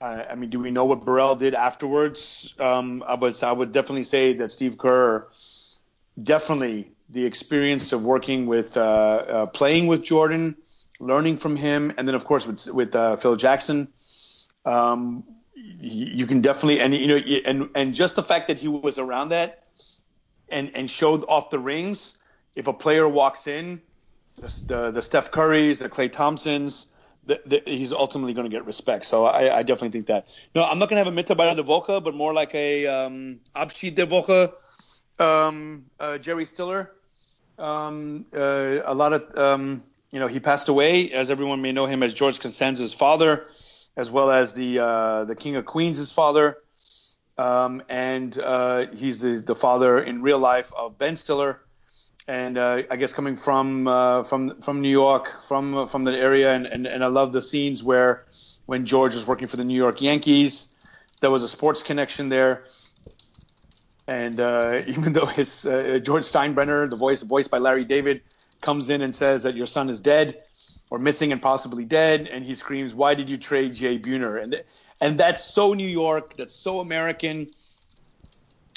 Uh, 0.00 0.24
I 0.28 0.34
mean, 0.34 0.50
do 0.50 0.58
we 0.58 0.72
know 0.72 0.86
what 0.86 1.04
Burrell 1.04 1.36
did 1.36 1.54
afterwards? 1.54 2.52
Um, 2.58 3.04
I 3.06 3.14
would, 3.14 3.40
I 3.44 3.52
would 3.52 3.70
definitely 3.70 4.04
say 4.04 4.32
that 4.38 4.50
Steve 4.50 4.76
Kerr, 4.76 5.28
definitely 6.20 6.90
the 7.08 7.24
experience 7.24 7.92
of 7.92 8.02
working 8.02 8.46
with, 8.46 8.76
uh, 8.76 8.80
uh, 8.80 9.46
playing 9.46 9.86
with 9.86 10.02
Jordan, 10.02 10.56
learning 10.98 11.36
from 11.36 11.54
him, 11.54 11.92
and 11.96 12.08
then 12.08 12.16
of 12.16 12.24
course 12.24 12.44
with 12.44 12.66
with 12.74 12.96
uh, 12.96 13.18
Phil 13.18 13.36
Jackson. 13.36 13.86
Um, 14.64 15.22
you 15.80 16.26
can 16.26 16.40
definitely 16.40 16.80
and 16.80 16.94
you 16.94 17.08
know 17.08 17.16
and 17.16 17.70
and 17.74 17.94
just 17.94 18.16
the 18.16 18.22
fact 18.22 18.48
that 18.48 18.58
he 18.58 18.68
was 18.68 18.98
around 18.98 19.30
that 19.30 19.64
and 20.48 20.72
and 20.74 20.90
showed 20.90 21.24
off 21.24 21.50
the 21.50 21.58
rings. 21.58 22.16
If 22.56 22.66
a 22.66 22.72
player 22.72 23.08
walks 23.08 23.46
in, 23.46 23.80
the 24.38 24.62
the, 24.66 24.90
the 24.90 25.02
Steph 25.02 25.30
Currys, 25.30 25.78
the 25.78 25.88
Clay 25.88 26.08
Thompsons, 26.08 26.86
the, 27.26 27.40
the, 27.46 27.62
he's 27.64 27.92
ultimately 27.92 28.32
going 28.32 28.50
to 28.50 28.54
get 28.54 28.66
respect. 28.66 29.04
So 29.04 29.26
I, 29.26 29.58
I, 29.58 29.62
definitely 29.62 29.90
think 29.90 30.06
that. 30.06 30.26
No, 30.54 30.64
I'm 30.64 30.78
not 30.78 30.88
going 30.88 31.02
to 31.02 31.04
have 31.04 31.16
a 31.16 31.22
Mitarbeiter 31.22 31.54
de 31.54 31.62
Woche, 31.62 32.02
but 32.02 32.14
more 32.14 32.34
like 32.34 32.54
a 32.54 32.86
um, 32.86 33.40
Abschied 33.54 33.94
de 33.94 34.06
Woche. 34.06 34.52
Um, 35.18 35.86
uh, 36.00 36.18
Jerry 36.18 36.44
Stiller. 36.44 36.92
Um, 37.58 38.24
uh, 38.34 38.78
a 38.84 38.94
lot 38.94 39.12
of 39.12 39.38
um, 39.38 39.82
you 40.10 40.18
know 40.18 40.26
he 40.26 40.40
passed 40.40 40.68
away, 40.68 41.12
as 41.12 41.30
everyone 41.30 41.60
may 41.60 41.72
know 41.72 41.86
him 41.86 42.02
as 42.02 42.14
George 42.14 42.40
Costanza's 42.40 42.94
father, 42.94 43.46
as 43.96 44.10
well 44.10 44.30
as 44.30 44.54
the 44.54 44.78
uh, 44.78 45.24
the 45.24 45.34
King 45.34 45.56
of 45.56 45.66
Queens' 45.66 46.10
father. 46.12 46.56
Um, 47.38 47.82
and 47.88 48.38
uh, 48.38 48.88
he's 48.94 49.20
the, 49.20 49.40
the, 49.40 49.56
father 49.56 49.98
in 49.98 50.20
real 50.20 50.38
life 50.38 50.72
of 50.76 50.98
Ben 50.98 51.16
Stiller, 51.16 51.58
and 52.28 52.58
uh, 52.58 52.82
I 52.90 52.96
guess 52.96 53.14
coming 53.14 53.36
from 53.36 53.88
uh, 53.88 54.24
from 54.24 54.60
from 54.60 54.82
New 54.82 54.90
York, 54.90 55.30
from 55.48 55.88
from 55.88 56.04
the 56.04 56.12
area, 56.12 56.52
and, 56.52 56.66
and, 56.66 56.86
and 56.86 57.02
I 57.02 57.06
love 57.06 57.32
the 57.32 57.40
scenes 57.40 57.82
where 57.82 58.26
when 58.66 58.84
George 58.84 59.14
was 59.14 59.26
working 59.26 59.48
for 59.48 59.56
the 59.56 59.64
New 59.64 59.76
York 59.76 60.02
Yankees, 60.02 60.68
there 61.20 61.30
was 61.30 61.42
a 61.42 61.48
sports 61.48 61.82
connection 61.82 62.28
there. 62.28 62.64
And 64.06 64.38
uh, 64.38 64.82
even 64.86 65.12
though 65.12 65.26
his 65.26 65.64
uh, 65.64 65.98
George 66.02 66.24
Steinbrenner, 66.24 66.90
the 66.90 66.96
voice 66.96 67.22
voiced 67.22 67.50
by 67.50 67.58
Larry 67.58 67.84
David, 67.84 68.20
comes 68.60 68.90
in 68.90 69.00
and 69.00 69.14
says 69.14 69.44
that 69.44 69.56
your 69.56 69.66
son 69.66 69.88
is 69.88 70.00
dead 70.00 70.42
or 70.90 70.98
missing 70.98 71.32
and 71.32 71.40
possibly 71.40 71.84
dead, 71.84 72.28
and 72.30 72.44
he 72.44 72.54
screams, 72.54 72.92
"Why 72.92 73.14
did 73.14 73.30
you 73.30 73.36
trade 73.36 73.74
Jay 73.74 73.98
Buhner?" 73.98 74.42
And 74.42 74.62
and 75.00 75.18
that's 75.18 75.44
so 75.44 75.72
New 75.72 75.88
York. 75.88 76.36
That's 76.36 76.54
so 76.54 76.80
American. 76.80 77.48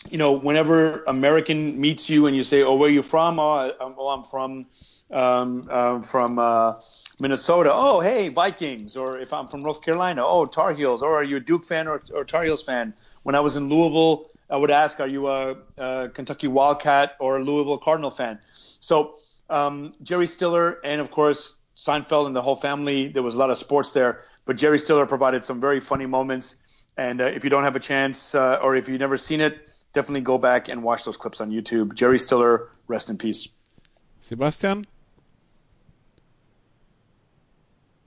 You 0.10 0.18
know, 0.18 0.34
whenever 0.34 1.04
American 1.06 1.82
meets 1.82 2.10
you 2.10 2.28
and 2.28 2.36
you 2.36 2.44
say, 2.44 2.62
"Oh, 2.62 2.76
where 2.76 2.90
are 2.90 2.94
you 2.94 3.04
from?" 3.04 3.40
Oh, 3.40 3.74
I'm, 3.80 3.96
oh, 3.98 4.10
I'm 4.10 4.24
from 4.24 4.68
um, 5.12 5.68
uh, 5.70 6.02
from 6.02 6.38
uh, 6.38 6.76
Minnesota. 7.20 7.72
Oh, 7.74 8.00
hey, 8.00 8.30
Vikings. 8.30 8.96
Or 8.96 9.18
if 9.20 9.34
I'm 9.34 9.48
from 9.48 9.62
North 9.62 9.82
Carolina, 9.82 10.24
oh, 10.26 10.46
Tar 10.46 10.74
Heels. 10.74 11.02
Or 11.02 11.16
are 11.16 11.24
you 11.24 11.38
a 11.38 11.40
Duke 11.40 11.66
fan 11.66 11.88
or, 11.88 12.04
or 12.14 12.26
Tar 12.26 12.44
Heels 12.44 12.64
fan? 12.64 12.94
When 13.24 13.34
I 13.34 13.40
was 13.40 13.56
in 13.56 13.70
Louisville, 13.70 14.30
I 14.50 14.58
would 14.58 14.72
ask, 14.72 15.00
"Are 15.00 15.08
you 15.08 15.30
a, 15.30 15.56
a 15.78 16.10
Kentucky 16.10 16.48
Wildcat 16.48 17.16
or 17.20 17.38
a 17.38 17.44
Louisville 17.44 17.80
Cardinal 17.80 18.12
fan?" 18.12 18.40
So 18.82 19.16
um, 19.50 19.96
Jerry 20.04 20.28
Stiller 20.28 20.80
and 20.84 21.02
of 21.02 21.10
course 21.10 21.56
Seinfeld 21.76 22.28
and 22.28 22.36
the 22.36 22.42
whole 22.42 22.56
family. 22.56 23.08
There 23.08 23.24
was 23.24 23.36
a 23.36 23.40
lot 23.40 23.50
of 23.50 23.58
sports 23.58 23.92
there. 23.92 24.24
But 24.46 24.58
Jerry 24.58 24.80
Stiller 24.80 25.06
provided 25.06 25.44
some 25.46 25.62
very 25.62 25.80
funny 25.80 26.06
moments. 26.06 26.56
And 26.98 27.22
uh, 27.22 27.26
if 27.26 27.44
you 27.44 27.50
don't 27.50 27.64
have 27.64 27.76
a 27.76 27.80
chance, 27.80 28.36
uh, 28.36 28.60
or 28.62 28.76
if 28.76 28.88
you've 28.88 29.00
never 29.00 29.18
seen 29.18 29.42
it, 29.42 29.68
definitely 29.94 30.22
go 30.22 30.38
back 30.38 30.70
and 30.70 30.84
watch 30.84 31.06
those 31.06 31.18
clips 31.18 31.42
on 31.42 31.50
YouTube. 31.50 31.96
Jerry 31.96 32.20
Stiller, 32.20 32.70
rest 32.88 33.10
in 33.10 33.18
peace. 33.18 33.50
Sebastian? 34.20 34.86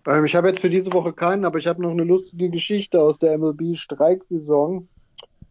Ähm, 0.06 0.24
ich 0.24 0.34
habe 0.34 0.48
jetzt 0.48 0.60
für 0.60 0.70
diese 0.70 0.92
Woche 0.92 1.12
keinen, 1.12 1.44
aber 1.44 1.58
ich 1.58 1.66
habe 1.66 1.82
noch 1.82 1.90
eine 1.90 2.04
lustige 2.04 2.48
Geschichte 2.48 3.00
aus 3.00 3.18
der 3.18 3.36
MLB-Streiksaison. 3.36 4.88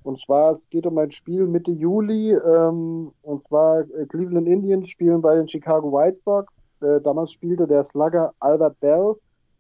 Und 0.04 0.22
zwar, 0.22 0.54
es 0.54 0.70
geht 0.70 0.86
um 0.86 0.98
ein 0.98 1.12
Spiel 1.12 1.46
Mitte 1.46 1.72
Juli. 1.72 2.32
Ähm, 2.32 3.12
und 3.22 3.48
zwar 3.48 3.82
äh, 3.82 4.06
Cleveland 4.08 4.48
Indians 4.48 4.90
spielen 4.90 5.22
bei 5.22 5.36
den 5.36 5.50
Chicago 5.50 5.92
White 5.92 6.20
Sox. 6.24 6.54
Äh, 6.86 7.02
damals 7.02 7.32
spielte 7.32 7.68
der 7.68 7.84
Slugger 7.84 8.34
Albert 8.40 8.80
Bell 8.80 9.16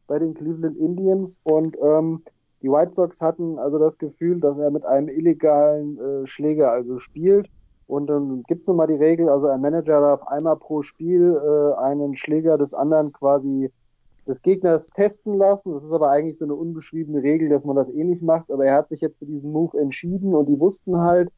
bei 0.07 0.19
den 0.19 0.33
Cleveland 0.33 0.77
Indians 0.77 1.39
und 1.43 1.75
ähm, 1.81 2.21
die 2.61 2.69
White 2.69 2.93
Sox 2.95 3.19
hatten 3.19 3.57
also 3.59 3.79
das 3.79 3.97
Gefühl, 3.97 4.39
dass 4.39 4.57
er 4.57 4.71
mit 4.71 4.85
einem 4.85 5.09
illegalen 5.09 5.99
äh, 5.99 6.27
Schläger 6.27 6.71
also 6.71 6.99
spielt. 6.99 7.47
Und 7.87 8.07
dann 8.07 8.43
gibt 8.47 8.61
es 8.61 8.67
nun 8.67 8.77
mal 8.77 8.87
die 8.87 8.95
Regel, 8.95 9.29
also 9.29 9.47
ein 9.47 9.61
Manager 9.61 10.01
darf 10.01 10.23
einmal 10.27 10.55
pro 10.55 10.81
Spiel 10.81 11.35
äh, 11.35 11.79
einen 11.79 12.17
Schläger 12.17 12.57
des 12.57 12.73
anderen 12.73 13.11
quasi 13.11 13.71
des 14.27 14.41
Gegners 14.41 14.87
testen 14.95 15.37
lassen. 15.37 15.73
Das 15.73 15.83
ist 15.83 15.91
aber 15.91 16.09
eigentlich 16.09 16.39
so 16.39 16.45
eine 16.45 16.55
unbeschriebene 16.55 17.21
Regel, 17.21 17.49
dass 17.49 17.63
man 17.63 17.75
das 17.75 17.89
eh 17.89 18.03
macht. 18.21 18.49
Aber 18.49 18.65
er 18.65 18.75
hat 18.75 18.89
sich 18.89 19.01
jetzt 19.01 19.19
für 19.19 19.25
diesen 19.25 19.51
Move 19.51 19.77
entschieden 19.77 20.33
und 20.33 20.47
die 20.47 20.59
wussten 20.59 20.97
halt, 20.97 21.29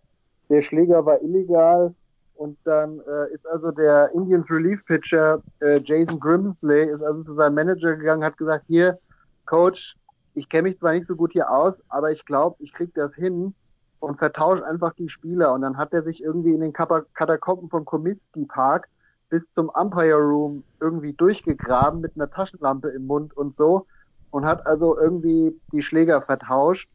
der 0.50 0.62
Schläger 0.62 1.06
war 1.06 1.22
illegal 1.22 1.94
und 2.38 2.58
dann 2.64 3.00
äh, 3.00 3.34
ist 3.34 3.46
also 3.48 3.72
der 3.72 4.12
Indians 4.14 4.50
Relief 4.50 4.84
Pitcher 4.86 5.42
äh, 5.60 5.80
Jason 5.84 6.20
Grimsley 6.20 6.90
ist 6.90 7.02
also 7.02 7.24
zu 7.24 7.36
seinem 7.36 7.56
Manager 7.56 7.96
gegangen, 7.96 8.24
hat 8.24 8.38
gesagt, 8.38 8.66
hier, 8.68 9.00
Coach, 9.46 9.96
ich 10.34 10.48
kenne 10.50 10.70
mich 10.70 10.80
zwar 10.80 10.94
nicht 10.94 11.08
so 11.08 11.16
gut 11.16 11.32
hier 11.34 11.50
aus, 11.50 11.74
aber 11.90 12.12
ich 12.12 12.24
glaube, 12.26 12.58
ich 12.60 12.72
krieg 12.74 12.94
das 12.94 13.14
hin 13.16 13.56
und 14.00 14.20
vertauscht 14.20 14.64
einfach 14.64 14.94
die 14.94 15.10
Spieler. 15.10 15.52
Und 15.54 15.62
dann 15.62 15.78
hat 15.78 15.94
er 15.94 16.04
sich 16.04 16.22
irgendwie 16.22 16.54
in 16.54 16.62
den 16.62 16.74
Katakomben 16.74 17.70
vom 17.70 17.86
Comiskey 17.86 18.46
Park 18.46 18.88
bis 19.30 19.42
zum 19.56 19.70
Umpire 19.70 20.22
Room 20.22 20.64
irgendwie 20.80 21.14
durchgegraben 21.14 22.02
mit 22.02 22.16
einer 22.16 22.30
Taschenlampe 22.30 22.90
im 22.90 23.08
Mund 23.08 23.36
und 23.36 23.58
so 23.58 23.88
und 24.32 24.46
hat 24.46 24.66
also 24.66 24.98
irgendwie 24.98 25.60
die 25.72 25.82
Schläger 25.82 26.22
vertauscht. 26.22 26.88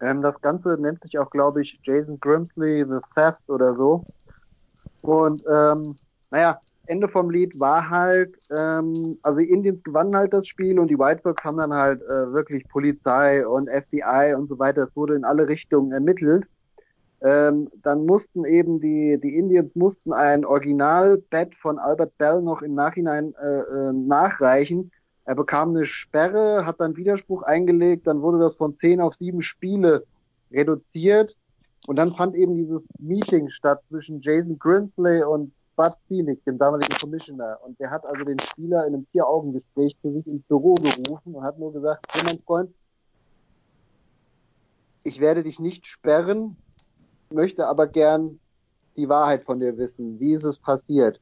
Ähm, 0.00 0.22
das 0.22 0.40
Ganze 0.40 0.78
nennt 0.80 1.02
sich 1.02 1.18
auch, 1.18 1.30
glaube 1.30 1.62
ich, 1.62 1.78
Jason 1.82 2.18
Grimsley 2.20 2.84
The 2.84 3.00
Theft 3.14 3.48
oder 3.48 3.74
so. 3.76 4.04
Und 5.02 5.44
ähm, 5.50 5.96
naja, 6.30 6.60
Ende 6.86 7.08
vom 7.08 7.30
Lied 7.30 7.58
war 7.60 7.88
halt, 7.88 8.36
ähm, 8.50 9.18
also 9.22 9.38
die 9.38 9.50
Indians 9.50 9.82
gewannen 9.84 10.16
halt 10.16 10.32
das 10.32 10.46
Spiel 10.48 10.78
und 10.78 10.88
die 10.88 10.98
White 10.98 11.20
Sox 11.22 11.42
haben 11.44 11.58
dann 11.58 11.72
halt 11.72 12.02
äh, 12.02 12.32
wirklich 12.32 12.68
Polizei 12.68 13.46
und 13.46 13.68
FBI 13.68 14.34
und 14.36 14.48
so 14.48 14.58
weiter, 14.58 14.84
es 14.84 14.96
wurde 14.96 15.14
in 15.14 15.24
alle 15.24 15.46
Richtungen 15.46 15.92
ermittelt. 15.92 16.46
Ähm, 17.22 17.68
dann 17.82 18.06
mussten 18.06 18.44
eben 18.44 18.80
die, 18.80 19.20
die 19.22 19.36
Indians 19.36 19.74
mussten 19.74 20.12
ein 20.12 20.44
Originalbett 20.44 21.54
von 21.56 21.78
Albert 21.78 22.16
Bell 22.16 22.40
noch 22.40 22.62
im 22.62 22.74
Nachhinein 22.74 23.34
äh, 23.40 23.60
äh, 23.60 23.92
nachreichen. 23.92 24.90
Er 25.26 25.34
bekam 25.34 25.70
eine 25.70 25.86
Sperre, 25.86 26.64
hat 26.64 26.80
dann 26.80 26.96
Widerspruch 26.96 27.42
eingelegt, 27.42 28.06
dann 28.06 28.22
wurde 28.22 28.38
das 28.38 28.56
von 28.56 28.76
zehn 28.78 29.00
auf 29.00 29.14
sieben 29.16 29.42
Spiele 29.42 30.06
reduziert. 30.50 31.36
Und 31.86 31.96
dann 31.96 32.14
fand 32.14 32.34
eben 32.34 32.56
dieses 32.56 32.86
Meeting 32.98 33.48
statt 33.50 33.80
zwischen 33.88 34.20
Jason 34.20 34.58
Grinsley 34.58 35.22
und 35.22 35.52
Bud 35.76 35.94
Selig, 36.08 36.44
dem 36.44 36.58
damaligen 36.58 36.94
Commissioner. 36.98 37.58
Und 37.64 37.80
der 37.80 37.90
hat 37.90 38.04
also 38.04 38.24
den 38.24 38.38
Spieler 38.40 38.86
in 38.86 38.94
einem 38.94 39.06
Vier-Augen-Gespräch 39.12 39.96
zu 40.02 40.12
sich 40.12 40.26
ins 40.26 40.42
Büro 40.42 40.74
gerufen 40.74 41.34
und 41.34 41.42
hat 41.42 41.58
nur 41.58 41.72
gesagt, 41.72 42.06
hey 42.10 42.22
mein 42.24 42.38
Freund, 42.40 42.70
ich 45.02 45.20
werde 45.20 45.42
dich 45.42 45.58
nicht 45.58 45.86
sperren, 45.86 46.56
möchte 47.30 47.66
aber 47.66 47.86
gern 47.86 48.38
die 48.96 49.08
Wahrheit 49.08 49.44
von 49.44 49.60
dir 49.60 49.78
wissen. 49.78 50.20
Wie 50.20 50.34
ist 50.34 50.44
es 50.44 50.58
passiert? 50.58 51.18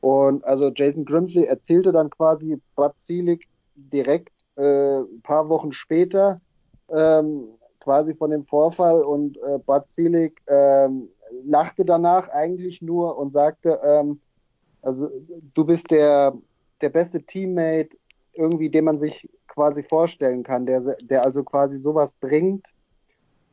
Und 0.00 0.44
also 0.44 0.72
Jason 0.74 1.04
Grimsley 1.04 1.44
erzählte 1.44 1.92
dann 1.92 2.10
quasi 2.10 2.60
Bud 2.74 2.92
Selig 3.02 3.46
direkt 3.76 4.32
äh, 4.56 4.98
ein 4.98 5.22
paar 5.22 5.48
Wochen 5.48 5.72
später, 5.72 6.40
ähm, 6.88 7.44
quasi 7.88 8.14
von 8.14 8.30
dem 8.30 8.44
Vorfall 8.44 9.00
und 9.00 9.38
äh, 9.38 9.80
Selig 9.88 10.42
ähm, 10.46 11.08
lachte 11.46 11.86
danach 11.86 12.28
eigentlich 12.28 12.82
nur 12.82 13.16
und 13.16 13.32
sagte, 13.32 13.80
ähm, 13.82 14.20
also 14.82 15.08
du 15.54 15.64
bist 15.64 15.90
der 15.90 16.34
der 16.82 16.90
beste 16.90 17.22
Teammate 17.22 17.96
irgendwie, 18.34 18.68
den 18.68 18.84
man 18.84 19.00
sich 19.00 19.26
quasi 19.46 19.82
vorstellen 19.82 20.42
kann, 20.42 20.66
der, 20.66 20.80
der 21.00 21.24
also 21.24 21.42
quasi 21.42 21.78
sowas 21.78 22.14
bringt. 22.20 22.66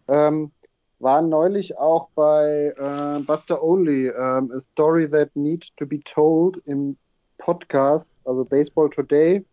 Ähm, 0.10 0.52
waren 1.00 1.30
neulich 1.30 1.78
auch 1.78 2.10
bei 2.14 2.74
äh, 2.78 3.20
Buster 3.22 3.64
Only, 3.64 4.08
ähm, 4.08 4.52
A 4.52 4.62
Story 4.74 5.10
That 5.10 5.34
Needs 5.36 5.68
to 5.78 5.86
Be 5.86 6.02
Told 6.04 6.62
im 6.66 6.98
Podcast, 7.38 8.06
also 8.26 8.44
Baseball 8.44 8.90
Today. 8.90 9.46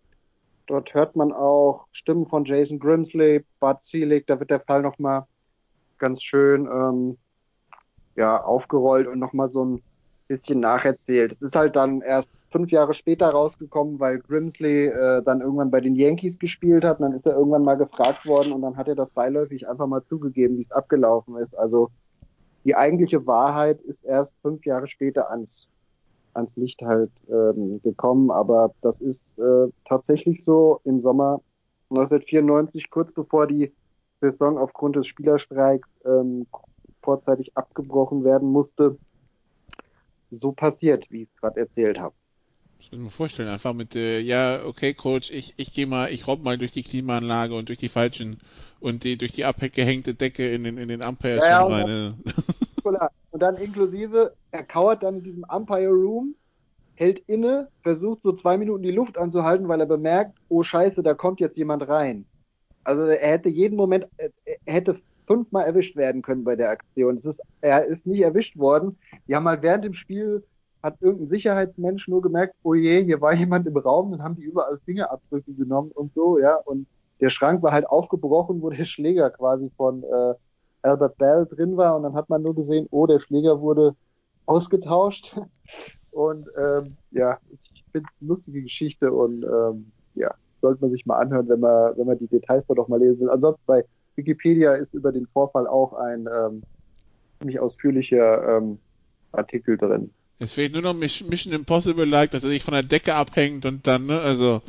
Dort 0.67 0.95
hört 0.95 1.17
man 1.17 1.33
auch 1.33 1.87
Stimmen 1.93 2.27
von 2.27 2.45
Jason 2.45 2.79
Grimsley, 2.79 3.45
Bud 3.61 3.79
Selig, 3.85 4.27
da 4.27 4.39
wird 4.39 4.51
der 4.51 4.61
Fall 4.61 4.83
nochmal 4.83 5.25
ganz 5.99 6.23
schön 6.23 6.67
ähm, 6.67 7.19
ja, 8.17 8.43
aufgerollt 8.43 9.07
und 9.07 9.19
nochmal 9.19 9.51
so 9.51 9.65
ein 9.65 9.83
bisschen 10.29 10.61
nacherzählt. 10.61 11.33
Es 11.33 11.43
ist 11.43 11.57
halt 11.57 11.77
dann 11.77 12.01
erst 12.01 12.29
fünf 12.51 12.71
Jahre 12.71 12.95
später 12.95 13.31
rausgekommen, 13.31 13.99
weil 13.99 14.19
Grimsley 14.19 14.87
äh, 14.87 15.23
dann 15.23 15.41
irgendwann 15.41 15.71
bei 15.71 15.81
den 15.81 15.95
Yankees 15.95 16.39
gespielt 16.39 16.85
hat. 16.85 17.01
Und 17.01 17.07
dann 17.07 17.19
ist 17.19 17.27
er 17.27 17.35
irgendwann 17.35 17.65
mal 17.65 17.77
gefragt 17.77 18.27
worden 18.27 18.53
und 18.53 18.63
dann 18.63 18.77
hat 18.77 18.89
er 18.89 18.95
das 18.95 19.11
beiläufig 19.11 19.69
einfach 19.69 19.87
mal 19.87 20.05
zugegeben, 20.05 20.59
wie 20.59 20.63
es 20.63 20.73
abgelaufen 20.73 21.37
ist. 21.37 21.59
Also 21.59 21.91
die 22.65 22.77
eigentliche 22.77 23.27
Wahrheit 23.27 23.81
ist 23.81 24.05
erst 24.05 24.35
fünf 24.43 24.65
Jahre 24.65 24.87
später 24.87 25.31
ans, 25.31 25.69
ans 26.35 26.57
Licht 26.57 26.83
halt 26.83 27.11
ähm, 27.29 27.81
gekommen. 27.83 28.31
Aber 28.31 28.75
das 28.81 29.01
ist 29.01 29.25
äh, 29.39 29.69
tatsächlich 29.85 30.45
so 30.45 30.81
im 30.85 31.01
Sommer 31.01 31.41
1994, 31.91 32.91
kurz 32.91 33.13
bevor 33.13 33.47
die 33.47 33.73
Saison 34.21 34.59
aufgrund 34.59 34.97
des 34.97 35.07
Spielerstreiks 35.07 35.89
ähm, 36.05 36.47
vorzeitig 37.03 37.57
abgebrochen 37.57 38.25
werden 38.25 38.51
musste, 38.51 38.97
so 40.31 40.53
passiert, 40.53 41.11
wie 41.11 41.23
ich 41.23 41.29
es 41.35 41.41
gerade 41.41 41.61
erzählt 41.61 41.99
habe. 41.99 42.15
Ich 42.79 42.91
kann 42.91 43.01
mir 43.01 43.11
vorstellen, 43.11 43.49
einfach 43.49 43.75
mit, 43.75 43.95
äh, 43.95 44.19
ja, 44.19 44.65
okay, 44.65 44.93
Coach, 44.93 45.31
ich, 45.31 45.55
ich 45.57 45.73
gehe 45.73 45.87
mal, 45.87 46.11
ich 46.11 46.27
robb 46.27 46.43
mal 46.43 46.59
durch 46.59 46.73
die 46.73 46.83
Klimaanlage 46.83 47.55
und 47.55 47.69
durch 47.69 47.79
die 47.79 47.89
falschen 47.89 48.39
und 48.81 49.05
die, 49.05 49.17
durch 49.17 49.31
die 49.31 49.45
abgehängte 49.45 50.15
Decke 50.15 50.49
in 50.49 50.65
den, 50.65 50.79
in 50.79 50.89
den 50.89 51.03
Umpires 51.03 51.45
Ja, 51.45 51.61
schon 51.61 51.89
ja, 51.89 52.15
äh. 52.83 53.11
Und 53.31 53.43
dann 53.43 53.57
inklusive, 53.57 54.35
er 54.51 54.63
kauert 54.65 55.03
dann 55.03 55.19
in 55.19 55.25
diesem 55.25 55.45
Umpire 55.45 55.91
Room, 55.91 56.35
hält 56.95 57.21
inne, 57.27 57.69
versucht 57.83 58.23
so 58.23 58.33
zwei 58.33 58.57
Minuten 58.59 58.83
die 58.83 58.91
Luft 58.91 59.17
anzuhalten, 59.19 59.69
weil 59.69 59.81
er 59.81 59.87
bemerkt, 59.87 60.39
oh 60.49 60.63
Scheiße, 60.63 61.03
da 61.03 61.15
kommt 61.15 61.41
jetzt 61.41 61.57
jemand 61.57 61.89
rein. 61.89 62.27
Also 62.85 63.03
er 63.03 63.33
hätte 63.33 63.49
jeden 63.49 63.77
Moment, 63.77 64.07
er 64.17 64.31
er 64.47 64.75
hätte 64.75 65.01
fünfmal 65.27 65.65
erwischt 65.65 65.97
werden 65.97 66.23
können 66.23 66.45
bei 66.45 66.57
der 66.57 66.71
Aktion. 66.71 67.19
Ist, 67.19 67.41
er 67.61 67.87
ist 67.87 68.07
nicht 68.07 68.21
erwischt 68.21 68.57
worden. 68.59 68.99
Die 69.27 69.35
haben 69.35 69.49
halt 69.49 69.63
während 69.63 69.85
dem 69.85 69.95
Spiel, 69.95 70.45
hat 70.83 70.97
irgendein 71.01 71.29
Sicherheitsmensch 71.29 72.09
nur 72.09 72.23
gemerkt, 72.23 72.55
oh 72.65 72.75
je, 72.75 73.05
hier 73.05 73.21
war 73.21 73.33
jemand 73.33 73.67
im 73.67 73.77
Raum, 73.77 74.11
dann 74.11 74.23
haben 74.23 74.37
die 74.37 74.43
überall 74.43 74.79
Fingerabdrücke 74.85 75.53
genommen 75.55 75.93
und 75.93 76.13
so, 76.15 76.39
ja. 76.39 76.57
Und 76.57 76.87
der 77.21 77.31
Schrank 77.31 77.63
war 77.63 77.73
halt 77.73 77.87
aufgebrochen, 77.87 78.61
wo 78.63 78.71
der 78.71 78.85
Schläger 78.85 79.31
quasi 79.31 79.71
von 79.77 80.03
äh, 80.03 80.35
Albert 80.83 81.17
Bell 81.19 81.47
drin 81.47 81.77
war 81.77 81.97
und 81.97 82.03
dann 82.03 82.15
hat 82.15 82.29
man 82.29 82.43
nur 82.43 82.55
gesehen, 82.55 82.87
oh, 82.91 83.07
der 83.07 83.21
Schläger 83.21 83.61
wurde 83.61 83.95
ausgetauscht. 84.47 85.37
Und 86.11 86.47
ähm, 86.59 86.99
ja, 87.11 87.39
ich 87.51 87.85
finde 87.91 88.07
es 88.07 88.21
eine 88.21 88.29
lustige 88.29 88.61
Geschichte 88.63 89.11
und 89.11 89.45
ähm, 89.45 89.91
ja, 90.15 90.35
sollte 90.61 90.83
man 90.83 90.91
sich 90.91 91.07
mal 91.07 91.17
anhören, 91.19 91.49
wenn 91.49 91.61
man, 91.61 91.97
wenn 91.97 92.07
man 92.07 92.19
die 92.19 92.27
Details 92.27 92.65
doch 92.69 92.87
mal 92.89 93.01
lesen 93.01 93.21
will. 93.21 93.31
Ansonsten 93.31 93.63
bei 93.65 93.83
Wikipedia 94.17 94.75
ist 94.75 94.93
über 94.93 95.11
den 95.11 95.27
Vorfall 95.33 95.67
auch 95.67 95.95
ein 95.95 96.29
ähm, 96.31 96.63
ziemlich 97.39 97.59
ausführlicher 97.61 98.59
ähm, 98.59 98.79
Artikel 99.33 99.79
drin. 99.79 100.11
Es 100.39 100.53
fehlt 100.53 100.73
nur 100.75 100.83
noch 100.83 100.93
Miss- 100.93 101.27
Mission 101.27 101.55
Impossible 101.55 102.05
like, 102.05 102.33
dass 102.33 102.45
er 102.45 102.51
sich 102.51 102.63
von 102.63 102.75
der 102.75 102.83
Decke 102.83 103.15
abhängt 103.15 103.65
und 103.65 103.87
dann, 103.87 104.07
ne, 104.07 104.21
also, 104.21 104.61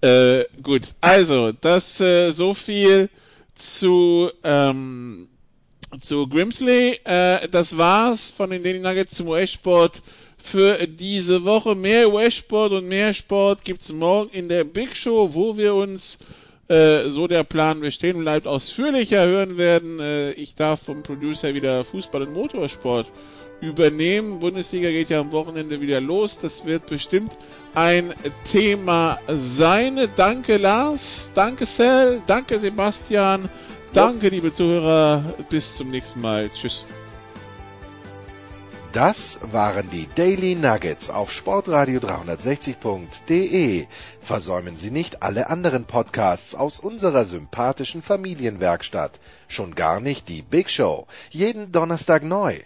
äh, 0.00 0.44
gut. 0.62 0.94
Also, 1.00 1.52
das, 1.52 2.00
äh, 2.00 2.30
so 2.30 2.54
viel 2.54 3.08
zu, 3.54 4.30
ähm, 4.42 5.28
zu 6.00 6.26
Grimsley. 6.28 7.00
Äh, 7.04 7.48
das 7.48 7.76
war's 7.76 8.30
von 8.30 8.50
den 8.50 8.62
Daily 8.62 8.80
Nuggets 8.80 9.14
zum 9.14 9.28
US-Sport 9.28 10.02
für 10.36 10.86
diese 10.86 11.44
Woche. 11.44 11.74
Mehr 11.74 12.12
US-Sport 12.12 12.72
und 12.72 12.88
mehr 12.88 13.14
Sport 13.14 13.64
gibt's 13.64 13.92
morgen 13.92 14.30
in 14.30 14.48
der 14.48 14.64
Big 14.64 14.96
Show, 14.96 15.30
wo 15.34 15.56
wir 15.56 15.74
uns 15.74 16.18
äh, 16.68 17.08
so 17.08 17.26
der 17.26 17.44
Plan 17.44 17.80
bestehen 17.80 18.18
bleibt, 18.18 18.46
ausführlicher 18.46 19.26
hören 19.26 19.58
werden. 19.58 20.00
Äh, 20.00 20.32
ich 20.32 20.54
darf 20.54 20.82
vom 20.82 21.02
Producer 21.02 21.54
wieder 21.54 21.84
Fußball 21.84 22.22
und 22.22 22.34
Motorsport 22.34 23.10
übernehmen. 23.60 24.38
Bundesliga 24.38 24.90
geht 24.90 25.10
ja 25.10 25.20
am 25.20 25.32
Wochenende 25.32 25.80
wieder 25.80 26.00
los. 26.00 26.38
Das 26.38 26.64
wird 26.64 26.86
bestimmt 26.86 27.32
ein 27.74 28.14
Thema 28.50 29.18
sein. 29.28 30.08
Danke 30.16 30.58
Lars, 30.58 31.30
danke 31.34 31.66
Sel, 31.66 32.22
danke 32.26 32.58
Sebastian, 32.58 33.48
danke 33.98 34.28
liebe 34.28 34.52
Zuhörer. 34.52 35.34
Bis 35.50 35.74
zum 35.76 35.90
nächsten 35.90 36.20
Mal. 36.20 36.50
Tschüss. 36.50 36.86
Das 38.92 39.38
waren 39.42 39.90
die 39.90 40.08
Daily 40.14 40.54
Nuggets 40.54 41.10
auf 41.10 41.30
Sportradio 41.32 41.98
360.de. 42.00 43.86
Versäumen 44.20 44.76
Sie 44.76 44.90
nicht 44.90 45.22
alle 45.22 45.50
anderen 45.50 45.84
Podcasts 45.84 46.54
aus 46.54 46.78
unserer 46.78 47.24
sympathischen 47.24 48.02
Familienwerkstatt. 48.02 49.18
Schon 49.48 49.74
gar 49.74 50.00
nicht 50.00 50.28
die 50.28 50.42
Big 50.42 50.70
Show. 50.70 51.06
Jeden 51.30 51.72
Donnerstag 51.72 52.22
neu. 52.22 52.60